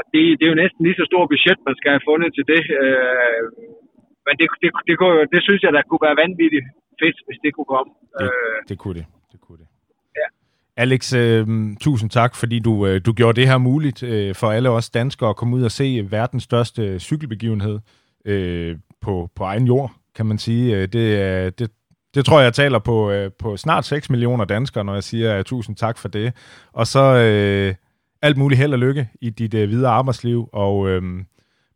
og 0.00 0.04
det, 0.12 0.22
det 0.38 0.44
er 0.46 0.52
jo 0.54 0.62
næsten 0.64 0.80
lige 0.86 0.98
så 1.00 1.04
stort 1.10 1.28
budget, 1.34 1.58
man 1.68 1.76
skal 1.80 1.90
have 1.94 2.06
fundet 2.10 2.30
til 2.36 2.44
det. 2.52 2.62
Øh, 2.82 3.42
men 4.26 4.34
det, 4.40 4.46
det, 4.62 4.70
det, 4.88 4.94
kunne, 5.00 5.20
det 5.34 5.40
synes 5.46 5.60
jeg, 5.64 5.72
der 5.76 5.82
kunne 5.88 6.04
være 6.08 6.20
vanvittigt 6.24 6.66
fedt, 7.00 7.18
hvis 7.26 7.38
det 7.44 7.50
kunne 7.56 7.70
komme. 7.74 7.90
Det, 8.18 8.24
øh, 8.24 8.56
det 8.70 8.76
kunne 8.82 8.96
det. 9.00 9.06
det, 9.32 9.40
kunne 9.44 9.58
det. 9.62 9.68
Ja. 10.20 10.26
Alex, 10.82 11.02
øh, 11.22 11.46
tusind 11.86 12.10
tak, 12.18 12.32
fordi 12.40 12.58
du, 12.68 12.72
øh, 12.86 12.96
du 13.06 13.12
gjorde 13.12 13.36
det 13.40 13.48
her 13.50 13.58
muligt 13.58 14.00
øh, 14.02 14.34
for 14.40 14.48
alle 14.56 14.70
os 14.78 14.90
danskere 14.90 15.30
at 15.30 15.36
komme 15.36 15.56
ud 15.56 15.62
og 15.62 15.70
se 15.70 15.86
verdens 16.10 16.42
største 16.42 16.82
cykelbegivenhed 17.08 17.76
øh, 18.24 18.76
på, 19.00 19.30
på 19.36 19.42
egen 19.44 19.66
jord, 19.66 19.90
kan 20.16 20.26
man 20.26 20.38
sige. 20.38 20.76
Øh, 20.76 20.82
det, 20.94 21.58
det, 21.58 21.70
det 22.14 22.24
tror 22.24 22.38
jeg, 22.38 22.44
jeg 22.44 22.54
taler 22.54 22.78
på, 22.78 23.10
øh, 23.10 23.30
på 23.38 23.56
snart 23.56 23.84
6 23.84 24.10
millioner 24.10 24.44
danskere, 24.44 24.84
når 24.84 24.94
jeg 24.94 25.04
siger 25.04 25.38
uh, 25.38 25.44
tusind 25.44 25.76
tak 25.76 25.98
for 25.98 26.08
det. 26.08 26.28
Og 26.72 26.86
så... 26.86 27.04
Øh, 27.16 27.74
alt 28.22 28.36
muligt 28.36 28.60
held 28.60 28.72
og 28.72 28.78
lykke 28.78 29.08
i 29.20 29.30
dit 29.30 29.54
øh, 29.54 29.68
videre 29.68 29.92
arbejdsliv, 29.92 30.48
og 30.52 30.88
øh, 30.88 31.02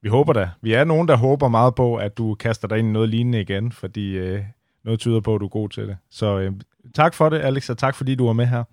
vi 0.03 0.09
håber 0.09 0.33
da. 0.33 0.45
Vi 0.63 0.73
er 0.73 0.85
nogen, 0.85 1.09
der 1.09 1.17
håber 1.17 1.49
meget 1.49 1.75
på, 1.75 1.97
at 1.97 2.19
du 2.19 2.35
kaster 2.35 2.69
dig 2.69 2.79
ind 2.79 2.89
i 2.89 2.93
noget 2.93 3.09
lignende 3.09 3.41
igen, 3.41 3.73
fordi 3.73 4.07
øh, 4.19 4.41
noget 4.85 5.01
tyder 5.01 5.21
på, 5.21 5.35
at 5.35 5.41
du 5.41 5.47
er 5.47 5.59
god 5.61 5.69
til 5.69 5.85
det. 5.89 5.97
Så 6.11 6.29
øh, 6.41 6.53
tak 7.01 7.13
for 7.19 7.29
det, 7.29 7.39
Alex, 7.49 7.71
og 7.71 7.79
tak 7.79 7.95
fordi 7.97 8.15
du 8.15 8.27
var 8.27 8.39
med 8.41 8.47
her. 8.55 8.65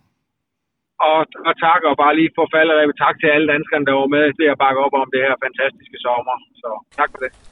Og, 1.09 1.19
og 1.47 1.53
tak, 1.65 1.81
og 1.89 1.95
bare 2.03 2.15
lige 2.19 2.31
for 2.37 2.47
faldet 2.55 2.97
tak 3.03 3.15
til 3.21 3.29
alle 3.35 3.47
danskerne, 3.53 3.85
der 3.85 3.95
var 4.01 4.09
med 4.15 4.25
til 4.39 4.47
at 4.53 4.57
bakke 4.63 4.79
op 4.85 4.93
om 5.01 5.09
det 5.13 5.21
her 5.27 5.35
fantastiske 5.45 5.97
sommer. 6.05 6.35
Så 6.61 6.69
tak 6.99 7.09
for 7.13 7.19
det. 7.23 7.50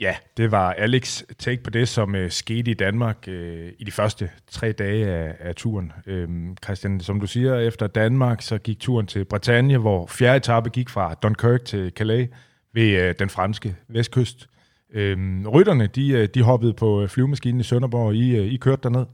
Ja, 0.00 0.14
det 0.36 0.50
var 0.50 0.72
Alex 0.72 1.22
take 1.38 1.62
på 1.62 1.70
det, 1.70 1.88
som 1.88 2.14
øh, 2.14 2.30
skete 2.30 2.70
i 2.70 2.74
Danmark 2.74 3.28
øh, 3.28 3.72
i 3.78 3.84
de 3.84 3.90
første 3.90 4.30
tre 4.50 4.72
dage 4.72 5.06
af, 5.06 5.34
af 5.40 5.54
turen. 5.54 5.92
Øhm, 6.06 6.56
Christian, 6.64 7.00
som 7.00 7.20
du 7.20 7.26
siger, 7.26 7.58
efter 7.58 7.86
Danmark, 7.86 8.42
så 8.42 8.58
gik 8.58 8.80
turen 8.80 9.06
til 9.06 9.24
Bretagne, 9.24 9.78
hvor 9.78 10.06
fjerde 10.06 10.36
etape 10.36 10.70
gik 10.70 10.88
fra 10.88 11.14
Dunkirk 11.14 11.64
til 11.64 11.92
Calais 11.96 12.28
ved 12.74 13.02
øh, 13.02 13.14
den 13.18 13.30
franske 13.30 13.76
vestkyst. 13.88 14.46
Øhm, 14.92 15.46
rytterne, 15.48 15.86
de, 15.86 16.08
øh, 16.08 16.28
de 16.34 16.42
hoppede 16.42 16.74
på 16.74 17.02
øh, 17.02 17.08
flyvemaskinen 17.08 17.60
i 17.60 17.64
Sønderborg, 17.64 18.06
og 18.06 18.14
I, 18.14 18.36
øh, 18.36 18.46
I 18.46 18.56
kørte 18.56 18.82
derned. 18.82 19.06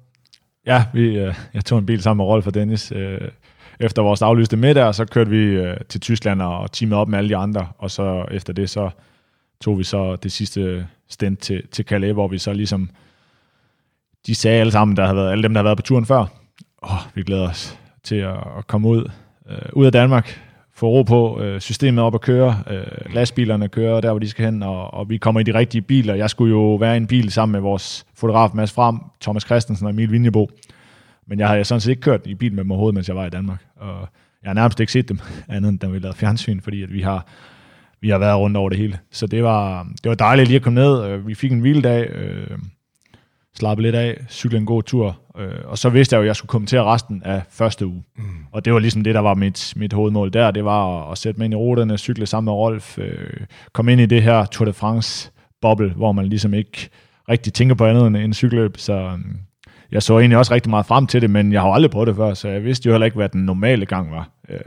Ja, 0.66 0.84
vi, 0.94 1.18
øh, 1.18 1.34
jeg 1.54 1.64
tog 1.64 1.78
en 1.78 1.86
bil 1.86 2.02
sammen 2.02 2.24
med 2.24 2.32
Rolf 2.32 2.46
og 2.46 2.54
Dennis. 2.54 2.92
Øh, 2.92 3.20
efter 3.80 4.02
vores 4.02 4.22
aflyste 4.22 4.56
middag, 4.56 4.94
så 4.94 5.04
kørte 5.04 5.30
vi 5.30 5.44
øh, 5.44 5.76
til 5.88 6.00
Tyskland 6.00 6.42
og 6.42 6.72
teamede 6.72 7.00
op 7.00 7.08
med 7.08 7.18
alle 7.18 7.28
de 7.28 7.36
andre, 7.36 7.68
og 7.78 7.90
så 7.90 8.24
efter 8.30 8.52
det, 8.52 8.70
så 8.70 8.90
tog 9.62 9.78
vi 9.78 9.84
så 9.84 10.16
det 10.16 10.32
sidste 10.32 10.86
stint 11.08 11.38
til, 11.38 11.62
til 11.68 11.84
Calais, 11.84 12.12
hvor 12.12 12.28
vi 12.28 12.38
så 12.38 12.52
ligesom, 12.52 12.90
de 14.26 14.34
sagde 14.34 14.60
alle 14.60 14.72
sammen, 14.72 14.96
der 14.96 15.02
havde 15.02 15.16
været, 15.16 15.32
alle 15.32 15.42
dem, 15.42 15.54
der 15.54 15.58
har 15.58 15.64
været 15.64 15.78
på 15.78 15.82
turen 15.82 16.06
før, 16.06 16.26
åh, 16.82 16.98
vi 17.14 17.22
glæder 17.22 17.48
os 17.48 17.78
til 18.02 18.16
at, 18.16 18.36
at 18.58 18.66
komme 18.66 18.88
ud, 18.88 19.10
øh, 19.50 19.58
ud 19.72 19.86
af 19.86 19.92
Danmark, 19.92 20.40
få 20.74 20.88
ro 20.88 21.02
på, 21.02 21.40
øh, 21.40 21.60
systemet 21.60 22.04
op 22.04 22.14
at 22.14 22.20
køre, 22.20 22.62
øh, 22.70 23.14
lastbilerne 23.14 23.68
kører 23.68 24.00
der, 24.00 24.10
hvor 24.10 24.18
de 24.18 24.28
skal 24.28 24.44
hen, 24.44 24.62
og, 24.62 24.94
og 24.94 25.08
vi 25.08 25.16
kommer 25.16 25.40
i 25.40 25.44
de 25.44 25.54
rigtige 25.54 25.82
biler. 25.82 26.14
Jeg 26.14 26.30
skulle 26.30 26.50
jo 26.50 26.74
være 26.74 26.94
i 26.94 26.96
en 26.96 27.06
bil 27.06 27.32
sammen 27.32 27.52
med 27.52 27.60
vores 27.60 28.06
fotograf 28.14 28.50
Mads 28.54 28.72
Fram, 28.72 29.10
Thomas 29.20 29.42
Christensen 29.42 29.86
og 29.86 29.90
Emil 29.90 30.12
Vinjebo. 30.12 30.50
Men 31.26 31.38
jeg 31.38 31.48
havde 31.48 31.64
sådan 31.64 31.80
set 31.80 31.90
ikke 31.90 32.02
kørt 32.02 32.26
i 32.26 32.34
bil 32.34 32.52
med 32.52 32.64
dem 32.64 32.70
overhovedet, 32.70 32.94
mens 32.94 33.08
jeg 33.08 33.16
var 33.16 33.26
i 33.26 33.30
Danmark. 33.30 33.64
Og 33.76 34.08
jeg 34.42 34.48
har 34.48 34.54
nærmest 34.54 34.80
ikke 34.80 34.92
set 34.92 35.08
dem, 35.08 35.18
andet 35.48 35.68
end 35.68 35.78
da 35.78 35.86
vi 35.86 35.98
lavede 35.98 36.16
fjernsyn, 36.16 36.60
fordi 36.60 36.82
at 36.82 36.92
vi 36.92 37.00
har 37.00 37.26
vi 38.02 38.08
har 38.08 38.18
været 38.18 38.38
rundt 38.38 38.56
over 38.56 38.68
det 38.68 38.78
hele. 38.78 38.98
Så 39.10 39.26
det 39.26 39.42
var, 39.42 39.86
det 40.02 40.08
var 40.08 40.14
dejligt 40.14 40.48
lige 40.48 40.56
at 40.56 40.62
komme 40.62 40.80
ned. 40.80 41.04
Øh, 41.04 41.26
vi 41.26 41.34
fik 41.34 41.52
en 41.52 41.60
hviledag, 41.60 42.10
øh, 42.10 42.58
slappe 43.54 43.82
lidt 43.82 43.94
af, 43.94 44.24
cykle 44.30 44.58
en 44.58 44.66
god 44.66 44.82
tur, 44.82 45.20
øh, 45.38 45.58
og 45.64 45.78
så 45.78 45.88
vidste 45.88 46.14
jeg 46.14 46.18
jo, 46.18 46.22
at 46.22 46.26
jeg 46.26 46.36
skulle 46.36 46.48
kommentere 46.48 46.84
resten 46.84 47.22
af 47.24 47.42
første 47.50 47.86
uge. 47.86 48.02
Mm. 48.16 48.24
Og 48.52 48.64
det 48.64 48.72
var 48.72 48.78
ligesom 48.78 49.04
det, 49.04 49.14
der 49.14 49.20
var 49.20 49.34
mit, 49.34 49.72
mit 49.76 49.92
hovedmål 49.92 50.32
der, 50.32 50.50
det 50.50 50.64
var 50.64 51.02
at, 51.02 51.12
at 51.12 51.18
sætte 51.18 51.38
mig 51.38 51.44
ind 51.44 51.54
i 51.54 51.56
ruterne, 51.56 51.98
cykle 51.98 52.26
sammen 52.26 52.44
med 52.44 52.52
Rolf, 52.52 52.98
øh, 52.98 53.40
komme 53.72 53.92
ind 53.92 54.00
i 54.00 54.06
det 54.06 54.22
her 54.22 54.44
Tour 54.44 54.66
de 54.66 54.72
France-boble, 54.72 55.92
hvor 55.92 56.12
man 56.12 56.26
ligesom 56.26 56.54
ikke 56.54 56.88
rigtig 57.28 57.52
tænker 57.52 57.74
på 57.74 57.86
andet 57.86 58.06
end 58.06 58.16
en 58.16 58.34
cykelløb, 58.34 58.76
så 58.78 58.92
øh, 58.92 59.18
jeg 59.92 60.02
så 60.02 60.18
egentlig 60.18 60.38
også 60.38 60.54
rigtig 60.54 60.70
meget 60.70 60.86
frem 60.86 61.06
til 61.06 61.22
det, 61.22 61.30
men 61.30 61.52
jeg 61.52 61.60
har 61.60 61.68
aldrig 61.68 61.90
prøvet 61.90 62.06
det 62.06 62.16
før, 62.16 62.34
så 62.34 62.48
jeg 62.48 62.64
vidste 62.64 62.86
jo 62.86 62.92
heller 62.92 63.04
ikke, 63.04 63.16
hvad 63.16 63.28
den 63.28 63.44
normale 63.44 63.86
gang 63.86 64.10
var. 64.10 64.28
Øh. 64.48 64.58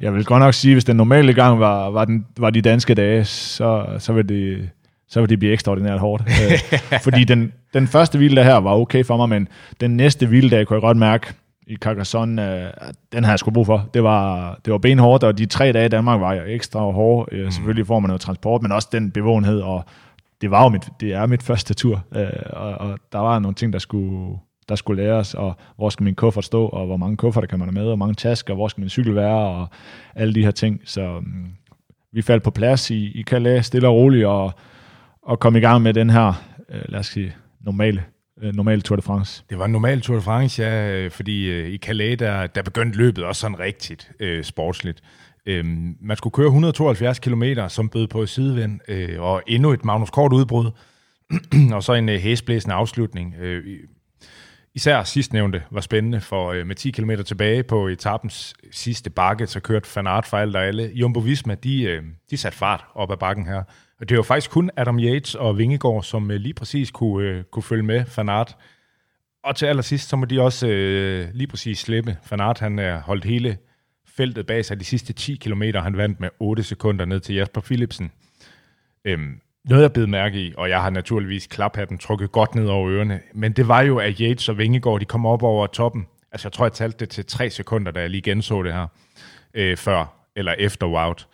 Jeg 0.00 0.14
vil 0.14 0.24
godt 0.24 0.40
nok 0.40 0.54
sige, 0.54 0.74
hvis 0.74 0.84
den 0.84 0.96
normale 0.96 1.34
gang 1.34 1.60
var, 1.60 1.90
var, 1.90 2.04
den, 2.04 2.26
var 2.38 2.50
de 2.50 2.62
danske 2.62 2.94
dage, 2.94 3.24
så, 3.24 3.86
så 3.98 4.12
vil 4.12 4.28
det 4.28 4.70
så 5.08 5.20
vil 5.20 5.30
det 5.30 5.38
blive 5.38 5.52
ekstraordinært 5.52 6.00
hårdt. 6.00 6.22
Øh, 6.26 6.78
fordi 7.06 7.24
den, 7.24 7.52
den 7.74 7.86
første 7.86 8.18
hviledag 8.18 8.44
her 8.44 8.56
var 8.56 8.74
okay 8.74 9.04
for 9.04 9.16
mig, 9.16 9.28
men 9.28 9.48
den 9.80 9.96
næste 9.96 10.26
hviledag 10.26 10.66
kunne 10.66 10.74
jeg 10.74 10.80
godt 10.80 10.96
mærke 10.96 11.34
i 11.66 11.76
Carcassonne, 11.76 12.64
øh, 12.64 12.70
den 13.12 13.24
har 13.24 13.32
jeg 13.32 13.38
sgu 13.38 13.50
brug 13.50 13.66
for. 13.66 13.88
Det 13.94 14.02
var, 14.02 14.58
det 14.64 14.72
var 14.72 14.78
benhårdt, 14.78 15.24
og 15.24 15.38
de 15.38 15.46
tre 15.46 15.72
dage 15.72 15.86
i 15.86 15.88
Danmark 15.88 16.20
var 16.20 16.32
jeg 16.32 16.54
ekstra 16.54 16.80
hårde. 16.80 17.44
Mm. 17.44 17.50
Selvfølgelig 17.50 17.86
får 17.86 18.00
man 18.00 18.08
noget 18.08 18.20
transport, 18.20 18.62
men 18.62 18.72
også 18.72 18.88
den 18.92 19.10
bevågenhed, 19.10 19.60
og 19.60 19.84
det 20.40 20.50
var 20.50 20.62
jo 20.62 20.68
mit, 20.68 20.88
det 21.00 21.14
er 21.14 21.26
mit 21.26 21.42
første 21.42 21.74
tur, 21.74 22.04
og, 22.50 22.72
og 22.72 22.98
der 23.12 23.18
var 23.18 23.38
nogle 23.38 23.54
ting, 23.54 23.72
der 23.72 23.78
skulle, 23.78 24.38
der 24.68 24.74
skulle 24.74 25.02
læres, 25.02 25.34
og 25.34 25.56
hvor 25.76 25.88
skal 25.88 26.04
min 26.04 26.14
kuffert 26.14 26.44
stå, 26.44 26.66
og 26.66 26.86
hvor 26.86 26.96
mange 26.96 27.16
kufferter 27.16 27.48
kan 27.48 27.58
man 27.58 27.68
have 27.68 27.84
med, 27.84 27.90
og 27.90 27.98
mange 27.98 28.14
tasker, 28.14 28.54
hvor 28.54 28.68
skal 28.68 28.80
min 28.80 28.90
cykel 28.90 29.14
være, 29.14 29.48
og 29.48 29.68
alle 30.14 30.34
de 30.34 30.44
her 30.44 30.50
ting. 30.50 30.80
Så 30.84 31.16
um, 31.16 31.46
vi 32.12 32.22
faldt 32.22 32.42
på 32.42 32.50
plads 32.50 32.90
i, 32.90 33.20
i 33.20 33.22
Calais, 33.22 33.66
stille 33.66 33.88
og 33.88 33.94
roligt, 33.94 34.26
og, 34.26 34.52
og 35.22 35.40
kom 35.40 35.56
i 35.56 35.60
gang 35.60 35.82
med 35.82 35.94
den 35.94 36.10
her, 36.10 36.32
øh, 36.68 36.80
lad 36.88 37.00
os 37.00 37.06
sige, 37.06 37.34
normale 37.60 38.04
øh, 38.42 38.54
normal 38.54 38.82
Tour 38.82 38.96
de 38.96 39.02
France. 39.02 39.44
Det 39.50 39.58
var 39.58 39.64
en 39.64 39.72
normal 39.72 40.00
Tour 40.00 40.16
de 40.16 40.22
France, 40.22 40.62
ja, 40.62 40.92
øh, 40.92 41.10
fordi 41.10 41.50
øh, 41.50 41.68
i 41.68 41.78
Calais, 41.78 42.18
der, 42.18 42.46
der 42.46 42.62
begyndte 42.62 42.98
løbet 42.98 43.24
også 43.24 43.40
sådan 43.40 43.58
rigtigt 43.58 44.10
øh, 44.20 44.44
sportsligt. 44.44 45.02
Øhm, 45.46 45.96
man 46.00 46.16
skulle 46.16 46.32
køre 46.32 46.46
172 46.46 47.18
km, 47.18 47.42
som 47.68 47.88
bød 47.88 48.06
på 48.06 48.26
sidevind, 48.26 48.80
øh, 48.88 49.22
og 49.22 49.42
endnu 49.46 49.72
et 49.72 49.84
Magnus 49.84 50.10
Kort 50.10 50.32
udbrud, 50.32 50.70
og 51.74 51.82
så 51.82 51.92
en 51.92 52.08
øh, 52.08 52.18
hæsblæsende 52.18 52.74
afslutning. 52.74 53.34
Øh, 53.40 53.78
Især 54.76 55.02
sidstnævnte 55.02 55.62
var 55.70 55.80
spændende, 55.80 56.20
for 56.20 56.52
øh, 56.52 56.66
med 56.66 56.74
10 56.74 56.90
km 56.90 57.10
tilbage 57.26 57.62
på 57.62 57.88
etapens 57.88 58.54
sidste 58.70 59.10
bakke, 59.10 59.46
så 59.46 59.60
kørte 59.60 59.88
Fanart 59.88 60.26
for 60.26 60.36
alt 60.36 60.56
og 60.56 60.64
alle. 60.64 60.90
Jumbo 60.94 61.20
Visma, 61.20 61.54
de, 61.54 61.82
øh, 61.82 62.02
de 62.30 62.36
satte 62.36 62.58
fart 62.58 62.84
op 62.94 63.12
ad 63.12 63.16
bakken 63.16 63.46
her. 63.46 63.62
Og 64.00 64.08
det 64.08 64.16
var 64.16 64.22
faktisk 64.22 64.50
kun 64.50 64.70
Adam 64.76 64.98
Yates 64.98 65.34
og 65.34 65.58
Vingegaard, 65.58 66.02
som 66.02 66.30
øh, 66.30 66.36
lige 66.36 66.54
præcis 66.54 66.90
kunne, 66.90 67.28
øh, 67.28 67.44
kunne 67.44 67.62
følge 67.62 67.82
med 67.82 68.04
Fanart. 68.06 68.56
Og 69.44 69.56
til 69.56 69.66
allersidst, 69.66 70.08
så 70.08 70.16
må 70.16 70.24
de 70.24 70.40
også 70.40 70.68
øh, 70.68 71.28
lige 71.34 71.46
præcis 71.46 71.78
slippe. 71.78 72.16
Fanart, 72.22 72.58
han 72.58 72.78
er 72.78 73.00
holdt 73.00 73.24
hele 73.24 73.58
feltet 74.06 74.46
bag 74.46 74.64
sig 74.64 74.80
de 74.80 74.84
sidste 74.84 75.12
10 75.12 75.36
km. 75.36 75.62
Han 75.62 75.96
vandt 75.96 76.20
med 76.20 76.28
8 76.40 76.62
sekunder 76.62 77.04
ned 77.04 77.20
til 77.20 77.34
Jasper 77.34 77.60
Philipsen. 77.60 78.12
Øhm, 79.04 79.40
noget, 79.68 79.82
jeg 79.82 79.92
blev 79.92 80.08
mærke 80.08 80.38
i, 80.40 80.54
og 80.56 80.68
jeg 80.68 80.82
har 80.82 80.90
naturligvis 80.90 81.46
klaphatten 81.46 81.98
trukket 81.98 82.32
godt 82.32 82.54
ned 82.54 82.66
over 82.66 82.90
ørerne, 82.90 83.20
men 83.34 83.52
det 83.52 83.68
var 83.68 83.80
jo, 83.80 83.98
at 83.98 84.18
Yates 84.18 84.48
og 84.48 84.58
Vingegaard, 84.58 85.00
de 85.00 85.04
kom 85.04 85.26
op 85.26 85.42
over 85.42 85.66
toppen. 85.66 86.06
Altså, 86.32 86.48
jeg 86.48 86.52
tror, 86.52 86.64
jeg 86.64 86.72
talte 86.72 86.98
det 86.98 87.08
til 87.08 87.26
tre 87.26 87.50
sekunder, 87.50 87.92
da 87.92 88.00
jeg 88.00 88.10
lige 88.10 88.22
genså 88.22 88.62
det 88.62 88.72
her, 88.72 88.86
øh, 89.54 89.76
før 89.76 90.12
eller 90.36 90.54
efter 90.58 90.86
Wout. 90.86 91.26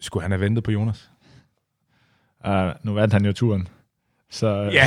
Skulle 0.00 0.22
han 0.22 0.30
have 0.30 0.40
ventet 0.40 0.64
på 0.64 0.70
Jonas? 0.70 1.10
Uh, 2.48 2.52
nu 2.82 2.94
vandt 2.94 3.12
han 3.12 3.24
jo 3.24 3.32
turen. 3.32 3.68
Så, 4.30 4.46
Ja, 4.72 4.86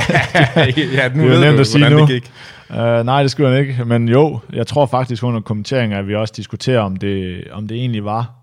ja 0.92 1.08
nu 1.08 1.22
det 1.28 1.34
er 1.34 1.38
ved 1.38 1.40
nemt 1.40 1.56
du, 1.56 1.60
at 1.60 1.66
sige 1.66 1.82
hvordan 1.82 1.98
nu. 1.98 2.06
det 2.06 2.22
gik. 2.22 2.32
Uh, 2.70 2.76
nej, 3.06 3.22
det 3.22 3.30
skulle 3.30 3.50
han 3.50 3.60
ikke. 3.60 3.84
Men 3.84 4.08
jo, 4.08 4.38
jeg 4.52 4.66
tror 4.66 4.86
faktisk 4.86 5.22
under 5.22 5.40
kommenteringen, 5.40 5.98
at 5.98 6.08
vi 6.08 6.14
også 6.14 6.34
diskuterer, 6.36 6.80
om 6.80 6.96
det, 6.96 7.44
om 7.50 7.68
det 7.68 7.76
egentlig 7.76 8.04
var 8.04 8.34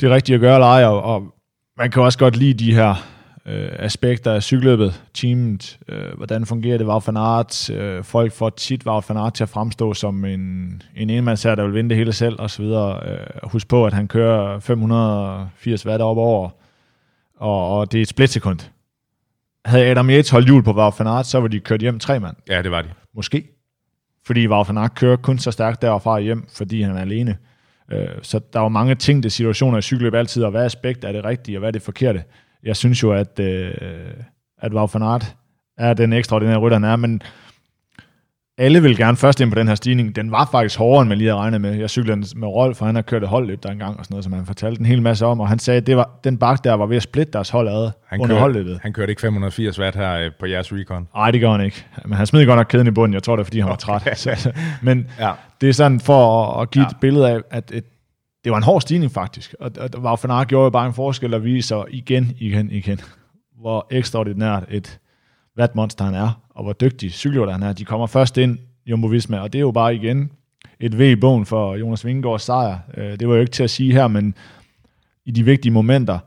det 0.00 0.10
rigtige 0.10 0.34
at 0.34 0.40
gøre 0.40 0.54
eller 0.54 0.66
ej. 0.66 0.84
Og, 0.84 1.02
og 1.02 1.33
man 1.78 1.90
kan 1.90 2.02
også 2.02 2.18
godt 2.18 2.36
lide 2.36 2.64
de 2.64 2.74
her 2.74 2.94
øh, 3.46 3.68
aspekter 3.78 4.32
af 4.32 4.42
cykelløbet, 4.42 5.02
teamet, 5.14 5.78
øh, 5.88 6.16
hvordan 6.16 6.46
fungerer 6.46 6.78
det, 6.78 6.86
Wout 6.86 7.06
van 7.06 7.16
Aert, 7.16 7.70
øh, 7.70 8.04
folk 8.04 8.32
får 8.32 8.50
tit 8.50 8.86
Wout 8.86 9.08
van 9.08 9.16
Aert 9.16 9.34
til 9.34 9.42
at 9.42 9.48
fremstå 9.48 9.94
som 9.94 10.24
en, 10.24 10.82
en 10.96 11.10
enmandsherre, 11.10 11.56
der 11.56 11.64
vil 11.64 11.74
vinde 11.74 11.90
det 11.90 11.96
hele 11.96 12.12
selv, 12.12 12.36
og 12.38 12.50
så 12.50 12.62
videre. 12.62 13.10
Øh, 13.10 13.26
husk 13.42 13.68
på, 13.68 13.86
at 13.86 13.92
han 13.92 14.08
kører 14.08 14.58
580 14.60 15.86
watt 15.86 16.02
op 16.02 16.16
over, 16.16 16.50
og, 17.36 17.78
og 17.78 17.92
det 17.92 17.98
er 17.98 18.02
et 18.02 18.08
splitsekund. 18.08 18.58
Havde 19.64 19.86
Adam 19.86 20.10
Yates 20.10 20.30
holdt 20.30 20.46
hjul 20.46 20.62
på 20.62 20.72
Wout 20.72 20.94
van 20.98 21.06
Aert, 21.06 21.26
så 21.26 21.40
var 21.40 21.48
de 21.48 21.60
kørt 21.60 21.80
hjem 21.80 21.98
tre 21.98 22.20
mand. 22.20 22.36
Ja, 22.48 22.62
det 22.62 22.70
var 22.70 22.82
de. 22.82 22.88
Måske. 23.14 23.48
Fordi 24.26 24.48
Wout 24.48 24.68
van 24.68 24.78
Aert 24.78 24.94
kører 24.94 25.16
kun 25.16 25.38
så 25.38 25.50
stærkt 25.50 25.82
derfra 25.82 26.18
hjem, 26.18 26.46
fordi 26.56 26.82
han 26.82 26.96
er 26.96 27.00
alene. 27.00 27.36
Øh, 27.92 28.08
så 28.22 28.40
der 28.52 28.60
var 28.60 28.68
mange 28.68 28.94
ting, 28.94 29.22
det 29.22 29.32
situationer 29.32 29.78
i 29.78 29.82
cykelløb 29.82 30.14
altid, 30.14 30.42
og 30.42 30.50
hvad 30.50 30.64
aspekt 30.64 31.04
er 31.04 31.12
det 31.12 31.24
rigtige, 31.24 31.56
og 31.56 31.60
hvad 31.60 31.68
er 31.68 31.72
det 31.72 31.82
forkerte. 31.82 32.24
Jeg 32.62 32.76
synes 32.76 33.02
jo, 33.02 33.12
at, 33.12 33.40
øh, 33.40 33.74
at 34.58 34.74
Wout 34.74 34.94
van 34.94 35.02
Aert 35.02 35.36
er 35.78 35.94
den 35.94 36.12
ekstraordinære 36.12 36.58
rytter, 36.58 36.78
han 36.78 36.84
er, 36.84 36.96
men 36.96 37.22
alle 38.58 38.82
vil 38.82 38.96
gerne 38.96 39.16
først 39.16 39.40
ind 39.40 39.50
på 39.50 39.58
den 39.58 39.68
her 39.68 39.74
stigning. 39.74 40.16
Den 40.16 40.30
var 40.30 40.48
faktisk 40.52 40.78
hårdere, 40.78 41.02
end 41.02 41.08
man 41.08 41.18
lige 41.18 41.28
havde 41.30 41.40
regnet 41.40 41.60
med. 41.60 41.74
Jeg 41.74 41.90
cyklede 41.90 42.38
med 42.38 42.48
Rolf, 42.48 42.76
for 42.76 42.86
han 42.86 42.94
har 42.94 43.02
kørt 43.02 43.22
et 43.22 43.28
holdløb 43.28 43.62
der 43.62 43.70
engang, 43.70 43.98
og 43.98 44.04
sådan 44.04 44.14
noget, 44.14 44.24
som 44.24 44.32
han 44.32 44.46
fortalte 44.46 44.80
en 44.80 44.86
hel 44.86 45.02
masse 45.02 45.26
om, 45.26 45.40
og 45.40 45.48
han 45.48 45.58
sagde, 45.58 45.78
at 45.78 45.86
det 45.86 45.96
var, 45.96 46.10
den 46.24 46.38
bakke 46.38 46.60
der 46.64 46.74
var 46.74 46.86
ved 46.86 46.96
at 46.96 47.02
splitte 47.02 47.32
deres 47.32 47.50
hold 47.50 47.68
ad 47.68 47.90
Han 48.06 48.20
under 48.20 48.26
kørte, 48.34 48.40
holdløbet. 48.40 48.78
han 48.82 48.92
kørte 48.92 49.10
ikke 49.12 49.20
580 49.20 49.78
watt 49.80 49.96
her 49.96 50.12
øh, 50.12 50.30
på 50.40 50.46
jeres 50.46 50.72
recon. 50.72 51.08
Nej, 51.14 51.30
det 51.30 51.40
gør 51.40 51.50
han 51.52 51.60
ikke. 51.64 51.86
Men 52.04 52.12
han 52.12 52.26
smed 52.26 52.46
godt 52.46 52.56
nok 52.58 52.66
kæden 52.66 52.86
i 52.86 52.90
bunden. 52.90 53.14
Jeg 53.14 53.22
tror, 53.22 53.36
det 53.36 53.40
er, 53.40 53.44
fordi 53.44 53.60
han 53.60 53.68
var 53.68 53.76
træt. 53.76 54.18
Så, 54.18 54.52
men 54.82 55.06
Ja. 55.20 55.30
det 55.60 55.68
er 55.68 55.72
sådan 55.72 56.00
for 56.00 56.46
at, 56.56 56.62
at 56.62 56.70
give 56.70 56.82
Ja. 56.84 56.88
et 56.88 56.96
billede 57.00 57.30
af, 57.30 57.40
at 57.50 57.70
et, 57.74 57.84
det 58.44 58.52
var 58.52 58.58
en 58.58 58.64
hård 58.64 58.80
stigning 58.80 59.12
faktisk. 59.12 59.54
Og, 59.60 59.70
og 59.80 59.88
Wout 60.00 60.18
van 60.24 60.30
Aert 60.30 60.48
gjorde 60.48 60.64
jo 60.64 60.70
bare 60.70 60.86
en 60.86 60.94
forskel 60.94 61.34
og 61.34 61.44
viser 61.44 61.84
igen, 61.90 62.32
igen, 62.38 62.70
igen, 62.70 63.00
hvor 63.60 63.86
ekstraordinært 63.90 64.64
et 64.70 64.98
vatmonster 65.56 66.04
han 66.04 66.14
er, 66.14 66.40
og 66.54 66.64
hvor 66.64 66.72
dygtig 66.72 67.12
cykelrytter 67.12 67.52
han 67.52 67.62
er. 67.62 67.72
De 67.72 67.84
kommer 67.84 68.06
først 68.06 68.38
ind, 68.38 68.58
Jumbo 68.86 69.06
Visma, 69.06 69.38
og 69.38 69.52
det 69.52 69.58
er 69.58 69.62
jo 69.62 69.70
bare 69.70 69.94
igen 69.94 70.30
et 70.80 70.98
V 70.98 71.00
i 71.00 71.16
bogen 71.16 71.46
for 71.46 71.76
Jonas 71.76 72.04
Vingegaards 72.04 72.42
sejr. 72.42 72.78
Øh, 72.96 73.18
det 73.18 73.28
var 73.28 73.34
jo 73.34 73.40
ikke 73.40 73.52
til 73.52 73.64
at 73.64 73.70
sige 73.70 73.92
her, 73.92 74.08
men 74.08 74.34
i 75.24 75.30
de 75.30 75.44
vigtige 75.44 75.72
momenter, 75.72 76.18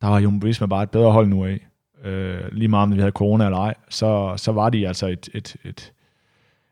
der 0.00 0.08
var 0.08 0.18
Jumbo 0.20 0.46
Visma 0.46 0.66
bare 0.66 0.82
et 0.82 0.90
bedre 0.90 1.12
hold 1.12 1.28
nu 1.28 1.44
af. 1.44 1.58
Øh, 2.04 2.40
lige 2.52 2.68
meget 2.68 2.82
om 2.82 2.94
vi 2.94 2.98
havde 2.98 3.12
corona 3.12 3.44
eller 3.44 3.58
ej, 3.58 3.74
så, 3.88 4.34
så 4.36 4.52
var 4.52 4.70
de 4.70 4.88
altså 4.88 5.06
et, 5.06 5.28
et, 5.34 5.56
et, 5.64 5.92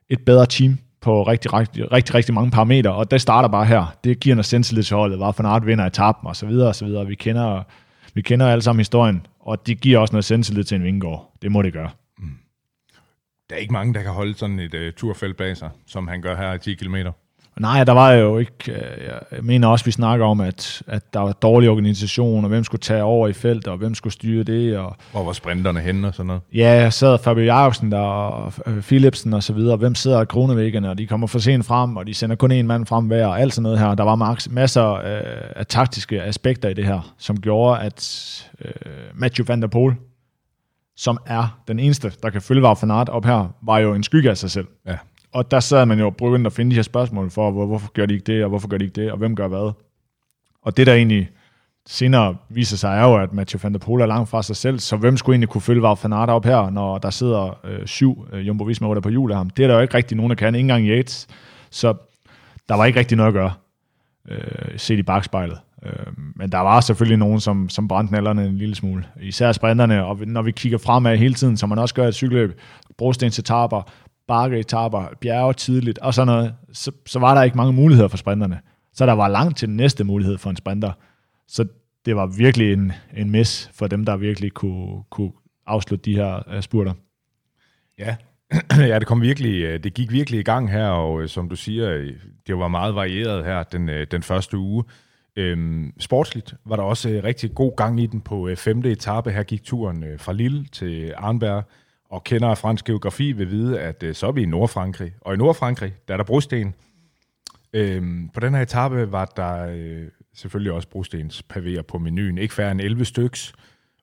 et 0.09 0.21
bedre 0.27 0.47
team 0.47 0.79
på 1.01 1.23
rigtig, 1.23 1.53
rigtig, 1.53 1.93
rigtig, 1.93 2.15
rigtig 2.15 2.35
mange 2.35 2.51
parametre, 2.51 2.95
og 2.95 3.11
det 3.11 3.21
starter 3.21 3.49
bare 3.49 3.65
her. 3.65 3.97
Det 4.05 4.21
giver 4.21 4.35
noget 4.35 4.47
selvtillid 4.47 4.83
til 4.83 4.97
holdet, 4.97 5.19
var 5.19 5.33
for 5.33 5.45
Aert 5.45 5.67
vinder 5.67 5.87
etappen, 5.87 6.29
og 6.29 6.37
så 6.37 6.47
videre, 6.47 6.69
og 6.69 6.75
så 6.75 6.85
videre. 6.85 7.07
Vi 7.07 7.15
kender, 7.15 7.63
vi 8.15 8.23
kender 8.23 8.47
alle 8.47 8.63
sammen 8.63 8.81
historien, 8.81 9.27
og 9.41 9.67
det 9.67 9.81
giver 9.81 9.99
også 9.99 10.13
noget 10.13 10.25
selvtillid 10.25 10.65
til 10.65 10.77
en 10.77 10.85
vingård. 10.85 11.33
Det 11.43 11.53
må 11.53 11.63
det 11.63 11.73
gøre. 11.73 11.91
Der 13.51 13.57
er 13.57 13.61
ikke 13.61 13.73
mange, 13.73 13.95
der 13.95 14.03
kan 14.03 14.13
holde 14.13 14.35
sådan 14.35 14.59
et 14.61 14.75
uh, 14.75 14.81
turfelt 14.97 15.37
bag 15.37 15.57
sig, 15.57 15.71
som 15.87 16.09
han 16.09 16.23
gør 16.23 16.37
her 16.37 16.53
i 16.55 16.59
10 16.59 16.75
km. 16.75 16.97
Nej, 17.61 17.85
der 17.85 17.93
var 17.93 18.13
jo 18.13 18.39
ikke... 18.39 18.73
øh, 18.73 19.09
Jeg 19.33 19.43
mener 19.43 19.69
også, 19.69 19.85
vi 19.85 19.91
snakker 19.91 20.27
om, 20.27 20.41
at, 20.41 20.83
at 20.87 21.15
der 21.15 21.21
var 21.21 21.33
dårlig 21.33 21.71
organisation, 21.71 22.45
og 22.45 22.49
hvem 22.49 22.65
skulle 22.65 22.81
tage 22.81 23.03
over 23.03 23.29
i 23.29 23.33
feltet, 23.33 23.67
og 23.69 23.79
hvem 23.79 23.95
skulle 23.95 24.13
styre 24.13 24.43
det, 24.45 24.79
og 24.79 24.97
Hvor 25.13 25.25
var 25.25 25.33
sprinterne 25.33 25.81
henne 25.81 26.09
og 26.09 26.15
sådan 26.15 26.27
noget. 26.27 26.43
Ja, 26.55 26.69
jeg 26.71 26.93
sad 26.93 27.19
Fabio 27.19 27.45
Jacobsen 27.45 27.93
der, 27.93 27.99
og 27.99 28.53
øh, 28.67 28.83
Philipsen 28.83 29.33
og 29.35 29.43
så 29.43 29.53
videre. 29.53 29.77
Hvem 29.77 29.95
sidder 29.95 30.19
af 30.21 30.29
kronevæggene, 30.29 30.91
og 30.91 30.99
de 30.99 31.07
kommer 31.07 31.27
for 31.27 31.39
sent 31.39 31.67
frem, 31.67 31.97
og 31.97 32.07
de 32.07 32.15
sender 32.15 32.37
kun 32.37 32.51
en 32.53 32.67
mand 32.67 32.87
frem 32.87 33.07
hver, 33.07 33.27
og 33.27 33.41
alt 33.41 33.55
sådan 33.55 33.63
noget 33.63 33.79
her. 33.79 33.95
Der 33.95 34.05
var 34.05 34.37
masser 34.51 34.93
øh, 34.93 35.01
af 35.57 35.67
taktiske 35.67 36.23
aspekter 36.23 36.69
i 36.69 36.75
det 36.75 36.85
her, 36.87 37.15
som 37.19 37.41
gjorde, 37.41 37.81
at 37.81 38.51
øh, 38.65 38.71
Matthew 39.15 39.47
van 39.47 39.63
der 39.63 39.69
Poel, 39.69 39.95
som 40.97 41.19
er 41.27 41.59
den 41.69 41.79
eneste, 41.79 42.13
der 42.23 42.31
kan 42.31 42.43
følge 42.43 42.63
Wout 42.63 42.83
van 42.83 42.91
Aert 42.91 43.09
op 43.09 43.25
her, 43.25 43.55
var 43.63 43.79
jo 43.79 43.95
en 43.95 44.03
skygge 44.03 44.31
af 44.31 44.37
sig 44.37 44.51
selv. 44.51 44.67
Ja. 44.87 44.97
Og 45.33 45.51
der 45.51 45.61
sad 45.61 45.87
man 45.87 45.99
jo 45.99 46.07
og 46.07 46.17
begyndte 46.17 46.49
at 46.49 46.53
finde 46.53 46.71
de 46.71 46.77
her 46.77 46.83
spørgsmål 46.83 47.31
for, 47.31 47.51
hvor, 47.51 47.67
hvorfor 47.67 47.93
gør 47.93 48.07
de 48.07 48.15
ikke 48.15 48.33
det, 48.33 48.43
og 48.43 48.49
hvorfor 48.49 48.69
gør 48.69 48.79
de 48.79 48.85
ikke 48.85 49.03
det, 49.03 49.13
og 49.13 49.19
hvem 49.19 49.37
gør 49.37 49.49
hvad. 49.49 49.73
Og 50.63 50.77
det 50.77 50.87
der 50.87 50.95
egentlig 50.95 51.31
senere 51.87 52.37
viser 52.49 52.77
sig 52.77 52.99
er 52.99 53.03
jo, 53.03 53.17
at 53.17 53.33
Mathieu 53.33 53.61
van 53.63 53.73
der 53.73 53.79
Poel 53.79 54.03
er 54.03 54.07
langt 54.07 54.29
fra 54.29 54.43
sig 54.43 54.57
selv, 54.57 54.79
så 54.79 54.97
hvem 54.97 55.17
skulle 55.17 55.35
egentlig 55.35 55.49
kunne 55.49 55.61
følge 55.61 55.83
Wout 55.83 55.99
van 56.03 56.13
Aert 56.13 56.31
op 56.31 56.45
her, 56.45 56.71
når 56.71 56.99
der 56.99 57.11
sidder 57.11 57.61
øh, 57.65 57.87
syv 57.87 58.29
øh, 58.33 58.47
Jumbo 58.47 58.65
Visma 58.65 58.89
rytter 58.89 59.01
på 59.01 59.09
hjul 59.09 59.31
af 59.31 59.37
ham? 59.37 59.51
Det 59.51 59.63
er 59.63 59.67
der 59.67 59.75
jo 59.75 59.81
ikke 59.81 59.95
rigtig 59.95 60.17
nogen, 60.17 60.31
der 60.31 60.37
kan, 60.37 60.55
ikke 60.55 60.61
engang 60.61 60.87
Yates. 60.87 61.27
Så 61.71 61.95
der 62.69 62.75
var 62.75 62.85
ikke 62.85 62.99
rigtig 62.99 63.17
noget 63.17 63.29
at 63.29 63.35
gøre, 63.35 63.53
øh, 64.29 64.79
set 64.79 64.99
i 64.99 65.03
bagspejlet. 65.03 65.59
Øh, 65.83 66.07
men 66.37 66.53
der 66.53 66.59
var 66.59 66.81
selvfølgelig 66.81 67.19
nogen, 67.19 67.41
som, 67.41 67.69
som 67.69 67.89
brændte 67.89 68.15
nallerne 68.15 68.47
en 68.47 68.59
lille 68.59 68.75
smule. 68.75 69.05
Især 69.21 69.53
sprinterne, 69.53 70.05
og 70.05 70.19
når 70.27 70.43
vi 70.43 70.51
kigger 70.51 70.79
fremad 70.79 71.17
hele 71.17 71.35
tiden, 71.35 71.57
som 71.57 71.69
man 71.69 71.79
også 71.79 71.95
gør 71.95 72.05
i 72.05 72.09
et 72.09 72.15
cykelløb, 72.15 72.61
brostens 72.99 73.39
etaper, 73.39 73.83
bjerge 75.21 75.53
tidligt 75.53 75.99
og 75.99 76.15
sådan 76.15 76.27
noget, 76.27 76.55
så, 76.73 76.93
så 77.07 77.19
var 77.19 77.35
der 77.35 77.43
ikke 77.43 77.57
mange 77.57 77.73
muligheder 77.73 78.09
for 78.09 78.17
sprinterne. 78.17 78.61
Så 78.95 79.07
der 79.07 79.13
var 79.13 79.29
langt 79.29 79.59
til 79.59 79.69
den 79.69 79.77
næste 79.77 80.05
mulighed 80.05 80.39
for 80.39 80.51
en 80.51 80.57
sprinter. 80.57 80.93
Så 81.49 81.67
det 82.07 82.17
var 82.17 82.27
virkelig 82.27 82.73
en, 82.73 82.93
en 83.17 83.31
miss 83.31 83.71
for 83.75 83.87
dem, 83.87 84.05
der 84.05 84.17
virkelig 84.17 84.53
kunne, 84.53 85.03
kunne 85.11 85.33
afslutte 85.67 86.05
de 86.05 86.17
her 86.17 86.49
øh, 86.49 86.63
spurter. 86.63 86.93
Ja. 87.99 88.17
ja, 88.91 88.99
det 88.99 89.07
kom 89.07 89.23
virkelig, 89.23 89.63
øh, 89.63 89.85
det 89.85 89.95
gik 89.95 90.13
virkelig 90.13 90.41
i 90.41 90.43
gang 90.43 90.71
her, 90.71 90.89
og 90.89 91.23
øh, 91.23 91.29
som 91.29 91.49
du 91.49 91.57
siger, 91.57 92.13
det 92.47 92.59
var 92.59 92.69
meget 92.69 92.95
varieret 92.95 93.45
her 93.45 93.63
den, 93.63 93.91
den 94.11 94.23
første 94.23 94.59
uge. 94.59 94.85
Øhm, 95.37 95.93
sportsligt 95.99 96.55
var 96.65 96.77
der 96.77 96.83
også 96.83 97.09
øh, 97.09 97.25
rigtig 97.25 97.55
god 97.55 97.77
gang 97.77 98.01
i 98.01 98.07
den 98.07 98.21
på 98.21 98.49
øh, 98.49 98.57
femte 98.57 98.91
etape. 98.91 99.31
Her 99.31 99.43
gik 99.43 99.65
turen 99.65 100.05
øh, 100.05 100.19
fra 100.19 100.33
Lille 100.33 100.67
til 100.73 101.15
Arnberg, 101.17 101.65
og 102.11 102.25
kender 102.25 102.49
af 102.49 102.59
fransk 102.59 102.85
geografi 102.85 103.33
vil 103.33 103.51
vide, 103.51 103.81
at 103.81 104.03
øh, 104.03 104.15
så 104.15 104.27
er 104.27 104.33
vi 104.33 104.43
i 104.43 104.47
Nordfrankrig. 104.47 105.13
Og 105.21 105.35
i 105.35 105.37
Nordfrankrig, 105.37 105.95
der 106.09 106.15
er 106.15 106.17
der 106.17 106.25
brosten. 106.25 106.75
Øhm, 107.73 108.31
på 108.35 108.41
den 108.41 108.55
her 108.55 108.63
etape 108.63 109.13
var 109.13 109.25
der 109.25 109.67
øh, 109.71 110.09
selvfølgelig 110.35 110.73
også 110.73 110.89
brostens 110.89 111.43
pavéer 111.53 111.83
på 111.83 111.99
menuen. 111.99 112.39
Ikke 112.39 112.55
færre 112.55 112.71
end 112.71 112.81
11 112.81 113.05
styks, 113.05 113.53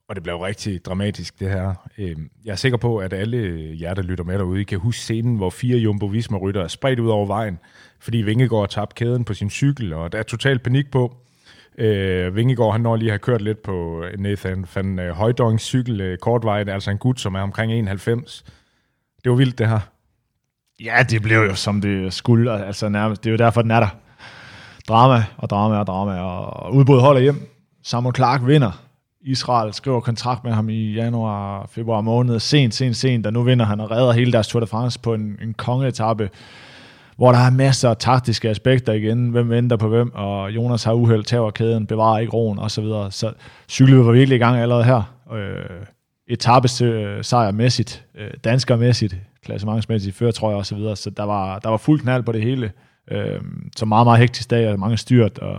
og 0.08 0.16
det 0.16 0.24
blev 0.24 0.38
rigtig 0.38 0.86
dramatisk, 0.86 1.40
det 1.40 1.50
her. 1.50 1.74
Øhm, 1.98 2.30
jeg 2.46 2.52
er 2.52 2.56
sikker 2.56 2.78
på, 2.78 2.98
at 2.98 3.14
alle 3.14 3.76
jer, 3.82 3.94
der 3.94 4.02
lytter 4.02 4.24
med 4.24 4.38
derude, 4.38 4.62
I 4.62 4.64
kan 4.64 4.80
huske 4.80 5.02
scenen, 5.02 5.36
hvor 5.36 5.50
fire 5.50 5.78
Jumbo 5.78 6.06
Visma 6.06 6.38
rytter 6.38 6.62
er 6.62 6.68
spredt 6.68 7.00
ud 7.00 7.10
over 7.10 7.26
vejen, 7.26 7.60
fordi 8.00 8.18
Vingegaard 8.18 8.70
tabte 8.70 8.96
kæden 8.96 9.24
på 9.24 9.34
sin 9.34 9.50
cykel, 9.50 9.94
og 9.94 10.12
der 10.12 10.20
er 10.20 10.24
total 10.24 10.60
panik 10.60 10.92
på. 10.92 11.23
Øh, 11.78 12.36
Vingegaard, 12.36 12.72
han 12.72 12.82
når 12.82 12.96
lige 12.96 13.12
har 13.12 13.18
kørt 13.18 13.42
lidt 13.42 13.64
på 13.64 14.04
øh, 14.04 14.20
Nathan 14.20 14.66
van 14.76 15.00
øh, 15.00 15.16
Højdongs 15.16 15.64
cykel 15.64 16.02
øh, 16.02 16.18
kortvejt, 16.18 16.70
altså 16.70 16.92
en 16.92 16.98
gut, 16.98 17.20
som 17.20 17.36
er 17.36 17.42
omkring 17.42 17.74
91. 17.74 18.44
Det 19.24 19.32
var 19.32 19.38
vildt, 19.38 19.60
det 19.60 19.70
her. 19.70 19.80
Ja, 20.84 21.04
det 21.10 21.22
blev 21.22 21.38
jo 21.38 21.56
som 21.56 21.82
det 21.82 22.14
skulle. 22.14 22.66
Altså 22.66 22.90
nærmest, 22.90 23.24
det 23.24 23.30
er 23.30 23.32
jo 23.32 23.38
derfor, 23.38 23.62
den 23.62 23.72
er 23.72 23.80
der. 23.80 23.88
Drama 24.88 25.24
og 25.38 25.50
drama 25.50 25.78
og 25.78 25.88
drama. 25.88 26.20
Og 26.20 26.76
udbud 26.76 27.00
holder 27.00 27.22
hjem. 27.22 27.50
Samuel 27.84 28.16
Clark 28.16 28.42
vinder. 28.46 28.72
Israel 29.22 29.74
skriver 29.74 30.00
kontrakt 30.00 30.44
med 30.44 30.52
ham 30.52 30.70
i 30.70 30.94
januar, 30.94 31.66
februar 31.72 32.02
måned. 32.02 32.40
Sent, 32.40 32.74
sent, 32.74 32.96
sent. 32.96 33.26
Og 33.26 33.34
nu 33.34 33.44
vinder 33.44 33.66
han 33.66 33.80
og 33.80 33.92
redder 33.92 34.12
hele 34.12 34.32
deres 34.32 34.48
Tour 34.48 34.60
de 34.60 34.68
France 34.68 35.00
på 35.00 35.14
en, 35.14 35.40
en 35.42 35.54
kongeetappe, 35.54 36.30
hvor 37.24 37.32
der 37.32 37.40
er 37.40 37.50
masser 37.50 37.90
af 37.90 37.98
taktiske 37.98 38.50
aspekter 38.50 38.94
igen. 38.94 39.30
Hvem 39.30 39.50
venter 39.50 39.78
på 39.78 39.88
hvem, 39.88 40.12
og 40.14 40.52
Jonas 40.52 40.84
har 40.84 40.94
uheld, 40.94 41.24
tager 41.24 41.52
kæden, 41.52 41.88
bevarer 41.88 42.20
ikke 42.20 42.34
roen 42.34 42.60
osv. 42.60 42.70
Så, 42.70 42.82
videre. 42.82 43.12
så 43.12 43.34
cyklet 43.70 44.06
var 44.06 44.12
virkelig 44.12 44.36
i 44.36 44.40
gang 44.40 44.58
allerede 44.58 44.84
her. 44.84 45.16
Øh, 45.34 45.86
etappes 46.28 46.82
øh, 46.82 47.24
sejrmæssigt, 47.24 48.06
øh, 48.16 48.32
danskermæssigt, 48.44 49.16
klassementsmæssigt, 49.46 50.16
førtrøjer 50.16 50.58
og 50.58 50.66
så 50.66 50.76
videre. 50.76 50.96
Så 50.96 51.10
der 51.10 51.24
var, 51.24 51.60
der 51.60 51.70
var 51.70 51.78
fuld 51.78 52.00
knald 52.00 52.24
på 52.24 52.32
det 52.32 52.42
hele. 52.42 52.72
Øh, 53.12 53.42
så 53.76 53.86
meget, 53.86 54.08
meget 54.08 54.20
hektisk 54.20 54.50
dag, 54.50 54.72
og 54.72 54.80
mange 54.80 54.98
styrt, 54.98 55.40
og, 55.40 55.58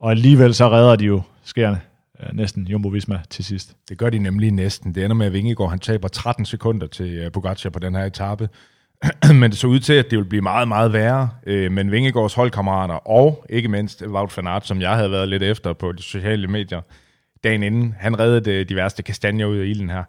og 0.00 0.10
alligevel 0.10 0.54
så 0.54 0.70
redder 0.70 0.96
de 0.96 1.04
jo 1.04 1.22
skærende 1.44 1.80
øh, 2.20 2.36
næsten 2.36 2.66
Jumbo 2.66 2.88
Visma 2.88 3.20
til 3.30 3.44
sidst. 3.44 3.76
Det 3.88 3.98
gør 3.98 4.10
de 4.10 4.18
nemlig 4.18 4.50
næsten. 4.50 4.94
Det 4.94 5.04
ender 5.04 5.16
med, 5.16 5.26
at 5.26 5.32
Vingegaard 5.32 5.70
han 5.70 5.78
taber 5.78 6.08
13 6.08 6.44
sekunder 6.44 6.86
til 6.86 7.14
øh, 7.14 7.32
Pogacar 7.32 7.70
på 7.70 7.78
den 7.78 7.94
her 7.94 8.04
etape. 8.04 8.48
Men 9.40 9.50
det 9.50 9.58
så 9.58 9.66
ud 9.66 9.80
til, 9.80 9.92
at 9.92 10.04
det 10.04 10.18
ville 10.18 10.28
blive 10.28 10.42
meget, 10.42 10.68
meget 10.68 10.92
værre. 10.92 11.30
Øh, 11.46 11.72
Men 11.72 11.92
Vingegaards 11.92 12.34
holdkammerater, 12.34 12.94
og 12.94 13.46
ikke 13.50 13.68
mindst 13.68 14.02
Wout 14.06 14.36
van 14.36 14.46
Aert, 14.46 14.66
som 14.66 14.80
jeg 14.80 14.96
havde 14.96 15.10
været 15.10 15.28
lidt 15.28 15.42
efter 15.42 15.72
på 15.72 15.92
de 15.92 16.02
sociale 16.02 16.48
medier, 16.48 16.80
dagen 17.44 17.62
inden, 17.62 17.94
han 17.98 18.18
reddede 18.18 18.64
de 18.64 18.76
værste 18.76 19.02
kastanjer 19.02 19.46
ud 19.46 19.56
af 19.56 19.66
ilden 19.66 19.90
her. 19.90 20.04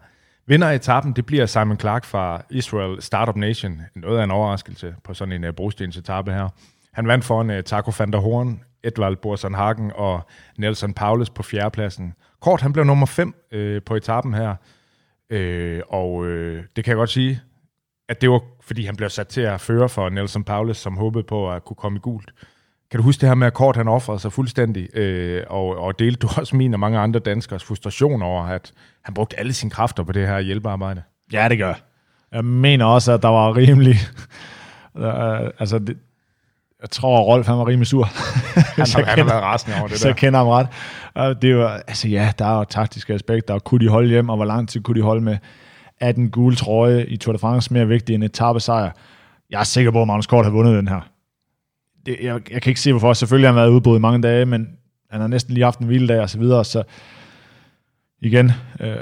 Vinder 0.48 0.70
af 0.70 0.76
etappen, 0.76 1.14
det 1.14 1.26
bliver 1.26 1.46
Simon 1.46 1.80
Clark 1.80 2.06
fra 2.06 2.46
Israel 2.50 3.02
Startup 3.02 3.36
Nation. 3.36 3.82
Noget 3.96 4.20
af 4.20 4.24
en 4.24 4.32
overraskelse 4.32 4.96
på 5.04 5.14
sådan 5.14 5.32
en 5.32 5.44
øh, 5.44 5.50
uh, 5.50 5.56
brostens 5.56 5.98
etape 5.98 6.32
her. 6.32 6.50
Han 6.94 7.08
vandt 7.08 7.26
foran 7.26 7.50
uh, 7.50 7.60
Taco 7.66 7.92
van 8.00 8.12
der 8.12 8.20
Horn, 8.20 8.62
Edvald 8.84 9.16
Borsenhagen 9.16 9.92
og 9.96 10.28
Nelson 10.58 10.94
Paulus 10.94 11.30
på 11.30 11.44
fjerdepladsen. 11.44 12.14
Kort, 12.42 12.62
han 12.62 12.74
blev 12.74 12.86
nummer 12.86 13.06
5 13.06 13.36
øh, 13.52 13.82
på 13.82 13.96
etappen 13.96 14.34
her. 14.34 14.56
Øh, 15.30 15.82
og 15.90 16.26
øh, 16.26 16.64
det 16.76 16.84
kan 16.84 16.92
jeg 16.92 16.98
godt 16.98 17.10
sige, 17.10 17.42
at 18.10 18.22
det 18.22 18.30
var, 18.30 18.42
fordi 18.62 18.86
han 18.86 18.96
blev 18.96 19.10
sat 19.10 19.28
til 19.28 19.42
at 19.42 19.62
føre 19.62 19.90
for 19.90 20.10
Nelson 20.10 20.44
Paulus, 20.44 20.78
som 20.78 20.98
håbede 20.98 21.24
på 21.24 21.52
at 21.52 21.66
kunne 21.66 21.76
komme 21.76 21.98
i 21.98 22.00
gult. 22.00 22.32
Kan 22.92 22.98
du 22.98 23.04
huske 23.04 23.22
det 23.22 23.30
her 23.30 23.36
med, 23.36 23.48
at 23.48 23.54
Kort 23.54 23.76
han 23.76 23.88
offrede 23.88 24.20
sig 24.20 24.34
fuldstændig, 24.34 24.98
øh, 24.98 25.44
og, 25.48 25.78
og 25.78 26.00
delte 26.00 26.20
du 26.20 26.30
også 26.38 26.56
min 26.56 26.74
og 26.74 26.80
mange 26.80 27.00
andre 27.00 27.20
danskers 27.20 27.64
frustration 27.64 28.22
over, 28.22 28.44
at 28.44 28.74
han 29.04 29.14
brugte 29.14 29.40
alle 29.40 29.54
sine 29.54 29.72
kræfter 29.72 30.04
på 30.04 30.12
det 30.12 30.28
her 30.28 30.40
hjælpearbejde? 30.40 31.04
Ja, 31.34 31.50
det 31.50 31.58
gør 31.58 31.74
jeg. 32.34 32.46
Mener 32.46 32.86
også, 32.86 33.12
at 33.12 33.22
der 33.22 33.30
var 33.30 33.56
rimelig... 33.56 33.96
Uh, 34.98 35.04
altså, 35.60 35.80
det, 35.80 35.98
jeg 36.82 36.90
tror, 36.90 37.20
at 37.20 37.26
Rolf 37.26 37.48
han 37.48 37.58
var 37.58 37.68
rimelig 37.68 37.88
sur. 37.88 38.04
Han 38.76 38.86
har, 38.96 39.06
han 39.06 39.18
har 39.18 39.26
været 39.26 39.44
rasende 39.44 39.78
over 39.80 39.88
det 39.88 39.98
så 39.98 40.04
der. 40.04 40.10
jeg 40.10 40.18
kender 40.18 40.40
ham 40.40 40.48
ret. 40.48 40.68
Og 41.14 41.42
det 41.42 41.58
var, 41.58 41.82
altså 41.88 42.08
ja, 42.08 42.32
der 42.40 42.46
er 42.46 42.58
jo 42.58 42.64
taktiske 42.64 43.14
aspekter, 43.14 43.54
og 43.54 43.64
kunne 43.64 43.86
de 43.86 43.90
holde 43.90 44.10
hjem, 44.10 44.30
og 44.30 44.36
hvor 44.36 44.46
lang 44.46 44.70
tid 44.70 44.82
kunne 44.82 45.00
de 45.00 45.06
holde 45.06 45.22
med, 45.22 45.38
er 46.00 46.12
den 46.12 46.30
gule 46.30 46.56
trøje 46.56 47.06
i 47.06 47.18
Tour 47.18 47.34
de 47.34 47.40
France 47.40 47.74
mere 47.74 47.88
vigtig 47.88 48.16
end 48.16 48.24
et 48.24 48.38
sejr. 48.38 48.92
Jeg 49.50 49.60
er 49.60 49.64
sikker 49.64 49.92
på, 49.92 50.02
at 50.02 50.08
Magnus 50.08 50.28
Kort 50.28 50.46
har 50.46 50.52
vundet 50.52 50.76
den 50.76 50.88
her. 50.88 51.10
Det, 52.06 52.18
jeg, 52.22 52.52
jeg 52.52 52.62
kan 52.62 52.70
ikke 52.72 52.82
se, 52.82 52.92
hvorfor. 52.92 53.14
Selvfølgelig 53.14 53.48
har 53.50 53.54
han 53.54 53.62
været 53.62 53.70
udbrudt 53.70 54.00
i 54.00 54.02
mange 54.02 54.22
dage, 54.22 54.46
men 54.46 54.70
han 55.12 55.22
har 55.22 55.28
næsten 55.28 55.54
lige 55.54 55.64
haft 55.64 55.80
en 55.80 55.86
hviledag 55.86 56.20
og 56.20 56.30
så 56.30 56.40
videre, 56.40 56.66
så 56.66 56.84
igen, 58.22 58.52
øh, 58.80 58.96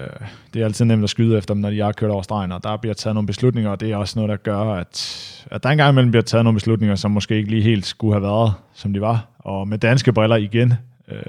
det 0.53 0.61
er 0.61 0.65
altid 0.65 0.86
nemt 0.86 1.03
at 1.03 1.10
skyde 1.10 1.38
efter 1.38 1.53
dem, 1.53 1.61
når 1.61 1.70
de 1.70 1.80
har 1.80 1.91
kørt 1.91 2.10
over 2.11 2.22
stregen, 2.22 2.52
og 2.52 2.64
der 2.64 2.78
bliver 2.78 2.94
taget 2.94 3.15
nogle 3.15 3.28
beslutninger, 3.28 3.72
og 3.72 3.80
det 3.80 3.91
er 3.91 3.95
også 3.95 4.20
noget, 4.20 4.30
der 4.30 4.36
gør, 4.36 4.60
at, 4.60 5.45
at 5.52 5.64
der 5.64 5.70
engang 5.70 5.91
imellem 5.91 6.11
bliver 6.11 6.24
taget 6.24 6.44
nogle 6.44 6.56
beslutninger, 6.56 6.95
som 6.95 7.11
måske 7.11 7.36
ikke 7.36 7.49
lige 7.49 7.64
helt 7.64 7.86
skulle 7.86 8.14
have 8.14 8.22
været, 8.24 8.53
som 8.74 8.94
de 8.94 9.02
var. 9.02 9.28
Og 9.40 9.68
med 9.68 9.78
danske 9.78 10.14
briller 10.14 10.36
igen, 10.36 10.74
øh, 11.08 11.20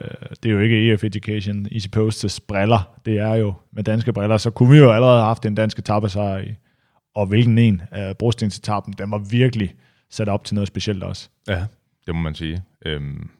det 0.43 0.49
er 0.49 0.53
jo 0.53 0.61
ikke 0.61 0.93
EF 0.93 1.05
Education, 1.05 1.67
Easy 1.73 1.89
Posts 1.93 2.41
briller, 2.41 3.01
det 3.05 3.19
er 3.19 3.35
jo 3.35 3.55
med 3.73 3.85
danske 3.85 4.13
briller, 4.13 4.37
så 4.37 4.51
kunne 4.51 4.71
vi 4.71 4.79
jo 4.79 4.93
allerede 4.93 5.19
have 5.19 5.27
haft 5.27 5.47
en 5.47 5.55
dansk 5.55 5.79
etappesejr 5.79 6.39
i, 6.39 6.55
og 7.15 7.27
hvilken 7.27 7.59
en 7.59 7.83
af 7.91 8.17
brostensetappen, 8.17 8.95
den 8.99 9.11
var 9.11 9.19
virkelig 9.19 9.75
sat 10.11 10.29
op 10.29 10.45
til 10.45 10.55
noget 10.55 10.69
specielt 10.69 11.03
også. 11.03 11.29
Ja, 11.49 11.67
det 12.07 12.15
må 12.15 12.21
man 12.21 12.35
sige. 12.35 12.63
Øhm, 12.87 13.31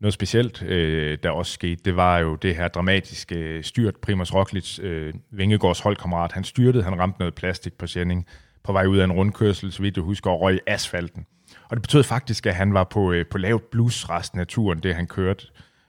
noget 0.00 0.14
specielt, 0.14 0.62
øh, 0.62 1.18
der 1.22 1.30
også 1.30 1.52
skete, 1.52 1.82
det 1.84 1.96
var 1.96 2.18
jo 2.18 2.34
det 2.34 2.56
her 2.56 2.68
dramatiske 2.68 3.34
øh, 3.34 3.64
styrt. 3.64 3.96
Primus 3.96 4.34
Roglic, 4.34 4.78
øh, 4.82 5.14
Vingegårds 5.30 5.80
holdkammerat, 5.80 6.32
han 6.32 6.44
styrtede, 6.44 6.84
han 6.84 6.98
ramte 6.98 7.18
noget 7.18 7.34
plastik 7.34 7.72
på 7.72 7.86
sending 7.86 8.26
på 8.64 8.72
vej 8.72 8.86
ud 8.86 8.98
af 8.98 9.04
en 9.04 9.12
rundkørsel, 9.12 9.72
så 9.72 9.82
vidt 9.82 9.96
jeg 9.96 10.04
husker, 10.04 10.30
og 10.30 10.40
røg 10.40 10.54
i 10.54 10.58
asfalten. 10.66 11.26
Og 11.70 11.76
det 11.76 11.82
betød 11.82 12.02
faktisk, 12.02 12.46
at 12.46 12.54
han 12.54 12.74
var 12.74 12.84
på, 12.84 13.12
øh, 13.12 13.26
på 13.26 13.38
lavt 13.38 13.70
blus 13.70 14.04
resten 14.04 14.40
af 14.40 14.46
turen, 14.46 14.78
det 14.78 14.94
han 14.94 15.06
kørte 15.06 15.46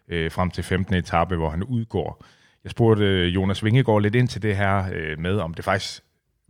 øh, 0.08 0.32
frem 0.32 0.52
til 0.52 0.64
15. 0.64 0.96
etape, 0.96 1.36
hvor 1.36 1.50
han 1.50 1.64
udgår. 1.64 2.26
Jeg 2.64 2.72
spurgte 2.72 3.04
øh, 3.04 3.36
Jonas 3.36 3.64
Vingegaard 3.64 4.02
lidt 4.02 4.16
ind 4.16 4.28
til 4.28 4.42
det 4.42 4.58
her 4.58 4.86
øh, 4.94 5.20
med, 5.20 5.38
om 5.38 5.54
det 5.54 5.66
faktisk 5.66 6.02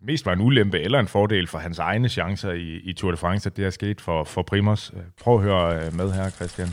mest 0.01 0.25
var 0.25 0.33
en 0.33 0.41
ulempe 0.41 0.79
eller 0.79 0.99
en 0.99 1.07
fordel 1.07 1.47
for 1.47 1.57
hans 1.57 1.79
egne 1.79 2.09
chancer 2.09 2.51
i, 2.51 2.79
i 2.83 2.93
Tour 2.93 3.11
de 3.11 3.17
France, 3.17 3.49
at 3.49 3.57
det 3.57 3.65
er 3.65 3.69
sket 3.69 4.01
for, 4.01 4.23
for 4.23 4.41
Primus. 4.41 4.91
Øh, 4.95 5.01
prøv 5.21 5.35
at 5.35 5.43
høre 5.43 5.85
øh, 5.85 5.93
med 5.93 6.11
her, 6.11 6.29
Christian. 6.29 6.67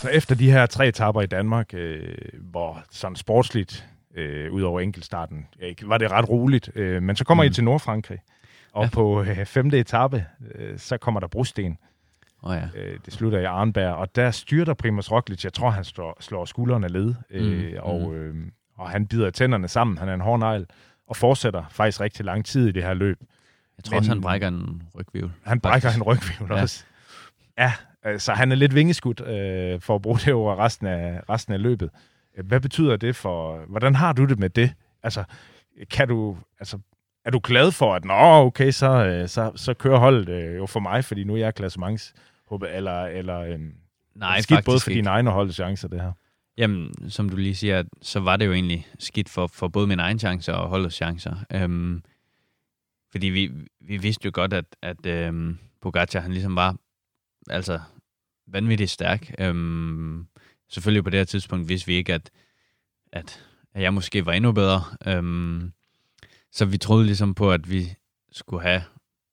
Så 0.00 0.08
efter 0.08 0.34
de 0.34 0.50
her 0.50 0.66
tre 0.66 0.88
etapper 0.88 1.22
i 1.22 1.26
Danmark, 1.26 1.74
øh, 1.74 2.16
hvor 2.40 2.84
sådan 2.90 3.16
sportsligt, 3.16 3.86
øh, 4.14 4.52
ud 4.52 4.62
over 4.62 4.80
enkeltstarten, 4.80 5.46
øh, 5.60 5.74
var 5.82 5.98
det 5.98 6.10
ret 6.10 6.28
roligt. 6.28 6.70
Øh, 6.74 7.02
men 7.02 7.16
så 7.16 7.24
kommer 7.24 7.44
mm. 7.44 7.50
I 7.50 7.52
til 7.52 7.64
Nordfrankrig, 7.64 8.18
og 8.72 8.84
ja. 8.84 8.90
på 8.90 9.22
øh, 9.22 9.44
femte 9.46 9.78
etape, 9.78 10.26
øh, 10.54 10.78
så 10.78 10.96
kommer 10.96 11.20
der 11.20 11.26
brosten. 11.26 11.78
Oh, 12.42 12.56
ja. 12.56 12.80
øh, 12.82 12.98
det 13.04 13.12
slutter 13.14 13.38
i 13.38 13.44
Arnberg, 13.44 13.94
og 13.94 14.16
der 14.16 14.30
styrter 14.30 14.74
Primus 14.74 15.10
Roglic. 15.10 15.44
Jeg 15.44 15.52
tror, 15.52 15.70
han 15.70 15.84
slår, 15.84 16.16
slår 16.20 16.44
skuldrene 16.44 16.88
led, 16.88 17.14
øh, 17.30 17.72
Mm, 17.72 17.78
og, 17.82 18.14
øh, 18.14 18.34
og 18.76 18.90
han 18.90 19.06
bider 19.06 19.30
tænderne 19.30 19.68
sammen. 19.68 19.98
Han 19.98 20.08
er 20.08 20.14
en 20.14 20.20
hård 20.20 20.38
negl, 20.38 20.66
og 21.06 21.16
fortsætter 21.16 21.64
faktisk 21.70 22.00
rigtig 22.00 22.24
lang 22.24 22.44
tid 22.44 22.68
i 22.68 22.72
det 22.72 22.82
her 22.82 22.94
løb. 22.94 23.18
Jeg 23.76 23.84
tror 23.84 23.96
også, 23.96 24.10
han 24.10 24.20
brækker 24.20 24.48
en 24.48 24.82
rygvivl. 24.98 25.32
Han 25.44 25.60
brækker 25.60 25.88
faktisk. 25.88 25.96
en 25.98 26.02
rygvivl 26.02 26.52
Ja. 26.52 26.62
også. 26.62 26.84
Ja, 27.58 27.72
øh, 28.06 28.20
så 28.20 28.32
han 28.32 28.52
er 28.52 28.56
lidt 28.56 28.74
vingeskudt 28.74 29.20
øh, 29.20 29.80
for 29.80 29.94
at 29.94 30.02
bruge 30.02 30.18
det 30.18 30.32
over 30.32 30.64
resten 30.64 30.86
af, 30.86 31.20
resten 31.28 31.54
af 31.54 31.62
løbet. 31.62 31.90
Hvad 32.42 32.60
betyder 32.60 32.96
det 32.96 33.16
for... 33.16 33.64
Hvordan 33.68 33.94
har 33.94 34.12
du 34.12 34.24
det 34.24 34.38
med 34.38 34.50
det? 34.50 34.74
Altså, 35.02 35.24
kan 35.90 36.08
du... 36.08 36.36
Altså, 36.60 36.78
er 37.24 37.30
du 37.30 37.40
glad 37.42 37.72
for, 37.72 37.94
at 37.94 38.04
nå, 38.04 38.14
okay, 38.14 38.70
så, 38.70 39.04
øh, 39.04 39.28
så, 39.28 39.52
så 39.56 39.74
kører 39.74 39.98
holdet 39.98 40.28
øh, 40.28 40.56
jo 40.56 40.66
for 40.66 40.80
mig, 40.80 41.04
fordi 41.04 41.24
nu 41.24 41.34
er 41.34 41.38
jeg 41.38 41.54
klassements 41.54 42.14
eller, 42.68 43.04
eller 43.04 43.38
øh, 43.38 43.60
Nej, 44.14 44.40
skidt 44.40 44.64
både 44.64 44.80
for 44.80 44.90
dine 44.90 45.08
egne 45.08 45.30
og 45.30 45.34
holdets 45.34 45.56
chancer, 45.56 45.88
det 45.88 46.00
her. 46.00 46.12
Jamen, 46.56 47.10
som 47.10 47.28
du 47.28 47.36
lige 47.36 47.54
siger, 47.54 47.82
så 48.02 48.20
var 48.20 48.36
det 48.36 48.46
jo 48.46 48.52
egentlig 48.52 48.86
skidt 48.98 49.28
for, 49.28 49.46
for 49.46 49.68
både 49.68 49.86
mine 49.86 50.02
egne 50.02 50.18
chancer 50.18 50.52
og 50.52 50.68
holdets 50.68 50.94
chancer. 50.94 51.36
Øhm, 51.52 52.02
fordi 53.10 53.26
vi, 53.26 53.50
vi 53.80 53.96
vidste 53.96 54.26
jo 54.26 54.30
godt, 54.34 54.52
at, 54.52 54.64
at 54.82 55.06
øhm, 55.06 55.58
Pogacar, 55.82 56.20
han 56.20 56.32
ligesom 56.32 56.56
var 56.56 56.76
altså 57.50 57.80
vanvittigt 58.46 58.90
stærk. 58.90 59.34
Øhm, 59.38 60.26
selvfølgelig 60.74 61.04
på 61.04 61.10
det 61.10 61.18
her 61.20 61.24
tidspunkt 61.24 61.68
vidste 61.68 61.86
vi 61.86 61.94
ikke, 61.94 62.14
at, 62.14 62.30
at, 63.12 63.44
at 63.74 63.82
jeg 63.82 63.94
måske 63.94 64.26
var 64.26 64.32
endnu 64.32 64.52
bedre. 64.52 64.82
Øhm, 65.06 65.72
så 66.52 66.64
vi 66.64 66.78
troede 66.78 67.06
ligesom 67.06 67.34
på, 67.34 67.52
at 67.52 67.70
vi 67.70 67.94
skulle 68.32 68.62
have 68.62 68.82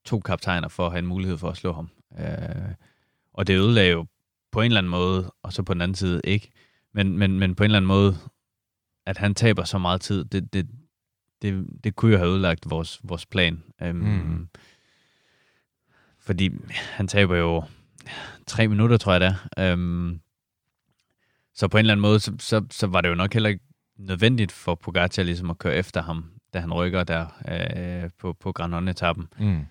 to 0.05 0.19
kaptajner 0.19 0.67
for 0.67 0.85
at 0.85 0.91
have 0.91 0.99
en 0.99 1.07
mulighed 1.07 1.37
for 1.37 1.49
at 1.49 1.57
slå 1.57 1.73
ham. 1.73 1.89
Øh, 2.19 2.73
og 3.33 3.47
det 3.47 3.57
ødelagde 3.57 3.91
jo 3.91 4.05
på 4.51 4.61
en 4.61 4.65
eller 4.65 4.77
anden 4.77 4.91
måde, 4.91 5.33
og 5.43 5.53
så 5.53 5.63
på 5.63 5.73
den 5.73 5.81
anden 5.81 5.95
side 5.95 6.21
ikke. 6.23 6.51
Men, 6.93 7.17
men, 7.17 7.39
men 7.39 7.55
på 7.55 7.63
en 7.63 7.65
eller 7.65 7.77
anden 7.77 7.87
måde, 7.87 8.17
at 9.05 9.17
han 9.17 9.35
taber 9.35 9.63
så 9.63 9.77
meget 9.77 10.01
tid, 10.01 10.25
det, 10.25 10.53
det, 10.53 10.67
det, 11.41 11.67
det 11.83 11.95
kunne 11.95 12.11
jo 12.11 12.17
have 12.17 12.29
ødelagt 12.29 12.69
vores, 12.69 12.99
vores 13.03 13.25
plan. 13.25 13.63
Øhm, 13.81 13.97
Mm. 13.99 14.47
Fordi 16.19 16.49
han 16.71 17.07
taber 17.07 17.35
jo 17.37 17.63
tre 18.47 18.67
minutter, 18.67 18.97
tror 18.97 19.11
jeg 19.11 19.21
det 19.21 19.35
er. 19.57 19.71
Øhm, 19.73 20.21
så 21.55 21.67
på 21.67 21.77
en 21.77 21.79
eller 21.79 21.93
anden 21.93 22.01
måde, 22.01 22.19
så, 22.19 22.33
så, 22.39 22.65
så 22.71 22.87
var 22.87 23.01
det 23.01 23.09
jo 23.09 23.15
nok 23.15 23.33
heller 23.33 23.49
ikke 23.49 23.63
nødvendigt 23.97 24.51
for 24.51 24.75
Pogacar 24.75 25.23
ligesom 25.23 25.49
at 25.49 25.57
køre 25.57 25.75
efter 25.75 26.01
ham, 26.01 26.25
da 26.53 26.59
han 26.59 26.73
rykker 26.73 27.03
der 27.03 27.25
øh, 27.47 28.09
på, 28.19 28.33
på 28.33 28.51
Granon-etappen. 28.51 29.27
Mm. 29.39 29.65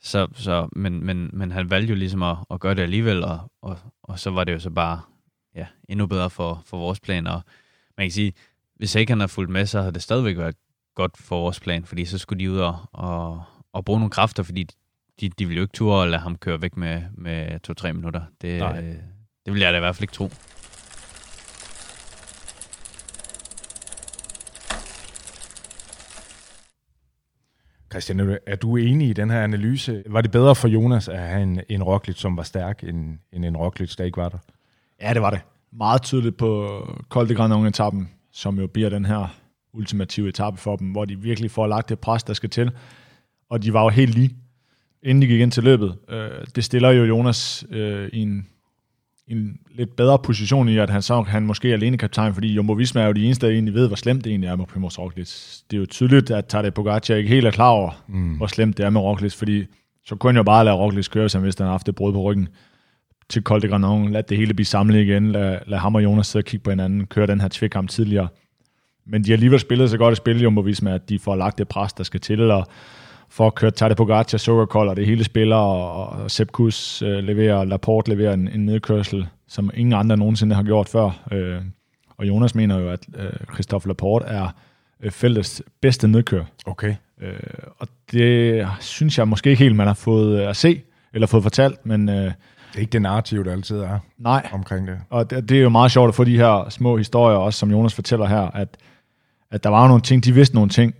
Så, 0.00 0.26
så, 0.34 0.68
men, 0.72 1.04
men, 1.04 1.30
men 1.32 1.50
han 1.50 1.70
valgte 1.70 1.90
jo 1.90 1.96
ligesom 1.96 2.22
at, 2.22 2.36
at 2.50 2.60
gøre 2.60 2.74
det 2.74 2.82
alligevel, 2.82 3.24
og, 3.24 3.52
og, 3.62 3.78
og 4.02 4.18
så 4.18 4.30
var 4.30 4.44
det 4.44 4.52
jo 4.52 4.58
så 4.58 4.70
bare 4.70 5.00
ja, 5.54 5.66
endnu 5.88 6.06
bedre 6.06 6.30
for, 6.30 6.62
for 6.66 6.78
vores 6.78 7.00
plan. 7.00 7.26
Og 7.26 7.42
man 7.96 8.06
kan 8.06 8.12
sige, 8.12 8.32
hvis 8.76 8.94
ikke 8.94 9.10
han 9.10 9.20
havde 9.20 9.28
fulgt 9.28 9.50
med, 9.50 9.66
så 9.66 9.80
havde 9.80 9.92
det 9.92 10.02
stadigvæk 10.02 10.36
været 10.36 10.56
godt 10.94 11.16
for 11.16 11.40
vores 11.40 11.60
plan, 11.60 11.84
fordi 11.84 12.04
så 12.04 12.18
skulle 12.18 12.44
de 12.44 12.50
ud 12.50 12.58
og, 12.58 12.78
og, 12.92 13.42
og 13.72 13.84
bruge 13.84 13.98
nogle 13.98 14.10
kræfter, 14.10 14.42
fordi 14.42 14.66
de, 15.20 15.28
de 15.28 15.46
ville 15.46 15.56
jo 15.56 15.62
ikke 15.62 15.72
turde 15.72 16.02
at 16.02 16.08
lade 16.08 16.22
ham 16.22 16.36
køre 16.36 16.62
væk 16.62 16.76
med, 16.76 17.02
med 17.12 17.60
to-tre 17.60 17.92
minutter. 17.92 18.22
Det, 18.40 18.62
øh, 18.62 18.94
det 19.46 19.54
vil 19.54 19.60
jeg 19.60 19.72
da 19.72 19.76
i 19.76 19.80
hvert 19.80 19.96
fald 19.96 20.02
ikke 20.02 20.12
tro. 20.12 20.30
Christian, 27.90 28.36
er 28.46 28.56
du- 28.56 28.76
enig 28.76 29.08
i 29.08 29.12
den 29.12 29.30
her 29.30 29.42
analyse? 29.44 30.02
Var 30.06 30.20
det 30.20 30.30
bedre 30.30 30.54
for 30.54 30.68
Jonas 30.68 31.08
at 31.08 31.18
have 31.18 31.42
en, 31.42 31.60
en 31.68 31.82
Roglic, 31.82 32.16
som 32.18 32.36
var 32.36 32.42
stærk, 32.42 32.84
end, 32.84 33.18
end 33.32 33.44
en 33.44 33.56
Roglic, 33.56 33.96
der 33.96 34.04
ikke 34.04 34.16
var 34.16 34.28
der? 34.28 34.38
Ja, 35.02 35.14
det 35.14 35.22
var 35.22 35.30
det. 35.30 35.40
Meget 35.72 36.02
tydeligt 36.02 36.36
på 36.36 36.68
Col 37.08 37.28
de 37.28 37.34
Granon-etappen, 37.34 38.08
som 38.32 38.58
jo 38.58 38.66
bliver 38.66 38.88
den 38.88 39.04
her 39.04 39.34
ultimative 39.72 40.28
etape 40.28 40.56
for 40.56 40.76
dem, 40.76 40.88
hvor 40.92 41.04
de 41.04 41.20
virkelig 41.20 41.50
får 41.50 41.66
lagt 41.66 41.88
det 41.88 41.98
pres, 41.98 42.22
der 42.22 42.32
skal 42.34 42.50
til. 42.50 42.70
Og 43.50 43.62
de 43.62 43.72
var 43.72 43.82
jo 43.82 43.88
helt 43.88 44.14
lige, 44.14 44.36
inden 45.02 45.22
de 45.22 45.26
gik 45.26 45.40
ind 45.40 45.52
til 45.52 45.64
løbet. 45.64 45.96
Øh, 46.08 46.30
det 46.56 46.64
stiller 46.64 46.90
jo 46.90 47.04
Jonas 47.04 47.64
øh, 47.70 48.08
i 48.12 48.18
en, 48.22 48.46
en 49.28 49.58
lidt 49.70 49.96
bedre 49.96 50.18
position 50.18 50.68
i, 50.68 50.78
at 50.78 50.90
han 50.90 51.02
så 51.02 51.22
han 51.22 51.46
måske 51.46 51.70
er 51.70 51.74
alene 51.74 51.98
kaptajn, 51.98 52.34
fordi 52.34 52.52
Jumbo 52.52 52.72
Visma 52.72 53.00
er 53.00 53.06
jo 53.06 53.12
de 53.12 53.24
eneste, 53.24 53.46
der 53.46 53.52
egentlig 53.52 53.74
ved, 53.74 53.86
hvor 53.86 53.96
slemt 53.96 54.24
det 54.24 54.30
egentlig 54.30 54.48
er 54.48 54.56
med 54.56 54.66
Primoz 54.66 54.98
Roglic. 54.98 55.60
Det 55.70 55.76
er 55.76 55.80
jo 55.80 55.86
tydeligt, 55.86 56.30
at 56.30 56.46
Tadej 56.46 56.70
Pogacar 56.70 57.14
ikke 57.14 57.28
helt 57.28 57.46
er 57.46 57.50
klar 57.50 57.68
over, 57.68 58.04
mm. 58.08 58.36
hvor 58.36 58.46
slemt 58.46 58.76
det 58.78 58.86
er 58.86 58.90
med 58.90 59.00
Roglic, 59.00 59.34
fordi 59.34 59.64
så 60.04 60.16
kunne 60.16 60.28
han 60.28 60.36
jo 60.36 60.42
bare 60.42 60.64
lade 60.64 60.76
Roglic 60.76 61.08
køre, 61.08 61.28
som 61.28 61.42
hvis 61.42 61.54
han 61.54 61.64
har 61.64 61.72
haft 61.72 61.88
et 61.88 61.94
brud 61.94 62.12
på 62.12 62.22
ryggen 62.22 62.48
til 63.28 63.42
Col 63.42 63.62
de 63.62 63.68
Granon, 63.68 64.10
lad 64.10 64.22
det 64.22 64.36
hele 64.36 64.54
blive 64.54 64.66
samlet 64.66 65.00
igen, 65.00 65.32
lad, 65.32 65.58
lad 65.66 65.78
ham 65.78 65.94
og 65.94 66.04
Jonas 66.04 66.26
sidde 66.26 66.42
og 66.42 66.46
kigge 66.46 66.64
på 66.64 66.70
hinanden, 66.70 67.06
køre 67.06 67.26
den 67.26 67.40
her 67.40 67.48
tvikkamp 67.48 67.90
tidligere. 67.90 68.28
Men 69.06 69.24
de 69.24 69.30
har 69.30 69.36
alligevel 69.36 69.60
spillet 69.60 69.90
så 69.90 69.98
godt 69.98 70.12
et 70.12 70.16
spil, 70.16 70.42
Jumbo 70.42 70.60
Visma, 70.60 70.94
at 70.94 71.08
de 71.08 71.18
får 71.18 71.36
lagt 71.36 71.58
det 71.58 71.68
pres, 71.68 71.92
der 71.92 72.04
skal 72.04 72.20
til, 72.20 72.50
og 72.50 72.66
for 73.30 73.46
at 73.46 73.54
køre 73.54 73.70
Tadej 73.70 73.94
Pogacar, 73.94 74.38
Sukkerkold, 74.38 74.88
og 74.88 74.96
det 74.96 75.06
hele 75.06 75.24
spiller, 75.24 75.56
og, 75.56 76.08
og 76.08 76.30
Sepp 76.30 76.50
Kuss 76.50 77.02
øh, 77.02 77.24
leverer, 77.24 77.64
Laporte 77.64 78.10
leverer 78.10 78.34
en, 78.34 78.48
en 78.48 78.66
nedkørsel, 78.66 79.26
som 79.48 79.70
ingen 79.74 79.92
andre 79.92 80.16
nogensinde 80.16 80.54
har 80.54 80.62
gjort 80.62 80.88
før. 80.88 81.10
Øh, 81.32 81.60
og 82.16 82.28
Jonas 82.28 82.54
mener 82.54 82.78
jo, 82.78 82.90
at 82.90 83.06
øh, 83.16 83.30
Christophe 83.52 83.88
Laporte 83.88 84.24
er 84.26 84.48
øh, 85.02 85.10
feltets 85.10 85.62
bedste 85.80 86.08
nedkør. 86.08 86.44
Okay. 86.66 86.94
Øh, 87.20 87.32
og 87.78 87.88
det 88.12 88.66
synes 88.80 89.18
jeg 89.18 89.28
måske 89.28 89.50
ikke 89.50 89.62
helt, 89.62 89.76
man 89.76 89.86
har 89.86 89.94
fået 89.94 90.42
øh, 90.42 90.48
at 90.48 90.56
se, 90.56 90.82
eller 91.14 91.26
fået 91.26 91.42
fortalt, 91.42 91.86
men 91.86 92.08
øh, 92.08 92.14
Det 92.14 92.32
er 92.74 92.80
ikke 92.80 92.90
det 92.90 93.02
narrativ, 93.02 93.44
der 93.44 93.52
altid 93.52 93.78
er 93.78 93.98
Nej, 94.18 94.48
omkring 94.52 94.86
det. 94.86 94.98
og 95.10 95.30
det, 95.30 95.48
det 95.48 95.58
er 95.58 95.62
jo 95.62 95.68
meget 95.68 95.90
sjovt 95.92 96.08
at 96.08 96.14
få 96.14 96.24
de 96.24 96.36
her 96.36 96.66
små 96.70 96.96
historier, 96.96 97.36
også 97.36 97.58
som 97.58 97.70
Jonas 97.70 97.94
fortæller 97.94 98.26
her, 98.26 98.40
at, 98.42 98.68
at 99.50 99.64
der 99.64 99.70
var 99.70 99.88
nogle 99.88 100.02
ting, 100.02 100.24
de 100.24 100.32
vidste 100.32 100.54
nogle 100.54 100.70
ting, 100.70 100.94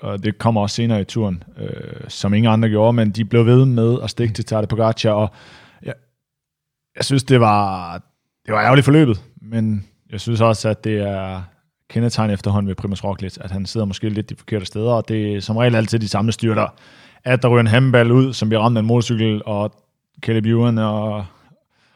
og 0.00 0.24
det 0.24 0.38
kommer 0.38 0.60
også 0.60 0.76
senere 0.76 1.00
i 1.00 1.04
turen, 1.04 1.42
øh, 1.58 2.08
som 2.08 2.34
ingen 2.34 2.52
andre 2.52 2.68
gjorde, 2.68 2.92
men 2.92 3.10
de 3.10 3.24
blev 3.24 3.46
ved 3.46 3.64
med 3.64 3.98
at 4.02 4.10
stikke 4.10 4.34
til 4.34 4.44
Tadej 4.44 4.66
Pogacar, 4.66 5.10
og 5.10 5.30
jeg, 5.82 5.94
jeg 6.96 7.04
synes, 7.04 7.24
det 7.24 7.40
var, 7.40 7.92
det 8.46 8.54
var 8.54 8.62
ærgerligt 8.62 8.84
forløbet, 8.84 9.22
men 9.42 9.86
jeg 10.10 10.20
synes 10.20 10.40
også, 10.40 10.68
at 10.68 10.84
det 10.84 11.00
er 11.00 11.42
kendetegn 11.90 12.30
efterhånden 12.30 12.68
ved 12.68 12.74
Primus 12.74 13.04
Roglic, 13.04 13.38
at 13.40 13.50
han 13.50 13.66
sidder 13.66 13.86
måske 13.86 14.08
lidt 14.08 14.30
de 14.30 14.36
forkerte 14.36 14.66
steder, 14.66 14.92
og 14.92 15.08
det 15.08 15.34
er 15.34 15.40
som 15.40 15.56
regel 15.56 15.74
altid 15.74 15.98
de 15.98 16.08
samme 16.08 16.32
styrter, 16.32 16.66
at 17.24 17.42
der 17.42 17.48
ryger 17.48 17.60
en 17.60 17.66
handball 17.66 18.12
ud, 18.12 18.32
som 18.32 18.48
bliver 18.48 18.60
ramt 18.60 18.76
af 18.76 18.80
en 18.80 18.86
motorcykel, 18.86 19.42
og 19.46 19.74
Caleb 20.22 20.46
Ewan 20.46 20.78
og, 20.78 21.24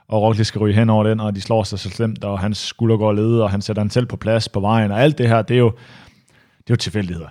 og 0.09 0.23
Roglic 0.23 0.47
skal 0.47 0.59
ryge 0.59 0.75
hen 0.75 0.91
over 0.91 1.05
den, 1.05 1.21
og 1.21 1.35
de 1.35 1.41
slår 1.41 1.63
sig 1.63 1.79
så 1.79 1.91
slemt, 1.91 2.25
og 2.25 2.39
hans 2.39 2.59
skulder 2.59 2.97
går 2.97 3.13
lede, 3.13 3.43
og 3.43 3.51
han 3.51 3.63
sætter 3.63 3.83
han 3.83 3.91
selv 3.91 4.07
på 4.07 4.17
plads 4.17 4.49
på 4.49 4.61
vejen, 4.61 4.91
og 4.91 5.03
alt 5.03 5.19
det 5.19 5.29
her, 5.29 5.43
det 5.43 5.55
er 5.55 5.59
jo, 5.59 5.71
det 6.59 6.71
er 6.71 6.75
jo 6.75 6.77
tilfældigheder. 6.77 7.29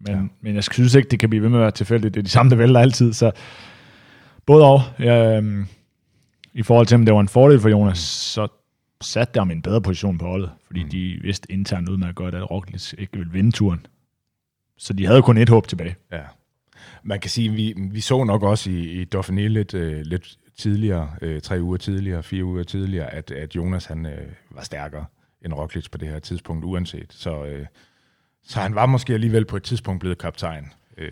Men, 0.00 0.14
ja. 0.14 0.22
men 0.40 0.54
jeg 0.54 0.64
synes 0.64 0.94
ikke, 0.94 1.08
det 1.08 1.18
kan 1.18 1.30
blive 1.30 1.42
ved 1.42 1.48
med 1.48 1.58
at 1.58 1.62
være 1.62 1.70
tilfældigt. 1.70 2.14
Det 2.14 2.20
er 2.20 2.24
de 2.24 2.30
samme, 2.30 2.50
der 2.50 2.56
vælter 2.56 2.80
altid. 2.80 3.12
Så 3.12 3.30
både 4.46 4.64
og. 4.64 4.82
Øhm, 4.98 5.66
I 6.52 6.62
forhold 6.62 6.86
til, 6.86 6.94
om 6.94 7.04
det 7.04 7.14
var 7.14 7.20
en 7.20 7.28
fordel 7.28 7.60
for 7.60 7.68
Jonas, 7.68 7.98
så 7.98 8.48
satte 9.00 9.34
det 9.34 9.40
ham 9.40 9.50
i 9.50 9.52
en 9.52 9.62
bedre 9.62 9.82
position 9.82 10.18
på 10.18 10.26
holdet. 10.26 10.50
Fordi 10.66 10.84
mm. 10.84 10.90
de 10.90 11.18
vidste 11.22 11.52
internt 11.52 11.88
ud 11.88 11.96
med 11.96 12.08
at 12.08 12.34
at 12.34 12.50
Roglic 12.50 12.92
ikke 12.98 13.16
ville 13.16 13.32
vinde 13.32 13.50
turen. 13.50 13.86
Så 14.78 14.92
de 14.92 15.06
havde 15.06 15.22
kun 15.22 15.38
et 15.38 15.48
håb 15.48 15.68
tilbage. 15.68 15.96
Ja. 16.12 16.22
Man 17.02 17.20
kan 17.20 17.30
sige, 17.30 17.50
vi, 17.52 17.74
vi 17.76 18.00
så 18.00 18.24
nok 18.24 18.42
også 18.42 18.70
i, 18.70 19.02
i 19.02 19.06
Dauphiné 19.14 19.40
lidt, 19.40 19.74
øh, 19.74 20.00
lidt 20.00 20.38
tidligere, 20.58 21.10
øh, 21.22 21.40
tre 21.40 21.62
uger 21.62 21.76
tidligere, 21.76 22.22
fire 22.22 22.44
uger 22.44 22.62
tidligere, 22.62 23.14
at, 23.14 23.30
at 23.30 23.56
Jonas 23.56 23.84
han 23.84 24.06
øh, 24.06 24.32
var 24.50 24.62
stærkere 24.62 25.04
end 25.44 25.52
Roglic 25.52 25.90
på 25.90 25.98
det 25.98 26.08
her 26.08 26.18
tidspunkt, 26.18 26.64
uanset. 26.64 27.12
Så, 27.12 27.44
øh, 27.44 27.66
så 28.46 28.60
han 28.60 28.74
var 28.74 28.86
måske 28.86 29.14
alligevel 29.14 29.44
på 29.44 29.56
et 29.56 29.62
tidspunkt 29.62 30.00
blevet 30.00 30.18
kaptajn, 30.18 30.72
øh, 30.98 31.10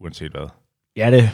uanset 0.00 0.30
hvad. 0.30 0.48
Ja, 0.96 1.10
det 1.10 1.30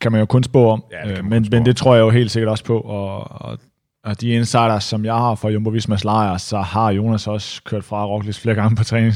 kan 0.00 0.12
man 0.12 0.18
jo 0.20 0.26
kun 0.26 0.42
spå 0.42 0.70
om. 0.70 0.84
Ja, 0.92 1.08
det 1.08 1.18
Øh, 1.18 1.24
men, 1.24 1.44
spå 1.44 1.56
men 1.56 1.66
det 1.66 1.76
tror 1.76 1.94
jeg 1.94 2.00
jo 2.00 2.10
helt 2.10 2.30
sikkert 2.30 2.50
også 2.50 2.64
på. 2.64 2.80
Og, 2.80 3.30
og, 3.30 3.58
og 4.04 4.20
de 4.20 4.28
insiders, 4.28 4.84
som 4.84 5.04
jeg 5.04 5.14
har 5.14 5.34
fra 5.34 5.48
Jumbo 5.48 5.70
Vismas 5.70 6.04
lejr, 6.04 6.36
så 6.36 6.60
har 6.60 6.90
Jonas 6.90 7.26
også 7.26 7.62
kørt 7.64 7.84
fra 7.84 8.06
Roglic 8.06 8.38
flere 8.38 8.54
gange 8.54 8.76
på 8.76 8.84
træning. 8.84 9.14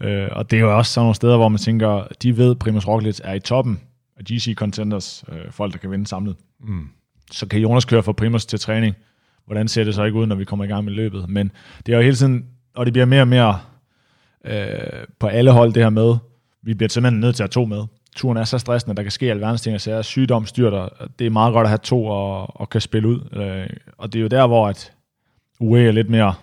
Øh, 0.00 0.28
og 0.32 0.50
det 0.50 0.56
er 0.56 0.60
jo 0.60 0.78
også 0.78 0.92
sådan 0.92 1.04
nogle 1.04 1.14
steder, 1.14 1.36
hvor 1.36 1.48
man 1.48 1.58
tænker, 1.58 2.06
de 2.22 2.36
ved, 2.36 2.54
Primus 2.54 2.86
Roglic 2.88 3.20
er 3.24 3.34
i 3.34 3.40
toppen 3.40 3.80
af 4.16 4.24
GC 4.24 4.54
Contenders, 4.56 5.24
øh, 5.32 5.52
folk, 5.52 5.72
der 5.72 5.78
kan 5.78 5.90
vinde 5.90 6.06
samlet. 6.06 6.36
Mm. 6.60 6.88
Så 7.30 7.46
kan 7.46 7.60
Jonas 7.60 7.84
køre 7.84 8.02
fra 8.02 8.12
Primus 8.12 8.46
til 8.46 8.60
træning. 8.60 8.94
Hvordan 9.46 9.68
ser 9.68 9.84
det 9.84 9.94
så 9.94 10.04
ikke 10.04 10.18
ud, 10.18 10.26
når 10.26 10.36
vi 10.36 10.44
kommer 10.44 10.64
i 10.64 10.68
gang 10.68 10.84
med 10.84 10.92
løbet? 10.92 11.28
Men 11.28 11.52
det 11.86 11.92
er 11.92 11.96
jo 11.96 12.02
hele 12.02 12.16
tiden, 12.16 12.46
og 12.74 12.86
det 12.86 12.92
bliver 12.92 13.06
mere 13.06 13.20
og 13.20 13.28
mere 13.28 13.58
øh, 14.44 15.06
på 15.18 15.26
alle 15.26 15.50
hold 15.50 15.72
det 15.72 15.82
her 15.82 15.90
med, 15.90 16.16
vi 16.62 16.74
bliver 16.74 16.88
simpelthen 16.88 17.20
nødt 17.20 17.36
til 17.36 17.42
at 17.42 17.54
have 17.54 17.64
to 17.64 17.66
med. 17.66 17.84
Turen 18.16 18.36
er 18.36 18.44
så 18.44 18.58
stressende, 18.58 18.96
der 18.96 19.02
kan 19.02 19.12
ske 19.12 19.30
alverdens 19.30 19.60
ting, 19.60 19.74
og 19.74 19.80
så 19.80 19.92
er 19.92 20.02
sygdom 20.02 20.46
styrter. 20.46 20.88
Det 21.18 21.26
er 21.26 21.30
meget 21.30 21.52
godt 21.52 21.64
at 21.64 21.68
have 21.68 21.78
to 21.78 22.06
og, 22.06 22.60
og 22.60 22.70
kan 22.70 22.80
spille 22.80 23.08
ud. 23.08 23.20
Øh, 23.32 23.76
og 23.98 24.12
det 24.12 24.18
er 24.18 24.22
jo 24.22 24.28
der, 24.28 24.46
hvor 24.46 24.68
at 24.68 24.92
UE 25.60 25.86
er 25.86 25.92
lidt 25.92 26.10
mere 26.10 26.34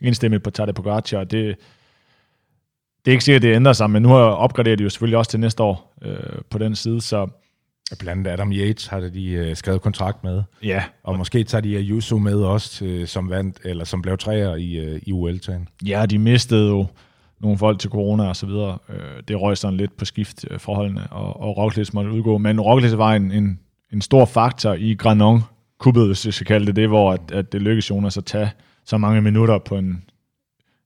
indstemmigt 0.00 0.42
på 0.42 0.50
Tadej 0.50 0.72
Pogacar, 0.72 1.18
og 1.18 1.30
det, 1.30 1.56
det 3.04 3.10
er 3.10 3.12
ikke 3.12 3.24
sikkert, 3.24 3.44
at 3.44 3.48
det 3.48 3.54
ændrer 3.54 3.72
sig, 3.72 3.90
men 3.90 4.02
nu 4.02 4.08
har 4.08 4.16
opgraderet 4.16 4.78
de 4.78 4.84
jo 4.84 4.90
selvfølgelig 4.90 5.18
også 5.18 5.30
til 5.30 5.40
næste 5.40 5.62
år 5.62 5.94
øh, 6.02 6.42
på 6.50 6.58
den 6.58 6.76
side, 6.76 7.00
så 7.00 7.28
Blandt 7.98 8.26
andet 8.26 8.30
Adam 8.30 8.52
Yates 8.52 8.86
har 8.86 9.00
de 9.00 9.30
øh, 9.30 9.56
skrevet 9.56 9.82
kontrakt 9.82 10.24
med, 10.24 10.42
ja, 10.62 10.84
og 11.02 11.18
måske 11.18 11.44
tager 11.44 11.62
de 11.62 11.76
Ayuso 11.76 12.18
med 12.18 12.34
også, 12.34 12.84
øh, 12.84 13.06
som 13.06 13.30
vandt, 13.30 13.58
eller 13.64 13.84
som 13.84 14.02
blev 14.02 14.18
træer 14.18 14.54
i, 14.54 14.76
øh, 14.76 15.00
i 15.06 15.12
UL-tagen. 15.12 15.68
Ja, 15.86 16.06
de 16.06 16.18
mistede 16.18 16.68
jo 16.68 16.86
nogle 17.40 17.58
folk 17.58 17.78
til 17.78 17.90
corona 17.90 18.28
og 18.28 18.36
så 18.36 18.46
videre. 18.46 18.78
Øh, 18.88 19.22
Det 19.28 19.40
røg 19.40 19.58
sådan 19.58 19.76
lidt 19.76 19.96
på 19.96 20.04
skift 20.04 20.44
øh, 20.50 20.58
forholdene, 20.58 21.06
og, 21.10 21.40
og 21.40 21.56
Roglic 21.56 21.92
måtte 21.92 22.10
udgå. 22.10 22.38
Men 22.38 22.60
Roglic 22.60 22.96
var 22.96 23.14
en, 23.14 23.32
en, 23.32 23.60
en 23.92 24.00
stor 24.00 24.24
faktor 24.24 24.74
i 24.74 24.94
Granon, 24.94 25.40
kuppet, 25.78 26.06
hvis 26.06 26.26
jeg 26.26 26.34
skal 26.34 26.46
kalde 26.46 26.66
det 26.66 26.76
det, 26.76 26.88
hvor 26.88 27.12
at, 27.12 27.32
at 27.32 27.52
det 27.52 27.62
lykkedes 27.62 27.90
Jonas 27.90 28.16
at 28.16 28.24
tage 28.24 28.50
så 28.84 28.98
mange 28.98 29.22
minutter 29.22 29.58
på 29.58 29.76
en, 29.76 30.04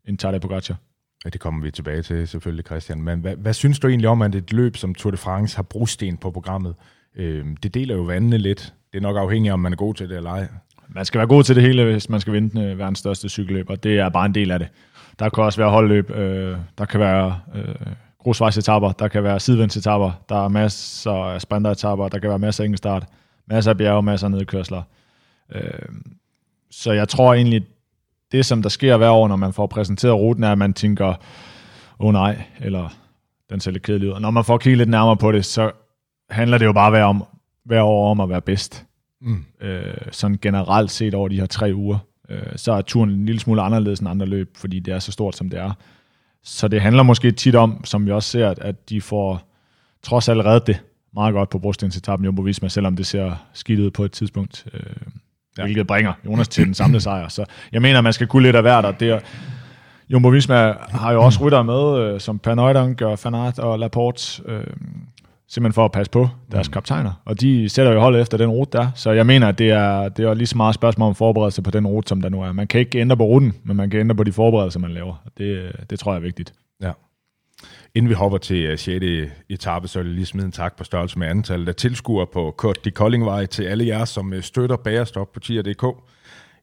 en 0.09 0.17
Tadej 0.17 0.39
Pogacar. 0.39 0.77
Ja, 1.25 1.31
det 1.31 1.41
kommer 1.41 1.63
vi 1.63 1.71
tilbage 1.71 2.03
til 2.03 2.29
selvfølgelig, 2.29 2.65
Christian. 2.67 3.03
Men 3.03 3.21
hvad, 3.21 3.37
hvad 3.37 3.53
synes 3.53 3.79
du 3.79 3.89
egentlig 3.89 4.09
om, 4.09 4.23
at 4.23 4.35
et 4.35 4.53
løb 4.53 4.77
som 4.77 4.95
Tour 4.95 5.11
de 5.11 5.17
France 5.17 5.57
har 5.57 5.63
brosten 5.63 6.17
på 6.17 6.31
programmet? 6.31 6.75
Øh, 7.17 7.47
det 7.63 7.75
deler 7.75 7.97
jo 7.97 8.03
vandene 8.03 8.39
lidt. 8.39 8.75
Det 8.93 8.99
er 8.99 9.03
nok 9.03 9.17
afhængigt 9.17 9.51
af, 9.51 9.55
om 9.55 9.61
man 9.61 9.73
er 9.73 9.77
god 9.77 9.95
til 9.95 10.09
det 10.09 10.17
eller 10.17 10.31
ej. 10.31 10.49
Man 10.89 11.05
skal 11.05 11.19
være 11.19 11.29
god 11.29 11.43
til 11.43 11.55
det 11.57 11.63
hele, 11.63 11.85
hvis 11.85 12.09
man 12.09 12.21
skal 12.21 12.33
vinde 12.33 12.63
øh, 12.63 12.79
verdens 12.79 12.99
største 12.99 13.29
cykelløb, 13.29 13.71
og 13.71 13.83
det 13.83 13.99
er 13.99 14.09
bare 14.09 14.27
en 14.27 14.35
del 14.35 14.51
af 14.51 14.59
det. 14.59 14.69
Der 15.21 15.29
kan 15.29 15.45
også 15.45 15.61
være 15.61 15.71
holdløb, 15.71 16.11
øh, 16.11 16.57
der 16.79 16.85
kan 16.85 17.01
være 17.01 17.41
øh, 17.55 17.75
grusvejsetapper, 18.19 18.93
der 18.93 19.09
kan 19.09 19.25
være 19.25 19.41
sidevensetapper, 19.41 20.11
der 20.29 20.45
er 20.45 20.49
masser 20.49 21.13
af 21.13 21.41
sprinteretapper, 21.41 22.09
der 22.09 22.19
kan 22.19 22.31
være 22.31 22.39
masser 22.39 22.65
af 22.65 22.67
enkeltstart, 22.67 23.07
masser 23.47 23.71
af 23.71 23.77
bjerge, 23.77 24.03
masser 24.03 24.27
af 24.27 24.31
nedkørsler. 24.31 24.83
Øh, 25.53 25.89
så 26.71 26.93
jeg 26.93 27.09
tror 27.09 27.35
egentlig, 27.35 27.67
det 28.33 28.47
som 28.47 28.63
der 28.63 28.69
sker 28.69 28.97
hver 28.97 29.11
år, 29.11 29.29
når 29.29 29.37
man 29.37 29.53
får 29.53 29.67
præsenteret 29.67 30.15
ruten, 30.15 30.45
er, 30.45 30.53
at 30.53 30.59
man 30.59 30.75
tænker, 30.75 31.09
åh 31.09 31.15
oh, 31.99 32.13
nej, 32.13 32.43
eller 32.61 32.89
den 33.51 33.61
ser 33.61 33.71
lidt 33.71 33.83
kedelig 33.83 34.09
ud. 34.09 34.13
Og 34.13 34.21
når 34.21 34.31
man 34.31 34.45
får 34.45 34.59
kigget 34.59 34.79
lidt 34.79 34.91
nærmere 34.91 35.17
på 35.17 35.33
det, 35.33 35.45
så 35.45 35.71
handler 36.31 36.59
det 36.59 36.67
jo 36.67 36.73
bare 36.73 36.91
hver, 36.91 37.05
om, 37.05 37.25
hver 37.65 37.83
år 37.83 38.11
om 38.11 38.21
at 38.21 38.29
være 38.29 38.41
bedst. 38.41 38.87
Mm. 39.21 39.45
Øh, 39.61 39.95
sådan 40.11 40.39
generelt 40.43 40.91
set 40.91 41.15
over 41.15 41.29
de 41.29 41.41
her 41.41 41.47
tre 41.47 41.73
uger. 41.75 41.99
Øh, 42.31 42.43
så 42.57 42.73
er 42.73 42.83
turen 42.83 43.11
en 43.11 43.27
lille 43.27 43.41
smule 43.41 43.63
anderledes 43.63 44.01
end 44.01 44.09
andre 44.09 44.27
løb, 44.27 44.57
fordi 44.57 44.79
det 44.79 44.95
er 44.95 44.99
så 44.99 45.13
stort, 45.13 45.37
som 45.37 45.51
det 45.51 45.59
er. 45.59 45.73
Så 46.43 46.69
det 46.69 46.81
handler 46.81 47.03
måske 47.03 47.31
tit 47.31 47.55
om, 47.55 47.85
som 47.85 48.07
vi 48.07 48.11
også 48.11 48.31
ser, 48.31 48.55
at, 48.61 48.89
de 48.89 49.01
får 49.01 49.43
trods 50.03 50.29
alt 50.29 50.45
reddet 50.45 50.67
det 50.67 50.81
meget 51.15 51.35
godt 51.35 51.51
på 51.51 51.59
brostensetappen 51.59 52.25
Jumbo 52.25 52.43
Visma, 52.43 52.69
selvom 52.69 52.97
det 52.97 53.07
ser 53.07 53.33
skidt 53.53 53.81
ud 53.81 53.91
på 53.91 54.05
et 54.05 54.13
tidspunkt, 54.13 54.67
øh, 54.75 54.81
ja. 55.59 55.63
hvilket 55.63 55.87
bringer 55.87 56.13
Jonas 56.27 56.49
til 56.49 56.67
den 56.67 56.75
samlede 56.75 57.01
sejr. 57.01 57.29
Så 57.29 57.45
jeg 57.73 57.83
mener, 57.83 58.01
man 58.01 58.13
skal 58.13 58.27
kunne 58.27 58.43
lidt 58.43 58.57
af 58.57 58.63
hvert, 58.63 58.85
og 58.85 59.01
det 59.01 59.11
er, 59.11 59.21
Jumbo 60.11 60.29
Visma 60.29 60.75
har 60.91 61.13
jo 61.13 61.23
også 61.23 61.45
rytter 61.45 61.63
med, 61.63 61.99
øh, 61.99 62.21
som 62.21 62.39
Per 62.39 62.55
Neudonk, 62.55 63.03
Fanart 63.19 63.59
og 63.59 63.79
Laporte, 63.79 64.43
øh, 64.47 64.65
simpelthen 65.51 65.75
for 65.75 65.85
at 65.85 65.93
passe 65.93 66.11
på 66.11 66.29
deres 66.53 66.69
mm. 66.69 66.73
kaptajner. 66.73 67.13
Og 67.25 67.41
de 67.41 67.69
sætter 67.69 67.93
jo 67.93 68.01
holdet 68.01 68.21
efter 68.21 68.39
den 68.39 68.51
rute 68.51 68.79
der. 68.79 68.89
Så 68.95 69.11
jeg 69.11 69.27
mener, 69.27 69.49
at 69.49 69.59
det 69.59 69.71
er, 69.71 70.09
det 70.09 70.25
er 70.25 70.35
lige 70.35 70.47
så 70.47 70.57
meget 70.57 70.75
spørgsmål 70.75 71.09
om 71.09 71.15
forberedelse 71.15 71.63
på 71.63 71.71
den 71.71 71.87
rute, 71.87 72.09
som 72.09 72.23
der 72.23 72.29
nu 72.29 72.43
er. 72.43 72.53
Man 72.53 72.67
kan 72.67 72.81
ikke 72.81 72.99
ændre 72.99 73.17
på 73.17 73.25
ruten, 73.25 73.55
men 73.65 73.77
man 73.77 73.91
kan 73.91 74.01
ændre 74.01 74.17
på 74.17 74.25
de 74.25 74.33
forberedelser, 74.33 74.81
man 74.81 74.91
laver. 74.91 75.23
Og 75.25 75.33
Det, 75.39 75.73
det 75.91 75.99
tror 75.99 76.13
jeg 76.13 76.19
er 76.19 76.23
vigtigt. 76.23 76.53
Ja. 76.83 76.93
Inden 77.95 78.09
vi 78.09 78.15
hopper 78.15 78.39
til 78.39 78.73
uh, 78.73 78.79
6. 78.79 79.05
etape, 79.49 79.89
så 79.89 79.99
vil 79.99 80.07
jeg 80.07 80.15
lige 80.15 80.27
smide 80.27 80.47
en 80.47 80.53
tak 80.53 80.77
på 80.77 80.85
størrelse 80.85 81.19
med 81.19 81.29
antallet 81.29 81.69
af 81.69 81.75
tilskuere 81.75 82.27
på 82.27 82.55
Kort 82.57 82.85
de 82.85 82.91
Koldingvej 82.91 83.47
til 83.47 83.63
alle 83.63 83.87
jer, 83.87 84.05
som 84.05 84.33
uh, 84.33 84.41
støtter 84.41 84.77
Bagerstop 84.77 85.33
på 85.33 85.41
tier.dk. 85.41 85.85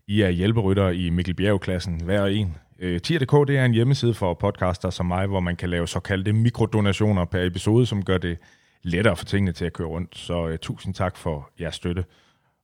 I 0.07 0.21
er 0.21 0.29
hjælperytter 0.29 0.89
i 0.89 1.09
Mikkel 1.09 1.33
Bjerg-klassen, 1.33 2.01
hver 2.05 2.25
en. 2.25 2.55
Uh, 2.83 2.97
tier.dk 2.97 3.47
det 3.47 3.57
er 3.57 3.65
en 3.65 3.73
hjemmeside 3.73 4.13
for 4.13 4.33
podcaster 4.33 4.89
som 4.89 5.05
mig, 5.05 5.27
hvor 5.27 5.39
man 5.39 5.55
kan 5.55 5.69
lave 5.69 5.87
såkaldte 5.87 6.33
mikrodonationer 6.33 7.25
per 7.25 7.43
episode, 7.43 7.85
som 7.85 8.03
gør 8.03 8.17
det 8.17 8.37
lettere 8.83 9.15
for 9.17 9.25
tingene 9.25 9.51
til 9.51 9.65
at 9.65 9.73
køre 9.73 9.87
rundt. 9.87 10.17
Så 10.17 10.47
uh, 10.47 10.55
tusind 10.55 10.93
tak 10.93 11.17
for 11.17 11.49
jeres 11.59 11.75
støtte. 11.75 12.05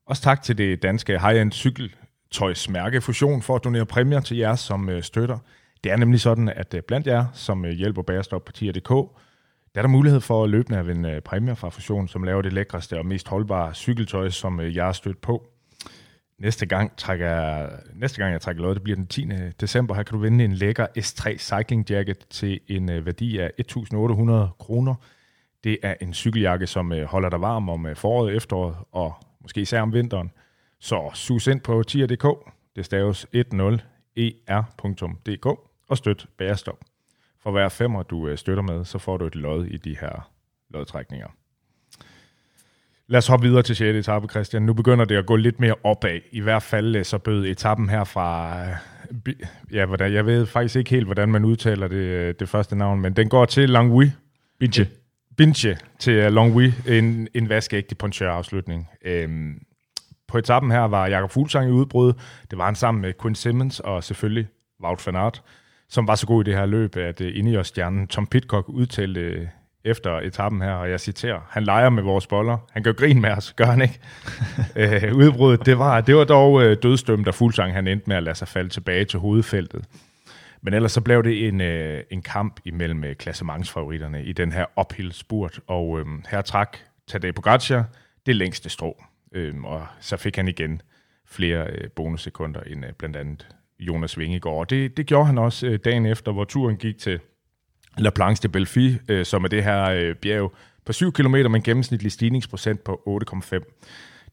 Også 0.06 0.22
tak 0.22 0.42
til 0.42 0.58
det 0.58 0.84
danske 0.84 1.20
high-end 1.20 1.52
cykeltøjsmærke 1.52 3.02
Fusion 3.02 3.42
for 3.42 3.56
at 3.56 3.64
donere 3.64 3.86
præmier 3.86 4.20
til 4.20 4.38
jer, 4.38 4.56
som 4.56 4.88
uh, 4.88 5.02
støtter. 5.02 5.38
Det 5.84 5.92
er 5.92 5.98
nemlig 5.98 6.22
sådan, 6.22 6.50
at 6.50 6.74
uh, 6.74 6.80
blandt 6.88 7.08
jer, 7.08 7.26
som 7.34 7.64
uh, 7.64 7.70
hjælper 7.70 8.02
Bagerstop 8.02 8.46
på 8.46 8.52
tier.dk, 8.52 8.90
der 9.76 9.82
er 9.82 9.82
der 9.82 9.88
mulighed 9.88 10.22
for 10.22 10.48
løbende 10.48 10.80
at 10.80 10.88
vinde 10.88 11.16
uh, 11.16 11.24
præmier 11.24 11.56
fra 11.56 11.70
Fusion, 11.70 12.08
som 12.08 12.24
laver 12.24 12.42
det 12.42 12.54
lækreste 12.54 12.98
og 12.98 13.06
mest 13.06 13.28
holdbare 13.28 13.74
cykeltøj, 13.74 14.30
som 14.30 14.60
uh, 14.60 14.76
jeg 14.76 14.86
har 14.86 14.92
stødt 14.92 15.22
på. 15.22 15.48
Næste 16.40 16.66
gang, 16.66 16.98
trækker 16.98 17.30
jeg, 17.30 17.70
næste 17.96 18.18
gang 18.18 18.34
jeg 18.34 18.42
trækker 18.42 18.64
lod, 18.64 18.76
det 18.76 18.84
bliver 18.84 18.96
den 18.96 19.08
10. 19.08 19.28
december. 19.62 19.96
Her 19.96 20.04
kan 20.04 20.14
du 20.14 20.22
vinde 20.22 20.46
en 20.46 20.54
lækker 20.54 20.88
S3 20.98 21.38
Cycling 21.38 21.90
Jacket 21.90 22.18
til 22.30 22.60
en 22.68 22.90
uh, 22.90 23.06
værdi 23.06 23.38
af 23.38 23.52
1.800 23.62 24.58
kroner. 24.60 24.96
Det 25.64 25.78
er 25.84 25.96
en 26.02 26.14
cykeljakke, 26.14 26.68
som 26.68 26.94
øh, 26.94 27.06
holder 27.06 27.30
dig 27.30 27.42
varm 27.42 27.70
om 27.70 27.86
øh, 27.86 27.96
foråret, 27.96 28.36
efteråret 28.36 28.76
og 28.92 29.14
måske 29.42 29.62
især 29.62 29.82
om 29.82 29.94
vinteren. 29.94 30.32
Så 30.80 31.12
sus 31.14 31.48
ind 31.48 31.62
på 31.62 31.84
tier.dk. 31.84 32.26
Det 32.76 32.86
staves 32.86 33.26
10er.dk 33.36 35.48
e 35.48 35.56
og 35.88 35.98
støt 35.98 36.26
Bærestop. 36.38 36.80
For 37.40 37.52
hver 37.52 37.70
femmer, 37.70 38.04
du 38.04 38.28
øh, 38.28 38.38
støtter 38.38 38.64
med, 38.64 38.86
så 38.86 38.98
får 38.98 39.18
du 39.18 39.26
et 39.26 39.36
lod 39.36 39.66
i 39.66 39.78
de 39.78 39.98
her 40.02 40.30
lodtrækninger. 40.70 41.28
Lad 43.08 43.18
os 43.18 43.28
hoppe 43.28 43.48
videre 43.48 43.64
til 43.64 43.76
6. 43.76 43.98
etape, 43.98 44.28
Christian. 44.28 44.62
Nu 44.62 44.74
begynder 44.74 45.06
det 45.06 45.16
at 45.16 45.26
gå 45.26 45.36
lidt 45.36 45.60
mere 45.60 45.76
opad. 45.84 46.20
I 46.32 46.40
hvert 46.40 46.64
fald 46.64 47.04
så 47.04 47.18
bød 47.18 47.46
etappen 47.46 47.90
her 47.90 48.04
fra... 48.04 48.58
Ja, 49.72 49.86
hvordan, 49.86 50.14
jeg 50.14 50.26
ved 50.26 50.46
faktisk 50.46 50.76
ikke 50.76 50.90
helt, 50.90 51.06
hvordan 51.06 51.30
man 51.30 51.46
udtaler 51.46 51.88
det, 51.88 52.40
det 52.40 52.50
første 52.50 52.76
navn, 52.76 53.02
men 53.02 53.14
den 53.14 53.30
går 53.30 53.46
til 53.46 53.70
Langui. 53.70 54.12
Binche. 54.60 54.88
Binche 55.38 55.78
til 56.00 56.14
øh, 56.14 56.32
Longwy. 56.32 56.72
En, 56.88 57.28
en 57.34 57.50
vaskeægte 57.50 57.96
ponchør-afslutning. 57.96 58.90
Øhm, 59.06 59.60
på 60.28 60.38
etappen 60.38 60.72
her 60.72 60.80
var 60.80 61.08
Jakob 61.08 61.32
Fuglsang 61.32 61.70
i 61.70 61.72
udbrud. 61.72 62.14
Det 62.52 62.58
var 62.58 62.66
han 62.66 62.76
sammen 62.76 63.02
med 63.02 63.14
Quinn 63.22 63.36
Simmons 63.36 63.80
og 63.80 64.04
selvfølgelig 64.04 64.48
Wout 64.84 65.08
van 65.08 65.16
Aert, 65.16 65.42
som 65.90 66.08
var 66.08 66.16
så 66.16 66.28
god 66.28 66.44
i 66.44 66.46
det 66.46 66.56
her 66.58 66.66
løb, 66.66 66.98
at 66.98 67.22
uh, 67.22 67.28
inde 67.34 67.60
i 67.60 67.64
stjernen 67.64 68.08
Tom 68.08 68.28
Pitcock 68.28 68.70
udtalte 68.70 69.42
uh, 69.42 69.48
efter 69.86 70.20
etappen 70.20 70.62
her, 70.62 70.74
og 70.74 70.90
jeg 70.90 71.00
citerer, 71.00 71.40
han 71.50 71.64
leger 71.64 71.90
med 71.90 72.04
vores 72.04 72.28
boller. 72.28 72.58
Han 72.72 72.84
gør 72.84 72.92
grin 72.92 73.22
med 73.22 73.30
os, 73.30 73.54
gør 73.54 73.66
han 73.66 73.82
ikke? 73.82 74.00
uh, 75.12 75.18
udbruddet, 75.22 75.66
det 75.66 75.80
var, 75.80 76.02
det 76.02 76.16
var 76.16 76.24
dog 76.24 76.84
dødstømt, 76.84 77.28
og 77.28 77.36
Fuglsang 77.36 77.74
han 77.74 77.88
endte 77.88 78.08
med 78.08 78.16
at 78.16 78.24
lade 78.24 78.36
sig 78.36 78.48
falde 78.48 78.70
tilbage 78.70 79.06
til 79.06 79.20
hovedfeltet. 79.20 79.86
Men 80.64 80.74
ellers 80.74 80.92
så 80.92 81.02
blev 81.02 81.24
det 81.24 81.48
en, 81.48 81.62
øh, 81.62 82.04
en 82.10 82.22
kamp 82.22 82.60
imellem 82.66 83.04
øh, 83.04 83.16
klassementsfavoritterne 83.16 84.24
i 84.24 84.34
den 84.34 84.52
her 84.52 84.66
uphill 84.80 85.12
spurt, 85.12 85.60
og 85.68 86.00
øh, 86.00 86.06
her 86.30 86.42
trak 86.42 86.78
Tadej 87.08 87.32
Pogacar 87.32 87.86
det 88.26 88.36
længste 88.36 88.70
strå, 88.70 89.04
øh, 89.32 89.64
og 89.64 89.88
så 90.00 90.18
fik 90.18 90.36
han 90.36 90.48
igen 90.48 90.82
flere 91.26 91.68
øh, 91.68 91.90
bonussekunder 91.90 92.62
end 92.62 92.86
øh, 92.86 92.94
blandt 92.94 93.16
andet 93.16 93.48
Jonas 93.80 94.20
Vingegaard. 94.20 94.58
Og 94.58 94.70
det, 94.70 94.98
det 94.98 95.06
gjorde 95.06 95.26
han 95.26 95.38
også 95.38 95.68
øh, 95.68 95.80
dagen 95.86 96.06
efter, 96.06 96.32
hvor 96.32 96.44
turen 96.44 96.78
gik 96.78 96.98
til 96.98 97.20
La 97.98 98.10
Planche 98.10 98.44
de 98.44 98.52
Belfi, 98.52 98.98
øh, 99.10 99.26
som 99.26 99.44
er 99.44 99.48
det 99.48 99.64
her 99.64 99.84
øh, 99.84 100.16
bjerg 100.16 100.54
på 100.86 100.94
7 100.94 101.12
km 101.12 101.32
med 101.32 101.56
en 101.56 101.62
gennemsnitlig 101.62 102.12
stigningsprocent 102.12 102.84
på 102.84 103.20
8,5. 103.30 103.60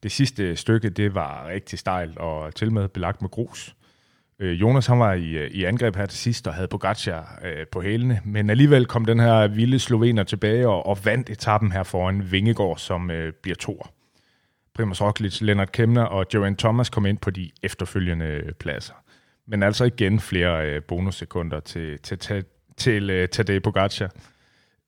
Det 0.02 0.12
sidste 0.12 0.56
stykke, 0.56 0.90
det 0.90 1.14
var 1.14 1.46
rigtig 1.48 1.78
stejlt 1.78 2.18
og 2.18 2.54
til 2.54 2.72
med 2.72 2.88
belagt 2.88 3.22
med 3.22 3.30
grus. 3.30 3.76
Øh, 4.40 4.60
Jonas 4.60 4.86
han 4.86 4.98
var 4.98 5.12
i, 5.12 5.30
øh, 5.30 5.50
i 5.50 5.64
angreb 5.64 5.96
her 5.96 6.06
til 6.06 6.18
sidst 6.18 6.46
og 6.46 6.54
havde 6.54 6.68
Pogacar 6.68 7.40
øh, 7.44 7.66
på 7.72 7.80
hælene, 7.80 8.20
men 8.24 8.50
alligevel 8.50 8.86
kom 8.86 9.04
den 9.04 9.20
her 9.20 9.48
vilde 9.48 9.78
slovener 9.78 10.24
tilbage 10.24 10.68
og, 10.68 10.86
og 10.86 10.98
vandt 11.04 11.30
etappen 11.30 11.72
her 11.72 11.82
foran 11.82 12.32
Vingegaard, 12.32 12.78
som 12.78 13.10
øh, 13.10 13.32
bliver 13.42 13.56
toer. 13.56 13.92
Primoz 14.74 15.00
Roglic, 15.00 15.40
Lennart 15.40 15.72
Kemner 15.72 16.02
og 16.02 16.26
Geraint 16.28 16.58
Thomas 16.58 16.90
kom 16.90 17.06
ind 17.06 17.18
på 17.18 17.30
de 17.30 17.50
efterfølgende 17.62 18.42
pladser. 18.58 18.94
Men 19.46 19.62
altså 19.62 19.84
igen 19.84 20.20
flere 20.20 20.66
øh, 20.66 20.82
bonussekunder 20.82 21.60
til, 21.60 21.98
til, 21.98 22.18
til, 22.18 22.44
til 22.76 23.10
øh, 23.10 23.28
Tadej 23.28 23.58
Pogacar 23.58 24.10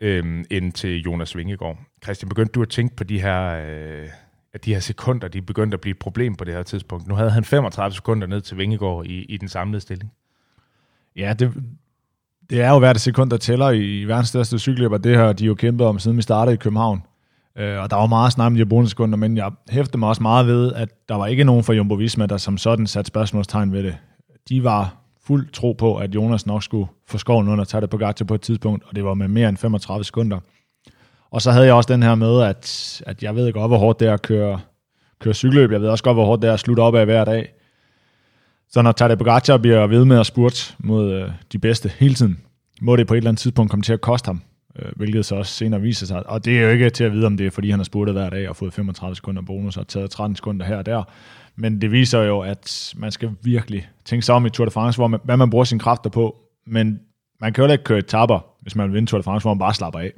øh, 0.00 0.44
end 0.50 0.72
til 0.72 1.02
Jonas 1.02 1.36
Vingegaard. 1.36 1.78
Christian, 2.02 2.28
begyndte 2.28 2.52
du 2.52 2.62
at 2.62 2.68
tænke 2.68 2.96
på 2.96 3.04
de 3.04 3.20
her... 3.20 3.42
Øh, 3.66 4.08
at 4.54 4.64
de 4.64 4.72
her 4.72 4.80
sekunder, 4.80 5.28
de 5.28 5.42
begyndte 5.42 5.74
at 5.74 5.80
blive 5.80 5.90
et 5.90 5.98
problem 5.98 6.34
på 6.34 6.44
det 6.44 6.54
her 6.54 6.62
tidspunkt. 6.62 7.08
Nu 7.08 7.14
havde 7.14 7.30
han 7.30 7.44
35 7.44 7.94
sekunder 7.94 8.26
ned 8.26 8.40
til 8.40 8.58
Vingegaard 8.58 9.06
i, 9.06 9.24
i 9.24 9.36
den 9.36 9.48
samlede 9.48 9.80
stilling. 9.80 10.12
Ja, 11.16 11.32
det, 11.38 11.52
det 12.50 12.60
er 12.60 12.70
jo 12.70 12.78
hvert 12.78 13.00
sekund, 13.00 13.30
der 13.30 13.36
tæller 13.36 13.70
i 13.70 14.04
verdens 14.04 14.28
største 14.28 14.58
cykelløber. 14.58 14.98
Det 14.98 15.16
har 15.16 15.32
de 15.32 15.44
jo 15.44 15.54
kæmpet 15.54 15.86
om, 15.86 15.98
siden 15.98 16.16
vi 16.16 16.22
startede 16.22 16.54
i 16.54 16.56
København. 16.56 17.02
Øh, 17.58 17.82
og 17.82 17.90
der 17.90 17.96
var 17.96 18.06
meget 18.06 18.32
snak 18.32 18.46
om 18.46 18.54
de 18.54 18.58
her 18.58 18.64
bonussekunder, 18.64 19.16
men 19.16 19.36
jeg 19.36 19.50
hæfter 19.70 19.98
mig 19.98 20.08
også 20.08 20.22
meget 20.22 20.46
ved, 20.46 20.72
at 20.72 21.08
der 21.08 21.14
var 21.14 21.26
ikke 21.26 21.44
nogen 21.44 21.64
fra 21.64 21.72
Jumbo 21.72 21.94
Visma, 21.94 22.26
der 22.26 22.36
som 22.36 22.58
sådan 22.58 22.86
satte 22.86 23.08
spørgsmålstegn 23.08 23.72
ved 23.72 23.82
det. 23.82 23.96
De 24.48 24.64
var 24.64 24.96
fuld 25.26 25.48
tro 25.52 25.72
på, 25.72 25.96
at 25.96 26.14
Jonas 26.14 26.46
nok 26.46 26.62
skulle 26.62 26.86
få 27.06 27.18
skoven 27.18 27.48
under 27.48 27.64
og 27.64 27.68
tage 27.68 27.80
det 27.80 27.90
på 27.90 27.96
gata 27.96 28.24
på 28.24 28.34
et 28.34 28.40
tidspunkt, 28.40 28.84
og 28.88 28.96
det 28.96 29.04
var 29.04 29.14
med 29.14 29.28
mere 29.28 29.48
end 29.48 29.56
35 29.56 30.04
sekunder. 30.04 30.40
Og 31.32 31.42
så 31.42 31.50
havde 31.50 31.66
jeg 31.66 31.74
også 31.74 31.92
den 31.92 32.02
her 32.02 32.14
med, 32.14 32.42
at, 32.42 33.02
at 33.06 33.22
jeg 33.22 33.36
ved 33.36 33.52
godt, 33.52 33.70
hvor 33.70 33.78
hårdt 33.78 34.00
det 34.00 34.08
er 34.08 34.14
at 34.14 34.22
køre, 34.22 34.60
køre 35.20 35.34
cykelløb. 35.34 35.72
Jeg 35.72 35.80
ved 35.80 35.88
også 35.88 36.04
godt, 36.04 36.16
hvor 36.16 36.24
hårdt 36.24 36.42
det 36.42 36.48
er 36.48 36.54
at 36.54 36.60
slutte 36.60 36.80
op 36.80 36.94
af 36.94 37.04
hver 37.04 37.24
dag. 37.24 37.52
Så 38.70 38.82
når 38.82 38.92
Tadej 38.92 39.16
Pogacar 39.16 39.56
bliver 39.56 39.86
ved 39.86 40.04
med 40.04 40.20
at 40.20 40.26
spurte 40.26 40.56
mod 40.78 41.12
øh, 41.12 41.30
de 41.52 41.58
bedste 41.58 41.92
hele 41.98 42.14
tiden, 42.14 42.40
må 42.82 42.96
det 42.96 43.06
på 43.06 43.14
et 43.14 43.18
eller 43.18 43.30
andet 43.30 43.40
tidspunkt 43.40 43.70
komme 43.70 43.82
til 43.82 43.92
at 43.92 44.00
koste 44.00 44.26
ham, 44.26 44.42
øh, 44.78 44.92
hvilket 44.96 45.26
så 45.26 45.34
også 45.34 45.52
senere 45.52 45.80
viser 45.80 46.06
sig. 46.06 46.26
Og 46.26 46.44
det 46.44 46.58
er 46.58 46.62
jo 46.62 46.68
ikke 46.68 46.90
til 46.90 47.04
at 47.04 47.12
vide, 47.12 47.26
om 47.26 47.36
det 47.36 47.46
er, 47.46 47.50
fordi 47.50 47.70
han 47.70 47.78
har 47.78 47.84
spurtet 47.84 48.14
hver 48.14 48.30
dag 48.30 48.48
og 48.48 48.56
fået 48.56 48.74
35 48.74 49.16
sekunder 49.16 49.42
bonus 49.42 49.76
og 49.76 49.88
taget 49.88 50.10
13 50.10 50.36
sekunder 50.36 50.66
her 50.66 50.76
og 50.76 50.86
der. 50.86 51.02
Men 51.56 51.80
det 51.80 51.92
viser 51.92 52.22
jo, 52.22 52.40
at 52.40 52.94
man 52.96 53.12
skal 53.12 53.30
virkelig 53.42 53.88
tænke 54.04 54.26
sig 54.26 54.34
om 54.34 54.46
i 54.46 54.50
Tour 54.50 54.64
de 54.64 54.70
France, 54.70 54.98
hvor 54.98 55.06
man, 55.06 55.20
hvad 55.24 55.36
man 55.36 55.50
bruger 55.50 55.64
sine 55.64 55.80
kræfter 55.80 56.10
på. 56.10 56.36
Men 56.66 57.00
man 57.40 57.52
kan 57.52 57.64
jo 57.64 57.72
ikke 57.72 57.84
køre 57.84 57.98
etapper, 57.98 58.46
hvis 58.62 58.76
man 58.76 58.86
vil 58.86 58.94
vinde 58.94 59.10
Tour 59.10 59.18
de 59.18 59.22
France, 59.22 59.44
hvor 59.44 59.54
man 59.54 59.58
bare 59.58 59.74
slapper 59.74 60.00
af. 60.00 60.12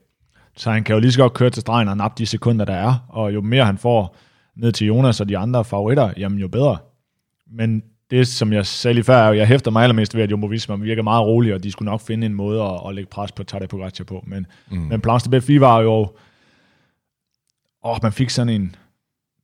Så 0.56 0.70
han 0.70 0.84
kan 0.84 0.94
jo 0.94 1.00
lige 1.00 1.12
så 1.12 1.18
godt 1.20 1.34
køre 1.34 1.50
til 1.50 1.60
stregen 1.60 1.88
og 1.88 1.96
nappe 1.96 2.14
de 2.18 2.26
sekunder, 2.26 2.64
der 2.64 2.74
er. 2.74 3.06
Og 3.08 3.34
jo 3.34 3.40
mere 3.40 3.64
han 3.64 3.78
får 3.78 4.16
ned 4.56 4.72
til 4.72 4.86
Jonas 4.86 5.20
og 5.20 5.28
de 5.28 5.38
andre 5.38 5.64
favoritter, 5.64 6.12
jamen 6.16 6.38
jo 6.38 6.48
bedre. 6.48 6.78
Men 7.50 7.82
det, 8.10 8.28
som 8.28 8.52
jeg 8.52 8.66
sagde 8.66 8.94
lige 8.94 9.04
før, 9.04 9.16
er, 9.16 9.32
jeg 9.32 9.46
hæfter 9.46 9.70
mig 9.70 9.82
allermest 9.82 10.14
ved, 10.14 10.22
at 10.22 10.30
Jumbo 10.30 10.46
Visma 10.46 10.74
virker 10.74 11.02
meget 11.02 11.26
rolig, 11.26 11.54
og 11.54 11.62
de 11.62 11.72
skulle 11.72 11.90
nok 11.90 12.00
finde 12.00 12.26
en 12.26 12.34
måde 12.34 12.62
at, 12.62 12.80
at 12.88 12.94
lægge 12.94 13.10
pres 13.10 13.32
på 13.32 13.44
Tadej 13.44 13.66
Pogacar 13.66 14.04
på. 14.04 14.24
Men, 14.26 14.46
mm. 14.70 14.78
men 14.78 15.00
Planche 15.00 15.24
de 15.24 15.30
Belfi 15.30 15.60
var 15.60 15.80
jo... 15.80 16.16
Åh, 17.84 17.96
man 18.02 18.12
fik 18.12 18.30
sådan 18.30 18.52
en... 18.52 18.76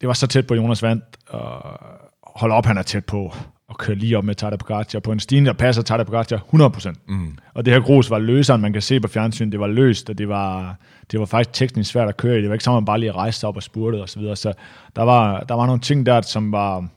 Det 0.01 0.07
var 0.07 0.13
så 0.13 0.27
tæt 0.27 0.47
på 0.47 0.55
Jonas 0.55 0.83
Vand, 0.83 1.03
og 1.29 1.79
hold 2.23 2.53
op, 2.53 2.67
han 2.67 2.79
er 2.79 2.83
tæt 2.83 3.05
på 3.05 3.35
at 3.71 3.79
køre 3.79 3.97
lige 3.97 4.19
op 4.19 4.25
med 4.25 4.35
Tadej 4.35 4.57
Pogacar 4.57 5.01
på 5.01 5.13
en 5.13 5.21
stigning, 5.21 5.47
der 5.47 5.53
passer 5.53 5.83
Tadej 5.83 6.05
Pogacar 6.05 6.37
100%. 6.37 6.93
Mm. 7.09 7.39
Og 7.55 7.65
det 7.65 7.73
her 7.73 7.81
grus 7.81 8.11
var 8.11 8.19
løseren, 8.19 8.61
man 8.61 8.73
kan 8.73 8.83
se 8.83 9.01
på 9.01 9.09
fjernsyn, 9.09 9.53
det 9.53 9.61
var 9.61 9.67
løst, 9.67 10.11
og 10.11 10.19
det 10.19 10.29
var, 10.29 10.77
det 11.11 11.21
var 11.21 11.27
faktisk 11.27 11.53
teknisk 11.53 11.91
svært 11.91 12.09
at 12.09 12.17
køre 12.17 12.39
i. 12.39 12.41
Det 12.41 12.49
var 12.49 12.55
ikke 12.55 12.65
sammen, 12.65 12.77
man 12.77 12.85
bare 12.85 13.01
lige 13.01 13.13
rejste 13.13 13.47
op 13.47 13.57
og 13.57 13.63
spurtede 13.63 14.03
osv. 14.03 14.23
Så, 14.23 14.35
så 14.35 14.53
der 14.97 15.03
var, 15.03 15.41
der 15.41 15.55
var 15.55 15.67
nogle 15.67 15.81
ting 15.81 16.07
der, 16.07 16.21
som 16.21 16.53
var, 16.53 16.89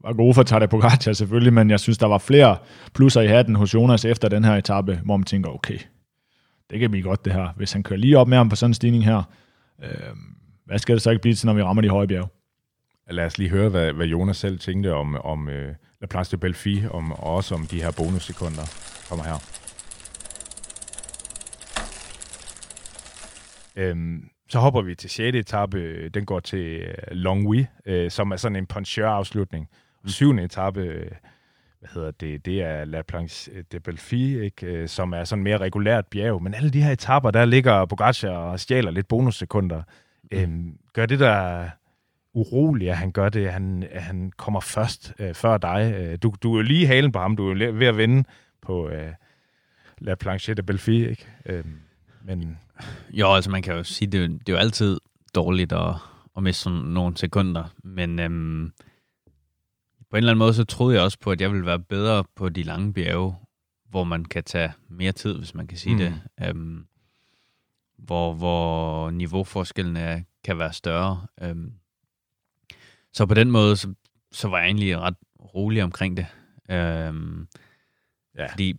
var 0.00 0.12
gode 0.12 0.34
for 0.34 0.42
Tadej 0.42 0.66
Pogacar 0.66 1.12
selvfølgelig, 1.12 1.52
men 1.52 1.70
jeg 1.70 1.80
synes, 1.80 1.98
der 1.98 2.06
var 2.06 2.18
flere 2.18 2.56
plusser 2.94 3.20
i 3.20 3.26
hatten 3.26 3.56
hos 3.56 3.74
Jonas 3.74 4.04
efter 4.04 4.28
den 4.28 4.44
her 4.44 4.54
etape, 4.54 5.00
hvor 5.04 5.16
man 5.16 5.24
tænker, 5.24 5.50
okay, 5.50 5.78
det 6.70 6.80
kan 6.80 6.90
blive 6.90 7.02
godt 7.02 7.24
det 7.24 7.32
her. 7.32 7.48
Hvis 7.56 7.72
han 7.72 7.82
kører 7.82 7.98
lige 7.98 8.18
op 8.18 8.28
med 8.28 8.36
ham 8.36 8.48
på 8.48 8.56
sådan 8.56 8.70
en 8.70 8.74
stigning 8.74 9.04
her, 9.04 9.22
øh, 9.84 9.90
hvad 10.66 10.78
skal 10.78 10.94
det 10.94 11.02
så 11.02 11.10
ikke 11.10 11.22
blive 11.22 11.34
til, 11.34 11.46
når 11.46 11.54
vi 11.54 11.62
rammer 11.62 11.82
de 11.82 11.88
høje 11.88 12.06
bjerge? 12.06 12.28
Lad 13.10 13.26
os 13.26 13.38
lige 13.38 13.50
høre, 13.50 13.68
hvad, 13.68 13.92
hvad 13.92 14.06
Jonas 14.06 14.36
selv 14.36 14.58
tænkte 14.58 14.94
om, 14.94 15.16
om 15.16 15.48
øh, 15.48 15.74
La 16.00 16.06
Place 16.06 16.36
de 16.36 16.40
Belfi, 16.40 16.82
om, 16.90 17.12
og 17.12 17.34
også 17.34 17.54
om 17.54 17.66
de 17.66 17.82
her 17.82 17.90
bonussekunder. 17.96 18.62
Kommer 19.08 19.24
her. 19.24 19.55
Øhm, 23.76 24.28
så 24.48 24.58
hopper 24.58 24.82
vi 24.82 24.94
til 24.94 25.10
6. 25.10 25.36
etape. 25.36 26.08
Den 26.08 26.26
går 26.26 26.40
til 26.40 26.82
uh, 26.82 27.16
Longwy, 27.16 27.64
øh, 27.86 28.10
som 28.10 28.30
er 28.30 28.36
sådan 28.36 28.56
en 28.56 28.66
puncher-afslutning. 28.66 29.68
Og 30.04 30.10
7. 30.10 30.30
etape, 30.30 30.80
øh, 30.80 31.10
hvad 31.78 31.88
hedder 31.94 32.10
det, 32.10 32.46
det 32.46 32.62
er 32.62 32.84
La 32.84 33.02
Planche 33.02 33.62
de 33.72 33.80
Belfi, 33.80 34.40
ikke? 34.40 34.66
Øh, 34.66 34.88
som 34.88 35.12
er 35.12 35.24
sådan 35.24 35.42
mere 35.42 35.58
regulært 35.58 36.06
bjerg. 36.06 36.42
Men 36.42 36.54
alle 36.54 36.70
de 36.70 36.82
her 36.82 36.92
etapper, 36.92 37.30
der 37.30 37.44
ligger 37.44 37.84
Pogacar 37.84 38.30
og 38.30 38.60
stjæler 38.60 38.90
lidt 38.90 39.08
bonussekunder. 39.08 39.82
Mm. 40.32 40.38
Øhm, 40.38 40.78
gør 40.92 41.06
det 41.06 41.20
der 41.20 41.68
urolig, 42.34 42.90
at 42.90 42.96
han 42.96 43.12
gør 43.12 43.28
det, 43.28 43.46
at 43.46 43.52
han, 43.52 43.88
at 43.90 44.02
han 44.02 44.32
kommer 44.36 44.60
først 44.60 45.14
øh, 45.18 45.34
før 45.34 45.58
dig. 45.58 45.94
Øh, 45.96 46.18
du, 46.22 46.34
du 46.42 46.52
er 46.52 46.56
jo 46.56 46.62
lige 46.62 46.86
halen 46.86 47.12
på 47.12 47.18
ham, 47.18 47.36
du 47.36 47.50
er 47.50 47.72
ved 47.72 47.86
at 47.86 47.96
vinde 47.96 48.24
på 48.62 48.88
øh, 48.88 49.12
La 49.98 50.14
Planchette 50.14 50.62
de 50.62 50.66
Belfi, 50.66 51.08
ikke? 51.08 51.26
Øh, 51.46 51.64
men... 52.24 52.58
Jo, 53.10 53.34
altså 53.34 53.50
man 53.50 53.62
kan 53.62 53.74
jo 53.74 53.84
sige, 53.84 54.08
det, 54.10 54.30
det 54.30 54.48
er 54.48 54.52
jo 54.52 54.58
altid 54.58 55.00
dårligt 55.34 55.72
at, 55.72 55.94
at 56.36 56.42
miste 56.42 56.62
sådan 56.62 56.78
nogle 56.78 57.16
sekunder, 57.16 57.64
men 57.84 58.18
øhm, 58.18 58.72
på 60.10 60.16
en 60.16 60.18
eller 60.18 60.30
anden 60.30 60.38
måde, 60.38 60.54
så 60.54 60.64
troede 60.64 60.94
jeg 60.94 61.04
også 61.04 61.18
på, 61.18 61.30
at 61.30 61.40
jeg 61.40 61.50
ville 61.50 61.66
være 61.66 61.78
bedre 61.78 62.24
på 62.36 62.48
de 62.48 62.62
lange 62.62 62.92
bjerge, 62.92 63.34
hvor 63.90 64.04
man 64.04 64.24
kan 64.24 64.44
tage 64.44 64.72
mere 64.88 65.12
tid, 65.12 65.38
hvis 65.38 65.54
man 65.54 65.66
kan 65.66 65.78
sige 65.78 65.92
mm. 65.92 65.98
det. 65.98 66.20
Øhm, 66.42 66.86
hvor, 67.98 68.34
hvor 68.34 69.10
niveauforskellene 69.10 70.24
kan 70.44 70.58
være 70.58 70.72
større. 70.72 71.26
Øhm, 71.42 71.72
så 73.12 73.26
på 73.26 73.34
den 73.34 73.50
måde, 73.50 73.76
så, 73.76 73.94
så 74.32 74.48
var 74.48 74.58
jeg 74.58 74.66
egentlig 74.66 74.98
ret 74.98 75.16
rolig 75.54 75.82
omkring 75.82 76.16
det. 76.16 76.26
Øhm, 76.70 77.48
ja. 78.38 78.50
Fordi 78.50 78.72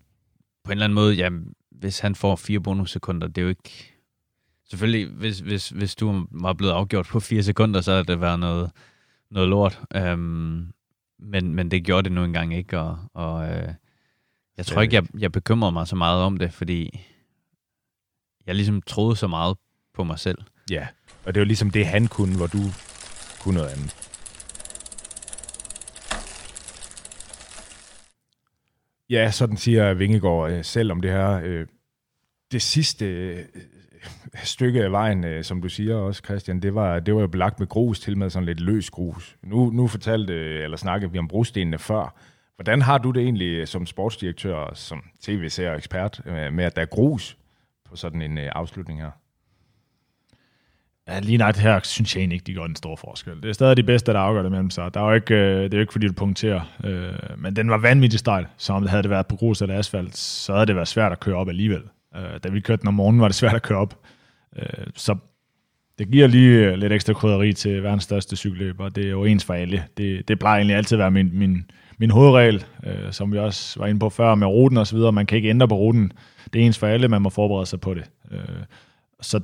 på 0.64 0.72
en 0.72 0.72
eller 0.72 0.86
anden 0.86 0.96
måde, 0.96 1.16
ja, 1.16 1.30
hvis 1.80 2.00
han 2.00 2.16
får 2.16 2.36
fire 2.36 2.60
bonussekunder, 2.60 3.28
det 3.28 3.38
er 3.38 3.42
jo 3.42 3.50
ikke... 3.50 3.94
Selvfølgelig, 4.70 5.08
hvis, 5.08 5.40
hvis, 5.40 5.70
hvis 5.70 5.96
du 5.96 6.26
var 6.32 6.54
blevet 6.54 6.74
afgjort 6.74 7.06
på 7.06 7.20
fire 7.20 7.44
sekunder, 7.44 7.82
så 7.82 7.92
havde 7.92 8.04
det 8.04 8.22
været 8.22 8.40
noget, 8.40 8.72
noget 9.32 9.50
lort. 9.50 9.82
Øhm, 9.96 10.72
men, 11.20 11.56
men 11.56 11.72
det 11.72 11.84
gjorde 11.84 12.04
det 12.04 12.12
nu 12.12 12.24
engang 12.24 12.56
ikke, 12.56 12.80
og, 12.80 12.98
og 13.14 13.50
øh, 13.50 13.74
jeg 14.58 14.66
tror 14.66 14.82
ikke, 14.82 14.96
jeg, 14.96 15.04
jeg 15.20 15.32
bekymrede 15.32 15.72
mig 15.72 15.88
så 15.88 15.96
meget 15.96 16.24
om 16.24 16.38
det, 16.38 16.54
fordi 16.54 17.06
jeg 18.48 18.56
ligesom 18.56 18.82
troede 18.82 19.16
så 19.16 19.28
meget 19.28 19.58
på 19.94 20.04
mig 20.04 20.20
selv. 20.20 20.38
Ja, 20.72 20.88
og 21.26 21.34
det 21.34 21.40
var 21.40 21.46
ligesom 21.46 21.72
det, 21.72 21.86
han 21.86 22.08
kunne, 22.08 22.38
hvor 22.38 22.48
du 22.48 22.60
kunne 23.42 23.56
noget 23.56 23.70
andet. 23.70 24.17
Ja, 29.10 29.32
sådan 29.32 29.58
siger 29.58 29.94
Vingegaard 29.94 30.52
øh, 30.52 30.64
selv 30.64 30.92
om 30.92 31.02
det 31.02 31.12
her. 31.12 31.42
Øh, 31.44 31.68
det 32.52 32.62
sidste 32.62 33.06
øh, 33.06 33.46
stykke 34.44 34.84
af 34.84 34.92
vejen, 34.92 35.24
øh, 35.24 35.44
som 35.44 35.62
du 35.62 35.70
siger 35.70 35.96
også, 35.96 36.22
Christian, 36.26 36.62
det 36.62 36.76
var, 36.76 37.00
det 37.00 37.16
var 37.16 37.22
jo 37.22 37.28
belagt 37.28 37.60
med 37.60 37.68
grus, 37.68 38.00
til 38.00 38.18
med 38.18 38.30
sådan 38.30 38.46
lidt 38.46 38.60
løs 38.60 38.90
grus. 38.90 39.38
Nu, 39.44 39.70
nu 39.70 39.88
fortalte, 39.88 40.34
øh, 40.34 40.64
eller 40.64 40.78
snakkede 40.78 41.12
vi 41.12 41.20
om 41.20 41.28
brostenene 41.28 41.78
før. 41.78 42.20
Hvordan 42.56 42.82
har 42.82 42.98
du 42.98 43.12
det 43.12 43.24
egentlig 43.24 43.68
som 43.68 43.86
sportsdirektør 43.86 44.74
som 44.74 45.04
tv-serie 45.22 45.78
ekspert 45.78 46.22
med, 46.26 46.64
at 46.64 46.76
der 46.76 46.82
er 46.82 46.86
grus 46.86 47.38
på 47.90 47.96
sådan 47.96 48.22
en 48.22 48.38
afslutning 48.38 49.02
her? 49.02 49.12
Ja, 51.08 51.20
lige 51.20 51.38
nej, 51.38 51.52
det 51.52 51.62
her 51.62 51.80
synes 51.84 52.16
jeg 52.16 52.22
egentlig 52.22 52.36
ikke, 52.36 52.48
de 52.48 52.54
gør 52.54 52.66
en 52.66 52.76
stor 52.76 52.96
forskel. 52.96 53.36
Det 53.44 53.50
er 53.50 53.54
stadig 53.54 53.78
de 53.78 53.84
bedste, 53.84 54.14
der 54.14 54.20
afgør 54.20 54.42
det 54.42 54.52
mellem 54.52 54.70
sig. 54.70 54.94
Der 54.94 55.02
er 55.02 55.06
jo 55.06 55.14
ikke, 55.14 55.36
øh, 55.36 55.64
det 55.64 55.74
er 55.74 55.78
jo 55.78 55.82
ikke, 55.82 55.94
fordi 55.94 56.08
du 56.08 56.14
punkterer. 56.14 56.62
Øh, 56.84 57.14
men 57.38 57.56
den 57.56 57.70
var 57.70 57.78
vanvittig 57.78 58.20
stejl, 58.20 58.46
så 58.58 58.74
om 58.74 58.82
det 58.82 58.90
havde 58.90 59.04
det 59.04 59.10
været 59.10 59.28
på 59.28 59.36
grus 59.36 59.62
eller 59.62 59.78
asfalt, 59.78 60.18
så 60.18 60.54
havde 60.54 60.66
det 60.66 60.76
været 60.76 60.88
svært 60.88 61.12
at 61.12 61.20
køre 61.20 61.36
op 61.36 61.50
alligevel. 61.50 61.82
Øh, 62.16 62.40
da 62.44 62.50
vi 62.50 62.60
kørte 62.60 62.80
den 62.82 62.88
om 62.88 62.94
morgenen, 62.94 63.22
var 63.22 63.28
det 63.28 63.36
svært 63.36 63.54
at 63.54 63.62
køre 63.62 63.78
op. 63.78 64.00
Øh, 64.58 64.88
så 64.96 65.16
det 66.00 66.12
giver 66.12 66.28
lige 66.28 66.66
øh, 66.66 66.74
lidt 66.74 66.94
ekstra 66.94 67.14
krydderi 67.14 67.54
til 67.54 67.84
verdens 67.84 68.04
største 68.04 68.36
cykelløb, 68.36 68.80
og 68.80 68.96
det 68.96 69.06
er 69.06 69.10
jo 69.10 69.26
ens 69.26 69.46
for 69.46 69.54
alle. 69.54 69.84
Det, 69.98 70.28
det 70.28 70.40
plejer 70.40 70.58
egentlig 70.58 70.78
altid 70.78 70.96
at 70.96 71.00
være 71.00 71.12
min, 71.12 71.30
min, 71.34 71.72
min 71.98 72.12
hovedregel, 72.12 72.66
øh, 72.84 73.12
som 73.12 73.34
vi 73.34 73.38
også 73.38 73.80
var 73.80 73.88
inde 73.88 74.00
på 74.00 74.10
før 74.10 74.36
med 74.36 74.48
ruten 74.48 74.78
og 74.78 74.88
så 74.88 74.96
videre. 74.96 75.12
Man 75.12 75.26
kan 75.26 75.36
ikke 75.36 75.50
ændre 75.50 75.68
på 75.68 75.76
ruten. 75.76 76.12
Det 76.54 76.62
er 76.62 76.66
ens 76.66 76.78
for 76.78 76.88
alle, 76.88 77.08
man 77.08 77.22
må 77.22 77.30
forberede 77.30 77.66
sig 77.66 77.82
på 77.82 77.94
det. 77.94 78.04
Øh, 78.32 78.40
så 79.22 79.40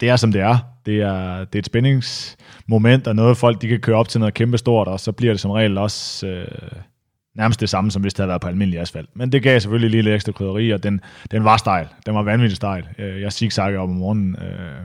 det 0.00 0.08
er, 0.08 0.16
som 0.16 0.32
det 0.32 0.40
er. 0.40 0.58
Det 0.88 1.00
er, 1.00 1.38
det 1.38 1.54
er 1.54 1.58
et 1.58 1.66
spændingsmoment, 1.66 3.06
og 3.06 3.16
noget 3.16 3.36
folk 3.36 3.62
de 3.62 3.68
kan 3.68 3.80
køre 3.80 3.96
op 3.96 4.08
til 4.08 4.20
noget 4.20 4.34
kæmpe 4.34 4.58
stort, 4.58 4.88
og 4.88 5.00
så 5.00 5.12
bliver 5.12 5.32
det 5.32 5.40
som 5.40 5.50
regel 5.50 5.78
også 5.78 6.26
øh, 6.26 6.46
nærmest 7.36 7.60
det 7.60 7.68
samme, 7.68 7.90
som 7.90 8.02
hvis 8.02 8.14
det 8.14 8.18
havde 8.18 8.28
været 8.28 8.40
på 8.40 8.48
almindelig 8.48 8.80
asfalt. 8.80 9.08
Men 9.14 9.32
det 9.32 9.42
gav 9.42 9.60
selvfølgelig 9.60 9.90
lige 9.90 10.02
lidt 10.02 10.14
ekstra 10.14 10.32
krydderi, 10.32 10.70
og 10.70 10.82
den, 10.82 11.00
den 11.30 11.44
var 11.44 11.56
stejl. 11.56 11.86
Den 12.06 12.14
var 12.14 12.22
vanvittigt 12.22 12.56
stejl. 12.56 12.88
Øh, 12.98 13.20
jeg 13.20 13.32
zigzaggede 13.32 13.80
op 13.80 13.88
om 13.88 13.94
morgenen, 13.94 14.36
øh, 14.36 14.84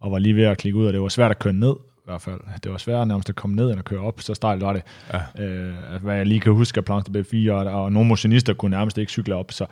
og 0.00 0.12
var 0.12 0.18
lige 0.18 0.36
ved 0.36 0.44
at 0.44 0.58
klikke 0.58 0.78
ud, 0.78 0.86
og 0.86 0.92
det 0.92 1.00
var 1.00 1.08
svært 1.08 1.30
at 1.30 1.38
køre 1.38 1.52
ned, 1.52 1.74
i 1.98 2.04
hvert 2.04 2.22
fald. 2.22 2.40
Det 2.62 2.72
var 2.72 2.78
svært 2.78 3.08
nærmest 3.08 3.28
at 3.28 3.34
komme 3.36 3.56
ned, 3.56 3.70
end 3.70 3.78
at 3.78 3.84
køre 3.84 4.00
op, 4.00 4.20
så 4.20 4.34
stejlt 4.34 4.62
var 4.62 4.72
det. 4.72 4.82
Ja. 5.12 5.44
Øh, 5.44 5.74
hvad 6.02 6.16
jeg 6.16 6.26
lige 6.26 6.40
kan 6.40 6.52
huske 6.52 6.78
af 6.78 6.84
Planche 6.84 7.12
B4, 7.20 7.52
og, 7.52 7.82
og 7.82 7.92
nogle 7.92 8.08
motionister 8.08 8.54
kunne 8.54 8.76
nærmest 8.76 8.98
ikke 8.98 9.12
cykle 9.12 9.34
op, 9.34 9.52
så 9.52 9.66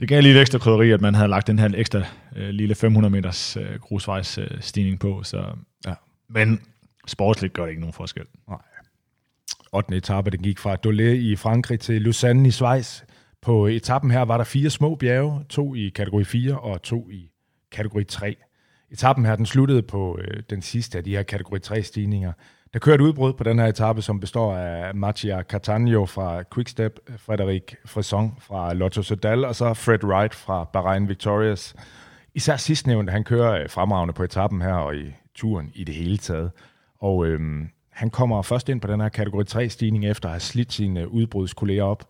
det 0.00 0.08
gav 0.08 0.22
lige 0.22 0.32
lidt 0.32 0.40
ekstra 0.40 0.58
krydderi, 0.58 0.90
at 0.90 1.00
man 1.00 1.14
havde 1.14 1.28
lagt 1.28 1.46
den 1.46 1.58
her 1.58 1.70
ekstra 1.74 2.02
øh, 2.36 2.48
lille 2.48 2.74
500 2.74 3.12
meters 3.12 3.56
øh, 3.56 3.80
grusvejs 3.80 4.38
øh, 4.38 4.50
stigning 4.60 5.00
på. 5.00 5.22
Så, 5.22 5.56
ja. 5.86 5.94
Men 6.28 6.60
sportsligt 7.06 7.52
gør 7.52 7.62
det 7.62 7.70
ikke 7.70 7.80
nogen 7.80 7.92
forskel. 7.92 8.24
Nej. 8.48 8.58
8. 9.72 9.96
etape, 9.96 10.30
den 10.30 10.42
gik 10.42 10.58
fra 10.58 10.76
Dolé 10.86 11.02
i 11.02 11.36
Frankrig 11.36 11.80
til 11.80 12.02
Lausanne 12.02 12.48
i 12.48 12.50
Schweiz. 12.50 13.02
På 13.42 13.66
etappen 13.66 14.10
her 14.10 14.22
var 14.22 14.36
der 14.36 14.44
fire 14.44 14.70
små 14.70 14.94
bjerge, 14.94 15.44
to 15.48 15.74
i 15.74 15.88
kategori 15.88 16.24
4 16.24 16.58
og 16.58 16.82
to 16.82 17.10
i 17.10 17.30
kategori 17.72 18.04
3. 18.04 18.36
Etappen 18.90 19.24
her, 19.24 19.36
den 19.36 19.46
sluttede 19.46 19.82
på 19.82 20.18
øh, 20.20 20.42
den 20.50 20.62
sidste 20.62 20.98
af 20.98 21.04
de 21.04 21.10
her 21.10 21.22
kategori 21.22 21.58
3 21.58 21.82
stigninger. 21.82 22.32
Der 22.76 22.80
kører 22.80 22.94
et 22.94 23.00
udbrud 23.00 23.32
på 23.32 23.44
den 23.44 23.58
her 23.58 23.66
etape, 23.66 24.02
som 24.02 24.20
består 24.20 24.56
af 24.56 24.94
Mattia 24.94 25.42
Catania 25.42 26.04
fra 26.04 26.42
Quickstep, 26.54 26.98
Frederik 27.16 27.74
Frisson 27.84 28.36
fra 28.40 28.74
Lotto 28.74 29.02
Sodal, 29.02 29.44
og 29.44 29.54
så 29.54 29.74
Fred 29.74 30.04
Wright 30.04 30.34
fra 30.34 30.64
Bahrain 30.64 31.08
Victorious. 31.08 31.74
Især 32.34 32.56
sidstnævnte, 32.56 33.10
han 33.10 33.24
kører 33.24 33.62
øh, 33.62 33.70
fremragende 33.70 34.14
på 34.14 34.22
etappen 34.22 34.62
her 34.62 34.72
og 34.72 34.96
i 34.96 35.14
turen 35.34 35.70
i 35.74 35.84
det 35.84 35.94
hele 35.94 36.18
taget. 36.18 36.50
Og 37.00 37.26
øhm, 37.26 37.68
han 37.90 38.10
kommer 38.10 38.42
først 38.42 38.68
ind 38.68 38.80
på 38.80 38.88
den 38.88 39.00
her 39.00 39.08
kategori 39.08 39.44
3-stigning 39.50 40.06
efter 40.06 40.28
at 40.28 40.32
have 40.32 40.40
slidt 40.40 40.72
sine 40.72 41.08
udbrudskolleger 41.08 41.84
op. 41.84 42.04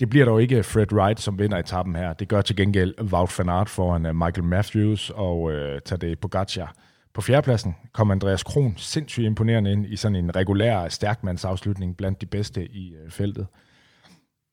Det 0.00 0.10
bliver 0.10 0.24
dog 0.24 0.42
ikke 0.42 0.62
Fred 0.62 0.92
Wright, 0.92 1.20
som 1.20 1.38
vinder 1.38 1.58
etappen 1.58 1.96
her. 1.96 2.12
Det 2.12 2.28
gør 2.28 2.40
til 2.40 2.56
gengæld 2.56 3.00
Wout 3.00 3.38
van 3.38 3.48
Aert 3.48 3.68
foran 3.68 4.06
øh, 4.06 4.16
Michael 4.16 4.44
Matthews 4.44 5.10
og 5.10 5.52
øh, 5.52 5.80
Tadej 5.80 6.14
Pogacar. 6.14 6.74
På 7.14 7.20
fjerdepladsen 7.20 7.76
kom 7.92 8.10
Andreas 8.10 8.42
Kron 8.42 8.74
sindssygt 8.76 9.26
imponerende 9.26 9.72
ind 9.72 9.86
i 9.86 9.96
sådan 9.96 10.16
en 10.16 10.36
regulær 10.36 10.88
stærkmandsafslutning 10.88 11.96
blandt 11.96 12.20
de 12.20 12.26
bedste 12.26 12.66
i 12.66 12.94
øh, 12.94 13.10
feltet. 13.10 13.46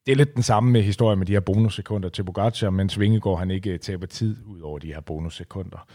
Det 0.06 0.12
er 0.12 0.16
lidt 0.16 0.36
den 0.36 0.44
samme 0.44 0.72
med 0.72 0.82
historie 0.82 1.16
med 1.16 1.26
de 1.26 1.32
her 1.32 1.40
bonussekunder 1.40 2.10
til 2.10 2.24
Pogacar, 2.24 2.70
mens 2.70 3.00
Vingegaard 3.00 3.40
han 3.40 3.52
ikke 3.52 3.78
taber 3.78 4.08
tid 4.08 4.38
ud 4.46 4.62
over 4.62 4.80
de 4.80 4.88
her 4.88 5.02
bonussekunder. 5.02 5.88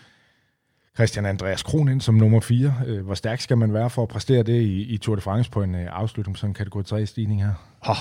Christian 0.95 1.27
Andreas 1.27 1.63
Kron 1.63 1.89
ind 1.89 2.01
som 2.01 2.15
nummer 2.15 2.41
4. 2.41 2.75
Øh, 2.87 3.05
hvor 3.05 3.15
stærk 3.15 3.41
skal 3.41 3.59
man 3.59 3.73
være 3.73 3.91
for 3.91 4.03
at 4.03 4.09
præstere 4.09 4.43
det 4.43 4.63
i, 4.63 4.83
i 4.83 4.99
Tour 4.99 5.17
de 5.17 5.23
France 5.23 5.51
på 5.51 5.63
en 5.63 5.75
øh, 5.75 5.87
afslutning 5.91 6.45
en 6.45 6.55
kategori 6.55 6.83
3-stigning 6.83 7.43
her? 7.43 7.53
Oh. 7.83 7.97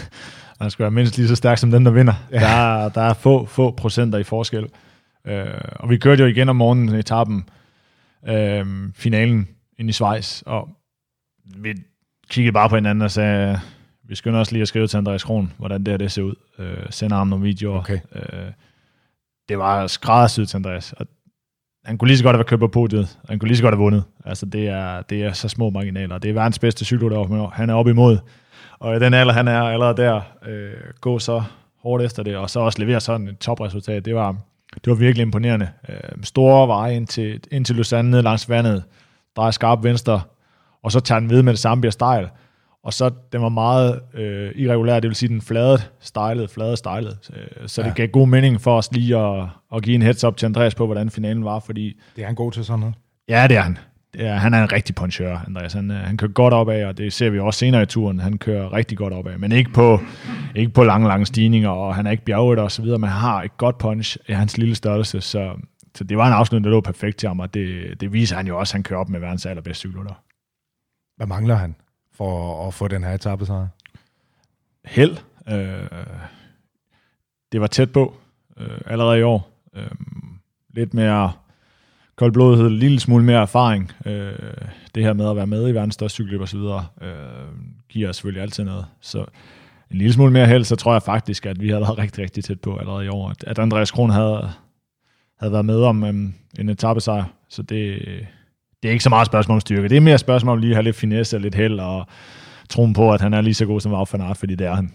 Han 0.60 0.70
skal 0.70 0.82
være 0.82 0.90
mindst 0.90 1.16
lige 1.16 1.28
så 1.28 1.36
stærk 1.36 1.58
som 1.58 1.70
den, 1.70 1.86
der 1.86 1.92
vinder. 1.92 2.14
Ja. 2.32 2.38
Der, 2.40 2.46
er, 2.46 2.88
der 2.88 3.00
er 3.00 3.14
få, 3.14 3.46
få 3.46 3.70
procenter 3.70 4.18
i 4.18 4.22
forskel. 4.22 4.66
Uh, 5.24 5.32
og 5.74 5.90
vi 5.90 5.96
kørte 5.96 6.22
jo 6.22 6.28
igen 6.28 6.48
om 6.48 6.56
morgenen 6.56 6.94
i 6.94 6.98
etappen, 6.98 7.48
uh, 8.22 8.92
finalen 8.94 9.48
ind 9.78 9.88
i 9.88 9.92
Schweiz, 9.92 10.42
og 10.42 10.68
vi 11.56 11.74
kiggede 12.30 12.52
bare 12.52 12.68
på 12.68 12.74
hinanden 12.74 13.02
og 13.02 13.10
sagde, 13.10 13.60
vi 14.04 14.14
skynder 14.14 14.40
os 14.40 14.52
lige 14.52 14.62
at 14.62 14.68
skrive 14.68 14.86
til 14.86 14.96
Andreas 14.96 15.24
Kron, 15.24 15.52
hvordan 15.58 15.84
det 15.84 15.92
her 15.92 15.98
det 15.98 16.12
ser 16.12 16.22
ud. 16.22 16.34
Uh, 16.58 16.64
sender 16.90 17.16
ham 17.16 17.28
nogle 17.28 17.44
videoer. 17.44 17.78
Okay. 17.78 17.98
Uh, 18.14 18.52
det 19.48 19.58
var 19.58 19.86
skræddersyet 19.86 20.48
til 20.48 20.56
Andreas, 20.56 20.92
og 20.92 21.06
han 21.84 21.98
kunne 21.98 22.08
lige 22.08 22.18
så 22.18 22.24
godt 22.24 22.36
have 22.36 22.44
kørt 22.44 22.58
på 22.58 22.68
podiet, 22.68 23.18
han 23.28 23.38
kunne 23.38 23.48
lige 23.48 23.56
så 23.56 23.62
godt 23.62 23.74
have 23.74 23.82
vundet. 23.82 24.04
Altså, 24.24 24.46
det 24.46 24.68
er, 24.68 25.02
det 25.02 25.22
er 25.22 25.32
så 25.32 25.48
små 25.48 25.70
marginaler. 25.70 26.18
Det 26.18 26.28
er 26.28 26.34
verdens 26.34 26.58
bedste 26.58 26.84
cykelrytter, 26.84 27.48
han 27.48 27.70
er 27.70 27.74
op 27.74 27.88
imod. 27.88 28.18
Og 28.78 28.96
i 28.96 28.98
den 28.98 29.14
alder, 29.14 29.32
han 29.32 29.48
er 29.48 29.62
allerede 29.62 30.02
der, 30.02 30.20
øh, 30.46 30.72
gå 31.00 31.18
så 31.18 31.42
hårdt 31.82 32.04
efter 32.04 32.22
det, 32.22 32.36
og 32.36 32.50
så 32.50 32.60
også 32.60 32.78
levere 32.78 33.00
sådan 33.00 33.28
et 33.28 33.38
topresultat, 33.38 34.04
det 34.04 34.14
var, 34.14 34.36
det 34.74 34.90
var 34.90 34.94
virkelig 34.94 35.22
imponerende. 35.22 35.68
Øh, 35.88 36.22
store 36.22 36.68
veje 36.68 36.96
ind 36.96 37.06
til, 37.06 37.40
ind 37.50 37.64
til 37.64 37.76
Lausanne 37.76 38.10
ned 38.10 38.22
langs 38.22 38.48
vandet, 38.48 38.84
drejer 39.36 39.50
skarp 39.50 39.84
venstre, 39.84 40.20
og 40.82 40.92
så 40.92 41.00
tager 41.00 41.18
den 41.20 41.30
ved 41.30 41.42
med 41.42 41.52
det 41.52 41.60
samme, 41.60 41.80
bliver 41.80 41.92
stejl. 41.92 42.28
Og 42.84 42.92
så 42.92 43.10
den 43.32 43.42
var 43.42 43.48
meget 43.48 44.00
øh, 44.14 44.52
irregulær, 44.54 45.00
det 45.00 45.08
vil 45.08 45.16
sige, 45.16 45.28
den 45.28 45.40
flade 45.40 45.78
stejlede, 46.00 46.48
flade 46.48 46.76
stejlede. 46.76 47.16
Øh, 47.36 47.68
så 47.68 47.82
ja. 47.82 47.88
det 47.88 47.96
gav 47.96 48.08
god 48.08 48.28
mening 48.28 48.60
for 48.60 48.76
os 48.76 48.92
lige 48.92 49.18
at, 49.18 49.46
at 49.74 49.82
give 49.82 49.94
en 49.94 50.02
heads 50.02 50.24
up 50.24 50.36
til 50.36 50.46
Andreas 50.46 50.74
på, 50.74 50.86
hvordan 50.86 51.10
finalen 51.10 51.44
var, 51.44 51.58
fordi... 51.58 52.00
Det 52.16 52.22
er 52.22 52.26
han 52.26 52.34
god 52.34 52.52
til 52.52 52.64
sådan 52.64 52.80
noget? 52.80 52.94
Ja, 53.28 53.46
det 53.48 53.56
er 53.56 53.60
han. 53.60 53.78
Er, 54.18 54.34
han 54.34 54.54
er 54.54 54.62
en 54.62 54.72
rigtig 54.72 54.94
puncher, 54.94 55.38
Andreas. 55.46 55.72
Han, 55.72 55.90
øh, 55.90 55.96
han 55.96 56.16
kører 56.16 56.32
godt 56.32 56.54
opad, 56.54 56.84
og 56.84 56.98
det 56.98 57.12
ser 57.12 57.30
vi 57.30 57.38
også 57.38 57.58
senere 57.58 57.82
i 57.82 57.86
turen. 57.86 58.20
Han 58.20 58.38
kører 58.38 58.72
rigtig 58.72 58.98
godt 58.98 59.12
opad, 59.12 59.38
men 59.38 59.52
ikke 59.52 59.70
på, 59.70 60.00
ikke 60.54 60.72
på 60.72 60.84
lange, 60.84 61.08
lange 61.08 61.26
stigninger, 61.26 61.70
og 61.70 61.94
han 61.94 62.06
er 62.06 62.10
ikke 62.10 62.24
bjerget 62.24 62.58
og 62.58 62.72
så 62.72 62.82
videre, 62.82 62.98
men 62.98 63.10
han 63.10 63.20
har 63.20 63.42
et 63.42 63.56
godt 63.56 63.78
punch 63.78 64.16
i 64.28 64.32
hans 64.32 64.58
lille 64.58 64.74
størrelse, 64.74 65.20
så, 65.20 65.54
så 65.94 66.04
det 66.04 66.16
var 66.16 66.26
en 66.26 66.32
afslutning, 66.32 66.64
der 66.64 66.70
lå 66.70 66.80
perfekt 66.80 67.18
til 67.18 67.28
ham, 67.28 67.40
og 67.40 67.54
det, 67.54 68.00
det 68.00 68.12
viser 68.12 68.36
han 68.36 68.46
jo 68.46 68.58
også, 68.58 68.70
at 68.70 68.74
han 68.74 68.82
kører 68.82 69.00
op 69.00 69.08
med 69.08 69.20
verdens 69.20 69.46
allerbedste 69.46 69.80
cykler. 69.80 70.22
Hvad 71.16 71.26
mangler 71.26 71.54
han? 71.54 71.74
for 72.12 72.66
at 72.66 72.74
få 72.74 72.88
den 72.88 73.04
her 73.04 73.14
etape 73.14 73.46
så? 73.46 73.66
Held. 74.84 75.16
Øh, 75.48 75.88
det 77.52 77.60
var 77.60 77.66
tæt 77.66 77.92
på 77.92 78.14
øh, 78.56 78.80
allerede 78.86 79.18
i 79.18 79.22
år. 79.22 79.50
Øh, 79.74 79.90
lidt 80.70 80.94
mere 80.94 81.32
koldblodighed, 82.16 82.66
en 82.66 82.76
lille 82.76 83.00
smule 83.00 83.24
mere 83.24 83.40
erfaring. 83.40 83.92
Øh, 84.06 84.32
det 84.94 85.02
her 85.02 85.12
med 85.12 85.30
at 85.30 85.36
være 85.36 85.46
med 85.46 85.68
i 85.68 85.72
verdens 85.72 85.94
største 85.94 86.14
cykelløb 86.14 86.40
og 86.40 86.48
så 86.48 86.58
videre, 86.58 86.86
øh, 87.02 87.08
giver 87.88 88.12
selvfølgelig 88.12 88.42
altid 88.42 88.64
noget. 88.64 88.86
Så 89.00 89.18
en 89.90 89.98
lille 89.98 90.12
smule 90.12 90.32
mere 90.32 90.46
held, 90.46 90.64
så 90.64 90.76
tror 90.76 90.92
jeg 90.92 91.02
faktisk, 91.02 91.46
at 91.46 91.60
vi 91.60 91.68
havde 91.68 91.80
været 91.80 91.98
rigtig, 92.04 92.22
rigtig 92.22 92.44
tæt 92.44 92.60
på 92.60 92.76
allerede 92.76 93.04
i 93.04 93.08
år. 93.08 93.30
At, 93.30 93.44
at 93.46 93.58
Andreas 93.58 93.90
Kron 93.90 94.10
havde, 94.10 94.50
havde 95.40 95.52
været 95.52 95.64
med 95.64 95.82
om 95.82 96.04
øhm, 96.04 96.34
en 96.58 96.68
etappesejr. 96.68 97.24
Så 97.48 97.62
det, 97.62 98.02
det 98.82 98.88
er 98.88 98.92
ikke 98.92 99.04
så 99.04 99.10
meget 99.10 99.26
spørgsmål 99.26 99.56
om 99.56 99.60
styrke. 99.60 99.88
Det 99.88 99.96
er 99.96 100.00
mere 100.00 100.18
spørgsmål 100.18 100.52
om 100.52 100.60
lige 100.60 100.70
at 100.70 100.76
have 100.76 100.84
lidt 100.84 100.96
finesse 100.96 101.36
og 101.36 101.40
lidt 101.40 101.54
held, 101.54 101.80
og 101.80 102.06
troen 102.68 102.92
på, 102.92 103.12
at 103.12 103.20
han 103.20 103.34
er 103.34 103.40
lige 103.40 103.54
så 103.54 103.66
god 103.66 103.80
som 103.80 103.92
Wout 103.92 104.12
van 104.12 104.20
Aert, 104.20 104.36
fordi 104.36 104.54
det 104.54 104.66
er 104.66 104.74
han. 104.74 104.92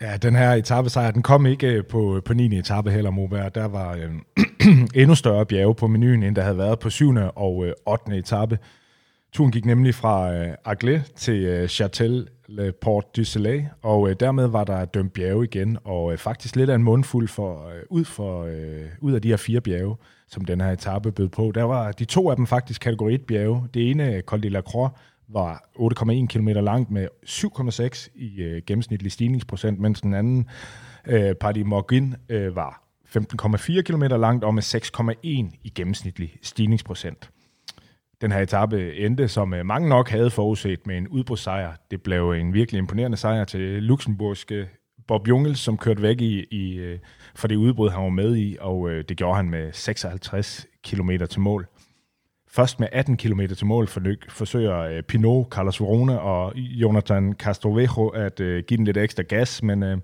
Ja, 0.00 0.16
den 0.16 0.36
her 0.36 0.52
etappesejr, 0.52 1.10
den 1.10 1.22
kom 1.22 1.46
ikke 1.46 1.66
øh, 1.66 1.84
på, 1.84 2.20
på 2.24 2.34
9. 2.34 2.58
etape 2.58 2.90
heller, 2.90 3.10
Moberg. 3.10 3.54
Der 3.54 3.64
var 3.64 3.94
øh, 3.94 4.10
endnu 5.00 5.14
større 5.14 5.46
bjerge 5.46 5.74
på 5.74 5.86
menuen, 5.86 6.22
end 6.22 6.36
der 6.36 6.42
havde 6.42 6.58
været 6.58 6.78
på 6.78 6.90
7. 6.90 7.14
og 7.34 7.66
øh, 7.66 7.72
8. 7.86 8.16
etape. 8.16 8.58
Turen 9.32 9.52
gik 9.52 9.64
nemlig 9.64 9.94
fra 9.94 10.34
øh, 10.34 10.54
Agle 10.64 11.04
til 11.16 11.44
øh, 11.44 11.64
Châtel 11.64 12.44
Le 12.48 12.72
Port 12.72 13.16
du 13.16 13.24
Soleil, 13.24 13.68
og 13.82 14.10
øh, 14.10 14.16
dermed 14.20 14.46
var 14.46 14.64
der 14.64 14.84
dømt 14.84 15.12
bjerge 15.12 15.44
igen, 15.44 15.78
og 15.84 16.12
øh, 16.12 16.18
faktisk 16.18 16.56
lidt 16.56 16.70
af 16.70 16.74
en 16.74 16.82
mundfuld 16.82 17.28
for, 17.28 17.68
øh, 17.68 17.82
ud, 17.90 18.04
for, 18.04 18.44
øh, 18.44 18.86
ud 19.00 19.12
af 19.12 19.22
de 19.22 19.28
her 19.28 19.36
fire 19.36 19.60
bjerge 19.60 19.96
som 20.28 20.44
den 20.44 20.60
her 20.60 20.72
etape 20.72 21.12
bød 21.12 21.28
på. 21.28 21.52
Der 21.54 21.62
var 21.62 21.92
de 21.92 22.04
to 22.04 22.30
af 22.30 22.36
dem 22.36 22.46
faktisk 22.46 22.80
kategori 22.80 23.14
1 23.14 23.26
bjerge. 23.26 23.68
Det 23.74 23.90
ene, 23.90 24.20
Col 24.20 24.42
de 24.42 24.48
la 24.48 24.60
Croix, 24.60 24.92
var 25.34 25.68
8,1 25.76 26.26
km 26.26 26.48
langt 26.48 26.90
med 26.90 27.08
7,6 27.26 28.10
i 28.14 28.42
øh, 28.42 28.62
gennemsnitlig 28.66 29.12
stigningsprocent, 29.12 29.80
mens 29.80 30.00
den 30.00 30.14
anden, 30.14 30.48
øh, 31.06 31.34
Party 31.34 31.60
Morgan 31.60 32.16
øh, 32.28 32.56
var 32.56 32.82
15,4 33.16 33.82
km 33.82 34.02
langt 34.02 34.44
og 34.44 34.54
med 34.54 34.62
6,1 34.62 35.58
i 35.64 35.72
gennemsnitlig 35.74 36.36
stigningsprocent. 36.42 37.30
Den 38.20 38.32
her 38.32 38.40
etape 38.40 38.96
endte, 38.96 39.28
som 39.28 39.54
øh, 39.54 39.66
mange 39.66 39.88
nok 39.88 40.08
havde 40.08 40.30
forudset, 40.30 40.86
med 40.86 40.98
en 40.98 41.08
udbrudssejr. 41.08 41.72
Det 41.90 42.02
blev 42.02 42.30
en 42.30 42.54
virkelig 42.54 42.78
imponerende 42.78 43.16
sejr 43.16 43.44
til 43.44 43.60
luxemburgske 43.60 44.68
Bob 45.06 45.28
Jungels, 45.28 45.58
som 45.58 45.78
kørte 45.78 46.02
væk 46.02 46.20
i, 46.20 46.44
i 46.50 46.74
øh, 46.74 46.98
for 47.34 47.48
det 47.48 47.56
udbrud, 47.56 47.90
han 47.90 48.02
var 48.02 48.08
med 48.08 48.36
i, 48.36 48.56
og 48.60 48.90
øh, 48.90 49.04
det 49.08 49.16
gjorde 49.16 49.36
han 49.36 49.50
med 49.50 49.72
56 49.72 50.66
km 50.84 51.10
til 51.30 51.40
mål. 51.40 51.66
Først 52.54 52.80
med 52.80 52.88
18 52.92 53.16
km 53.16 53.40
til 53.56 53.66
mål 53.66 53.88
forsøger 54.28 54.78
øh, 54.78 55.02
Pinot, 55.02 55.46
Carlos 55.50 55.80
Verona 55.80 56.16
og 56.16 56.56
Jonathan 56.56 57.32
Castrovejo 57.32 58.08
at 58.08 58.40
øh, 58.40 58.64
give 58.66 58.76
den 58.76 58.84
lidt 58.84 58.96
ekstra 58.96 59.22
gas, 59.22 59.62
men 59.62 59.82
øh, 59.82 59.98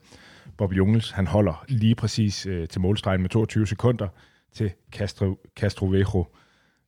Bob 0.58 0.72
Jungels 0.72 1.10
han 1.10 1.26
holder 1.26 1.64
lige 1.68 1.94
præcis 1.94 2.46
øh, 2.46 2.68
til 2.68 2.80
målstregen 2.80 3.20
med 3.22 3.30
22 3.30 3.66
sekunder. 3.66 4.08
til 4.54 4.70
Castro, 4.92 5.38
Castrovejo 5.56 6.26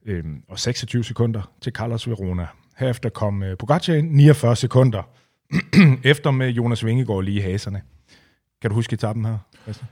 øh, 0.06 0.24
og 0.48 0.59
26 0.59 1.05
sekunder 1.05 1.52
til 1.60 1.72
Carlos 1.72 2.09
Verona. 2.09 2.47
Herefter 2.78 3.09
kom 3.09 3.43
øh, 3.43 3.56
Pogacar 3.56 3.94
ind 3.94 4.10
49 4.10 4.56
sekunder, 4.56 5.02
efter 6.12 6.30
med 6.30 6.48
Jonas 6.51 6.84
Vingegaard 6.84 7.24
lige 7.24 7.39
i 7.39 7.40
haserne. 7.40 7.82
Kan 8.62 8.70
du 8.70 8.74
huske 8.74 8.94
etappen 8.94 9.24
her, 9.24 9.39
Christian? 9.62 9.89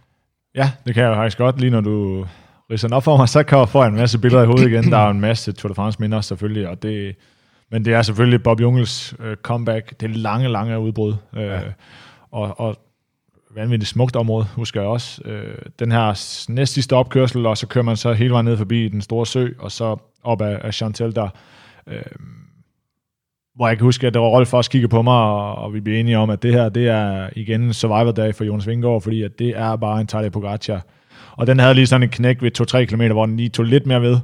Ja, 0.55 0.73
det 0.87 0.95
kan 0.95 1.05
jeg 1.05 1.15
faktisk 1.15 1.39
godt, 1.39 1.61
lige 1.61 1.71
når 1.71 1.81
du 1.81 2.27
ridser 2.71 2.89
den 2.89 2.95
op 2.95 3.05
for 3.05 3.17
mig, 3.17 3.29
så 3.29 3.43
kan 3.43 3.59
jeg 3.59 3.69
få 3.69 3.85
en 3.85 3.95
masse 3.95 4.19
billeder 4.19 4.43
i 4.43 4.47
hovedet 4.47 4.67
igen. 4.67 4.91
Der 4.91 4.99
er 4.99 5.11
en 5.11 5.21
masse 5.21 5.53
Tour 5.53 5.69
de 5.69 5.75
France 5.75 6.01
minder 6.01 6.21
selvfølgelig, 6.21 6.69
og 6.69 6.83
det, 6.83 7.17
men 7.71 7.85
det 7.85 7.95
er 7.95 8.03
selvfølgelig 8.03 8.43
Bob 8.43 8.61
Jungels 8.61 9.15
øh, 9.21 9.37
comeback, 9.37 10.01
det 10.01 10.17
lange, 10.17 10.49
lange 10.49 10.79
udbrud. 10.79 11.15
Øh, 11.37 11.43
ja. 11.43 11.61
og, 12.31 12.61
og 12.61 12.77
vanvittigt 13.55 13.91
smukt 13.91 14.17
område, 14.17 14.47
husker 14.57 14.81
jeg 14.81 14.91
også. 14.91 15.23
Øh, 15.25 15.59
den 15.79 15.93
her 15.93 16.09
næst 16.53 16.73
sidste 16.73 16.97
opkørsel, 16.97 17.47
og 17.47 17.59
så 17.59 17.67
kører 17.67 17.85
man 17.85 17.97
så 17.97 18.13
hele 18.13 18.31
vejen 18.31 18.45
ned 18.45 18.57
forbi 18.57 18.89
den 18.89 19.01
store 19.01 19.27
sø, 19.27 19.49
og 19.59 19.73
så 19.73 19.97
op 20.23 20.43
af, 20.43 20.59
af 20.65 20.75
Chantel 20.75 21.15
der. 21.15 21.29
Øh, 21.87 22.03
hvor 23.55 23.69
jeg 23.69 23.77
kan 23.77 23.85
huske, 23.85 24.07
at 24.07 24.15
det 24.15 24.23
var 24.23 24.29
Rolf 24.29 24.55
også 24.55 24.71
kiggede 24.71 24.91
på 24.91 25.03
mig, 25.03 25.15
og, 25.15 25.55
og 25.55 25.75
vi 25.75 25.81
blev 25.81 26.01
enige 26.01 26.19
om, 26.19 26.31
at 26.31 26.43
det 26.43 26.53
her, 26.53 26.69
det 26.69 26.89
er 26.89 27.31
igen 27.37 27.63
en 27.63 27.73
survivor-dag 27.73 28.35
for 28.35 28.45
Jonas 28.45 28.67
Vingegaard, 28.67 29.01
fordi 29.01 29.23
at 29.23 29.39
det 29.39 29.49
er 29.49 29.77
bare 29.77 30.01
en 30.01 30.07
Tadej 30.07 30.29
Pogacar. 30.29 30.83
Og 31.41 31.47
den 31.47 31.59
havde 31.59 31.75
lige 31.75 31.87
sådan 31.87 32.03
en 32.03 32.09
knæk 32.09 32.43
ved 32.43 32.61
2-3 32.61 32.85
km, 32.85 33.13
hvor 33.13 33.27
den 33.27 33.37
lige 33.37 33.49
tog 33.49 33.65
lidt 33.65 33.87
mere 33.87 34.03
ved, 34.03 34.19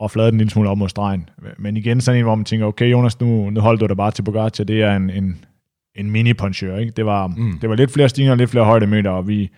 og 0.00 0.10
fladede 0.10 0.30
den 0.30 0.36
en 0.36 0.38
lille 0.38 0.50
smule 0.50 0.68
op 0.68 0.78
mod 0.78 0.88
stregen. 0.88 1.28
Men 1.58 1.76
igen 1.76 2.00
sådan 2.00 2.18
en, 2.18 2.24
hvor 2.24 2.34
man 2.34 2.44
tænker, 2.44 2.66
okay 2.66 2.90
Jonas, 2.90 3.20
nu, 3.20 3.50
nu 3.50 3.60
holder 3.60 3.78
du 3.78 3.86
dig 3.86 3.96
bare 3.96 4.10
til 4.10 4.22
Pogacar, 4.22 4.64
det 4.64 4.82
er 4.82 4.96
en, 4.96 5.10
en, 5.10 5.44
en 5.96 6.10
mini-puncher, 6.10 6.76
ikke? 6.76 6.92
Det 6.96 7.06
var, 7.06 7.26
mm. 7.26 7.58
det 7.60 7.70
var 7.70 7.76
lidt 7.76 7.92
flere 7.92 8.08
stigninger, 8.08 8.34
lidt 8.34 8.50
flere 8.50 8.64
højdemeter, 8.64 9.10
og 9.10 9.28
vi, 9.28 9.50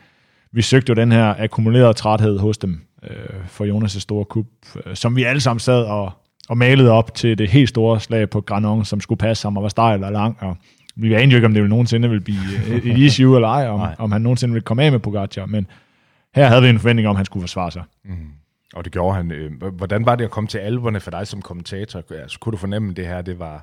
vi 0.52 0.62
søgte 0.62 0.90
jo 0.90 0.94
den 0.94 1.12
her 1.12 1.34
akkumulerede 1.38 1.94
træthed 1.94 2.38
hos 2.38 2.58
dem 2.58 2.80
øh, 3.10 3.16
for 3.46 3.64
Jonas' 3.64 4.00
store 4.00 4.24
kub, 4.24 4.46
øh, 4.86 4.96
som 4.96 5.16
vi 5.16 5.22
alle 5.22 5.40
sammen 5.40 5.60
sad 5.60 5.84
og, 5.84 6.12
og 6.48 6.58
malede 6.58 6.90
op 6.90 7.14
til 7.14 7.38
det 7.38 7.50
helt 7.50 7.68
store 7.68 8.00
slag 8.00 8.30
på 8.30 8.40
Granon, 8.40 8.84
som 8.84 9.00
skulle 9.00 9.18
passe 9.18 9.46
ham 9.46 9.56
og 9.56 9.62
var 9.62 9.68
stejl 9.68 10.04
og 10.04 10.12
lang, 10.12 10.36
og 10.40 10.56
vi 10.96 11.14
anede 11.14 11.30
jo 11.30 11.36
ikke, 11.36 11.46
om 11.46 11.52
det 11.52 11.62
ville 11.62 11.70
nogensinde 11.70 12.08
ville 12.08 12.24
blive 12.24 12.38
et, 12.68 12.86
et 12.86 12.98
issue 12.98 13.36
eller 13.36 13.48
ej, 13.48 13.68
om, 13.68 13.88
om 13.98 14.12
han 14.12 14.20
nogensinde 14.20 14.52
ville 14.52 14.64
komme 14.64 14.82
af 14.82 14.92
med 14.92 14.98
Pogacar, 14.98 15.46
men 15.46 15.66
her 16.34 16.46
havde 16.46 16.62
vi 16.62 16.68
en 16.68 16.78
forventning 16.78 17.08
om, 17.08 17.12
at 17.12 17.18
han 17.18 17.26
skulle 17.26 17.42
forsvare 17.42 17.70
sig. 17.70 17.82
Mm. 18.04 18.32
Og 18.74 18.84
det 18.84 18.92
gjorde 18.92 19.16
han. 19.16 19.32
Øh, 19.32 19.62
hvordan 19.72 20.06
var 20.06 20.16
det 20.16 20.24
at 20.24 20.30
komme 20.30 20.48
til 20.48 20.58
alberne 20.58 21.00
for 21.00 21.10
dig 21.10 21.26
som 21.26 21.42
kommentator? 21.42 22.02
Altså, 22.10 22.38
kunne 22.38 22.50
du 22.50 22.56
fornemme 22.56 22.92
det 22.92 23.06
her? 23.06 23.22
Det 23.22 23.38
var, 23.38 23.56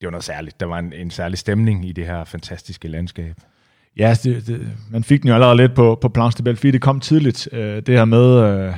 det 0.00 0.06
var 0.06 0.10
noget 0.10 0.24
særligt. 0.24 0.60
Der 0.60 0.66
var 0.66 0.78
en, 0.78 0.92
en 0.92 1.10
særlig 1.10 1.38
stemning 1.38 1.88
i 1.88 1.92
det 1.92 2.06
her 2.06 2.24
fantastiske 2.24 2.88
landskab. 2.88 3.36
Ja, 3.96 4.14
det, 4.22 4.46
det, 4.46 4.68
man 4.90 5.04
fik 5.04 5.22
den 5.22 5.28
jo 5.28 5.34
allerede 5.34 5.56
lidt 5.56 5.74
på, 5.74 5.98
på 6.00 6.08
Planche 6.08 6.38
de 6.38 6.42
Belfi. 6.42 6.70
Det 6.70 6.80
kom 6.80 7.00
tidligt, 7.00 7.48
øh, 7.52 7.82
det 7.82 7.88
her 7.88 8.04
med 8.04 8.42
øh, 8.42 8.74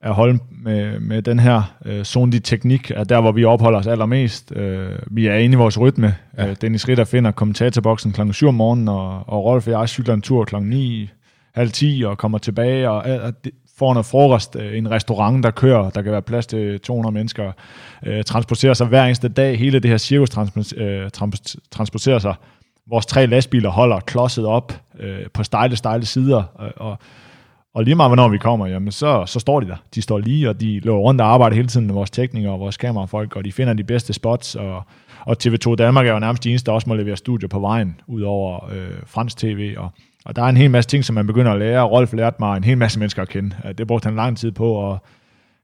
at 0.00 0.14
holde 0.14 0.38
med, 0.50 1.00
med 1.00 1.22
den 1.22 1.38
her 1.38 1.76
øh, 1.84 2.04
zone 2.04 2.38
teknik, 2.38 2.90
at 2.90 3.08
der, 3.08 3.20
hvor 3.20 3.32
vi 3.32 3.44
opholder 3.44 3.78
os 3.78 3.86
allermest. 3.86 4.52
Øh, 4.56 4.98
vi 5.06 5.26
er 5.26 5.34
inde 5.34 5.54
i 5.54 5.56
vores 5.56 5.80
rytme. 5.80 6.16
Ja. 6.38 6.48
Øh, 6.48 6.56
Dennis 6.60 6.88
Ritter 6.88 7.04
finder 7.04 7.30
kommentatorboksen 7.30 8.12
kl. 8.12 8.32
7 8.32 8.48
om 8.48 8.54
morgenen, 8.54 8.88
og, 8.88 9.28
og 9.28 9.44
Rolf 9.44 9.66
og 9.66 9.72
jeg 9.72 9.88
cykler 9.88 10.14
en 10.14 10.22
tur 10.22 10.44
kl. 10.44 10.56
9, 10.56 11.10
halv 11.54 11.70
10 11.70 12.02
og 12.06 12.18
kommer 12.18 12.38
tilbage, 12.38 12.90
og, 12.90 13.20
og 13.20 13.44
det, 13.44 13.52
får 13.80 13.94
noget 13.94 14.06
frokost, 14.06 14.56
øh, 14.56 14.78
en 14.78 14.90
restaurant, 14.90 15.44
der 15.44 15.50
kører, 15.50 15.90
der 15.90 16.02
kan 16.02 16.12
være 16.12 16.22
plads 16.22 16.46
til 16.46 16.80
200 16.80 17.14
mennesker, 17.14 17.52
øh, 18.06 18.24
transporterer 18.24 18.74
sig 18.74 18.86
hver 18.86 19.04
eneste 19.04 19.28
dag, 19.28 19.58
hele 19.58 19.78
det 19.78 19.90
her 19.90 19.98
cirkus 19.98 20.30
øh, 20.76 21.10
transporterer 21.70 22.18
sig. 22.18 22.34
Vores 22.90 23.06
tre 23.06 23.26
lastbiler 23.26 23.70
holder 23.70 24.00
klodset 24.00 24.46
op 24.46 24.72
øh, 24.98 25.26
på 25.34 25.44
stejle, 25.44 25.76
stejle 25.76 26.06
sider, 26.06 26.42
og, 26.54 26.72
og, 26.76 26.98
og 27.74 27.84
lige 27.84 27.94
meget 27.94 28.10
hvornår 28.10 28.28
vi 28.28 28.38
kommer, 28.38 28.66
jamen 28.66 28.92
så, 28.92 29.24
så 29.26 29.40
står 29.40 29.60
de 29.60 29.66
der. 29.66 29.76
De 29.94 30.02
står 30.02 30.18
lige, 30.18 30.48
og 30.48 30.60
de 30.60 30.80
løber 30.80 30.98
rundt 30.98 31.20
og 31.20 31.26
arbejder 31.26 31.56
hele 31.56 31.68
tiden 31.68 31.86
med 31.86 31.94
vores 31.94 32.10
teknikere 32.10 32.52
og 32.52 32.60
vores 32.60 32.76
kamerafolk, 32.76 33.36
og 33.36 33.44
de 33.44 33.52
finder 33.52 33.74
de 33.74 33.84
bedste 33.84 34.12
spots, 34.12 34.54
og, 34.54 34.82
og 35.26 35.36
TV2 35.44 35.74
Danmark 35.74 36.06
er 36.06 36.12
jo 36.12 36.18
nærmest 36.18 36.44
de 36.44 36.50
eneste, 36.50 36.66
der 36.66 36.72
også 36.72 36.88
må 36.88 36.94
levere 36.94 37.16
studier 37.16 37.48
på 37.48 37.60
vejen, 37.60 38.00
ud 38.06 38.22
over 38.22 38.70
øh, 38.72 38.90
fransk 39.06 39.36
tv, 39.36 39.74
og, 39.78 39.90
og 40.24 40.36
der 40.36 40.42
er 40.42 40.46
en 40.46 40.56
hel 40.56 40.70
masse 40.70 40.90
ting, 40.90 41.04
som 41.04 41.14
man 41.14 41.26
begynder 41.26 41.52
at 41.52 41.58
lære. 41.58 41.82
Rolf 41.82 42.12
lærte 42.12 42.36
mig 42.40 42.56
en 42.56 42.64
hel 42.64 42.78
masse 42.78 42.98
mennesker 42.98 43.22
at 43.22 43.28
kende. 43.28 43.56
Øh, 43.64 43.74
det 43.78 43.86
brugte 43.86 44.06
han 44.06 44.16
lang 44.16 44.38
tid 44.38 44.52
på, 44.52 44.72
og 44.72 45.04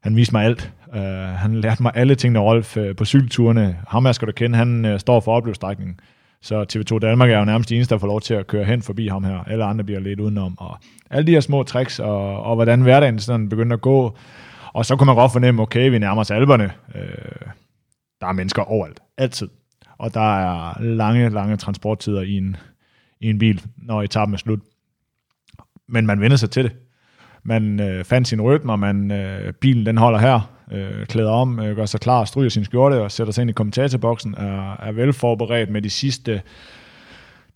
han 0.03 0.15
viste 0.15 0.35
mig 0.35 0.45
alt. 0.45 0.73
Uh, 0.87 1.01
han 1.37 1.61
lærte 1.61 1.83
mig 1.83 1.91
alle 1.95 2.15
tingene, 2.15 2.39
Rolf, 2.39 2.77
uh, 2.77 2.95
på 2.97 3.05
cykelturene. 3.05 3.77
Ham 3.87 4.05
jeg 4.05 4.15
skal 4.15 4.27
du 4.27 4.31
kende, 4.31 4.57
han 4.57 4.85
uh, 4.85 4.99
står 4.99 5.19
for 5.19 5.35
oplevelsestrækningen. 5.35 5.99
Så 6.41 6.65
TV2 6.73 6.99
Danmark 6.99 7.29
er 7.29 7.39
jo 7.39 7.45
nærmest 7.45 7.69
de 7.69 7.75
eneste, 7.75 7.95
der 7.95 7.99
får 7.99 8.07
lov 8.07 8.21
til 8.21 8.33
at 8.33 8.47
køre 8.47 8.65
hen 8.65 8.81
forbi 8.81 9.07
ham 9.07 9.23
her. 9.23 9.43
Alle 9.47 9.63
andre 9.63 9.83
bliver 9.83 9.99
lidt 9.99 10.19
udenom. 10.19 10.57
Og 10.59 10.77
alle 11.09 11.27
de 11.27 11.31
her 11.31 11.39
små 11.39 11.63
tricks, 11.63 11.99
og, 11.99 12.43
og 12.43 12.55
hvordan 12.55 12.81
hverdagen 12.81 13.19
sådan 13.19 13.49
begynder 13.49 13.75
at 13.75 13.81
gå. 13.81 14.17
Og 14.73 14.85
så 14.85 14.95
kunne 14.95 15.05
man 15.05 15.15
godt 15.15 15.31
fornemme, 15.31 15.61
okay, 15.61 15.89
vi 15.89 15.99
nærmer 15.99 16.21
os 16.21 16.31
alberne. 16.31 16.71
Uh, 16.95 17.51
der 18.21 18.27
er 18.27 18.31
mennesker 18.31 18.61
overalt. 18.61 18.99
Altid. 19.17 19.47
Og 19.97 20.13
der 20.13 20.37
er 20.37 20.81
lange, 20.81 21.29
lange 21.29 21.57
transporttider 21.57 22.21
i 22.21 22.37
en, 22.37 22.55
i 23.21 23.29
en 23.29 23.39
bil, 23.39 23.61
når 23.77 24.03
etappen 24.03 24.33
er 24.33 24.37
slut. 24.37 24.59
Men 25.87 26.05
man 26.05 26.21
vender 26.21 26.37
sig 26.37 26.49
til 26.49 26.63
det. 26.63 26.71
Man 27.43 27.79
øh, 27.79 28.03
fandt 28.03 28.27
sin 28.27 28.41
rytme, 28.41 28.71
og 28.71 28.79
man, 28.79 29.11
øh, 29.11 29.53
bilen 29.53 29.85
den 29.85 29.97
holder 29.97 30.19
her, 30.19 30.51
øh, 30.71 31.05
klæder 31.05 31.31
om, 31.31 31.59
øh, 31.59 31.75
gør 31.75 31.85
sig 31.85 31.99
klar, 31.99 32.25
stryger 32.25 32.49
sin 32.49 32.65
skjorte 32.65 33.01
og 33.01 33.11
sætter 33.11 33.33
sig 33.33 33.41
ind 33.41 33.49
i 33.49 33.53
kommentatorboksen, 33.53 34.35
er, 34.37 34.73
er 34.73 34.91
velforberedt 34.91 35.69
med 35.69 35.81
de 35.81 35.89
sidste, 35.89 36.41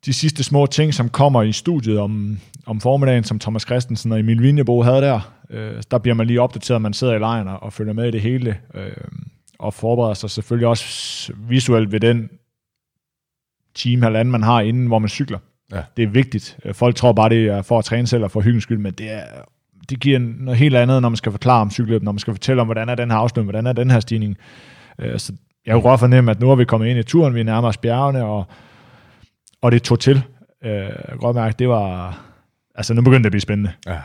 de 0.05 0.13
sidste 0.13 0.43
små 0.43 0.65
ting, 0.65 0.93
som 0.93 1.09
kommer 1.09 1.41
i 1.41 1.51
studiet 1.51 1.99
om, 1.99 2.39
om 2.65 2.81
formiddagen, 2.81 3.23
som 3.23 3.39
Thomas 3.39 3.61
Christensen 3.61 4.11
og 4.11 4.19
Emil 4.19 4.41
Vinjebo 4.41 4.81
havde 4.81 5.01
der. 5.01 5.33
Øh, 5.49 5.83
der 5.91 5.97
bliver 5.97 6.15
man 6.15 6.27
lige 6.27 6.41
opdateret, 6.41 6.81
man 6.81 6.93
sidder 6.93 7.13
i 7.13 7.19
lejren 7.19 7.47
og, 7.47 7.63
og 7.63 7.73
følger 7.73 7.93
med 7.93 8.07
i 8.07 8.11
det 8.11 8.21
hele, 8.21 8.57
øh, 8.73 8.91
og 9.59 9.73
forbereder 9.73 10.13
sig 10.13 10.29
selvfølgelig 10.29 10.67
også 10.67 11.33
visuelt 11.37 11.91
ved 11.91 11.99
den 11.99 12.29
time, 13.75 14.03
halvanden 14.03 14.31
man 14.31 14.43
har 14.43 14.61
inden, 14.61 14.87
hvor 14.87 14.99
man 14.99 15.09
cykler. 15.09 15.39
Ja. 15.71 15.81
Det 15.97 16.03
er 16.03 16.07
vigtigt. 16.07 16.57
Folk 16.73 16.95
tror 16.95 17.11
bare, 17.11 17.29
det 17.29 17.47
er 17.47 17.61
for 17.61 17.79
at 17.79 17.85
træne 17.85 18.07
selv 18.07 18.23
og 18.23 18.31
for 18.31 18.41
hyggens 18.41 18.63
skyld, 18.63 18.77
men 18.77 18.93
det, 18.93 19.11
er, 19.11 19.23
det 19.89 19.99
giver 19.99 20.19
noget 20.19 20.57
helt 20.57 20.75
andet, 20.75 21.01
når 21.01 21.09
man 21.09 21.15
skal 21.15 21.31
forklare 21.31 21.61
om 21.61 21.71
cykelløb, 21.71 22.03
når 22.03 22.11
man 22.11 22.19
skal 22.19 22.33
fortælle 22.33 22.61
om, 22.61 22.67
hvordan 22.67 22.89
er 22.89 22.95
den 22.95 23.11
her 23.11 23.17
afslutning, 23.17 23.51
hvordan 23.51 23.67
er 23.67 23.73
den 23.73 23.91
her 23.91 23.99
stigning. 23.99 24.37
Øh, 24.99 25.19
så 25.19 25.33
jeg 25.65 25.73
kunne 25.73 25.81
godt 25.81 25.99
fornemme, 25.99 26.31
at 26.31 26.39
nu 26.39 26.51
er 26.51 26.55
vi 26.55 26.65
kommet 26.65 26.87
ind 26.87 26.99
i 26.99 27.03
turen, 27.03 27.35
vi 27.35 27.39
er 27.39 27.43
nærmere 27.43 27.73
bjergene, 27.81 28.25
og, 28.25 28.45
og 29.61 29.71
det 29.71 29.83
tog 29.83 29.99
til. 29.99 30.23
Øh, 30.63 30.71
jeg 30.71 31.05
kan 31.09 31.17
godt 31.17 31.35
mærke, 31.35 31.55
det 31.59 31.69
var... 31.69 32.19
Altså, 32.75 32.93
nu 32.93 33.01
begyndte 33.01 33.23
det 33.23 33.25
at 33.25 33.31
blive 33.31 33.41
spændende. 33.41 33.71
Ja. 33.87 33.99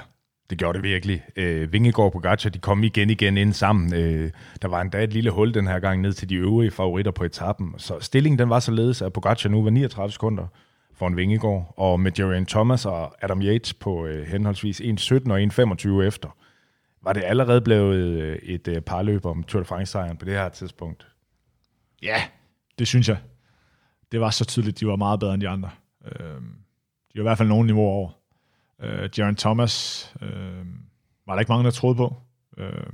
Det 0.51 0.59
gjorde 0.59 0.77
det 0.77 0.83
virkelig. 0.83 1.23
Øh, 1.37 1.73
Vingegaard 1.73 2.13
på 2.13 2.19
Gacha, 2.19 2.49
de 2.49 2.59
kom 2.59 2.85
igen 2.85 3.11
igen 3.11 3.37
ind 3.37 3.53
sammen. 3.53 3.95
Øh, 3.95 4.31
der 4.63 4.69
var 4.69 4.81
endda 4.81 5.03
et 5.03 5.13
lille 5.13 5.31
hul 5.31 5.55
den 5.55 5.67
her 5.67 5.79
gang 5.79 6.01
ned 6.01 6.13
til 6.13 6.29
de 6.29 6.35
øvrige 6.35 6.71
favoritter 6.71 7.13
på 7.13 7.25
etappen. 7.25 7.75
Så 7.77 8.01
stillingen 8.01 8.39
den 8.39 8.51
var 8.51 8.61
således, 8.61 9.03
at 9.03 9.13
Pogacar 9.13 9.49
nu 9.49 9.63
var 9.63 9.71
39 9.71 10.13
sekunder 10.13 10.47
for 10.97 11.07
en 11.07 11.17
Vingegaard, 11.17 11.75
og 11.77 12.01
med 12.01 12.13
Jerian 12.19 12.47
Thomas 12.47 12.87
og 12.87 13.25
Adam 13.25 13.43
Yates 13.43 13.75
på 13.75 14.07
øh, 14.07 14.27
henholdsvis 14.27 14.81
1.17 14.81 15.31
og 15.31 15.41
1.25 15.41 16.03
efter. 16.03 16.37
Var 17.03 17.13
det 17.13 17.23
allerede 17.25 17.61
blevet 17.61 17.97
øh, 17.97 18.37
et 18.37 18.69
øh, 18.69 18.81
parløb 18.81 19.27
om 19.27 19.43
Tour 19.43 19.63
de 19.63 19.67
France-sejren 19.67 20.17
på 20.17 20.25
det 20.25 20.35
her 20.35 20.49
tidspunkt? 20.49 21.07
Ja, 22.03 22.23
det 22.79 22.89
synes 22.89 23.09
jeg. 23.09 23.19
Det 24.13 24.21
var 24.21 24.31
så 24.31 24.45
tydeligt, 24.45 24.81
de 24.81 24.87
var 24.87 24.97
meget 24.97 25.21
bedre 25.21 25.35
end 25.35 25.43
de 25.43 25.49
andre. 25.49 25.71
Øh, 26.05 26.41
de 27.13 27.15
var 27.15 27.21
i 27.21 27.23
hvert 27.23 27.39
fald 27.39 27.49
nogle 27.49 27.67
niveauer 27.67 27.93
over. 27.93 28.11
Øh, 28.83 29.11
Jerian 29.19 29.37
Thomas 29.37 30.15
øh, 30.23 30.67
var 31.27 31.35
der 31.35 31.41
ikke 31.41 31.53
mange, 31.53 31.65
der 31.65 31.71
troede 31.71 31.97
på. 31.97 32.17
Øh, 32.59 32.87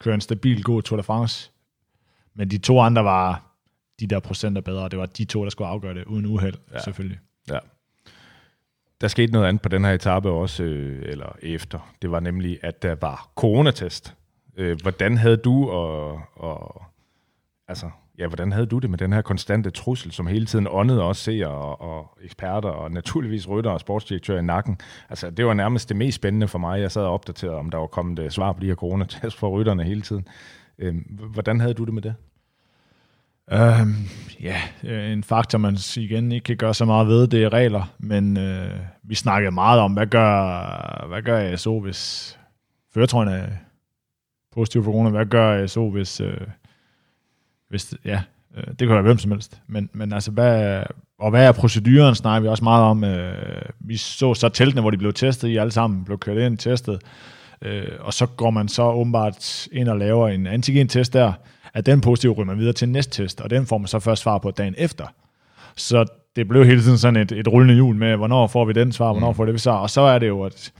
kører 0.00 0.14
en 0.14 0.20
stabil, 0.20 0.62
god 0.62 0.82
Tour 0.82 0.96
de 0.96 1.02
France. 1.02 1.52
Men 2.34 2.50
de 2.50 2.58
to 2.58 2.80
andre 2.80 3.04
var 3.04 3.55
de 4.00 4.06
der 4.06 4.20
procenter 4.20 4.60
bedre. 4.62 4.88
Det 4.88 4.98
var 4.98 5.06
de 5.06 5.24
to, 5.24 5.44
der 5.44 5.50
skulle 5.50 5.68
afgøre 5.68 5.94
det, 5.94 6.04
uden 6.04 6.26
uheld, 6.26 6.54
ja. 6.72 6.78
selvfølgelig. 6.78 7.18
Ja. 7.50 7.58
Der 9.00 9.08
skete 9.08 9.32
noget 9.32 9.46
andet 9.46 9.62
på 9.62 9.68
den 9.68 9.84
her 9.84 9.92
etape 9.92 10.30
også, 10.30 10.62
øh, 10.62 11.02
eller 11.02 11.36
efter. 11.42 11.94
Det 12.02 12.10
var 12.10 12.20
nemlig, 12.20 12.58
at 12.62 12.82
der 12.82 12.94
var 12.94 13.30
coronatest. 13.34 14.14
Øh, 14.56 14.76
hvordan 14.82 15.16
havde 15.16 15.36
du 15.36 15.70
og, 15.70 16.20
og 16.34 16.82
altså, 17.68 17.90
ja, 18.18 18.26
hvordan 18.26 18.52
havde 18.52 18.66
du 18.66 18.78
det 18.78 18.90
med 18.90 18.98
den 18.98 19.12
her 19.12 19.22
konstante 19.22 19.70
trussel, 19.70 20.12
som 20.12 20.26
hele 20.26 20.46
tiden 20.46 20.66
åndede 20.70 21.02
også 21.02 21.22
ser 21.22 21.46
og, 21.46 21.80
og 21.80 22.18
eksperter 22.22 22.68
og 22.68 22.90
naturligvis 22.90 23.48
rytter 23.48 23.70
og 23.70 23.80
sportsdirektør 23.80 24.38
i 24.38 24.42
nakken? 24.42 24.78
Altså, 25.08 25.30
det 25.30 25.46
var 25.46 25.54
nærmest 25.54 25.88
det 25.88 25.96
mest 25.96 26.16
spændende 26.16 26.48
for 26.48 26.58
mig. 26.58 26.80
Jeg 26.80 26.92
sad 26.92 27.02
og 27.02 27.12
opdateret, 27.12 27.54
om 27.54 27.70
der 27.70 27.78
var 27.78 27.86
kommet 27.86 28.18
øh, 28.18 28.30
svar 28.30 28.52
på 28.52 28.60
de 28.60 28.66
her 28.66 28.74
coronatest 28.74 29.38
for 29.38 29.48
rytterne 29.48 29.84
hele 29.84 30.02
tiden. 30.02 30.28
Øh, 30.78 30.94
hvordan 31.32 31.60
havde 31.60 31.74
du 31.74 31.84
det 31.84 31.94
med 31.94 32.02
det? 32.02 32.14
Øhm, 33.52 33.94
ja, 34.40 34.60
øh, 34.84 35.12
en 35.12 35.24
faktor, 35.24 35.58
man 35.58 35.78
igen 35.96 36.32
ikke 36.32 36.44
kan 36.44 36.56
gøre 36.56 36.74
så 36.74 36.84
meget 36.84 37.06
ved, 37.06 37.26
det 37.26 37.42
er 37.42 37.52
regler, 37.52 37.92
men 37.98 38.36
øh, 38.36 38.70
vi 39.02 39.14
snakkede 39.14 39.50
meget 39.50 39.80
om, 39.80 39.92
hvad 39.92 40.06
gør, 40.06 41.06
hvad 41.08 41.22
gør 41.22 41.52
ASO, 41.52 41.80
hvis 41.80 42.38
føretrøjen 42.94 43.28
er 43.28 43.46
positiv 44.52 44.84
for 44.84 44.90
corona, 44.90 45.10
hvad 45.10 45.26
gør 45.26 45.62
ASO, 45.62 45.90
hvis, 45.90 46.20
øh, 46.20 46.40
hvis 47.68 47.94
ja, 48.04 48.22
øh, 48.56 48.66
det 48.66 48.78
kan 48.78 48.88
være 48.88 49.02
hvem 49.02 49.18
som 49.18 49.30
helst, 49.30 49.60
men, 49.66 49.90
men 49.92 50.12
altså, 50.12 50.30
hvad, 50.30 50.82
og 51.18 51.30
hvad 51.30 51.46
er 51.46 51.52
proceduren, 51.52 52.14
snakker 52.14 52.40
vi 52.40 52.48
også 52.48 52.64
meget 52.64 52.84
om. 52.84 53.04
Øh, 53.04 53.62
vi 53.78 53.96
så 53.96 54.34
så 54.34 54.48
teltene, 54.48 54.80
hvor 54.80 54.90
de 54.90 54.98
blev 54.98 55.12
testet. 55.12 55.48
I 55.48 55.56
alle 55.56 55.72
sammen, 55.72 56.04
blev 56.04 56.18
kørt 56.18 56.38
ind, 56.38 56.58
testet, 56.58 57.02
øh, 57.62 57.88
og 58.00 58.14
så 58.14 58.26
går 58.26 58.50
man 58.50 58.68
så 58.68 58.82
åbenbart 58.82 59.68
ind 59.72 59.88
og 59.88 59.98
laver 59.98 60.28
en 60.28 60.46
antigen-test 60.46 61.12
der, 61.12 61.32
at 61.76 61.86
den 61.86 62.00
positive 62.00 62.32
ryger 62.32 62.44
man 62.44 62.58
videre 62.58 62.72
til 62.72 62.88
næste 62.88 63.22
test, 63.22 63.40
og 63.40 63.50
den 63.50 63.66
får 63.66 63.78
man 63.78 63.86
så 63.86 63.98
først 63.98 64.22
svar 64.22 64.38
på 64.38 64.50
dagen 64.50 64.74
efter. 64.78 65.06
Så 65.76 66.04
det 66.36 66.48
blev 66.48 66.64
hele 66.64 66.82
tiden 66.82 66.98
sådan 66.98 67.22
et, 67.22 67.32
et 67.32 67.48
rullende 67.48 67.74
hjul 67.74 67.96
med, 67.96 68.16
hvornår 68.16 68.46
får 68.46 68.64
vi 68.64 68.72
den 68.72 68.92
svar, 68.92 69.12
hvornår 69.12 69.32
får 69.32 69.44
vi 69.44 69.52
det 69.52 69.60
svar, 69.60 69.76
og 69.76 69.90
så 69.90 70.00
er 70.00 70.18
det 70.18 70.28
jo, 70.28 70.42
at 70.42 70.72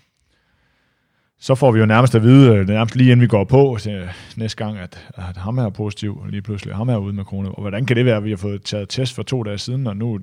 så 1.40 1.54
får 1.54 1.72
vi 1.72 1.78
jo 1.78 1.86
nærmest 1.86 2.14
at 2.14 2.22
vide, 2.22 2.54
øh, 2.54 2.68
nærmest 2.68 2.96
lige 2.96 3.12
inden 3.12 3.20
vi 3.20 3.26
går 3.26 3.44
på 3.44 3.78
øh, 3.88 4.08
næste 4.36 4.64
gang, 4.64 4.78
at, 4.78 5.08
at 5.14 5.36
ham 5.36 5.58
er 5.58 5.70
positiv 5.70 6.22
lige 6.28 6.42
pludselig, 6.42 6.74
ham 6.74 6.88
er 6.88 6.96
ude 6.96 7.12
med 7.12 7.24
corona. 7.24 7.48
Og 7.48 7.60
hvordan 7.60 7.86
kan 7.86 7.96
det 7.96 8.04
være, 8.04 8.16
at 8.16 8.24
vi 8.24 8.30
har 8.30 8.36
fået 8.36 8.62
taget 8.62 8.88
test 8.88 9.14
for 9.14 9.22
to 9.22 9.42
dage 9.42 9.58
siden, 9.58 9.86
og 9.86 9.96
nu, 9.96 10.20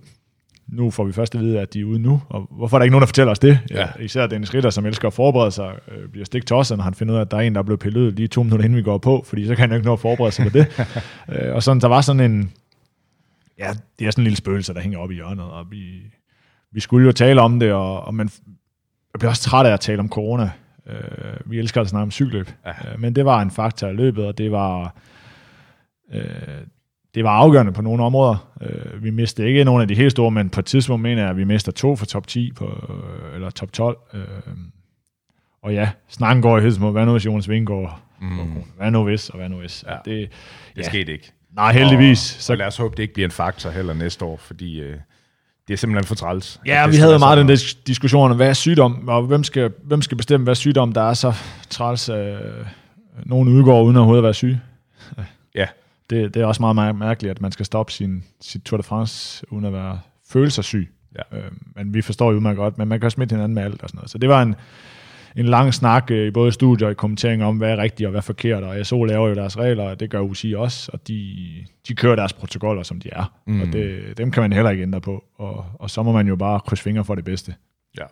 nu 0.68 0.91
får 0.91 1.03
vi 1.03 1.14
først 1.14 1.35
at 1.35 1.41
vide, 1.41 1.60
at 1.60 1.73
de 1.73 1.80
er 1.80 1.85
ude 1.85 1.99
nu? 1.99 2.22
Og 2.30 2.48
hvorfor 2.52 2.77
er 2.77 2.80
der 2.80 2.84
ikke 2.84 2.91
nogen, 2.91 3.02
der 3.02 3.07
fortæller 3.07 3.31
os 3.31 3.40
det? 3.40 3.60
Ja. 3.69 3.88
Især 3.99 4.27
Dennis 4.27 4.53
Ritter, 4.53 4.69
som 4.69 4.85
elsker 4.85 5.07
at 5.07 5.14
forberede 5.14 5.52
sig, 5.52 5.73
øh, 5.91 6.10
bliver 6.10 6.26
stik 6.26 6.45
tosset, 6.45 6.77
når 6.77 6.84
han 6.84 6.94
finder 6.94 7.14
ud 7.14 7.18
af, 7.18 7.22
at 7.22 7.31
der 7.31 7.38
er 7.38 7.41
en, 7.41 7.53
der 7.53 7.60
er 7.60 7.64
blevet 7.64 7.80
pillet 7.80 8.14
lige 8.14 8.27
to 8.27 8.44
minutter, 8.44 8.65
inden 8.65 8.77
vi 8.77 8.84
går 8.84 8.98
på, 8.98 9.23
fordi 9.27 9.48
så 9.48 9.56
kan 9.56 9.60
han 9.60 9.69
jo 9.69 9.76
ikke 9.76 9.85
nå 9.85 9.94
at 9.94 9.99
forberede 9.99 10.31
sig 10.31 10.52
på 10.52 10.57
det. 10.57 10.68
øh, 11.30 11.56
og 11.56 11.64
sådan, 11.64 11.81
der 11.81 11.88
var 11.88 12.02
sådan 12.02 12.31
en, 12.31 12.52
ja, 13.60 13.73
det 13.99 14.07
er 14.07 14.11
sådan 14.11 14.22
en 14.22 14.23
lille 14.23 14.38
spøgelse, 14.38 14.73
der 14.73 14.80
hænger 14.80 14.99
op 14.99 15.11
i 15.11 15.15
hjørnet, 15.15 15.45
og 15.45 15.65
vi, 15.72 16.02
vi 16.72 16.80
skulle 16.80 17.06
jo 17.06 17.11
tale 17.11 17.41
om 17.41 17.60
det, 17.60 17.72
og, 17.72 18.03
og 18.03 18.15
man, 18.15 18.30
jeg 19.14 19.19
bliver 19.19 19.30
også 19.30 19.44
træt 19.44 19.65
af 19.65 19.73
at 19.73 19.80
tale 19.80 19.99
om 19.99 20.10
corona, 20.10 20.49
Øh, 20.88 21.52
vi 21.52 21.60
elsker 21.60 21.81
at 21.81 21.88
snakke 21.88 22.03
om 22.03 22.11
cykelløb, 22.11 22.49
ja. 22.65 22.69
øh, 22.69 22.99
men 22.99 23.15
det 23.15 23.26
var 23.26 23.41
en 23.41 23.52
faktor 23.52 23.88
i 23.88 23.94
løbet, 23.94 24.26
og 24.26 24.38
det 24.38 24.52
var, 24.52 24.95
øh, 26.14 26.23
det 27.15 27.23
var 27.23 27.30
afgørende 27.30 27.72
på 27.72 27.81
nogle 27.81 28.03
områder. 28.03 28.52
Øh, 28.61 29.03
vi 29.03 29.10
mistede 29.10 29.48
ikke 29.48 29.64
nogen 29.64 29.81
af 29.81 29.88
de 29.88 29.95
helt 29.95 30.11
store, 30.11 30.31
men 30.31 30.49
på 30.49 30.60
et 30.60 30.65
tidspunkt 30.65 31.03
mener 31.03 31.22
jeg, 31.22 31.30
at 31.30 31.38
vi 31.38 31.44
mister 31.44 31.72
to 31.72 31.95
for 31.95 32.06
top 32.06 32.27
10, 32.27 32.52
på, 32.52 32.65
øh, 32.65 33.35
eller 33.35 33.49
top 33.49 33.73
12. 33.73 33.98
Øh, 34.14 34.22
og 35.64 35.73
ja, 35.73 35.90
snakken 36.07 36.41
går 36.41 36.57
i 36.57 36.61
hedsmål. 36.61 36.91
Hvad 36.91 37.06
nu 37.06 37.11
hvis 37.11 37.26
Jonas 37.26 37.49
Vingegaard? 37.49 37.99
Mm. 38.22 38.64
Hvad 38.77 38.91
nu 38.91 39.03
hvis, 39.03 39.30
og 39.30 39.38
hvad 39.38 39.49
nu 39.49 39.57
hvis? 39.57 39.85
Ja. 39.88 39.95
Det, 40.06 40.19
ja. 40.19 40.26
det 40.76 40.85
skete 40.85 41.11
ikke. 41.11 41.31
Nej, 41.56 41.73
heldigvis. 41.73 42.35
Og, 42.35 42.41
så, 42.41 42.53
og 42.53 42.57
lad 42.57 42.68
os 42.68 42.77
håbe, 42.77 42.95
det 42.95 43.03
ikke 43.03 43.14
bliver 43.14 43.27
en 43.27 43.31
faktor 43.31 43.69
heller 43.69 43.94
næste 43.94 44.26
år, 44.26 44.38
fordi... 44.38 44.80
Øh, 44.80 44.98
det 45.68 45.73
er 45.73 45.77
simpelthen 45.77 46.07
for 46.07 46.15
træls. 46.15 46.60
Ja, 46.65 46.88
vi 46.88 46.95
havde 46.95 47.19
meget 47.19 47.38
den 47.38 47.57
diskussion 47.88 48.31
om, 48.31 48.38
hvad 48.38 48.49
er 48.49 48.53
sygdom, 48.53 49.07
og 49.07 49.23
hvem 49.23 49.44
skal, 49.44 49.72
hvem 49.84 50.02
skal 50.02 50.18
bestemme, 50.18 50.44
hvad 50.44 50.56
sygdom 50.56 50.91
der 50.91 51.02
er 51.02 51.14
så 51.14 51.34
træls. 51.69 52.10
Øh, 52.10 52.38
nogen 53.26 53.48
udgår 53.48 53.84
uden 53.84 53.95
at 53.95 53.99
overhovedet 53.99 54.23
være 54.23 54.34
syge. 54.34 54.61
Ja. 55.56 55.68
Det, 56.14 56.34
det 56.34 56.41
er 56.41 56.45
også 56.45 56.61
meget 56.61 56.95
mærkeligt, 56.95 57.31
at 57.31 57.41
man 57.41 57.52
skal 57.52 57.65
stoppe 57.65 57.91
sin, 57.91 58.23
sit 58.41 58.61
Tour 58.61 58.77
de 58.77 58.84
France 58.84 59.45
uden 59.52 59.65
at 59.65 59.73
være 59.73 59.99
følelsesyg. 60.30 60.90
Ja. 61.15 61.38
Øh, 61.38 61.52
men 61.76 61.94
vi 61.94 62.02
forstår 62.02 62.31
jo 62.31 62.40
meget 62.40 62.57
godt, 62.57 62.77
men 62.77 62.88
man 62.88 62.99
kan 62.99 63.11
smitte 63.11 63.34
hinanden 63.34 63.56
med 63.56 63.64
alt 63.64 63.84
og 63.84 63.90
sådan 63.90 63.98
noget. 63.98 64.10
Så 64.10 64.18
det 64.18 64.30
var 64.30 64.41
en, 64.41 64.56
en 65.35 65.45
lang 65.45 65.73
snak 65.73 66.11
øh, 66.11 66.27
i 66.27 66.31
både 66.31 66.52
studier 66.52 66.88
og 66.88 66.91
i 66.91 66.95
kommentering 66.95 67.44
om, 67.44 67.57
hvad 67.57 67.72
er 67.72 67.77
rigtigt 67.77 68.07
og 68.07 68.11
hvad 68.11 68.19
er 68.19 68.23
forkert, 68.23 68.64
og 68.64 68.85
SO 68.85 69.03
laver 69.03 69.27
jo 69.27 69.35
deres 69.35 69.57
regler, 69.57 69.84
og 69.84 69.99
det 69.99 70.10
gør 70.10 70.19
UCI 70.19 70.53
også, 70.53 70.90
og 70.94 71.07
de, 71.07 71.35
de 71.88 71.95
kører 71.95 72.15
deres 72.15 72.34
protokoller, 72.34 72.84
som 72.84 72.99
de 72.99 73.10
er, 73.11 73.34
mm. 73.45 73.61
og 73.61 73.68
det, 73.68 74.18
dem 74.18 74.31
kan 74.31 74.41
man 74.41 74.53
heller 74.53 74.72
ikke 74.72 74.84
ændre 74.84 75.02
på, 75.02 75.23
og, 75.38 75.65
og 75.80 75.90
så 75.90 76.03
må 76.03 76.11
man 76.11 76.27
jo 76.27 76.35
bare 76.35 76.60
krydse 76.60 76.84
fingre 76.84 77.06
for 77.06 77.15
det 77.15 77.26
bedste. 77.26 77.56
Ja. 77.99 78.06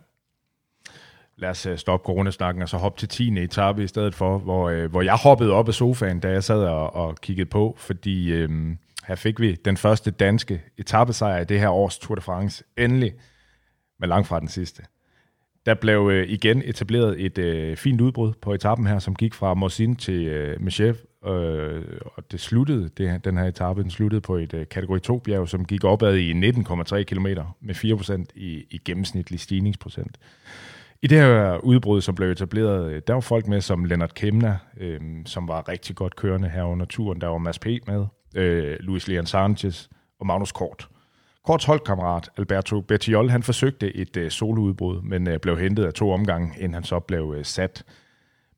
Lad 1.41 1.49
os 1.49 1.65
øh, 1.65 1.77
stoppe 1.77 2.05
coronasnakken 2.05 2.63
og 2.63 2.69
så 2.69 2.77
hoppe 2.77 2.99
til 2.99 3.09
10. 3.09 3.43
etape 3.43 3.83
i 3.83 3.87
stedet 3.87 4.15
for, 4.15 4.37
hvor, 4.37 4.69
øh, 4.69 4.91
hvor 4.91 5.01
jeg 5.01 5.15
hoppede 5.15 5.51
op 5.51 5.67
af 5.67 5.73
sofaen, 5.73 6.19
da 6.19 6.29
jeg 6.29 6.43
sad 6.43 6.63
og, 6.63 6.95
og 6.95 7.15
kiggede 7.21 7.49
på, 7.49 7.75
fordi 7.77 8.43
uh, 8.43 8.49
her 9.07 9.15
fik 9.15 9.39
vi 9.39 9.55
den 9.55 9.77
første 9.77 10.11
danske 10.11 10.61
etappesejr 10.77 11.41
i 11.41 11.45
det 11.45 11.59
her 11.59 11.69
års 11.69 11.99
Tour 11.99 12.15
de 12.15 12.21
France, 12.21 12.63
endelig, 12.77 13.13
men 13.99 14.09
langt 14.09 14.27
fra 14.27 14.39
den 14.39 14.47
sidste. 14.47 14.83
Der 15.65 15.73
blev 15.73 16.09
øh, 16.13 16.29
igen 16.29 16.61
etableret 16.65 17.25
et 17.25 17.37
øh, 17.37 17.77
fint 17.77 18.01
udbrud 18.01 18.33
på 18.41 18.53
etappen 18.53 18.87
her, 18.87 18.99
som 18.99 19.15
gik 19.15 19.33
fra 19.33 19.53
Morsin 19.53 19.95
til 19.95 20.27
øh, 20.27 20.61
Mechev, 20.61 20.95
øh, 21.25 21.83
og 22.05 22.31
det 22.31 22.39
sluttede, 22.39 22.89
det, 22.97 23.25
den 23.25 23.37
her 23.37 23.45
etape, 23.45 23.83
den 23.83 23.91
sluttede 23.91 24.21
på 24.21 24.35
et 24.35 24.53
øh, 24.53 24.67
kategori 24.67 24.99
2-bjerg, 25.07 25.49
som 25.49 25.65
gik 25.65 25.83
opad 25.83 26.15
i 26.15 26.49
19,3 26.49 27.03
km 27.03 27.27
med 27.61 27.75
4% 27.75 28.25
i, 28.35 28.65
i 28.69 28.81
gennemsnitlig 28.85 29.39
stigningsprocent. 29.39 30.17
I 31.03 31.07
det 31.07 31.17
her 31.17 31.57
udbrud, 31.57 32.01
som 32.01 32.15
blev 32.15 32.31
etableret, 32.31 32.91
øh, 32.91 33.01
der 33.07 33.13
var 33.13 33.21
folk 33.21 33.47
med 33.47 33.61
som 33.61 33.85
Leonard 33.85 34.13
Kemner, 34.13 34.55
øh, 34.77 34.99
som 35.25 35.47
var 35.47 35.69
rigtig 35.69 35.95
godt 35.95 36.15
kørende 36.15 36.49
her 36.49 36.63
under 36.63 36.85
turen. 36.85 37.21
Der 37.21 37.27
var 37.27 37.37
Mads 37.37 37.59
P. 37.59 37.65
med, 37.65 38.05
øh, 38.35 38.77
Luis 38.79 39.07
Leon 39.07 39.25
Sanchez 39.25 39.87
og 40.19 40.25
Magnus 40.25 40.51
Kort. 40.51 40.87
Korts 41.45 41.65
holdkammerat 41.65 42.29
Alberto 42.37 42.81
Bettiol, 42.81 43.29
han 43.29 43.43
forsøgte 43.43 43.95
et 43.95 44.17
øh, 44.17 44.31
soloudbrud, 44.31 45.01
men 45.01 45.27
øh, 45.27 45.39
blev 45.39 45.59
hentet 45.59 45.85
af 45.85 45.93
to 45.93 46.11
omgange, 46.11 46.53
inden 46.57 46.73
han 46.73 46.83
så 46.83 46.99
blev 46.99 47.33
øh, 47.37 47.45
sat. 47.45 47.83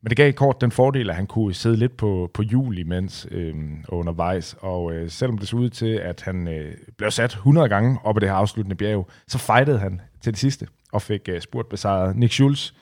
Men 0.04 0.08
det 0.08 0.16
gav 0.16 0.32
Kort 0.32 0.60
den 0.60 0.70
fordel, 0.70 1.10
at 1.10 1.16
han 1.16 1.26
kunne 1.26 1.54
sidde 1.54 1.76
lidt 1.76 1.96
på, 1.96 2.30
på 2.34 2.42
hjul 2.42 2.78
imens 2.78 3.26
uh, 3.30 3.38
undervejs, 3.88 4.56
og 4.60 4.84
uh, 4.84 4.92
selvom 5.08 5.38
det 5.38 5.48
så 5.48 5.56
ud 5.56 5.70
til, 5.70 5.86
at 5.86 6.22
han 6.22 6.48
uh, 6.48 6.94
blev 6.98 7.10
sat 7.10 7.30
100 7.30 7.68
gange 7.68 7.98
op 8.04 8.16
ad 8.16 8.20
det 8.20 8.28
her 8.28 8.36
afsluttende 8.36 8.76
bjerg, 8.76 9.08
så 9.28 9.38
fejtede 9.38 9.78
han 9.78 10.00
til 10.22 10.32
det 10.32 10.40
sidste, 10.40 10.66
og 10.92 11.02
fik 11.02 11.20
uh, 11.32 11.40
spurt 11.40 11.66
besejret 11.66 12.16
Nick 12.16 12.32
Schulz 12.32 12.72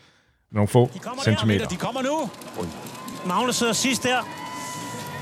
nogle 0.53 0.69
få 0.69 0.91
de 0.95 1.01
centimeter. 1.25 1.61
Der, 1.61 1.69
de 1.69 1.77
kommer 1.77 2.03
nu. 2.03 2.31
Magnus 3.27 3.57
sidder 3.57 3.73
sidst 3.73 4.03
der. 4.03 4.19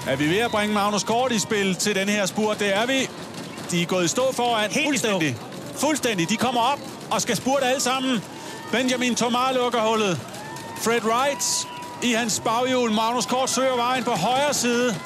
Er 0.08 0.16
vi 0.16 0.24
ved 0.24 0.38
at 0.38 0.50
bringe 0.50 0.74
Magnus 0.74 1.04
Kort 1.04 1.32
i 1.32 1.38
spil 1.38 1.74
til 1.74 1.94
den 1.94 2.08
her 2.08 2.26
spurt? 2.26 2.58
Det 2.58 2.76
er 2.76 2.86
vi. 2.86 2.98
De 3.70 3.82
er 3.82 3.86
gået 3.86 4.04
i 4.04 4.08
stå 4.08 4.22
foran. 4.32 4.70
Helt 4.70 4.86
fuldstændig. 4.86 5.36
Stå. 5.36 5.86
Fuldstændig. 5.86 6.30
De 6.30 6.36
kommer 6.36 6.60
op 6.60 6.78
og 7.10 7.20
skal 7.22 7.36
spurte 7.36 7.64
alle 7.64 7.80
sammen. 7.80 8.18
Benjamin 8.72 9.14
Tomar 9.14 9.52
lukker 9.52 9.80
hullet. 9.88 10.16
Fred 10.84 11.04
Wright 11.04 11.69
i 12.02 12.12
hans 12.12 12.40
baghjul. 12.44 12.92
Magnus 12.92 13.26
Kort 13.26 13.50
søger 13.50 13.76
vejen 13.76 14.04
på 14.04 14.10
højre 14.10 14.54
side. 14.54 14.96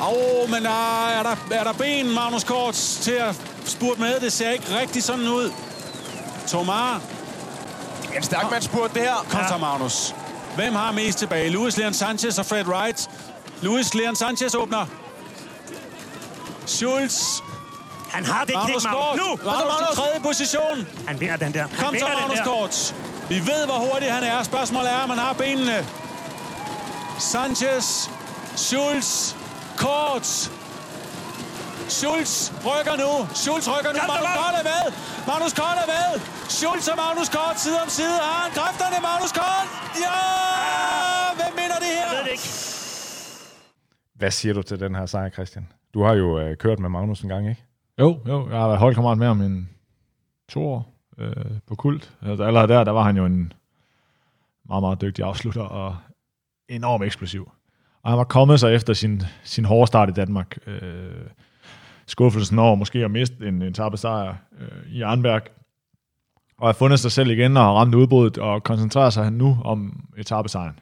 Åh, 0.00 0.08
oh, 0.08 0.50
men 0.50 0.64
der, 0.64 1.08
er, 1.08 1.22
der, 1.22 1.36
er 1.50 1.64
der 1.64 1.72
ben, 1.72 2.14
Magnus 2.14 2.44
Kort, 2.44 2.74
til 2.74 3.12
at 3.12 3.34
spurte 3.64 4.00
med? 4.00 4.20
Det 4.20 4.32
ser 4.32 4.50
ikke 4.50 4.78
rigtig 4.80 5.02
sådan 5.02 5.28
ud. 5.28 5.52
Tomar. 6.46 7.00
En 8.16 8.22
stærk 8.22 8.50
mand 8.50 8.62
spurgte 8.62 8.94
det 8.94 9.02
her. 9.02 9.26
Kom 9.30 9.40
så, 9.48 9.58
Magnus. 9.58 10.14
Hvem 10.56 10.74
har 10.74 10.92
mest 10.92 11.18
tilbage? 11.18 11.50
Luis 11.50 11.76
Leon 11.76 11.94
Sanchez 11.94 12.38
og 12.38 12.46
Fred 12.46 12.66
Wright. 12.66 13.10
Luis 13.62 13.94
Leon 13.94 14.16
Sanchez 14.16 14.54
åbner 14.54 14.86
Schulz. 16.66 17.40
Han 18.10 18.26
har 18.26 18.44
det 18.44 18.54
Magnus 18.54 18.84
ikke, 18.84 18.96
Kort. 18.96 19.16
Nu! 19.16 19.38
Magnus 19.44 19.92
i 19.92 19.96
tredje 19.96 20.20
position. 20.22 20.86
Han 21.06 21.20
vinder 21.20 21.36
den 21.36 21.54
der. 21.54 21.60
Han 21.60 21.84
Kom 21.84 21.94
så, 21.98 22.06
Magnus 22.20 22.38
Kort. 22.44 22.94
Vi 23.32 23.38
ved, 23.50 23.62
hvor 23.70 23.78
hurtig 23.86 24.08
han 24.12 24.24
er. 24.32 24.42
Spørgsmålet 24.42 24.90
er, 24.96 25.00
om 25.04 25.10
han 25.14 25.18
har 25.26 25.32
benene. 25.42 25.78
Sanchez. 27.32 27.86
Schulz. 28.66 29.08
Kort. 29.84 30.28
Schulz 31.98 32.32
rykker 32.68 32.96
nu. 33.04 33.10
Schulz 33.42 33.66
rykker 33.74 33.92
nu. 33.96 34.00
Magnus 34.12 34.32
Kort 34.40 34.54
er 34.60 34.64
med. 34.72 34.84
Magnus 35.30 35.52
Kort 35.60 35.78
er 35.84 35.88
med. 35.96 36.08
Schulz 36.58 36.84
og 36.92 36.96
Magnus 37.04 37.28
Kort 37.36 37.56
side 37.64 37.78
om 37.84 37.88
side. 37.98 38.16
Har 38.26 38.38
han 38.44 38.50
kræfterne? 38.58 38.96
Magnus 39.08 39.32
Kort. 39.40 39.66
Ja! 40.04 40.16
Hvem 41.38 41.52
vinder 41.60 41.78
det 41.84 41.90
her? 41.98 42.06
Jeg 42.06 42.16
ved 42.16 42.24
det 42.26 42.32
ikke. 42.36 42.48
Hvad 44.20 44.30
siger 44.30 44.54
du 44.54 44.62
til 44.62 44.80
den 44.80 44.94
her 44.94 45.06
sejr, 45.06 45.30
Christian? 45.30 45.64
Du 45.94 46.02
har 46.06 46.14
jo 46.14 46.38
øh, 46.40 46.56
kørt 46.56 46.78
med 46.78 46.88
Magnus 46.88 47.20
en 47.20 47.28
gang, 47.28 47.48
ikke? 47.48 47.64
Jo, 48.00 48.18
jo. 48.28 48.50
Jeg 48.50 48.58
har 48.58 48.66
været 48.66 48.78
holdkammerat 48.78 49.18
med 49.18 49.26
ham 49.26 49.40
en 49.40 49.70
to 50.48 50.60
år 50.66 50.97
øh, 51.18 51.32
på 51.66 51.74
kult. 51.74 52.12
Altså, 52.22 52.44
allerede 52.44 52.68
der, 52.68 52.84
der 52.84 52.92
var 52.92 53.02
han 53.02 53.16
jo 53.16 53.24
en 53.24 53.52
meget, 54.68 54.82
meget 54.82 55.00
dygtig 55.00 55.24
afslutter 55.24 55.62
og 55.62 55.96
enormt 56.68 57.04
eksplosiv. 57.04 57.50
Og 58.02 58.10
han 58.10 58.18
var 58.18 58.24
kommet 58.24 58.60
sig 58.60 58.74
efter 58.74 58.92
sin, 58.92 59.22
sin 59.44 59.64
hårde 59.64 59.86
start 59.86 60.08
i 60.08 60.12
Danmark. 60.12 60.58
Øh, 60.66 60.82
skuffelsen 62.06 62.58
over 62.58 62.74
måske 62.74 63.04
at 63.04 63.10
miste 63.10 63.48
en, 63.48 63.62
en 63.62 63.74
sejr 63.74 64.34
øh, 64.60 64.92
i 64.92 65.02
Arnberg. 65.02 65.42
Og 66.58 66.68
har 66.68 66.72
fundet 66.72 67.00
sig 67.00 67.12
selv 67.12 67.30
igen 67.30 67.56
og 67.56 67.62
har 67.62 67.72
ramt 67.72 67.94
udbruddet 67.94 68.38
og 68.38 68.62
koncentrerer 68.62 69.10
sig 69.10 69.32
nu 69.32 69.58
om 69.64 70.04
etappesejren. 70.16 70.78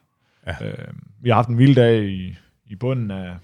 Ja. 0.46 0.66
Øh, 0.66 0.88
vi 1.20 1.28
har 1.28 1.36
haft 1.36 1.48
en 1.48 1.58
vild 1.58 1.74
dag 1.74 2.04
i, 2.04 2.36
i 2.66 2.76
bunden 2.76 3.10
af, 3.10 3.36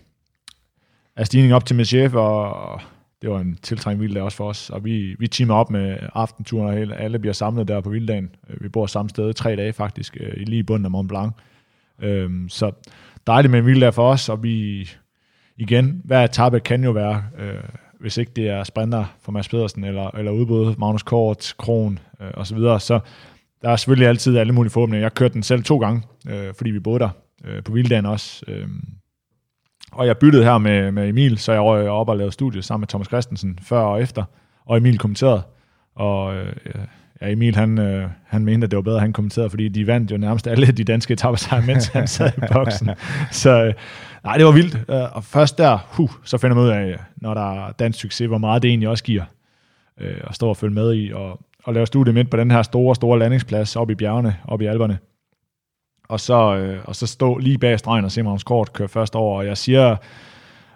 af 1.16 1.26
stigningen 1.26 1.56
op 1.56 1.66
til 1.66 1.76
Medjev, 1.76 2.16
og 2.16 2.80
det 3.22 3.30
var 3.30 3.40
en 3.40 3.58
tiltrængt 3.62 4.00
vilddag 4.00 4.22
også 4.22 4.36
for 4.36 4.48
os. 4.48 4.70
Og 4.70 4.84
vi, 4.84 5.16
vi 5.18 5.28
teamer 5.28 5.54
op 5.54 5.70
med 5.70 5.98
aftenturen, 6.14 6.68
og 6.68 6.74
hele, 6.74 6.96
alle 6.96 7.18
bliver 7.18 7.32
samlet 7.32 7.68
der 7.68 7.80
på 7.80 7.90
vilddagen. 7.90 8.30
Øh, 8.50 8.62
vi 8.62 8.68
bor 8.68 8.86
samme 8.86 9.08
sted 9.08 9.34
tre 9.34 9.56
dage 9.56 9.72
faktisk, 9.72 10.16
øh, 10.20 10.32
i 10.36 10.44
lige 10.44 10.64
bunden 10.64 10.84
af 10.84 10.90
Mont 10.90 11.08
Blanc. 11.08 11.32
Øhm, 12.02 12.48
så 12.48 12.72
dejligt 13.26 13.50
med 13.50 13.58
en 13.58 13.66
vilddag 13.66 13.94
for 13.94 14.10
os, 14.10 14.28
og 14.28 14.42
vi 14.42 14.88
igen, 15.56 16.02
hver 16.04 16.24
etape 16.24 16.60
kan 16.60 16.84
jo 16.84 16.90
være, 16.90 17.24
øh, 17.38 17.54
hvis 18.00 18.16
ikke 18.16 18.32
det 18.36 18.48
er 18.48 18.64
sprinter 18.64 19.04
for 19.20 19.32
Mads 19.32 19.48
Pedersen, 19.48 19.84
eller, 19.84 20.10
eller 20.10 20.32
udbud 20.32 20.74
Magnus 20.78 21.02
Kort, 21.02 21.54
Kron 21.58 21.98
øh, 22.20 22.30
og 22.34 22.46
så 22.46 22.54
videre, 22.54 22.80
så 22.80 23.00
der 23.62 23.70
er 23.70 23.76
selvfølgelig 23.76 24.08
altid 24.08 24.36
alle 24.36 24.52
mulige 24.52 24.70
forhåbninger. 24.70 25.04
Jeg 25.04 25.14
kørte 25.14 25.34
den 25.34 25.42
selv 25.42 25.62
to 25.62 25.78
gange, 25.78 26.02
øh, 26.28 26.54
fordi 26.54 26.70
vi 26.70 26.80
boede 26.80 26.98
der 26.98 27.10
øh, 27.44 27.62
på 27.62 27.72
vilddagen 27.72 28.06
også. 28.06 28.44
Øh, 28.48 28.68
og 29.92 30.06
jeg 30.06 30.18
byttede 30.18 30.44
her 30.44 30.58
med, 30.58 30.92
med 30.92 31.08
Emil, 31.08 31.38
så 31.38 31.52
jeg 31.52 31.62
røg 31.62 31.88
op 31.88 32.08
og 32.08 32.16
lavede 32.16 32.32
studie 32.32 32.62
sammen 32.62 32.80
med 32.82 32.88
Thomas 32.88 33.06
Christensen 33.06 33.58
før 33.62 33.80
og 33.80 34.02
efter. 34.02 34.24
og 34.66 34.76
Emil 34.76 34.98
kommenterede. 34.98 35.42
Og 35.94 36.34
øh, 36.34 36.54
ja, 37.20 37.32
Emil 37.32 37.56
han, 37.56 37.78
øh, 37.78 38.08
han 38.26 38.44
mente, 38.44 38.64
at 38.64 38.70
det 38.70 38.76
var 38.76 38.82
bedre, 38.82 38.96
at 38.96 39.02
han 39.02 39.12
kommenterede, 39.12 39.50
fordi 39.50 39.68
de 39.68 39.86
vandt 39.86 40.10
jo 40.10 40.16
nærmest 40.16 40.46
alle 40.46 40.66
de 40.66 40.84
danske 40.84 41.12
etappesejre, 41.12 41.62
mens 41.66 41.88
han 41.88 42.08
sad 42.08 42.30
i 42.38 42.40
boksen. 42.52 42.90
Så 43.30 43.64
øh, 43.64 43.74
nej, 44.24 44.36
det 44.36 44.46
var 44.46 44.52
vildt. 44.52 44.90
Og 44.90 45.24
først 45.24 45.58
der, 45.58 45.78
huh, 45.88 46.10
så 46.24 46.38
finder 46.38 46.56
man 46.56 46.64
ud 46.64 46.70
af, 46.70 46.96
når 47.16 47.34
der 47.34 47.66
er 47.66 47.72
dansk 47.72 48.00
succes, 48.00 48.28
hvor 48.28 48.38
meget 48.38 48.62
det 48.62 48.68
egentlig 48.68 48.88
også 48.88 49.04
giver 49.04 49.24
øh, 50.00 50.16
at 50.24 50.34
stå 50.34 50.48
og 50.48 50.56
følge 50.56 50.74
med 50.74 50.94
i, 50.94 51.12
og, 51.12 51.40
og 51.64 51.74
lave 51.74 51.86
studie 51.86 52.12
midt 52.12 52.30
på 52.30 52.36
den 52.36 52.50
her 52.50 52.62
store, 52.62 52.94
store 52.94 53.18
landingsplads 53.18 53.76
op 53.76 53.90
i 53.90 53.94
bjergene, 53.94 54.36
op 54.44 54.62
i 54.62 54.66
alberne. 54.66 54.98
Og 56.12 56.20
så, 56.20 56.56
øh, 56.56 56.78
og 56.84 56.96
så 56.96 57.06
stå 57.06 57.38
lige 57.38 57.58
bag 57.58 57.78
stregen 57.78 58.04
og 58.04 58.12
se 58.12 58.22
Magnus 58.22 58.44
Kort 58.44 58.72
køre 58.72 58.88
først 58.88 59.16
over, 59.16 59.38
og 59.38 59.46
jeg 59.46 59.56
siger 59.56 59.96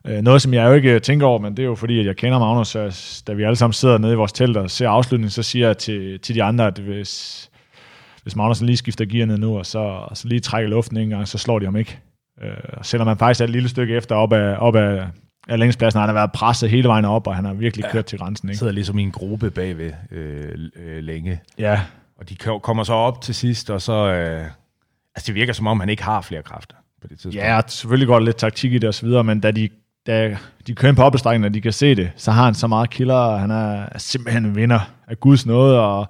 øh, 0.05 0.23
noget, 0.23 0.43
som 0.43 0.55
jeg 0.55 0.69
jo 0.69 0.73
ikke 0.73 0.99
tænker 1.01 1.27
over, 1.27 1.39
men 1.39 1.57
det 1.57 1.63
er 1.63 1.67
jo 1.67 1.75
fordi, 1.75 2.01
at 2.01 2.07
jeg 2.07 2.17
kender 2.17 2.39
Magnus, 2.39 2.69
så 2.69 3.23
da 3.27 3.33
vi 3.33 3.43
alle 3.43 3.57
sammen 3.57 3.73
sidder 3.73 3.99
nede 3.99 4.13
i 4.13 4.17
vores 4.17 4.33
telt 4.33 4.57
og 4.57 4.71
ser 4.71 4.89
afslutningen, 4.89 5.31
så 5.31 5.43
siger 5.43 5.67
jeg 5.67 5.79
til, 5.79 6.21
til 6.21 6.35
de 6.35 6.43
andre, 6.43 6.67
at 6.67 6.79
hvis, 6.79 7.51
hvis 8.23 8.37
Magnus 8.37 8.61
lige 8.61 8.77
skifter 8.77 9.05
gear 9.05 9.27
ned 9.27 9.39
nu, 9.39 9.59
og 9.59 9.67
så, 9.67 9.79
og 9.79 10.17
så 10.17 10.29
lige 10.29 10.41
trækker 10.41 10.71
luften 10.71 10.97
en 10.97 11.09
gang, 11.09 11.29
så 11.29 11.39
slår 11.39 11.59
de 11.59 11.65
ham 11.65 11.77
ikke. 11.77 11.99
Øh, 12.43 12.57
selvom 12.83 13.07
man 13.07 13.19
faktisk 13.19 13.41
er 13.41 13.45
et 13.45 13.51
lille 13.51 13.69
stykke 13.69 13.97
efter 13.97 14.15
op 14.15 14.33
af, 14.33 14.57
op 14.59 14.77
af, 14.77 15.07
af 15.49 15.59
længspladsen, 15.59 16.01
han 16.01 16.09
har 16.09 16.15
været 16.15 16.33
presset 16.33 16.71
hele 16.71 16.89
vejen 16.89 17.05
op, 17.05 17.27
og 17.27 17.37
han 17.37 17.45
har 17.45 17.53
virkelig 17.53 17.85
ja. 17.85 17.93
kørt 17.93 18.05
til 18.05 18.19
grænsen. 18.19 18.49
Ikke? 18.49 18.59
sidder 18.59 18.73
ligesom 18.73 18.99
i 18.99 19.03
en 19.03 19.13
gruppe 19.13 19.51
bagved 19.51 19.93
øh, 20.13 20.55
øh, 20.77 21.03
længe. 21.03 21.41
Ja. 21.59 21.81
Og 22.19 22.29
de 22.29 22.37
kommer 22.37 22.85
så 22.85 22.93
op 22.93 23.21
til 23.21 23.35
sidst, 23.35 23.71
og 23.71 23.83
så... 23.83 23.93
Øh, 23.93 24.47
altså, 25.17 25.27
det 25.27 25.35
virker 25.35 25.53
som 25.53 25.67
om, 25.67 25.81
han 25.81 25.89
ikke 25.89 26.03
har 26.03 26.21
flere 26.21 26.43
kræfter 26.43 26.77
på 27.03 27.09
det 27.09 27.19
tidspunkt. 27.19 27.37
Ja, 27.37 27.61
selvfølgelig 27.67 28.07
går 28.07 28.19
der 28.19 28.27
lidt 28.27 28.37
taktik 28.37 28.73
i 28.73 28.79
det 28.79 28.89
og 28.89 28.95
så 28.95 29.07
videre, 29.07 29.25
men 29.25 29.41
da 29.41 29.51
de, 29.51 29.69
da 30.07 30.37
de 30.67 30.75
kører 30.75 30.91
ind 30.91 30.97
på 30.97 31.03
opbestrækningen, 31.03 31.47
og 31.47 31.55
de 31.55 31.61
kan 31.61 31.73
se 31.73 31.95
det, 31.95 32.11
så 32.17 32.31
har 32.31 32.45
han 32.45 32.55
så 32.55 32.67
meget 32.67 32.91
killer, 32.91 33.15
og 33.15 33.41
han 33.41 33.51
er 33.51 33.99
simpelthen 33.99 34.45
en 34.45 34.57
vinder 34.57 34.81
af 35.09 35.21
Guds 35.21 35.47
nåde, 35.47 35.81
og 35.81 36.07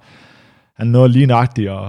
han 0.77 0.87
nåede 0.87 1.09
lige 1.09 1.27
nøjagtigt 1.27 1.71
at, 1.71 1.89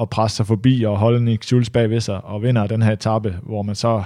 at 0.00 0.10
presse 0.10 0.36
sig 0.36 0.46
forbi 0.46 0.82
og 0.82 0.98
holde 0.98 1.24
Nick 1.24 1.42
Schultz 1.42 1.70
bag 1.70 1.90
ved 1.90 2.00
sig, 2.00 2.24
og 2.24 2.42
vinder 2.42 2.66
den 2.66 2.82
her 2.82 2.92
etape, 2.92 3.38
hvor 3.42 3.62
man 3.62 3.74
så 3.74 4.02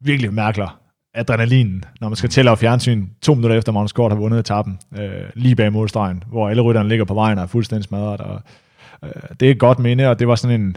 virkelig 0.00 0.34
mærker 0.34 0.80
adrenalinen, 1.14 1.84
når 2.00 2.08
man 2.08 2.16
skal 2.16 2.30
tælle 2.30 2.50
af 2.50 2.58
fjernsyn 2.58 3.06
to 3.22 3.34
minutter 3.34 3.58
efter 3.58 3.72
Magnus 3.72 3.92
Kort 3.92 4.12
har 4.12 4.18
vundet 4.18 4.38
etappen, 4.38 4.78
øh, 4.98 5.10
lige 5.34 5.56
bag 5.56 5.72
målstregen, 5.72 6.22
hvor 6.26 6.48
alle 6.48 6.62
rytterne 6.62 6.88
ligger 6.88 7.04
på 7.04 7.14
vejen 7.14 7.38
og 7.38 7.44
er 7.44 7.48
fuldstændig 7.48 7.84
smadret. 7.84 8.20
Og, 8.20 8.40
øh, 9.04 9.10
det 9.40 9.46
er 9.46 9.50
et 9.50 9.58
godt 9.58 9.78
minde, 9.78 10.08
og 10.08 10.18
det 10.18 10.28
var 10.28 10.34
sådan 10.34 10.60
en, 10.60 10.76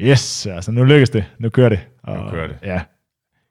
yes, 0.00 0.46
altså 0.46 0.72
nu 0.72 0.84
lykkes 0.84 1.10
det, 1.10 1.24
nu 1.38 1.48
kører 1.48 1.68
det. 1.68 1.80
Og, 2.02 2.16
Nu 2.16 2.30
kører 2.30 2.46
det. 2.46 2.56
Ja, 2.62 2.80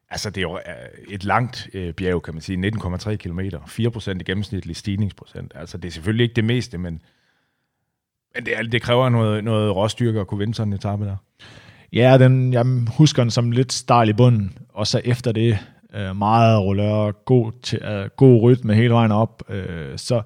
Altså, 0.10 0.30
det 0.30 0.38
er 0.38 0.42
jo 0.42 0.58
øh, 0.58 1.14
et 1.14 1.24
langt 1.24 1.70
øh, 1.74 1.94
bjerg, 1.94 2.24
kan 2.24 2.34
man 2.34 2.42
sige. 2.42 2.68
19,3 2.68 3.16
km. 3.16 3.40
4% 3.40 4.12
i 4.12 4.24
gennemsnitlig 4.24 4.76
stigningsprocent. 4.76 5.52
Altså, 5.56 5.78
det 5.78 5.88
er 5.88 5.92
selvfølgelig 5.92 6.24
ikke 6.24 6.36
det 6.36 6.44
meste, 6.44 6.78
men, 6.78 7.02
men 8.36 8.46
det, 8.46 8.72
det 8.72 8.82
kræver 8.82 9.10
noget, 9.10 9.44
noget 9.44 9.76
råstyrke 9.76 10.20
at 10.20 10.28
kunne 10.28 10.38
vinde 10.38 10.54
sådan 10.54 10.74
en 10.74 10.74
etape 10.74 11.06
der. 11.06 11.16
Ja, 11.94 12.18
den, 12.18 12.54
jeg 12.54 12.66
husker 12.98 13.24
den 13.24 13.32
som 13.32 13.52
lidt 13.52 13.74
stejl 13.74 14.10
i 14.10 14.14
bunden, 14.14 14.58
og 14.70 14.88
så 14.88 15.02
efter 15.06 15.32
det 15.32 15.58
øh, 15.96 16.16
meget 16.16 16.62
rullør, 16.62 17.12
god, 17.12 17.52
til, 17.64 17.80
øh, 17.84 18.10
god 18.18 18.42
rytme 18.42 18.76
hele 18.76 18.94
vejen 18.94 19.12
op. 19.12 19.44
Øh, 19.50 19.98
så 19.98 20.22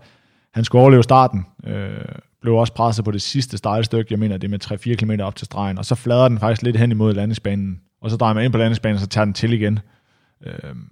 han 0.54 0.64
skulle 0.64 0.82
overleve 0.82 1.04
starten, 1.04 1.46
øh, 1.68 2.06
blev 2.42 2.54
også 2.56 2.74
presset 2.74 3.06
på 3.06 3.12
det 3.12 3.22
sidste 3.22 3.58
stejlstykke, 3.58 4.12
jeg 4.12 4.20
mener 4.20 4.38
det 4.38 4.48
er 4.48 4.52
med 4.52 4.94
3-4 4.94 4.96
km 4.96 5.22
op 5.22 5.36
til 5.36 5.46
stregen, 5.46 5.78
og 5.78 5.86
så 5.86 5.96
flader 5.96 6.28
den 6.28 6.40
faktisk 6.40 6.62
lidt 6.62 6.78
hen 6.78 6.92
imod 6.92 7.14
landingsbanen, 7.14 7.82
og 8.02 8.10
så 8.12 8.18
drejer 8.18 8.34
man 8.34 8.44
ind 8.44 8.52
på 8.54 8.58
landingsbanen, 8.58 8.96
og 8.96 9.02
så 9.02 9.08
tager 9.08 9.26
den 9.26 9.34
til 9.34 9.54
igen. 9.54 9.80
Øhm, 10.46 10.88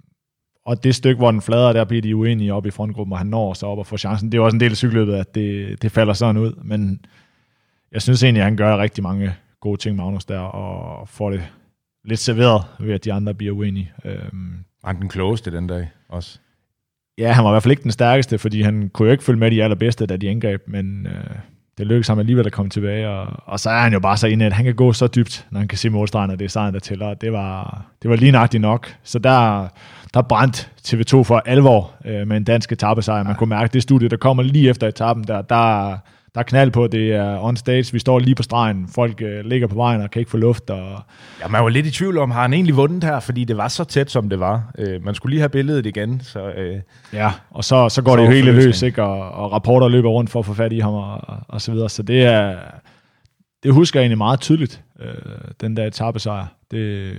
og 0.66 0.84
det 0.84 0.94
stykke, 0.94 1.18
hvor 1.18 1.30
den 1.30 1.40
flader, 1.42 1.72
der 1.72 1.84
bliver 1.84 2.02
de 2.02 2.16
uenige 2.16 2.54
op 2.54 2.66
i 2.66 2.70
frontgruppen, 2.70 3.12
og 3.12 3.18
han 3.18 3.26
når 3.26 3.54
så 3.54 3.66
op 3.66 3.78
og 3.78 3.86
får 3.86 3.96
chancen. 3.96 4.32
Det 4.32 4.38
er 4.38 4.42
også 4.42 4.56
en 4.56 4.60
del 4.60 4.70
af 4.70 4.76
cykelløbet, 4.76 5.14
at 5.14 5.34
det, 5.34 5.82
det 5.82 5.92
falder 5.92 6.12
sådan 6.12 6.36
ud, 6.36 6.52
men 6.64 7.00
jeg 7.92 8.02
synes 8.02 8.22
egentlig, 8.22 8.40
at 8.40 8.44
han 8.44 8.56
gør 8.56 8.78
rigtig 8.78 9.02
mange 9.02 9.34
gode 9.60 9.80
ting, 9.80 9.96
Magnus, 9.96 10.24
der, 10.24 10.38
og 10.38 11.08
får 11.08 11.30
det 11.30 11.42
lidt 12.04 12.20
serveret 12.20 12.64
ved, 12.80 12.94
at 12.94 13.04
de 13.04 13.12
andre 13.12 13.34
bliver 13.34 13.54
uenige. 13.54 13.92
Øhm, 14.04 14.64
Var 14.82 14.88
han 14.92 15.00
den 15.00 15.08
klogeste 15.08 15.50
den 15.50 15.66
dag 15.66 15.90
også? 16.08 16.38
Ja, 17.18 17.32
han 17.32 17.44
var 17.44 17.50
i 17.50 17.52
hvert 17.52 17.62
fald 17.62 17.72
ikke 17.72 17.82
den 17.82 17.92
stærkeste, 17.92 18.38
fordi 18.38 18.62
han 18.62 18.90
kunne 18.94 19.06
jo 19.06 19.12
ikke 19.12 19.24
følge 19.24 19.38
med 19.38 19.50
de 19.50 19.64
allerbedste, 19.64 20.06
da 20.06 20.16
de 20.16 20.28
angreb, 20.30 20.62
men 20.66 21.06
øh, 21.06 21.36
det 21.78 21.86
lykkedes 21.86 22.08
ham 22.08 22.18
alligevel 22.18 22.46
at 22.46 22.52
komme 22.52 22.70
tilbage, 22.70 23.08
og, 23.08 23.26
og 23.46 23.60
så 23.60 23.70
er 23.70 23.80
han 23.80 23.92
jo 23.92 24.00
bare 24.00 24.16
så 24.16 24.26
inde, 24.26 24.46
at 24.46 24.52
han 24.52 24.64
kan 24.64 24.74
gå 24.74 24.92
så 24.92 25.06
dybt, 25.06 25.46
når 25.50 25.58
han 25.58 25.68
kan 25.68 25.78
se 25.78 25.90
målstregen, 25.90 26.30
og 26.30 26.38
det 26.38 26.44
er 26.44 26.48
sejren, 26.48 26.74
der 26.74 26.80
tæller. 26.80 27.14
Det 27.14 27.32
var, 27.32 27.82
det 28.02 28.10
var 28.10 28.16
lige 28.16 28.32
nøjagtigt 28.32 28.60
nok. 28.60 28.94
Så 29.02 29.18
der, 29.18 29.68
der 30.14 30.22
brændt 30.22 30.70
TV2 30.88 31.22
for 31.22 31.42
alvor 31.46 31.92
øh, 32.04 32.28
med 32.28 32.36
en 32.36 32.44
dansk 32.44 32.72
etappesejr. 32.72 33.22
Man 33.22 33.34
kunne 33.34 33.48
mærke, 33.48 33.72
det 33.72 33.82
studie, 33.82 34.08
der 34.08 34.16
kommer 34.16 34.42
lige 34.42 34.70
efter 34.70 34.88
etappen, 34.88 35.24
der, 35.24 35.42
der, 35.42 35.96
der 36.38 36.42
er 36.44 36.48
knald 36.48 36.70
på, 36.70 36.86
det 36.86 37.12
er 37.14 37.44
on 37.44 37.56
stage, 37.56 37.92
vi 37.92 37.98
står 37.98 38.18
lige 38.18 38.34
på 38.34 38.42
stregen, 38.42 38.88
folk 38.94 39.22
øh, 39.22 39.44
ligger 39.44 39.66
på 39.66 39.74
vejen 39.74 40.00
og 40.00 40.10
kan 40.10 40.20
ikke 40.20 40.30
få 40.30 40.36
luft, 40.36 40.70
og 40.70 41.02
Ja, 41.42 41.48
man 41.48 41.62
var 41.62 41.68
lidt 41.68 41.86
i 41.86 41.90
tvivl 41.90 42.18
om, 42.18 42.30
har 42.30 42.42
han 42.42 42.52
egentlig 42.52 42.76
vundet 42.76 43.04
her, 43.04 43.20
fordi 43.20 43.44
det 43.44 43.56
var 43.56 43.68
så 43.68 43.84
tæt, 43.84 44.10
som 44.10 44.28
det 44.28 44.40
var. 44.40 44.70
Øh, 44.78 45.04
man 45.04 45.14
skulle 45.14 45.30
lige 45.30 45.40
have 45.40 45.48
billedet 45.48 45.86
igen, 45.86 46.20
så... 46.20 46.48
Øh, 46.50 46.80
Ja, 47.12 47.30
og 47.50 47.64
så, 47.64 47.88
så 47.88 48.02
går 48.02 48.12
Så 48.12 48.16
det 48.20 48.26
jo 48.26 48.30
helt 48.32 48.44
forløsning. 48.46 48.66
løs, 48.66 48.82
ikke? 48.82 49.02
Og, 49.02 49.30
og 49.32 49.52
rapporter 49.52 49.88
løber 49.88 50.08
rundt 50.08 50.30
for 50.30 50.38
at 50.38 50.46
få 50.46 50.54
fat 50.54 50.72
i 50.72 50.78
ham 50.78 50.94
og, 50.94 51.20
og 51.48 51.60
så 51.60 51.72
videre. 51.72 51.88
Så 51.88 52.02
det 52.02 52.24
er, 52.24 52.56
det 53.62 53.72
husker 53.72 54.00
jeg 54.00 54.04
egentlig 54.04 54.18
meget 54.18 54.40
tydeligt, 54.40 54.82
øh, 55.00 55.08
den 55.60 55.76
der 55.76 55.86
etappesejr. 55.86 56.46
Det, 56.70 57.12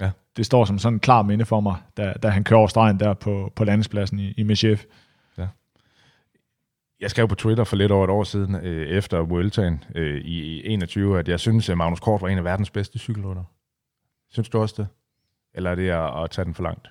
Ja. 0.00 0.10
det 0.36 0.46
står 0.46 0.64
som 0.64 0.78
sådan 0.78 0.94
en 0.96 1.00
klar 1.00 1.22
minde 1.22 1.44
for 1.44 1.60
mig, 1.60 1.74
da, 1.96 2.12
da 2.22 2.28
han 2.28 2.44
kører 2.44 2.58
over 2.58 2.68
stregen 2.68 3.00
der 3.00 3.14
på, 3.14 3.52
på 3.56 3.64
landingspladsen 3.64 4.18
i, 4.18 4.34
i 4.36 4.42
Meshev. 4.42 4.76
Jeg 7.00 7.10
skrev 7.10 7.28
på 7.28 7.34
Twitter 7.34 7.64
for 7.64 7.76
lidt 7.76 7.92
over 7.92 8.04
et 8.04 8.10
år 8.10 8.24
siden, 8.24 8.54
øh, 8.54 8.88
efter 8.88 9.18
Vueltaen 9.18 9.84
øh, 9.94 10.20
i 10.20 10.66
21, 10.66 11.18
at 11.18 11.28
jeg 11.28 11.40
synes, 11.40 11.68
at 11.68 11.78
Magnus 11.78 12.00
Kort 12.00 12.22
var 12.22 12.28
en 12.28 12.38
af 12.38 12.44
verdens 12.44 12.70
bedste 12.70 12.98
cykelrytter. 12.98 13.44
Synes 14.30 14.48
du 14.48 14.58
også 14.60 14.74
det? 14.78 14.86
Eller 15.54 15.70
er 15.70 15.74
det 15.74 15.88
at, 15.90 16.24
at 16.24 16.30
tage 16.30 16.44
den 16.44 16.54
for 16.54 16.62
langt? 16.62 16.82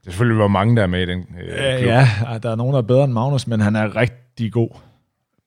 Det 0.00 0.06
er 0.06 0.10
selvfølgelig 0.10 0.38
var 0.38 0.48
mange, 0.48 0.76
der 0.76 0.82
er 0.82 0.86
med 0.86 1.02
i 1.02 1.06
den 1.06 1.18
øh, 1.20 1.72
Øh, 1.74 1.78
klub. 1.78 1.88
ja, 1.88 2.08
der 2.42 2.50
er 2.50 2.54
nogen, 2.54 2.72
der 2.72 2.78
er 2.78 2.86
bedre 2.86 3.04
end 3.04 3.12
Magnus, 3.12 3.46
men 3.46 3.60
han 3.60 3.76
er 3.76 3.96
rigtig 3.96 4.52
god 4.52 4.70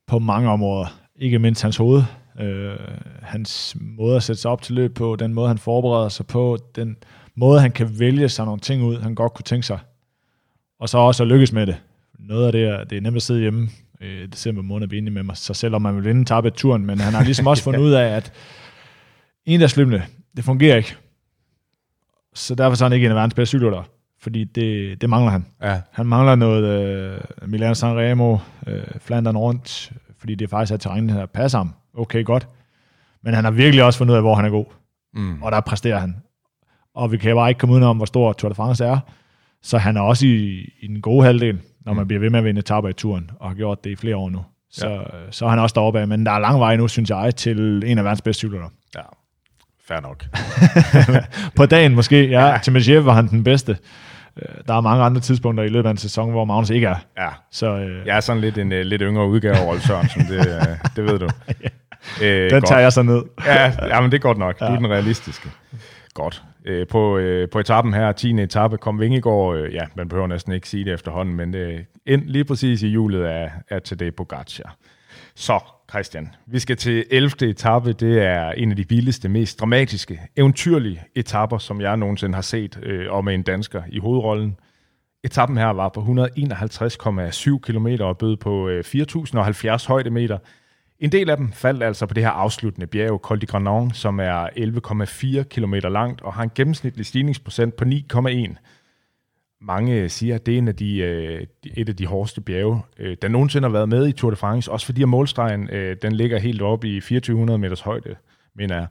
på 0.07 0.19
mange 0.19 0.49
områder. 0.49 0.99
Ikke 1.15 1.39
mindst 1.39 1.61
hans 1.61 1.77
hoved. 1.77 2.03
Øh, 2.39 2.76
hans 3.22 3.77
måde 3.81 4.15
at 4.15 4.23
sætte 4.23 4.41
sig 4.41 4.52
op 4.52 4.61
til 4.61 4.76
løb 4.76 4.94
på, 4.95 5.15
den 5.15 5.34
måde, 5.34 5.48
han 5.48 5.57
forbereder 5.57 6.10
sig 6.10 6.27
på, 6.27 6.57
den 6.76 6.98
måde, 7.35 7.60
han 7.61 7.72
kan 7.72 7.99
vælge 7.99 8.30
sig 8.30 8.45
nogle 8.45 8.60
ting 8.60 8.84
ud, 8.84 8.98
han 8.98 9.15
godt 9.15 9.34
kunne 9.34 9.44
tænke 9.44 9.68
sig. 9.68 9.80
Og 10.80 10.89
så 10.89 10.98
også 10.98 11.23
at 11.23 11.27
lykkes 11.27 11.52
med 11.53 11.68
det. 11.68 11.81
Noget 12.19 12.45
af 12.45 12.52
det 12.52 12.64
er, 12.64 12.84
det 12.84 12.98
er 12.98 13.02
nemt 13.02 13.15
at 13.15 13.22
sidde 13.22 13.39
hjemme 13.39 13.69
i 14.02 14.27
december 14.31 14.61
måned 14.61 14.84
og 14.84 14.89
blive 14.89 15.02
enig 15.02 15.14
med 15.14 15.23
mig, 15.23 15.38
så 15.38 15.53
selvom 15.53 15.81
man 15.81 15.95
vil 15.95 16.06
vinde 16.06 16.26
tabe 16.26 16.49
turen, 16.49 16.85
men 16.85 16.99
han 16.99 17.14
har 17.14 17.23
ligesom 17.23 17.48
også 17.52 17.64
fundet 17.64 17.80
ud 17.80 17.91
af, 17.91 18.15
at 18.15 18.34
endagsløbende, 19.45 20.03
det 20.38 20.45
fungerer 20.45 20.77
ikke. 20.77 20.95
Så 22.34 22.56
derfor 22.56 22.76
så 22.76 22.85
er 22.85 22.89
han 22.89 22.95
ikke 22.95 23.06
en 23.06 23.11
af 23.11 23.15
verdens 23.15 23.34
bedste 23.34 23.49
cykelryttere, 23.49 23.84
fordi 24.19 24.44
det, 24.44 25.02
det 25.02 25.10
mangler 25.10 25.31
han. 25.31 25.45
Ja. 25.61 25.81
Han 25.91 26.06
mangler 26.06 26.35
noget 26.35 26.64
øh, 26.64 27.49
Milan 27.49 27.76
Sanremo, 27.76 28.38
øh, 28.68 28.84
Flandern 28.99 29.38
rundt, 29.38 29.91
fordi 30.19 30.35
det 30.35 30.49
faktisk 30.49 30.73
er 30.73 30.77
terræn, 30.77 31.10
der 31.10 31.26
passer 31.26 31.57
ham. 31.57 31.73
Okay, 31.98 32.23
godt. 32.23 32.48
Men 33.23 33.34
han 33.34 33.44
har 33.44 33.52
virkelig 33.52 33.84
også 33.84 33.98
fundet 33.98 34.11
ud 34.11 34.18
af, 34.18 34.23
hvor 34.23 34.35
han 34.35 34.45
er 34.45 34.49
god. 34.49 34.65
Mm. 35.14 35.44
Og 35.44 35.52
der 35.52 35.61
præsterer 35.61 35.99
han. 35.99 36.15
Og 36.95 37.11
vi 37.11 37.18
kan 37.18 37.35
bare 37.35 37.49
ikke 37.49 37.60
komme 37.60 37.73
udenom, 37.73 37.98
hvor 37.98 38.06
stor 38.06 38.34
Tour 38.34 38.49
de 38.49 38.56
France 38.56 38.85
er. 38.85 38.99
Så 39.63 39.77
han 39.77 39.97
er 39.97 40.01
også 40.01 40.25
i, 40.25 40.69
i 40.81 40.88
den 40.88 41.01
gode 41.01 41.25
halvdel, 41.25 41.59
når 41.85 41.93
man 41.93 42.07
bliver 42.07 42.19
ved 42.19 42.29
med 42.29 42.39
at 42.39 42.45
vinde 42.45 42.59
etaper 42.59 42.89
i 42.89 42.93
turen, 42.93 43.29
og 43.39 43.49
har 43.49 43.55
gjort 43.55 43.84
det 43.84 43.89
i 43.89 43.95
flere 43.95 44.15
år 44.15 44.29
nu. 44.29 44.45
Så, 44.71 44.89
ja. 44.89 44.99
så 45.31 45.45
er 45.45 45.49
han 45.49 45.59
også 45.59 45.73
deroppe 45.73 45.99
af. 45.99 46.07
Men 46.07 46.25
der 46.25 46.31
er 46.31 46.39
lang 46.39 46.59
vej 46.59 46.75
nu, 46.75 46.88
synes 46.88 47.09
jeg, 47.09 47.35
til 47.35 47.84
en 47.85 47.97
af 47.97 48.03
verdens 48.03 48.21
bedste 48.21 48.39
cykler. 48.39 48.59
ja. 48.95 49.01
Fair 49.88 49.99
nok. 49.99 50.25
På 51.55 51.65
dagen 51.65 51.95
måske, 51.95 52.29
ja. 52.29 52.47
ja. 52.47 52.57
Til 52.63 52.73
Medjev 52.73 53.05
var 53.05 53.13
han 53.13 53.27
den 53.27 53.43
bedste. 53.43 53.77
Øh, 54.41 54.55
Der 54.67 54.73
er 54.73 54.81
mange 54.81 55.03
andre 55.03 55.21
tidspunkter 55.21 55.63
i 55.63 55.67
løbet 55.67 55.88
af 55.88 55.91
en 55.91 55.97
sæson, 55.97 56.31
hvor 56.31 56.45
Magnus 56.45 56.69
ikke 56.69 56.88
er. 56.88 56.95
Ja. 57.17 57.29
Så 57.51 57.77
øh, 57.77 58.07
Jeg 58.07 58.15
er 58.17 58.19
sådan 58.19 58.41
lidt 58.41 58.57
en 58.57 58.71
uh, 58.71 58.77
lidt 58.77 59.01
yngre 59.01 59.27
udgave 59.27 59.55
af 59.55 59.65
Rolf 59.65 59.81
Sørensen, 59.81 60.21
det, 60.31 60.39
uh, 60.39 60.77
det 60.95 61.03
ved 61.03 61.19
du. 61.19 61.29
Øh, 62.23 62.49
den 62.49 62.63
tager 62.63 62.81
jeg 62.81 62.93
så 62.93 63.01
ned. 63.01 63.21
Ja, 63.45 63.71
ja, 63.88 64.01
men 64.01 64.11
det 64.11 64.17
er 64.17 64.21
godt 64.21 64.38
nok. 64.38 64.61
Ja. 64.61 64.67
Du 64.67 64.71
er 64.71 64.75
den 64.75 64.88
realistiske. 64.89 65.49
Godt. 66.13 66.43
Øh, 66.68 66.88
på, 66.88 67.18
øh, 67.18 67.49
på 67.49 67.60
etappen 67.60 67.94
her, 67.94 68.11
10. 68.11 68.31
etape, 68.41 68.77
kom 68.77 68.99
Vingegaard, 68.99 69.57
øh, 69.57 69.73
ja, 69.73 69.85
man 69.95 70.10
behøver 70.10 70.27
næsten 70.27 70.53
ikke 70.53 70.69
sige 70.69 70.85
det 70.85 70.94
efterhånden, 70.94 71.35
men 71.35 71.53
det 71.53 71.85
ind 72.06 72.23
lige 72.26 72.45
præcis 72.45 72.84
i 72.84 72.88
hjulet 72.88 73.23
af, 73.23 73.52
af 73.69 73.81
Tadej 73.81 74.10
Pogacar. 74.10 74.76
Så, 75.35 75.60
Christian, 75.89 76.30
vi 76.45 76.60
skal 76.60 76.77
til 76.77 77.06
11. 77.11 77.49
etape. 77.49 77.94
Det 77.94 78.22
er 78.22 78.52
en 78.52 78.69
af 78.69 78.76
de 78.76 78.89
vildeste, 78.89 79.30
mest 79.30 79.60
dramatiske, 79.60 80.22
eventyrlige 80.35 81.03
etapper, 81.15 81.57
som 81.57 81.81
jeg 81.81 81.98
nogensinde 81.98 82.35
har 82.35 82.41
set, 82.41 82.80
øh, 82.84 83.11
og 83.14 83.26
med 83.26 83.34
en 83.34 83.44
dansker 83.44 83.81
i 83.89 83.99
hovedrollen. 83.99 84.57
Etappen 85.23 85.57
her 85.57 85.69
var 85.69 85.89
på 85.89 85.99
151,7 85.99 87.60
km 87.60 87.88
og 87.99 88.18
bød 88.18 88.38
på 88.38 88.68
øh, 88.69 88.84
4.070 88.88 89.88
højdemeter. 89.88 90.38
En 90.99 91.11
del 91.11 91.29
af 91.29 91.37
dem 91.37 91.51
faldt 91.51 91.83
altså 91.83 92.05
på 92.05 92.13
det 92.13 92.23
her 92.23 92.29
afsluttende 92.29 92.87
bjerg, 92.87 93.19
Col 93.23 93.41
de 93.41 93.45
Granon, 93.45 93.93
som 93.93 94.19
er 94.19 94.47
11,4 94.47 95.43
km 95.43 95.73
langt 95.73 96.21
og 96.21 96.33
har 96.33 96.43
en 96.43 96.51
gennemsnitlig 96.55 97.05
stigningsprocent 97.05 97.75
på 97.75 97.85
9,1. 97.85 98.55
mange 99.61 100.09
siger, 100.09 100.35
at 100.35 100.45
det 100.45 100.53
er 100.53 100.57
en 100.57 100.67
af 100.67 100.75
de, 100.75 100.97
øh, 100.97 101.47
et 101.77 101.89
af 101.89 101.95
de 101.95 102.05
hårdeste 102.05 102.41
bjerge, 102.41 102.81
øh, 102.99 103.17
der 103.21 103.27
nogensinde 103.27 103.67
har 103.67 103.73
været 103.73 103.89
med 103.89 104.07
i 104.07 104.11
Tour 104.11 104.29
de 104.29 104.35
France, 104.35 104.71
også 104.71 104.85
fordi 104.85 105.01
at 105.01 105.09
målstregen, 105.09 105.69
øh, 105.69 105.97
den 106.01 106.11
ligger 106.11 106.39
helt 106.39 106.61
oppe 106.61 106.87
i 106.87 106.99
2400 106.99 107.57
meters 107.57 107.81
højde, 107.81 108.15
mener 108.55 108.75
jeg. 108.75 108.87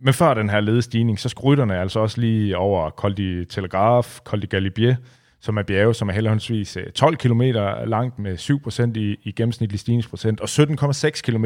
Men 0.00 0.14
før 0.14 0.34
den 0.34 0.50
her 0.50 0.60
ledestigning, 0.60 1.20
så 1.20 1.28
skrytterne 1.28 1.78
altså 1.78 2.00
også 2.00 2.20
lige 2.20 2.56
over 2.56 2.90
Col 2.90 3.16
de 3.16 3.44
Telegraph, 3.44 4.08
Col 4.08 4.42
de 4.42 4.46
Galibier, 4.46 4.96
som 5.42 5.56
er 5.56 5.62
bjerge, 5.62 5.94
som 5.94 6.08
er 6.08 6.12
heldigvis 6.12 6.78
12 6.94 7.16
km 7.16 7.42
langt 7.84 8.18
med 8.18 8.38
7% 8.38 8.98
i, 8.98 9.16
i 9.22 9.32
gennemsnitlig 9.32 9.80
stigningsprocent, 9.80 10.40
og 10.40 10.48
17,6 10.50 11.20
km 11.20 11.44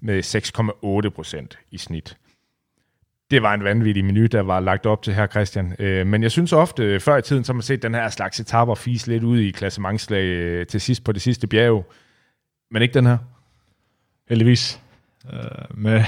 med 0.00 0.22
6,8% 1.52 1.66
i 1.70 1.78
snit. 1.78 2.16
Det 3.30 3.42
var 3.42 3.54
en 3.54 3.64
vanvittig 3.64 4.04
menu, 4.04 4.26
der 4.26 4.40
var 4.40 4.60
lagt 4.60 4.86
op 4.86 5.02
til 5.02 5.14
her, 5.14 5.26
Christian. 5.26 5.76
Øh, 5.78 6.06
men 6.06 6.22
jeg 6.22 6.30
synes 6.30 6.52
ofte, 6.52 6.82
øh, 6.82 7.00
før 7.00 7.16
i 7.16 7.22
tiden, 7.22 7.44
så 7.44 7.52
har 7.52 7.54
man 7.54 7.62
set 7.62 7.82
den 7.82 7.94
her 7.94 8.08
slags 8.08 8.40
etaper 8.40 8.74
fise 8.74 9.08
lidt 9.08 9.24
ud 9.24 9.38
i 9.38 9.50
klassementslag 9.50 10.24
øh, 10.24 10.66
til 10.66 10.80
sidst 10.80 11.04
på 11.04 11.12
det 11.12 11.22
sidste 11.22 11.46
bjerg. 11.46 11.92
Men 12.70 12.82
ikke 12.82 12.94
den 12.94 13.06
her. 13.06 13.18
Heldigvis. 14.28 14.80
Med, 15.74 16.04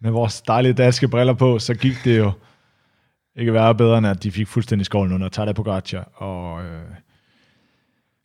med 0.00 0.10
vores 0.10 0.42
dejlige 0.42 0.72
danske 0.72 1.08
briller 1.08 1.34
på, 1.34 1.58
så 1.58 1.74
gik 1.74 2.04
det 2.04 2.18
jo 2.18 2.32
ikke 3.38 3.52
være 3.52 3.74
bedre, 3.74 3.98
end 3.98 4.06
at 4.06 4.22
de 4.22 4.32
fik 4.32 4.48
fuldstændig 4.48 4.86
skålen 4.86 5.12
under 5.14 5.28
Tadej 5.28 5.52
Pogacar. 5.52 6.10
Og, 6.14 6.62
øh, 6.62 6.80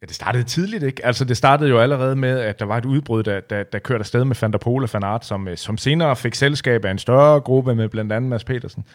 Ja, 0.03 0.06
det 0.06 0.15
startede 0.15 0.44
tidligt, 0.44 0.84
ikke? 0.84 1.06
Altså, 1.06 1.26
det 1.26 1.38
startede 1.38 1.69
jo 1.69 1.80
allerede 1.80 2.15
med, 2.15 2.40
at 2.40 2.60
der 2.60 2.65
var 2.65 2.77
et 2.77 2.85
udbrud, 2.85 3.23
der, 3.23 3.40
der, 3.40 3.64
der 3.64 3.80
kørte 3.80 3.99
afsted 3.99 4.26
med 4.26 4.35
Van 4.41 4.52
der 4.52 4.57
Pol 4.57 4.84
og 4.84 4.90
Van 4.94 5.03
Aert, 5.03 5.26
som, 5.26 5.48
øh, 5.48 5.57
som 5.57 5.77
senere 5.77 6.15
fik 6.15 6.35
selskab 6.35 6.85
af 6.85 6.91
en 6.91 6.98
større 6.98 7.40
gruppe 7.40 7.76
med 7.76 7.90
blandt 7.90 8.11
andet 8.11 8.30
Mads 8.30 8.44
Petersen. 8.44 8.85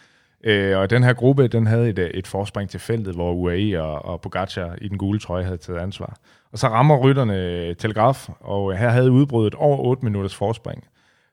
Øh, 0.44 0.78
og 0.78 0.90
den 0.90 1.02
her 1.04 1.12
gruppe, 1.12 1.48
den 1.48 1.66
havde 1.66 1.88
et, 1.88 1.98
øh, 1.98 2.10
et 2.10 2.26
forspring 2.26 2.70
til 2.70 2.80
feltet, 2.80 3.14
hvor 3.14 3.32
UAE 3.32 3.82
og, 3.82 4.04
og 4.04 4.20
Pogacar 4.20 4.74
i 4.80 4.88
den 4.88 4.98
gule 4.98 5.18
trøje 5.18 5.44
havde 5.44 5.56
taget 5.56 5.78
ansvar. 5.78 6.16
Og 6.52 6.58
så 6.58 6.68
rammer 6.68 6.96
rytterne 6.96 7.36
øh, 7.36 7.76
Telegraf, 7.76 8.28
og 8.40 8.78
her 8.78 8.88
havde 8.88 9.10
udbruddet 9.10 9.54
over 9.54 9.78
8 9.78 10.04
minutters 10.04 10.34
forspring. 10.34 10.84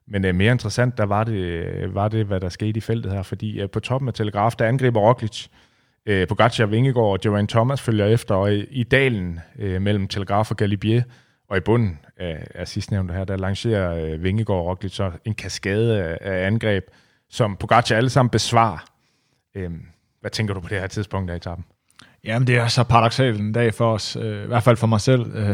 Men 0.07 0.25
øh, 0.25 0.35
mere 0.35 0.51
interessant, 0.51 0.97
der 0.97 1.05
var 1.05 1.23
det, 1.23 1.33
øh, 1.33 1.95
var 1.95 2.07
det, 2.07 2.25
hvad 2.25 2.39
der 2.39 2.49
skete 2.49 2.77
i 2.77 2.81
feltet 2.81 3.11
her, 3.11 3.23
fordi 3.23 3.61
øh, 3.61 3.69
på 3.69 3.79
toppen 3.79 4.07
af 4.07 4.13
Telegraf, 4.13 4.55
der 4.55 4.65
angriber 4.65 4.99
Roglic, 4.99 5.47
øh, 6.05 6.27
Pogacar, 6.27 6.65
Vingegaard 6.65 7.07
og 7.07 7.19
Joanne 7.25 7.47
Thomas 7.47 7.81
følger 7.81 8.05
efter, 8.05 8.35
og 8.35 8.53
i, 8.53 8.65
i 8.71 8.83
dalen 8.83 9.39
øh, 9.59 9.81
mellem 9.81 10.07
Telegraf 10.07 10.51
og 10.51 10.57
Galibier, 10.57 11.03
og 11.49 11.57
i 11.57 11.59
bunden 11.59 11.99
af, 12.17 12.47
af 12.55 12.67
sidstnævnte 12.67 13.13
her, 13.13 13.23
der 13.23 13.37
lancerer 13.37 13.95
øh, 13.95 14.23
Vingegaard 14.23 14.59
og 14.59 14.65
Roglic 14.65 14.95
så 14.95 15.11
en 15.25 15.33
kaskade 15.33 16.03
af, 16.03 16.17
af 16.21 16.47
angreb, 16.47 16.83
som 17.29 17.55
Pogacar 17.55 17.95
alle 17.95 18.09
sammen 18.09 18.29
besvarer. 18.29 18.85
Øh, 19.55 19.71
hvad 20.21 20.31
tænker 20.31 20.53
du 20.53 20.59
på 20.59 20.69
det 20.69 20.79
her 20.79 20.87
tidspunkt 20.87 21.31
af 21.31 21.35
etappen? 21.35 21.65
Jamen, 22.23 22.47
det 22.47 22.55
er 22.55 22.67
så 22.67 22.83
paradoxalt 22.83 23.39
en 23.39 23.53
dag 23.53 23.73
for 23.73 23.93
os, 23.93 24.15
øh, 24.15 24.43
i 24.43 24.47
hvert 24.47 24.63
fald 24.63 24.77
for 24.77 24.87
mig 24.87 25.01
selv. 25.01 25.35
Øh, 25.35 25.49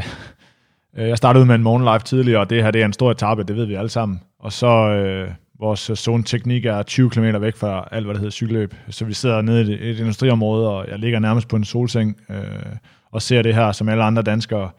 øh 0.98 1.10
jeg 1.10 1.18
startede 1.18 1.46
med 1.46 1.56
en 1.56 1.64
morgen 1.64 1.84
live 1.84 2.00
tidligere, 2.00 2.40
og 2.40 2.50
det 2.50 2.64
her 2.64 2.72
det 2.72 2.82
er 2.82 2.86
en 2.86 2.94
stor 2.94 3.12
etape, 3.12 3.44
det 3.44 3.56
ved 3.56 3.66
vi 3.66 3.74
alle 3.74 3.90
sammen. 3.90 4.22
Og 4.42 4.54
så 4.54 4.68
øh, 4.68 5.32
vores 5.60 5.80
zone 5.80 6.24
teknik 6.24 6.66
er 6.66 6.84
20 6.84 7.10
km 7.10 7.42
væk 7.42 7.56
fra 7.56 7.88
alt, 7.92 8.06
hvad 8.06 8.14
der 8.14 8.20
hedder 8.20 8.32
cykelløb. 8.32 8.76
Så 8.90 9.06
vi 9.06 9.14
sidder 9.14 9.42
nede 9.42 9.72
i 9.72 9.74
et, 9.74 9.90
et 9.90 10.00
industriområde, 10.00 10.70
og 10.70 10.88
jeg 10.90 11.00
ligger 11.00 11.20
nærmest 11.20 11.48
på 11.48 11.56
en 11.56 11.64
solseng 11.64 12.22
øh, 12.30 12.76
og 13.12 13.22
ser 13.22 13.42
det 13.42 13.56
her 13.56 13.72
som 13.72 13.90
alle 13.90 14.04
andre 14.04 14.22
danskere. 14.22 14.70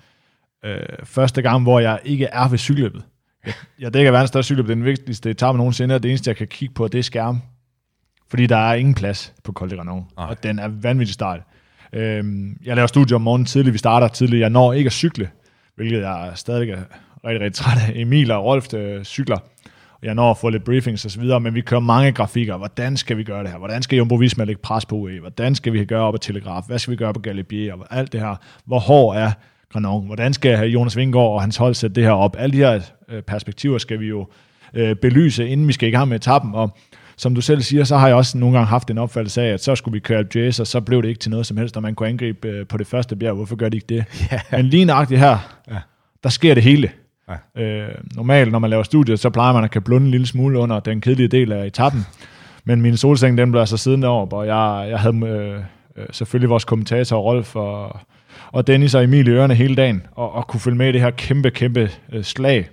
Øh, 0.65 0.77
første 1.05 1.43
gang, 1.43 1.63
hvor 1.63 1.81
jeg 1.81 2.01
ikke 2.05 2.27
er 2.27 2.49
ved 2.49 2.59
cykelløbet. 2.59 3.03
Jeg, 3.47 3.55
jeg 3.79 3.95
dækker 3.95 4.13
verdens 4.13 4.29
største 4.29 4.47
cykelløb, 4.47 4.67
det 4.67 4.73
er 4.73 4.77
den 4.77 4.85
vigtigste 4.85 5.31
etape 5.31 5.59
nogensinde, 5.59 5.95
og 5.95 6.03
det 6.03 6.09
eneste, 6.09 6.29
jeg 6.29 6.37
kan 6.37 6.47
kigge 6.47 6.75
på, 6.75 6.89
det 6.89 6.99
er 6.99 7.03
skærm. 7.03 7.41
Fordi 8.31 8.47
der 8.47 8.57
er 8.57 8.75
ingen 8.75 8.95
plads 8.95 9.35
på 9.45 9.53
Col 9.53 9.71
de 9.71 9.81
Renault, 9.81 10.05
og 10.17 10.43
den 10.43 10.59
er 10.59 10.69
vanvittigt 10.69 11.15
stejl. 11.15 11.41
Øh, 11.93 12.25
jeg 12.65 12.77
laver 12.77 12.87
studie 12.87 13.15
om 13.15 13.23
morgenen 13.23 13.47
tidligt, 13.47 13.73
vi 13.73 13.79
starter 13.79 14.09
tidligt. 14.09 14.41
Jeg 14.41 14.51
når 14.51 14.73
ikke 14.73 14.89
at 14.89 14.93
cykle, 14.93 15.31
hvilket 15.77 16.01
jeg 16.01 16.33
stadig 16.35 16.71
er 16.71 16.83
rigtig, 17.27 17.41
rigtig 17.41 17.55
træt 17.55 17.79
af. 17.89 17.93
Emil 17.95 18.31
og 18.31 18.45
Rolf 18.45 18.75
øh, 18.75 19.05
cykler, 19.05 19.37
jeg 20.03 20.15
når 20.15 20.31
at 20.31 20.39
få 20.39 20.49
lidt 20.49 20.65
briefings 20.65 21.05
osv., 21.07 21.23
men 21.41 21.55
vi 21.55 21.61
kører 21.61 21.81
mange 21.81 22.13
grafikker. 22.13 22.57
Hvordan 22.57 22.97
skal 22.97 23.17
vi 23.17 23.25
gøre 23.25 23.43
det 23.43 23.51
her? 23.51 23.59
Hvordan 23.59 23.83
skal 23.83 23.97
Jumbo 23.99 24.15
Visma 24.15 24.45
lægge 24.45 24.61
pres 24.63 24.87
på 24.87 24.97
UE? 24.97 25.21
Hvordan 25.21 25.55
skal 25.55 25.73
vi 25.73 25.85
gøre 25.85 26.03
op 26.03 26.15
ad 26.15 26.19
Telegraf? 26.19 26.63
Hvad 26.67 26.79
skal 26.79 26.91
vi 26.91 26.97
gøre 26.97 27.15
på 27.15 27.21
Galibier? 27.21 27.75
Og 27.75 27.87
alt 27.91 28.13
det 28.13 28.21
her. 28.21 28.37
Hvor 28.65 28.79
hård 28.79 29.17
er 29.17 29.31
Granon? 29.73 30.07
Hvordan 30.07 30.33
skal 30.33 30.69
Jonas 30.69 30.97
Vingård 30.97 31.35
og 31.35 31.41
hans 31.43 31.57
hold 31.57 31.75
sætte 31.75 31.95
det 31.95 32.05
her 32.05 32.11
op? 32.13 32.37
Alle 32.39 32.53
de 32.53 32.57
her 32.59 32.81
øh, 33.09 33.23
perspektiver 33.23 33.79
skal 33.79 34.01
vi 34.01 34.07
jo 34.07 34.27
øh, 34.75 34.97
belyse, 34.97 35.49
inden 35.49 35.69
vi 35.69 35.73
skal 35.73 35.89
i 35.89 35.93
gang 35.93 36.09
med 36.09 36.17
etappen, 36.17 36.55
og 36.55 36.77
som 37.17 37.35
du 37.35 37.41
selv 37.41 37.63
siger, 37.63 37.85
så 37.85 37.97
har 37.97 38.07
jeg 38.07 38.17
også 38.17 38.39
nogle 38.39 38.57
gange 38.57 38.67
haft 38.69 38.91
en 38.91 38.99
opfattelse 38.99 39.43
af, 39.43 39.47
at 39.53 39.63
så 39.65 39.75
skulle 39.75 39.93
vi 39.93 39.99
køre 40.01 40.25
Jays, 40.35 40.61
og 40.61 40.67
så 40.67 40.81
blev 40.81 41.03
det 41.03 41.09
ikke 41.09 41.19
til 41.19 41.31
noget 41.31 41.47
som 41.47 41.57
helst, 41.57 41.77
og 41.77 41.83
man 41.83 41.95
kunne 41.95 42.09
angribe 42.09 42.49
øh, 42.49 42.67
på 42.67 42.77
det 42.77 42.87
første 42.87 43.17
bjerg. 43.17 43.35
Hvorfor 43.35 43.57
gør 43.57 43.69
de 43.69 43.77
ikke 43.77 43.87
det? 43.87 44.05
Yeah. 44.33 44.41
Men 44.53 44.67
lige 44.67 44.85
nøjagtigt 44.85 45.21
her, 45.21 45.61
Ja. 45.71 45.79
der 46.23 46.29
sker 46.29 46.55
det 46.55 46.63
hele. 46.63 46.91
Ja. 47.57 47.63
Øh, 47.63 47.95
normalt, 48.15 48.53
når 48.53 48.59
man 48.59 48.71
laver 48.71 48.83
studiet, 48.83 49.21
så 49.21 49.31
plejer 49.31 49.53
man 49.53 49.65
at 49.65 49.71
kan 49.71 49.83
blunde 49.83 50.05
en 50.05 50.11
lille 50.11 50.27
smule 50.27 50.59
under 50.59 50.81
den 50.81 51.01
kedelige 51.01 51.29
del 51.29 51.53
af 51.53 51.67
etappen. 51.67 52.07
Men 52.65 52.83
min 52.83 52.97
solseng, 52.97 53.39
den 53.39 53.51
blev 53.51 53.61
altså 53.61 53.77
siddende 53.77 54.09
op, 54.09 54.33
og 54.33 54.47
jeg, 54.47 54.87
jeg 54.91 54.99
havde 55.01 55.27
øh, 55.27 55.61
øh, 55.97 56.07
selvfølgelig 56.11 56.51
vores 56.51 56.65
kommentator 56.65 57.17
Rolf 57.17 57.57
og, 57.57 58.01
og 58.53 58.67
Dennis 58.67 58.95
og 58.95 59.05
Emil 59.05 59.29
i 59.29 59.31
ørerne 59.31 59.55
hele 59.55 59.77
dagen, 59.77 60.03
og, 60.13 60.33
og 60.33 60.47
kunne 60.47 60.61
følge 60.61 60.77
med 60.77 60.89
i 60.89 60.93
det 60.93 61.01
her 61.01 61.11
kæmpe, 61.11 61.51
kæmpe 61.51 61.91
øh, 62.13 62.25
slag 62.25 62.69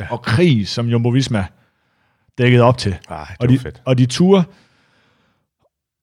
ja. 0.00 0.06
og 0.10 0.22
krig, 0.22 0.68
som 0.68 0.86
Jumbo 0.86 1.08
Visma 1.08 1.46
dækkede 2.38 2.62
op 2.62 2.78
til. 2.78 2.96
Ej, 3.10 3.26
det 3.30 3.36
og, 3.40 3.48
de, 3.48 3.58
fedt. 3.58 3.82
og 3.84 3.98
de 3.98 4.06
ture, 4.06 4.44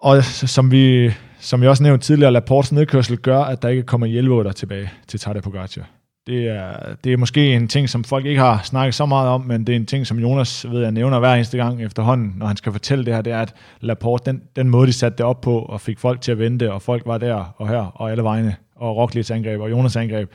og 0.02 0.24
som 0.24 0.72
vi, 0.72 1.12
som 1.40 1.62
jeg 1.62 1.70
også 1.70 1.84
nævnte 1.84 2.06
tidligere, 2.06 2.32
Laportes 2.32 2.72
nedkørsel 2.72 3.18
gør, 3.18 3.42
at 3.42 3.62
der 3.62 3.70
ikke 3.70 3.84
kommer 3.84 4.08
hjælpevåder 4.08 4.52
tilbage 4.52 4.92
til 5.08 5.20
Tadej 5.20 5.42
Pogacar. 5.42 5.90
Det 6.30 6.48
er, 6.48 6.96
det 7.04 7.14
er 7.14 7.18
måske 7.18 7.54
en 7.54 7.68
ting, 7.68 7.90
som 7.90 8.04
folk 8.04 8.26
ikke 8.26 8.42
har 8.42 8.62
snakket 8.64 8.96
så 8.96 9.06
meget 9.06 9.30
om, 9.30 9.42
men 9.42 9.68
det 9.68 9.74
er 9.74 9.78
en 9.78 9.86
ting, 9.86 10.08
som 10.08 10.20
Jonas 10.20 10.66
ved 10.70 10.82
jeg 10.82 10.92
nævner 10.92 11.20
hver 11.20 11.34
eneste 11.34 11.58
gang 11.58 11.84
efterhånden, 11.84 12.34
når 12.38 12.46
han 12.46 12.58
skal 12.58 12.72
fortælle 12.72 13.06
det 13.06 13.14
her, 13.14 13.22
det 13.22 13.34
er, 13.34 13.42
at 13.42 13.56
Laporte, 13.82 14.32
den, 14.32 14.42
den 14.56 14.70
måde, 14.70 14.88
de 14.88 14.94
satte 14.94 15.18
det 15.18 15.26
op 15.26 15.42
på, 15.42 15.60
og 15.60 15.82
fik 15.82 16.00
folk 16.00 16.22
til 16.22 16.32
at 16.32 16.40
vente, 16.40 16.74
og 16.74 16.82
folk 16.82 17.06
var 17.06 17.18
der 17.18 17.54
og 17.58 17.70
her, 17.70 17.78
og 17.78 18.12
alle 18.12 18.24
vegne, 18.24 18.56
og 18.76 18.98
Roglic 18.98 19.32
angreb, 19.32 19.62
og 19.62 19.72
Jonas 19.72 19.96
angreb, 19.96 20.30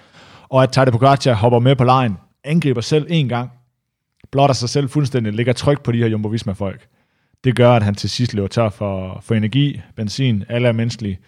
og 0.49 0.63
at 0.63 0.73
Tadej 0.73 0.91
Pogacar 0.91 1.35
hopper 1.35 1.59
med 1.59 1.77
på 1.77 1.85
lejen, 1.85 2.17
angriber 2.45 2.81
selv 2.81 3.07
en 3.11 3.29
gang, 3.29 3.51
blotter 4.33 4.55
sig 4.55 4.69
selv 4.69 4.89
fuldstændig, 4.89 5.33
lægger 5.33 5.53
tryk 5.53 5.83
på 5.83 5.93
de 5.93 5.99
her 5.99 6.07
Jumbo 6.07 6.29
Visma-folk. 6.29 6.87
Det 7.45 7.57
gør, 7.57 7.73
at 7.73 7.83
han 7.83 7.95
til 7.95 8.11
sidst 8.11 8.35
løber 8.35 8.49
tør 8.49 8.69
for, 8.69 9.21
for 9.23 9.35
energi, 9.35 9.81
benzin, 9.97 10.45
alle 10.49 10.69
er 10.69 10.73
menneskelige. 10.73 11.19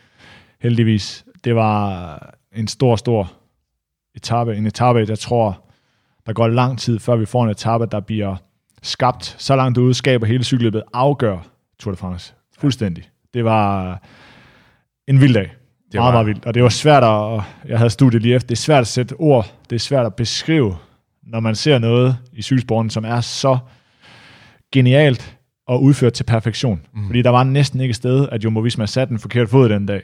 Heldigvis. 0.60 1.24
Det 1.44 1.54
var 1.54 2.32
en 2.56 2.68
stor, 2.68 2.96
stor 2.96 3.32
etape. 4.16 4.56
En 4.56 4.66
etape, 4.66 5.04
jeg 5.08 5.18
tror, 5.18 5.62
der 6.26 6.32
går 6.32 6.48
lang 6.48 6.78
tid, 6.78 6.98
før 6.98 7.16
vi 7.16 7.26
får 7.26 7.44
en 7.44 7.50
etape, 7.50 7.86
der 7.86 8.00
bliver 8.00 8.36
skabt 8.82 9.24
så 9.38 9.56
langt 9.56 9.78
ude, 9.78 9.94
skaber 9.94 10.26
hele 10.26 10.44
cykelløbet, 10.44 10.82
afgør 10.94 11.38
Tour 11.78 11.92
de 11.92 11.96
France. 11.98 12.34
Fuldstændig. 12.58 13.04
Det 13.34 13.44
var 13.44 13.98
en 15.08 15.20
vild 15.20 15.34
dag. 15.34 15.50
Det 15.92 15.98
var- 16.00 16.00
meget, 16.04 16.14
meget 16.14 16.26
vildt. 16.26 16.46
Og 16.46 16.54
det 16.54 16.62
var 16.62 16.68
svært 16.68 17.04
at, 17.04 17.42
jeg 17.68 17.78
havde 17.78 17.90
studiet 17.90 18.22
lige 18.22 18.34
efter, 18.34 18.46
det 18.46 18.54
er 18.54 18.56
svært 18.60 18.80
at 18.80 18.86
sætte 18.86 19.14
ord, 19.18 19.52
det 19.70 19.76
er 19.76 19.80
svært 19.80 20.06
at 20.06 20.14
beskrive, 20.14 20.76
når 21.22 21.40
man 21.40 21.54
ser 21.54 21.78
noget 21.78 22.16
i 22.32 22.42
cykelsporten, 22.42 22.90
som 22.90 23.04
er 23.04 23.20
så 23.20 23.58
genialt 24.72 25.36
og 25.68 25.82
udført 25.82 26.12
til 26.12 26.24
perfektion. 26.24 26.80
Mm. 26.94 27.06
Fordi 27.06 27.22
der 27.22 27.30
var 27.30 27.44
næsten 27.44 27.80
ikke 27.80 27.90
et 27.90 27.96
sted, 27.96 28.28
at 28.32 28.44
Jumbo 28.44 28.60
Visma 28.60 28.86
satte 28.86 29.12
en 29.12 29.18
forkert 29.18 29.48
fod 29.48 29.68
den 29.68 29.86
dag. 29.86 30.02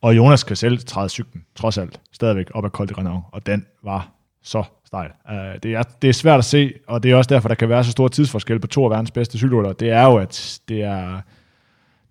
Og 0.00 0.16
Jonas 0.16 0.44
kan 0.44 0.56
selv 0.56 0.78
træde 0.78 1.08
cyklen, 1.08 1.44
trods 1.54 1.78
alt, 1.78 2.00
stadigvæk 2.12 2.46
op 2.54 2.64
ad 2.64 2.70
Col 2.70 2.88
de 2.88 2.94
Renault, 2.94 3.24
og 3.32 3.46
den 3.46 3.66
var 3.82 4.10
så 4.42 4.64
stejl. 4.86 5.10
Uh, 5.30 5.34
det, 5.62 5.74
er, 5.74 5.82
det 6.02 6.08
er 6.08 6.12
svært 6.12 6.38
at 6.38 6.44
se, 6.44 6.74
og 6.86 7.02
det 7.02 7.10
er 7.10 7.16
også 7.16 7.34
derfor, 7.34 7.48
der 7.48 7.54
kan 7.54 7.68
være 7.68 7.84
så 7.84 7.90
stor 7.90 8.08
tidsforskel 8.08 8.60
på 8.60 8.66
to 8.66 8.84
af 8.84 8.90
verdens 8.90 9.10
bedste 9.10 9.38
cykelryttere. 9.38 9.74
Det 9.80 9.90
er 9.90 10.04
jo, 10.04 10.16
at 10.16 10.60
det 10.68 10.82
er, 10.82 11.20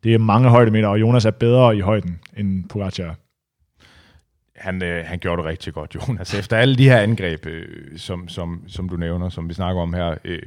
det 0.03 0.14
er 0.14 0.18
mange 0.18 0.49
højdemeter, 0.49 0.88
og 0.88 0.99
Jonas 0.99 1.26
er 1.26 1.31
bedre 1.31 1.77
i 1.77 1.80
højden 1.80 2.19
end 2.38 2.69
Pogacar. 2.69 3.15
han, 4.55 4.84
øh, 4.84 5.05
han 5.05 5.19
gjorde 5.19 5.41
det 5.41 5.49
rigtig 5.49 5.73
godt, 5.73 5.95
Jonas. 6.09 6.34
Efter 6.34 6.57
alle 6.57 6.76
de 6.76 6.89
her 6.89 6.99
angreb, 6.99 7.45
øh, 7.45 7.97
som, 7.97 8.27
som, 8.27 8.64
som 8.68 8.89
du 8.89 8.97
nævner, 8.97 9.30
som 9.30 9.49
vi 9.49 9.53
snakker 9.53 9.81
om 9.81 9.93
her, 9.93 10.15
øh, 10.26 10.39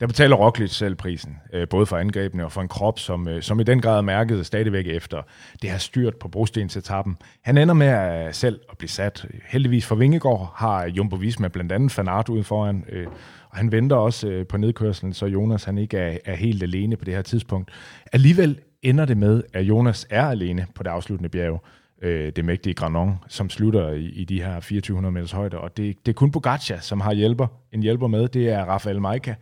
der 0.00 0.06
betaler 0.06 0.36
Roglic 0.36 0.70
selv 0.70 0.94
prisen, 0.94 1.36
øh, 1.52 1.68
både 1.68 1.86
for 1.86 1.96
angrebene 1.96 2.44
og 2.44 2.52
for 2.52 2.60
en 2.60 2.68
krop, 2.68 2.98
som, 2.98 3.28
øh, 3.28 3.42
som 3.42 3.60
i 3.60 3.62
den 3.62 3.80
grad 3.80 3.98
er 3.98 4.02
mærket 4.02 4.46
stadigvæk 4.46 4.86
efter 4.86 5.22
det 5.62 5.70
her 5.70 5.78
styrt 5.78 6.16
på 6.16 6.28
brostensetappen. 6.28 7.16
Han 7.42 7.58
ender 7.58 7.74
med 7.74 7.86
at 7.86 8.26
øh, 8.26 8.34
selv 8.34 8.60
at 8.70 8.78
blive 8.78 8.88
sat. 8.88 9.26
Heldigvis 9.48 9.86
for 9.86 9.94
Vingegaard 9.94 10.52
har 10.56 10.86
Jumbo 10.86 11.16
Visma 11.16 11.48
blandt 11.48 11.72
andet 11.72 11.92
Fanart 11.92 12.28
ude 12.28 12.44
foran, 12.44 12.84
øh, 12.88 13.06
og 13.50 13.56
han 13.56 13.72
venter 13.72 13.96
også 13.96 14.28
øh, 14.28 14.46
på 14.46 14.56
nedkørslen, 14.56 15.12
så 15.12 15.26
Jonas 15.26 15.64
han 15.64 15.78
ikke 15.78 15.98
er, 15.98 16.18
er 16.24 16.34
helt 16.34 16.62
alene 16.62 16.96
på 16.96 17.04
det 17.04 17.14
her 17.14 17.22
tidspunkt. 17.22 17.70
Alligevel 18.12 18.58
ender 18.82 19.04
det 19.04 19.16
med, 19.16 19.42
at 19.52 19.62
Jonas 19.62 20.06
er 20.10 20.26
alene 20.26 20.66
på 20.74 20.82
det 20.82 20.90
afsluttende 20.90 21.28
bjerg 21.28 21.64
øh, 22.02 22.32
det 22.36 22.44
mægtige 22.44 22.74
Granon, 22.74 23.18
som 23.28 23.50
slutter 23.50 23.90
i, 23.90 24.04
i 24.04 24.24
de 24.24 24.42
her 24.42 24.54
2400 24.54 25.12
meters 25.12 25.32
højde. 25.32 25.58
Og 25.58 25.76
det, 25.76 26.06
det 26.06 26.12
er 26.12 26.16
kun 26.16 26.30
Bogaccia, 26.30 26.80
som 26.80 27.00
har 27.00 27.12
hjælper, 27.12 27.46
en 27.72 27.82
hjælper 27.82 28.06
med. 28.06 28.28
Det 28.28 28.48
er 28.48 28.64
Rafael 28.64 29.00
Maika. 29.00 29.34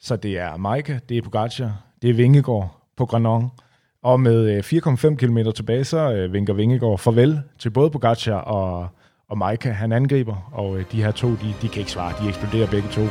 Så 0.00 0.16
det 0.16 0.38
er 0.38 0.56
Maika, 0.56 0.98
det 1.08 1.18
er 1.18 1.22
Pogacar, 1.22 1.72
det 2.02 2.10
er 2.10 2.14
Vingegaard 2.14 2.80
på 2.96 3.06
Granon, 3.06 3.50
Og 4.02 4.20
med 4.20 4.50
øh, 4.50 4.58
4,5 4.58 5.14
km 5.16 5.38
tilbage, 5.56 5.84
så 5.84 6.12
øh, 6.12 6.32
vinker 6.32 6.54
Vingegaard 6.54 6.98
farvel 6.98 7.40
til 7.58 7.70
både 7.70 7.90
Pogacar 7.90 8.34
og, 8.38 8.88
og 9.28 9.38
Maika. 9.38 9.70
Han 9.70 9.92
angriber, 9.92 10.50
og 10.52 10.78
øh, 10.78 10.84
de 10.92 11.02
her 11.02 11.10
to, 11.10 11.30
de, 11.30 11.54
de 11.62 11.68
kan 11.68 11.78
ikke 11.78 11.90
svare. 11.90 12.12
De 12.22 12.28
eksploderer 12.28 12.70
begge 12.70 12.88
to. 12.88 13.02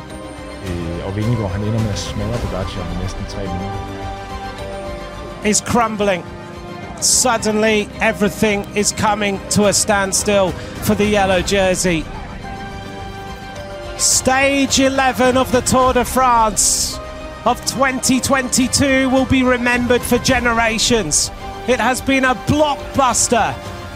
Og 1.08 1.16
Vingegaard, 1.16 1.52
han 1.52 1.62
ender 1.62 1.80
med 1.80 1.90
at 1.90 1.98
smadre 1.98 2.38
Pogacar 2.44 2.94
med 2.94 3.02
næsten 3.02 3.26
3 3.26 3.42
minutter. 3.42 4.06
is 5.46 5.62
crumbling. 5.62 6.24
Suddenly, 7.02 7.88
everything 8.02 8.66
is 8.78 8.92
coming 8.94 9.40
to 9.50 9.66
a 9.68 9.74
standstill 9.74 10.52
for 10.86 10.96
the 10.96 11.06
yellow 11.06 11.42
jersey. 11.42 12.04
Stage 13.98 14.82
11 14.82 15.38
of 15.38 15.54
the 15.54 15.62
Tour 15.62 15.94
de 15.94 16.04
France 16.04 17.00
of 17.46 17.58
2022 17.66 19.10
will 19.10 19.26
be 19.26 19.42
remembered 19.42 20.02
for 20.02 20.18
generations. 20.18 21.32
It 21.70 21.80
has 21.80 22.02
been 22.02 22.26
a 22.26 22.36
blockbuster. 22.36 23.52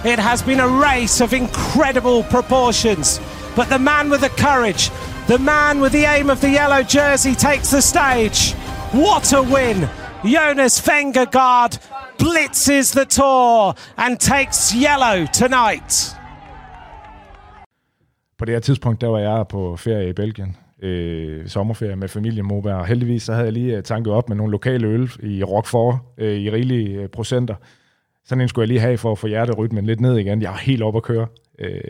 It 0.06 0.18
has 0.18 0.42
been 0.42 0.62
a 0.62 0.68
race 0.70 1.20
of 1.20 1.34
incredible 1.34 2.24
proportions. 2.24 3.20
But 3.58 3.68
the 3.68 3.78
man 3.78 4.10
with 4.10 4.22
the 4.22 4.30
courage, 4.30 4.90
the 5.28 5.38
man 5.38 5.82
with 5.82 5.92
the 5.92 6.06
aim 6.06 6.30
of 6.30 6.40
the 6.40 6.52
yellow 6.52 6.82
jersey 6.82 7.36
takes 7.36 7.72
the 7.72 7.82
stage. 7.82 8.54
What 8.94 9.34
a 9.34 9.44
win! 9.44 9.90
Jonas 10.24 10.80
Vengergaard 10.80 11.78
blitzes 12.18 12.94
the 12.94 13.06
tour 13.06 13.76
and 13.98 14.18
takes 14.18 14.74
yellow 14.74 15.26
tonight. 15.26 16.16
På 18.40 18.45
det 18.45 18.56
her 18.56 18.60
tidspunkt, 18.60 19.02
der 19.02 19.07
var 19.07 19.20
jeg 19.20 19.48
på 19.48 19.76
ferie 19.76 20.10
i 20.10 20.14
Belgien. 20.14 20.56
Øh, 20.82 21.48
sommerferie 21.48 21.95
med 21.95 22.07
familien 22.07 22.45
Moberg. 22.45 22.76
Og 22.76 22.86
heldigvis 22.86 23.24
så 23.24 23.34
havde 23.34 23.45
jeg 23.45 23.53
lige 23.53 23.78
øh, 23.78 23.84
tanket 23.84 24.14
op 24.14 24.30
med 24.30 24.38
nogle 24.38 24.52
lokale 24.52 24.88
øl 24.88 25.11
i 25.24 25.44
Roquefort 25.44 25.95
øh, 26.18 26.38
i 26.38 26.52
rigelige 26.52 27.02
øh, 27.02 27.10
procenter. 27.10 27.56
Sådan 28.26 28.41
en 28.41 28.48
skulle 28.48 28.64
jeg 28.64 28.68
lige 28.68 28.80
have 28.80 28.98
for 28.98 29.11
at 29.11 29.18
få 29.18 29.28
hjerterytmen 29.28 29.86
lidt 29.86 30.02
ned 30.02 30.18
igen. 30.18 30.41
Jeg 30.41 30.52
var 30.52 30.57
helt 30.57 30.84
oppe 30.84 30.98
at 30.98 31.03
køre. 31.03 31.28
Øh, 31.60 31.82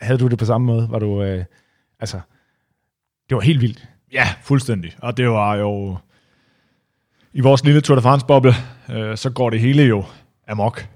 havde 0.00 0.18
du 0.18 0.28
det 0.28 0.38
på 0.38 0.44
samme 0.44 0.66
måde? 0.66 0.86
Var 0.90 0.98
du, 0.98 1.22
øh, 1.22 1.44
altså, 2.00 2.20
det 3.28 3.34
var 3.34 3.40
helt 3.40 3.60
vildt. 3.60 3.88
Ja, 4.12 4.28
fuldstændig. 4.42 4.92
Og 4.98 5.16
det 5.16 5.28
var 5.28 5.56
jo... 5.56 5.96
I 7.32 7.40
vores 7.40 7.64
lille 7.64 7.80
Tour 7.80 7.96
de 7.96 8.02
France-boble, 8.02 8.54
øh, 8.90 9.16
så 9.16 9.30
går 9.30 9.50
det 9.50 9.60
hele 9.60 9.82
jo 9.82 10.04
amok. 10.48 10.88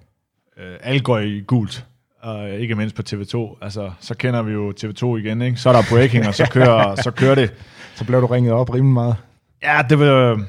Øh, 0.56 0.76
alt 0.80 1.04
går 1.04 1.18
i 1.18 1.40
gult. 1.40 1.86
Og 2.24 2.50
ikke 2.50 2.74
mindst 2.74 2.96
på 2.96 3.02
TV2. 3.08 3.58
Altså, 3.62 3.90
så 4.00 4.14
kender 4.14 4.42
vi 4.42 4.52
jo 4.52 4.72
TV2 4.80 5.16
igen, 5.16 5.42
ikke? 5.42 5.56
Så 5.56 5.68
er 5.68 5.72
der 5.72 5.82
breaking, 5.90 6.26
og 6.26 6.34
så 6.34 6.48
kører, 6.50 6.94
så 7.04 7.10
kører 7.10 7.34
det. 7.34 7.54
Så 7.94 8.04
blev 8.04 8.20
du 8.20 8.26
ringet 8.26 8.52
op 8.52 8.74
rimelig 8.74 8.94
meget. 8.94 9.16
Ja, 9.62 9.82
det 9.90 9.98
var... 9.98 10.44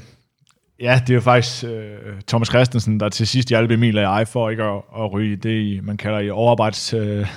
Ja, 0.79 1.01
det 1.01 1.09
er 1.09 1.13
jo 1.13 1.21
faktisk 1.21 1.63
øh, 1.63 2.21
Thomas 2.27 2.47
Christensen, 2.47 2.99
der 2.99 3.09
til 3.09 3.27
sidst 3.27 3.49
hjalp 3.49 3.71
Emil 3.71 3.97
og 3.97 4.03
jeg 4.03 4.27
for 4.27 4.49
ikke 4.49 4.63
at, 4.63 4.81
at 4.97 5.13
ryge 5.13 5.35
det, 5.35 5.61
i, 5.61 5.79
man 5.83 5.97
kalder 5.97 6.19
i 6.19 6.29
overarbejds 6.29 6.93
øh, 6.93 7.27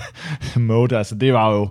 mode. 0.56 0.98
Altså, 0.98 1.14
det 1.14 1.32
var 1.32 1.52
jo... 1.52 1.68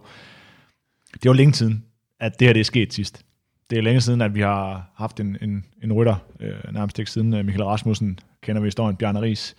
Det 1.13 1.29
var 1.29 1.33
længe 1.33 1.53
siden, 1.53 1.83
at 2.19 2.39
det 2.39 2.47
her 2.47 2.53
det 2.53 2.59
er 2.59 2.63
sket 2.63 2.93
sidst. 2.93 3.21
Det 3.69 3.77
er 3.77 3.81
længe 3.81 4.01
siden, 4.01 4.21
at 4.21 4.35
vi 4.35 4.41
har 4.41 4.91
haft 4.97 5.19
en, 5.19 5.37
en, 5.41 5.65
en 5.83 5.93
rytter, 5.93 6.15
øh, 6.39 6.73
nærmest 6.73 6.99
ikke 6.99 7.11
siden 7.11 7.33
øh, 7.33 7.45
Michael 7.45 7.65
Rasmussen, 7.65 8.19
kender 8.43 8.61
vi 8.61 8.67
historien, 8.67 8.95
Bjarne 8.95 9.21
Ries, 9.21 9.55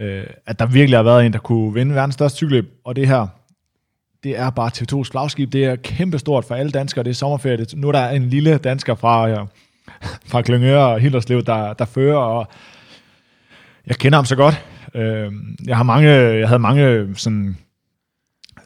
øh, 0.00 0.26
at 0.46 0.58
der 0.58 0.66
virkelig 0.66 0.98
har 0.98 1.02
været 1.02 1.26
en, 1.26 1.32
der 1.32 1.38
kunne 1.38 1.74
vinde 1.74 1.94
verdens 1.94 2.14
største 2.14 2.36
cykelløb, 2.36 2.80
og 2.84 2.96
det 2.96 3.08
her, 3.08 3.26
det 4.24 4.38
er 4.38 4.50
bare 4.50 4.70
TV2's 4.76 5.10
flagskib, 5.10 5.52
det 5.52 5.64
er 5.64 5.76
kæmpestort 5.76 6.44
for 6.44 6.54
alle 6.54 6.72
danskere, 6.72 7.04
det 7.04 7.10
er 7.10 7.14
sommerferie, 7.14 7.56
det, 7.56 7.76
nu 7.76 7.88
er 7.88 7.92
der 7.92 8.08
en 8.08 8.28
lille 8.28 8.58
dansker 8.58 8.94
fra, 8.94 9.28
ja, 9.28 9.44
fra 10.26 10.42
Klyngøre 10.42 10.86
og 10.86 11.00
Hilderslev, 11.00 11.42
der, 11.42 11.72
der 11.72 11.84
fører, 11.84 12.18
og 12.18 12.46
jeg 13.86 13.96
kender 13.96 14.18
ham 14.18 14.24
så 14.24 14.36
godt. 14.36 14.66
Øh, 14.94 15.32
jeg 15.66 15.76
har 15.76 15.82
mange, 15.82 16.08
jeg 16.10 16.48
havde 16.48 16.58
mange 16.58 17.14
sådan, 17.16 17.56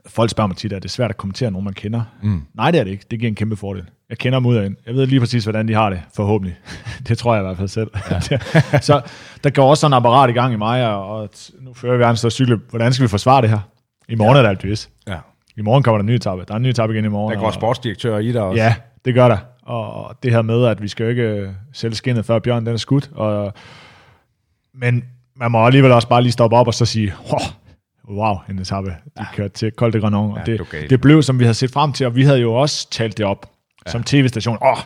folk 0.07 0.31
spørger 0.31 0.49
mig 0.49 0.57
tit, 0.57 0.73
at 0.73 0.83
det 0.83 0.89
er 0.89 0.93
svært 0.93 1.11
at 1.11 1.17
kommentere 1.17 1.51
nogen, 1.51 1.65
man 1.65 1.75
kender. 1.75 2.03
Mm. 2.23 2.43
Nej, 2.55 2.71
det 2.71 2.81
er 2.81 2.85
det 2.85 2.91
ikke. 2.91 3.07
Det 3.11 3.19
giver 3.19 3.29
en 3.29 3.35
kæmpe 3.35 3.57
fordel. 3.57 3.85
Jeg 4.11 4.19
kender 4.19 4.39
dem 4.39 4.47
ud 4.47 4.57
af 4.57 4.65
ind. 4.67 4.77
Jeg 4.87 4.95
ved 4.95 5.07
lige 5.07 5.21
præcis, 5.21 5.45
hvordan 5.45 5.69
de 5.69 5.75
har 5.75 5.91
det, 5.91 6.03
forhåbentlig. 6.15 6.57
det 7.09 7.19
tror 7.19 7.35
jeg 7.35 7.43
i 7.43 7.47
hvert 7.47 7.57
fald 7.57 7.69
selv. 7.69 7.91
Ja. 8.11 8.21
så 8.89 9.01
der 9.45 9.51
går 9.51 9.71
også 9.71 9.81
sådan 9.81 9.93
en 9.93 9.97
apparat 9.97 10.31
i 10.31 10.33
gang 10.33 10.53
i 10.53 10.57
mig, 10.57 10.89
og, 10.89 11.21
og 11.21 11.29
nu 11.61 11.75
fører 11.75 11.97
vi 11.97 12.05
en 12.11 12.17
større 12.17 12.31
cykel. 12.31 12.61
Hvordan 12.71 12.93
skal 12.93 13.03
vi 13.03 13.09
forsvare 13.09 13.43
det 13.43 13.51
her? 13.51 13.59
I 14.09 14.15
morgen 14.15 14.35
ja. 14.35 14.39
er 14.39 14.43
der 14.43 14.51
Alpe 14.51 14.77
Ja. 15.09 15.19
I 15.57 15.63
morgen 15.63 15.83
kommer 15.83 15.99
der 15.99 16.03
en 16.03 16.07
ny 16.07 16.15
etape. 16.15 16.45
Der 16.49 16.53
er 16.53 16.57
en 16.57 16.63
ny 16.63 16.67
etape 16.67 16.93
igen 16.93 17.05
i 17.05 17.09
morgen. 17.09 17.35
Der 17.35 17.41
går 17.41 17.47
og- 17.47 17.55
sportsdirektør 17.55 18.19
i 18.19 18.33
der 18.33 18.41
også. 18.41 18.63
Ja, 18.63 18.75
det 19.05 19.15
gør 19.15 19.29
der. 19.29 19.39
Og 19.63 20.17
det 20.23 20.31
her 20.33 20.43
med, 20.43 20.65
at 20.65 20.83
vi 20.83 20.89
skal 20.89 21.05
jo 21.05 21.11
ikke 21.11 21.23
øh, 21.23 21.49
sælge 21.73 21.95
skinnet, 21.95 22.25
før 22.25 22.39
bjørnen 22.39 22.67
den 22.67 22.75
er 22.75 22.79
skudt. 22.79 23.11
Og, 23.15 23.53
men 24.75 25.05
man 25.37 25.51
må 25.51 25.67
alligevel 25.67 25.93
også 25.93 26.09
bare 26.09 26.23
lige 26.23 26.33
stoppe 26.33 26.57
op 26.57 26.67
og 26.67 26.75
så 26.75 26.85
sige, 26.85 27.15
wow, 28.09 28.35
en 28.51 28.59
etape. 28.59 28.89
De 28.89 28.95
ja. 29.19 29.25
kørte 29.35 29.55
til 29.55 29.73
Col 29.77 29.93
de 29.93 30.01
Granon. 30.01 30.35
Ja, 30.35 30.41
og 30.41 30.47
det, 30.47 30.71
gal. 30.71 30.91
det 30.91 31.01
blev, 31.01 31.23
som 31.23 31.39
vi 31.39 31.45
havde 31.45 31.55
set 31.55 31.71
frem 31.71 31.93
til, 31.93 32.07
og 32.07 32.15
vi 32.15 32.23
havde 32.23 32.39
jo 32.41 32.55
også 32.55 32.91
talt 32.91 33.19
det 33.19 33.27
op 33.27 33.51
ja. 33.87 33.91
som 33.91 34.03
tv-station. 34.03 34.59
Åh, 34.63 34.69
oh, 34.73 34.79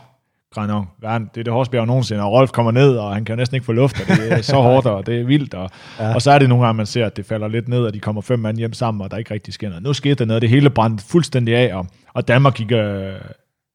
Granon, 0.55 0.86
verden, 1.02 1.31
det 1.35 1.40
er 1.40 1.44
det 1.44 1.52
hårdeste 1.52 1.70
bjerg 1.70 1.86
nogensinde, 1.86 2.22
og 2.22 2.32
Rolf 2.32 2.51
kommer 2.51 2.72
ned, 2.72 2.97
og 2.97 3.14
han 3.14 3.24
kan 3.24 3.32
jo 3.32 3.36
næsten 3.36 3.55
ikke 3.55 3.64
få 3.64 3.72
luft, 3.72 4.01
og 4.01 4.06
det 4.16 4.32
er 4.32 4.43
så 4.43 4.56
hårdt, 4.68 4.86
og 4.86 5.06
det 5.06 5.20
er 5.20 5.24
vildt. 5.24 5.55
Og, 5.55 5.70
Ja. 5.98 6.14
og 6.14 6.22
så 6.22 6.31
er 6.31 6.39
det 6.39 6.48
nogle 6.48 6.64
gange, 6.64 6.77
man 6.77 6.86
ser, 6.86 7.06
at 7.06 7.16
det 7.16 7.27
falder 7.27 7.48
lidt 7.48 7.68
ned, 7.68 7.85
og 7.85 7.94
de 7.94 8.01
kommer 8.01 8.22
fem 8.22 8.39
mand 8.39 8.56
hjem 8.59 8.72
sammen, 8.72 9.02
og 9.02 9.10
der 9.10 9.16
ikke 9.16 9.35
rigtig 9.35 9.55
sker 9.55 9.68
noget. 9.68 9.82
Nu 9.82 9.93
skete 9.93 10.14
der 10.14 10.24
noget, 10.24 10.43
det 10.43 10.51
hele 10.51 10.70
brændte 10.70 11.05
fuldstændig 11.05 11.56
af, 11.56 11.74
og, 11.74 11.86
og 12.14 12.28
Danmark 12.28 12.55
gik, 12.55 12.72
øh, 12.72 13.12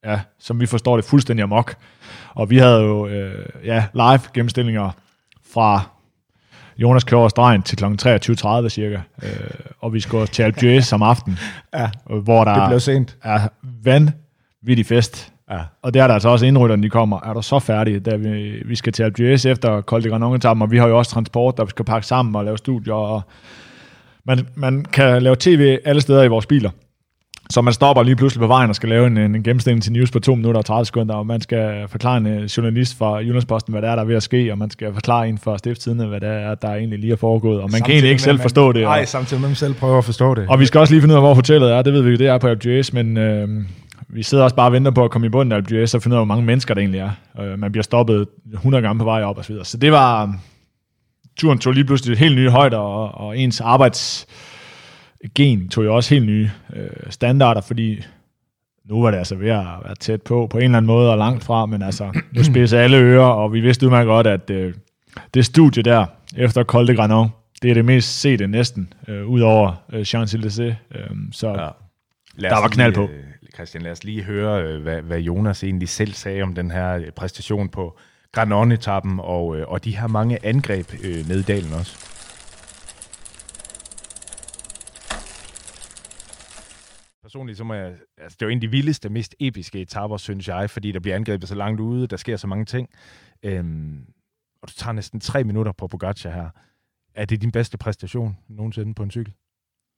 ja, 0.05 0.19
som 0.39 0.59
vi 0.59 0.65
forstår 0.65 0.95
det, 0.95 1.05
fuldstændig 1.05 1.43
amok. 1.43 1.75
Og 2.33 2.49
vi 2.49 2.57
havde 2.57 2.81
jo 2.81 3.07
øh, 3.07 3.45
ja, 3.65 3.85
live 3.93 4.19
gennemstillinger 4.33 4.89
fra 5.53 5.81
Jonas 6.77 7.03
kører 7.03 7.19
over 7.19 7.29
stregen 7.29 7.61
til 7.63 7.77
kl. 7.77 7.83
23.30 7.85 8.69
cirka, 8.69 8.99
øh, 9.23 9.29
og 9.79 9.93
vi 9.93 9.99
skulle 9.99 10.27
til 10.27 10.43
Alpe 10.43 10.59
d'Huez 10.77 10.93
om 10.93 11.01
aftenen, 11.03 11.39
Ja, 11.79 11.89
hvor 12.23 12.43
der 12.43 12.53
det 12.59 12.69
blev 12.69 12.79
sent. 12.79 13.17
er 13.23 13.47
vanvittig 14.65 14.85
fest. 14.85 15.31
Ja. 15.51 15.57
Og 15.81 15.93
der 15.93 16.03
er 16.03 16.07
der 16.07 16.13
altså 16.13 16.29
også 16.29 16.45
indrytterne, 16.45 16.83
de 16.83 16.89
kommer. 16.89 17.19
Er 17.25 17.33
du 17.33 17.41
så 17.41 17.59
færdige, 17.59 17.99
da 17.99 18.15
vi, 18.15 18.61
vi 18.65 18.75
skal 18.75 18.93
til 18.93 19.03
d'Huez 19.03 19.47
efter 19.49 19.81
Col 19.81 20.03
de 20.03 20.09
Granon 20.09 20.35
etappen, 20.35 20.61
og 20.61 20.71
vi 20.71 20.77
har 20.77 20.87
jo 20.87 20.97
også 20.97 21.11
transport, 21.11 21.57
der 21.57 21.65
skal 21.65 21.85
pakke 21.85 22.07
sammen 22.07 22.35
og 22.35 22.45
lave 22.45 22.57
studier, 22.57 22.93
og 22.93 23.21
man, 24.25 24.47
man 24.55 24.85
kan 24.93 25.21
lave 25.23 25.35
tv 25.39 25.77
alle 25.85 26.01
steder 26.01 26.23
i 26.23 26.27
vores 26.27 26.45
biler. 26.45 26.69
Så 27.49 27.61
man 27.61 27.73
stopper 27.73 28.03
lige 28.03 28.15
pludselig 28.15 28.39
på 28.41 28.47
vejen 28.47 28.69
og 28.69 28.75
skal 28.75 28.89
lave 28.89 29.07
en, 29.07 29.17
en 29.17 29.43
gennemstilling 29.43 29.83
til 29.83 29.91
news 29.93 30.11
på 30.11 30.19
2 30.19 30.35
minutter 30.35 30.59
og 30.59 30.65
30 30.65 30.85
sekunder, 30.85 31.15
og 31.15 31.25
man 31.27 31.41
skal 31.41 31.87
forklare 31.87 32.17
en 32.17 32.27
øh, 32.27 32.43
journalist 32.43 32.97
fra 32.97 33.15
Jyllandsposten, 33.15 33.71
hvad 33.73 33.81
der 33.81 33.89
er, 33.89 33.95
der 33.95 34.01
er 34.01 34.05
ved 34.07 34.15
at 34.15 34.23
ske, 34.23 34.51
og 34.51 34.57
man 34.57 34.69
skal 34.69 34.93
forklare 34.93 35.29
en 35.29 35.37
fra 35.37 35.57
stiftstidende, 35.57 36.07
hvad 36.07 36.19
der 36.21 36.27
er, 36.27 36.55
der 36.55 36.67
egentlig 36.73 36.99
lige 36.99 37.11
er 37.13 37.17
foregået, 37.17 37.61
og 37.61 37.69
man 37.71 37.81
kan 37.81 37.91
egentlig 37.91 38.09
ikke 38.09 38.21
selv 38.21 38.39
forstå 38.39 38.71
det. 38.71 38.85
og- 38.85 38.91
Nej, 38.91 39.05
samtidig 39.05 39.41
med, 39.41 39.49
man 39.49 39.55
selv 39.55 39.73
prøver 39.73 39.97
at 39.97 40.05
forstå 40.05 40.35
det. 40.35 40.45
og 40.47 40.59
vi 40.59 40.65
skal 40.65 40.79
også 40.79 40.93
lige 40.93 41.01
finde 41.01 41.13
ud 41.13 41.17
af, 41.17 41.21
hvor 41.23 41.33
hotellet 41.33 41.71
er. 41.71 41.81
Det 41.81 41.93
ved 41.93 42.01
vi 42.01 42.09
jo, 42.09 42.17
det 42.17 42.27
er 42.27 42.37
på 42.37 42.47
d'Huez, 42.47 42.89
men 42.93 43.17
øh, 43.17 43.49
vi 44.07 44.23
sidder 44.23 44.43
også 44.43 44.55
bare 44.55 44.67
og 44.67 44.73
venter 44.73 44.91
på 44.91 45.03
at 45.03 45.11
komme 45.11 45.27
i 45.27 45.29
bunden 45.29 45.51
af 45.51 45.61
d'Huez 45.61 45.95
og 45.95 46.03
finde 46.03 46.15
ud 46.15 46.17
af, 46.17 46.19
hvor 46.19 46.25
mange 46.35 46.45
mennesker 46.45 46.73
der 46.73 46.81
egentlig 46.81 46.99
er. 46.99 47.11
Øh, 47.39 47.59
man 47.59 47.71
bliver 47.71 47.83
stoppet 47.83 48.27
100 48.53 48.81
gange 48.81 48.99
på 48.99 49.05
vej 49.05 49.23
op 49.23 49.37
og 49.37 49.45
så 49.45 49.53
videre. 49.53 49.65
Så 49.65 49.77
det 49.77 49.91
var... 49.91 50.35
Turen 51.37 51.59
tog 51.59 51.73
lige 51.73 51.85
pludselig 51.85 52.17
helt 52.17 52.35
nye 52.35 52.49
højder, 52.49 52.77
og, 52.77 53.27
og 53.27 53.37
ens 53.37 53.61
arbejdsgen 53.61 55.69
tog 55.69 55.85
jo 55.85 55.95
også 55.95 56.13
helt 56.13 56.25
nye 56.25 56.51
øh, 56.75 56.89
standarder, 57.09 57.61
fordi 57.61 58.03
nu 58.85 59.01
var 59.01 59.11
det 59.11 59.17
altså 59.17 59.35
ved 59.35 59.49
at 59.49 59.65
være 59.85 59.95
tæt 59.99 60.21
på, 60.21 60.47
på 60.49 60.57
en 60.57 60.63
eller 60.63 60.77
anden 60.77 60.87
måde 60.87 61.11
og 61.11 61.17
langt 61.17 61.43
fra, 61.43 61.65
men 61.65 61.81
altså, 61.81 62.21
nu 62.31 62.43
spidser 62.53 62.79
alle 62.79 62.97
ører, 62.97 63.25
og 63.25 63.53
vi 63.53 63.59
vidste 63.59 63.85
udmærket 63.85 64.07
godt, 64.07 64.27
at 64.27 64.49
øh, 64.49 64.73
det 65.33 65.45
studie 65.45 65.83
der, 65.83 66.05
efter 66.37 66.63
Col 66.63 66.87
de 66.87 66.95
Granon, 66.95 67.29
det 67.61 67.69
er 67.69 67.73
det 67.73 67.85
mest 67.85 68.21
sete 68.21 68.47
næsten, 68.47 68.93
øh, 69.07 69.25
ud 69.25 69.41
over 69.41 69.73
øh, 69.93 70.01
Champs-Élysées. 70.01 70.73
Øh, 70.95 71.09
så 71.31 71.47
ja. 71.47 71.53
Der 72.49 72.61
var 72.61 72.67
knald 72.67 72.93
på. 72.93 73.03
øh, 73.03 73.09
Christian, 73.55 73.83
lad 73.83 73.91
os 73.91 74.03
lige 74.03 74.23
høre, 74.23 74.63
øh, 74.63 74.81
hvad, 74.81 75.01
hvad 75.01 75.19
Jonas 75.19 75.63
egentlig 75.63 75.89
selv 75.89 76.13
sagde 76.13 76.41
om 76.41 76.55
den 76.55 76.71
her 76.71 76.91
øh, 76.91 77.11
præstation 77.11 77.69
på 77.69 77.97
Granon-etappen, 78.31 79.19
og, 79.19 79.57
øh, 79.57 79.67
og 79.67 79.83
de 79.83 79.97
her 79.97 80.07
mange 80.07 80.45
angreb 80.45 80.93
øh, 81.03 81.27
ned 81.27 81.39
i 81.39 81.43
dalen 81.43 81.73
også. 81.73 81.97
Personligt 87.21 87.57
så 87.57 87.63
må 87.63 87.73
jeg, 87.73 87.95
altså 88.17 88.35
det 88.39 88.41
er 88.41 88.45
jo 88.45 88.49
en 88.49 88.57
af 88.57 88.61
de 88.61 88.67
vildeste, 88.71 89.09
mest 89.09 89.35
episke 89.39 89.81
etapper, 89.81 90.17
synes 90.17 90.47
jeg, 90.47 90.69
fordi 90.69 90.91
der 90.91 90.99
bliver 90.99 91.15
angrebet 91.15 91.49
så 91.49 91.55
langt 91.55 91.81
ude, 91.81 92.07
der 92.07 92.17
sker 92.17 92.37
så 92.37 92.47
mange 92.47 92.65
ting. 92.65 92.89
Øhm, 93.43 94.05
og 94.61 94.67
du 94.67 94.73
tager 94.73 94.93
næsten 94.93 95.19
tre 95.19 95.43
minutter 95.43 95.71
på 95.71 95.87
Pogacar 95.87 96.29
her. 96.29 96.49
Er 97.15 97.25
det 97.25 97.41
din 97.41 97.51
bedste 97.51 97.77
præstation 97.77 98.37
nogensinde 98.47 98.93
på 98.93 99.03
en 99.03 99.11
cykel? 99.11 99.33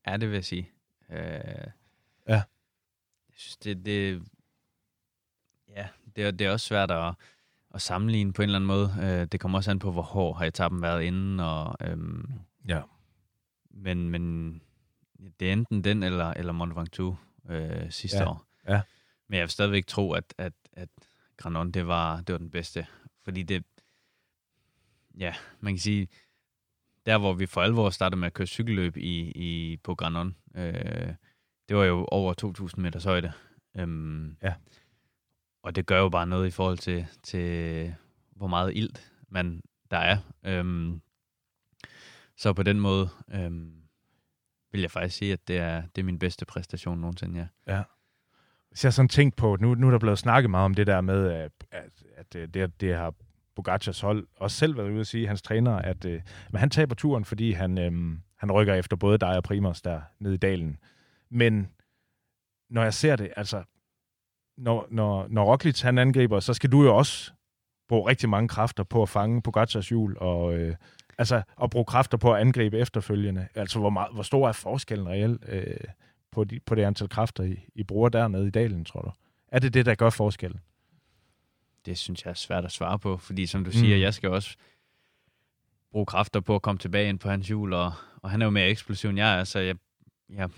Ja, 0.07 0.17
det 0.17 0.27
vil 0.29 0.35
jeg 0.35 0.45
sige. 0.45 0.69
Øh, 1.11 1.67
Ja. 2.29 2.41
Synes, 3.38 3.57
det, 3.57 3.85
det, 3.85 4.23
ja, 5.69 5.88
det, 6.15 6.23
er, 6.23 6.31
det 6.31 6.47
er 6.47 6.51
også 6.51 6.65
svært 6.65 6.91
at, 6.91 7.14
at 7.73 7.81
sammenligne 7.81 8.34
på 8.34 8.41
en 8.41 8.49
eller 8.49 8.55
anden 8.59 8.68
måde. 8.68 8.95
Øh, 9.01 9.27
det 9.31 9.39
kommer 9.39 9.57
også 9.57 9.72
an 9.72 9.80
på, 9.80 9.91
hvor 9.91 10.01
hård 10.01 10.38
har 10.38 10.45
etappen 10.45 10.81
været 10.81 11.03
inden. 11.03 11.39
Og, 11.39 11.76
øhm, 11.81 12.31
Ja. 12.68 12.81
men, 13.69 14.09
men 14.09 14.53
det 15.39 15.49
er 15.49 15.53
enten 15.53 15.84
den 15.84 16.03
eller, 16.03 16.34
eller 16.34 16.53
Mont 16.53 16.76
Ventoux 16.76 17.18
øh, 17.49 17.91
sidste 17.91 18.18
Ja, 18.18 18.30
år. 18.30 18.45
ja. 18.68 18.81
Men 19.27 19.38
jeg 19.38 19.43
vil 19.43 19.49
stadigvæk 19.49 19.88
tro, 19.88 20.11
at, 20.11 20.34
at, 20.38 20.53
at 20.73 20.89
Granon, 21.38 21.72
det 21.72 21.88
var, 21.88 22.18
det 22.22 22.34
var 22.34 22.39
den 22.39 22.49
bedste. 22.51 22.88
Fordi 23.23 23.43
det, 23.43 23.64
ja, 25.19 25.35
man 25.59 25.73
kan 25.73 25.80
sige, 25.80 26.07
der 27.05 27.18
hvor 27.18 27.34
vi 27.34 27.45
for 27.45 27.61
alvor 27.61 27.89
startede 27.89 28.19
med 28.19 28.27
at 28.27 28.34
køre 28.34 28.47
cykelløb 28.47 28.97
i, 28.97 29.31
i, 29.35 29.77
på 29.77 29.95
Granon, 29.95 30.35
øh, 30.55 31.14
det 31.69 31.77
var 31.77 31.84
jo 31.84 32.07
over 32.11 32.34
2.000 32.77 32.81
meters 32.81 33.03
højde. 33.03 33.31
Øhm, 33.77 34.38
ja. 34.44 34.53
Og 35.64 35.76
det 35.76 35.85
gør 35.85 35.99
jo 35.99 36.10
bare 36.10 36.27
noget 36.27 36.48
i 36.48 36.52
forhold 36.52 36.77
til, 36.77 37.07
til 37.23 37.95
hvor 38.35 38.48
meget 38.48 38.76
ilt 38.76 39.11
man 39.30 39.61
der 39.91 39.98
er. 39.98 40.18
Øhm, 40.44 41.02
så 42.38 42.53
på 42.53 42.64
den 42.64 42.80
måde 42.80 43.10
øhm, 43.34 43.73
vil 44.72 44.81
jeg 44.81 44.91
faktisk 44.91 45.18
sige, 45.18 45.34
at 45.34 45.48
det 45.48 45.57
er, 45.57 45.81
det 45.95 46.02
er 46.02 46.06
min 46.06 46.19
bedste 46.19 46.45
præstation 46.45 46.99
nogensinde, 46.99 47.39
ja. 47.39 47.76
Ja. 47.76 47.84
Hvis 48.69 48.84
jeg 48.84 48.94
sådan 48.94 49.10
tænkt 49.10 49.35
på, 49.35 49.57
nu, 49.60 49.76
nu 49.76 49.88
er 49.88 49.91
der 49.91 49.99
blevet 49.99 50.19
snakket 50.19 50.49
meget 50.49 50.65
om 50.65 50.73
det 50.73 50.88
der 50.88 51.02
med, 51.02 51.30
at, 51.31 51.52
at, 51.72 52.03
at 52.18 52.35
øh, 52.35 52.48
det, 52.48 52.81
det 52.81 52.95
har 52.95 53.14
Bogacars 53.56 53.99
hold 53.99 54.27
også 54.35 54.57
selv 54.57 54.77
været 54.77 54.91
ude 54.91 54.99
at 54.99 55.07
sige, 55.07 55.27
hans 55.27 55.41
træner, 55.41 55.76
at 55.76 56.06
øh, 56.06 56.22
men 56.52 56.60
han 56.60 56.69
taber 56.69 56.95
turen, 56.95 57.26
fordi 57.26 57.52
han, 57.52 57.77
øh, 57.77 58.18
han 58.35 58.52
rykker 58.52 58.73
efter 58.73 58.95
både 58.95 59.18
dig 59.18 59.38
og 59.38 59.44
Primos 59.44 59.81
der 59.81 60.02
nede 60.19 60.34
i 60.34 60.38
dalen. 60.38 60.77
Men 61.29 61.67
når 62.69 62.83
jeg 62.83 62.93
ser 62.93 63.15
det, 63.15 63.33
altså, 63.35 63.63
når, 64.57 64.87
når, 64.91 65.27
når 65.29 65.51
Roglic 65.51 65.81
han 65.81 65.97
angriber, 65.97 66.39
så 66.39 66.53
skal 66.53 66.71
du 66.71 66.83
jo 66.83 66.97
også 66.97 67.31
bruge 67.87 68.09
rigtig 68.09 68.29
mange 68.29 68.47
kræfter 68.47 68.83
på 68.83 69.01
at 69.01 69.09
fange 69.09 69.41
Pogacars 69.41 69.89
hjul, 69.89 70.17
og 70.17 70.57
øh, 70.57 70.75
altså 71.17 71.41
at 71.63 71.69
bruge 71.69 71.85
kræfter 71.85 72.17
på 72.17 72.33
at 72.33 72.41
angribe 72.41 72.77
efterfølgende. 72.77 73.47
Altså, 73.55 73.79
hvor, 73.79 73.89
meget, 73.89 74.13
hvor 74.13 74.23
stor 74.23 74.47
er 74.47 74.51
forskellen 74.51 75.07
reelt 75.07 75.43
øh, 75.47 75.77
på, 76.31 76.43
de, 76.43 76.59
på 76.59 76.75
det 76.75 76.83
antal 76.83 77.09
kræfter, 77.09 77.43
I, 77.43 77.59
I 77.75 77.83
bruger 77.83 78.09
dernede 78.09 78.47
i 78.47 78.51
dalen, 78.51 78.85
tror 78.85 79.01
du? 79.01 79.11
Er 79.47 79.59
det 79.59 79.73
det, 79.73 79.85
der 79.85 79.95
gør 79.95 80.09
forskellen? 80.09 80.59
Det 81.85 81.97
synes 81.97 82.25
jeg 82.25 82.29
er 82.29 82.35
svært 82.35 82.65
at 82.65 82.71
svare 82.71 82.99
på, 82.99 83.17
fordi 83.17 83.45
som 83.45 83.63
du 83.63 83.67
mm. 83.69 83.73
siger, 83.73 83.97
jeg 83.97 84.13
skal 84.13 84.29
også 84.29 84.55
bruge 85.91 86.05
kræfter 86.05 86.39
på 86.39 86.55
at 86.55 86.61
komme 86.61 86.79
tilbage 86.79 87.09
ind 87.09 87.19
på 87.19 87.29
hans 87.29 87.47
hjul, 87.47 87.73
og, 87.73 87.93
og 88.21 88.29
han 88.29 88.41
er 88.41 88.45
jo 88.45 88.49
mere 88.49 88.67
eksplosiv 88.67 89.09
end 89.09 89.19
jeg 89.19 89.39
er, 89.39 89.43
så 89.43 89.59
jeg, 89.59 89.75
jeg, 90.29 90.49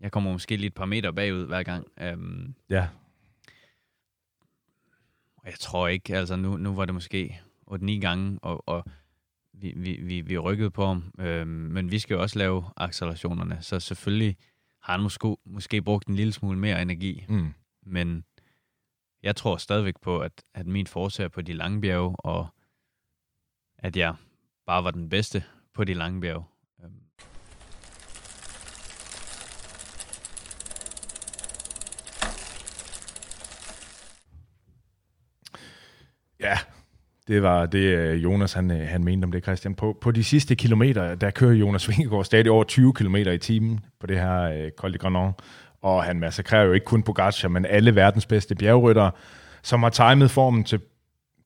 jeg 0.00 0.12
kommer 0.12 0.32
måske 0.32 0.56
lige 0.56 0.66
et 0.66 0.74
par 0.74 0.84
meter 0.84 1.12
bagud 1.12 1.46
hver 1.46 1.62
gang. 1.62 1.86
Um, 2.12 2.54
ja. 2.70 2.88
Og 5.36 5.46
jeg 5.46 5.58
tror 5.58 5.88
ikke, 5.88 6.16
altså 6.16 6.36
nu, 6.36 6.56
nu 6.56 6.74
var 6.74 6.84
det 6.84 6.94
måske 6.94 7.40
8-9 7.70 7.90
gange, 8.00 8.38
og, 8.42 8.68
og 8.68 8.84
vi, 9.52 9.72
vi, 9.76 9.98
vi, 10.02 10.20
vi 10.20 10.38
rykkede 10.38 10.70
på 10.70 10.86
ham, 10.86 11.12
øhm, 11.18 11.48
men 11.48 11.90
vi 11.90 11.98
skal 11.98 12.14
jo 12.14 12.22
også 12.22 12.38
lave 12.38 12.64
accelerationerne, 12.76 13.58
så 13.60 13.80
selvfølgelig 13.80 14.36
har 14.82 14.92
han 14.92 15.02
måske, 15.02 15.36
måske 15.44 15.82
brugt 15.82 16.08
en 16.08 16.14
lille 16.14 16.32
smule 16.32 16.58
mere 16.58 16.82
energi, 16.82 17.24
mm. 17.28 17.54
men 17.82 18.24
jeg 19.22 19.36
tror 19.36 19.56
stadigvæk 19.56 19.94
på, 20.02 20.18
at, 20.18 20.44
at 20.54 20.66
min 20.66 20.86
forsøg 20.86 21.32
på 21.32 21.42
de 21.42 21.52
lange 21.52 21.80
bjerge, 21.80 22.16
og 22.18 22.48
at 23.78 23.96
jeg 23.96 24.14
bare 24.66 24.84
var 24.84 24.90
den 24.90 25.08
bedste 25.08 25.44
på 25.74 25.84
de 25.84 25.94
lange 25.94 26.20
bjerge. 26.20 26.44
Ja, 36.40 36.58
det 37.28 37.42
var 37.42 37.66
det, 37.66 37.78
øh, 37.78 38.24
Jonas 38.24 38.52
han, 38.52 38.70
øh, 38.70 38.88
han 38.88 39.04
mente 39.04 39.24
om 39.24 39.32
det, 39.32 39.42
Christian. 39.42 39.74
På, 39.74 39.98
på 40.00 40.10
de 40.10 40.24
sidste 40.24 40.54
kilometer, 40.54 41.14
der 41.14 41.30
kører 41.30 41.52
Jonas 41.52 41.88
Vingegaard 41.88 42.24
stadig 42.24 42.50
over 42.50 42.64
20 42.64 42.94
km 42.94 43.16
i 43.16 43.38
timen 43.38 43.80
på 44.00 44.06
det 44.06 44.20
her 44.20 44.42
øh, 44.42 44.70
Col 44.70 44.92
de 44.92 44.98
Granon. 44.98 45.32
Og 45.82 46.04
han 46.04 46.20
massakrerer 46.20 46.64
jo 46.64 46.72
ikke 46.72 46.84
kun 46.84 47.02
Pogacar, 47.02 47.48
men 47.48 47.66
alle 47.66 47.94
verdens 47.94 48.26
bedste 48.26 48.54
bjergryttere, 48.54 49.10
som 49.62 49.82
har 49.82 49.90
timet 49.90 50.30
formen 50.30 50.64
til 50.64 50.80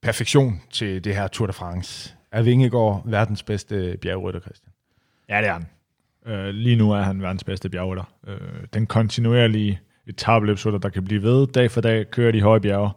perfektion 0.03 0.61
til 0.71 1.05
det 1.05 1.15
her 1.15 1.29
Tour 1.29 1.47
de 1.47 1.53
France. 1.53 2.15
Er 2.33 2.43
Vingegaard 2.43 3.03
verdens 3.05 3.43
bedste 3.43 3.99
bjergrytter, 4.03 4.41
Christian? 4.41 4.73
Ja, 5.29 5.39
det 5.41 5.49
er 5.49 5.53
han. 5.53 5.67
Øh, 6.27 6.55
lige 6.55 6.77
nu 6.77 6.93
er 6.93 7.03
han 7.03 7.23
verdens 7.23 7.45
bedste 7.45 7.69
bjergrytter. 7.69 8.05
Øh, 8.27 8.39
den 8.75 8.87
kontinuerlige 8.87 9.81
etabløbsrytter, 10.07 10.79
der 10.79 10.89
kan 10.89 11.05
blive 11.05 11.23
ved 11.23 11.47
dag 11.47 11.71
for 11.71 11.81
dag, 11.81 12.11
kører 12.11 12.33
de 12.33 12.43
høje 12.43 12.61
bjerge, 12.61 12.91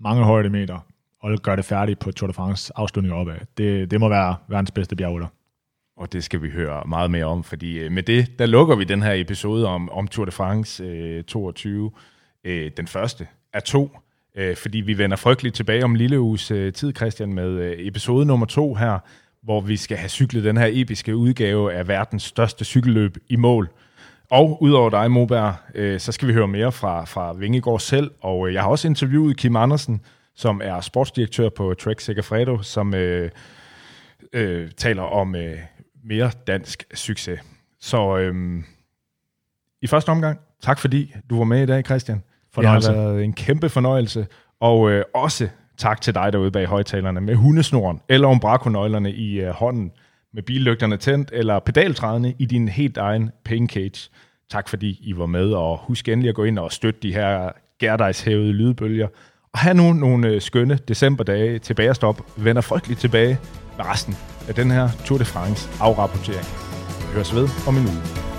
mange 0.00 0.24
højdemeter, 0.24 0.86
og 1.20 1.38
gør 1.38 1.56
det 1.56 1.64
færdigt 1.64 1.98
på 1.98 2.12
Tour 2.12 2.26
de 2.26 2.32
France 2.32 2.72
afslutning 2.76 3.14
opad. 3.14 3.34
Det, 3.56 3.90
det 3.90 4.00
må 4.00 4.08
være 4.08 4.36
verdens 4.48 4.70
bedste 4.70 4.96
bjergrytter. 4.96 5.28
Og 5.96 6.12
det 6.12 6.24
skal 6.24 6.42
vi 6.42 6.50
høre 6.50 6.82
meget 6.88 7.10
mere 7.10 7.24
om, 7.24 7.44
fordi 7.44 7.78
øh, 7.78 7.92
med 7.92 8.02
det, 8.02 8.38
der 8.38 8.46
lukker 8.46 8.76
vi 8.76 8.84
den 8.84 9.02
her 9.02 9.12
episode 9.12 9.66
om, 9.66 9.90
om 9.90 10.08
Tour 10.08 10.24
de 10.24 10.30
France 10.30 10.84
øh, 10.84 11.24
22. 11.24 11.90
Øh, 12.44 12.70
den 12.76 12.86
første 12.86 13.26
af 13.52 13.62
to, 13.62 13.98
øh, 14.36 14.56
fordi 14.56 14.80
vi 14.80 14.98
vender 14.98 15.16
frygteligt 15.16 15.54
tilbage 15.54 15.84
om 15.84 15.94
lille 15.94 16.20
uges 16.20 16.50
øh, 16.50 16.72
tid, 16.72 16.96
Christian, 16.96 17.32
med 17.32 17.48
øh, 17.48 17.74
episode 17.78 18.26
nummer 18.26 18.46
to 18.46 18.74
her, 18.74 18.98
hvor 19.42 19.60
vi 19.60 19.76
skal 19.76 19.96
have 19.96 20.08
cyklet 20.08 20.44
den 20.44 20.56
her 20.56 20.68
episke 20.72 21.16
udgave 21.16 21.72
af 21.72 21.88
verdens 21.88 22.22
største 22.22 22.64
cykelløb 22.64 23.16
i 23.28 23.36
mål. 23.36 23.68
Og 24.30 24.62
udover 24.62 24.90
dig, 24.90 25.10
Moberg, 25.10 25.54
øh, 25.74 26.00
så 26.00 26.12
skal 26.12 26.28
vi 26.28 26.32
høre 26.32 26.48
mere 26.48 26.72
fra, 26.72 27.04
fra 27.04 27.32
Vingegaard 27.32 27.80
selv, 27.80 28.10
og 28.20 28.48
øh, 28.48 28.54
jeg 28.54 28.62
har 28.62 28.68
også 28.68 28.88
interviewet 28.88 29.36
Kim 29.36 29.56
Andersen, 29.56 30.00
som 30.40 30.60
er 30.64 30.80
sportsdirektør 30.80 31.48
på 31.48 31.74
Trek 31.74 32.00
Segafredo, 32.00 32.62
som 32.62 32.94
øh, 32.94 33.30
øh, 34.32 34.70
taler 34.76 35.02
om 35.02 35.34
øh, 35.34 35.58
mere 36.04 36.30
dansk 36.46 36.84
succes. 36.94 37.40
Så 37.80 38.18
øh, 38.18 38.62
i 39.82 39.86
første 39.86 40.08
omgang, 40.08 40.38
tak 40.62 40.78
fordi 40.78 41.14
du 41.30 41.38
var 41.38 41.44
med 41.44 41.62
i 41.62 41.66
dag, 41.66 41.84
Christian. 41.84 42.22
Fornøjelse. 42.52 42.88
Det 42.88 42.98
har 42.98 43.04
været 43.04 43.24
en 43.24 43.32
kæmpe 43.32 43.68
fornøjelse. 43.68 44.26
Og 44.60 44.90
øh, 44.90 45.04
også 45.14 45.48
tak 45.78 46.00
til 46.00 46.14
dig 46.14 46.32
derude 46.32 46.50
bag 46.50 46.66
højtalerne 46.66 47.20
med 47.20 47.34
hundesnoren 47.34 48.00
eller 48.08 48.28
umbrakonøglerne 48.28 49.12
i 49.12 49.40
øh, 49.40 49.50
hånden, 49.50 49.92
med 50.32 50.42
billygterne 50.42 50.96
tændt 50.96 51.30
eller 51.32 51.58
pedaltrædende 51.58 52.34
i 52.38 52.46
din 52.46 52.68
helt 52.68 52.96
egen 52.96 53.30
pain 53.44 53.68
cage. 53.68 54.10
Tak 54.50 54.68
fordi 54.68 54.98
I 55.02 55.16
var 55.16 55.26
med, 55.26 55.52
og 55.52 55.78
husk 55.78 56.08
endelig 56.08 56.28
at 56.28 56.34
gå 56.34 56.44
ind 56.44 56.58
og 56.58 56.72
støtte 56.72 57.00
de 57.02 57.12
her 57.12 57.50
gærdejshævede 57.78 58.52
lydbølger, 58.52 59.08
og 59.52 59.58
have 59.58 59.74
nu 59.74 59.92
nogle 59.92 60.28
øh, 60.28 60.40
skønne 60.40 60.78
decemberdage 60.88 61.58
tilbage 61.58 61.94
stop, 61.94 62.22
vender 62.36 62.62
frygteligt 62.62 63.00
tilbage 63.00 63.38
med 63.76 63.86
resten 63.86 64.16
af 64.48 64.54
den 64.54 64.70
her 64.70 64.88
Tour 65.04 65.18
de 65.18 65.24
France 65.24 65.68
afrapportering. 65.80 66.46
Vi 67.08 67.14
høres 67.14 67.34
ved 67.34 67.48
om 67.66 67.76
en 67.76 67.86
uge. 67.86 68.29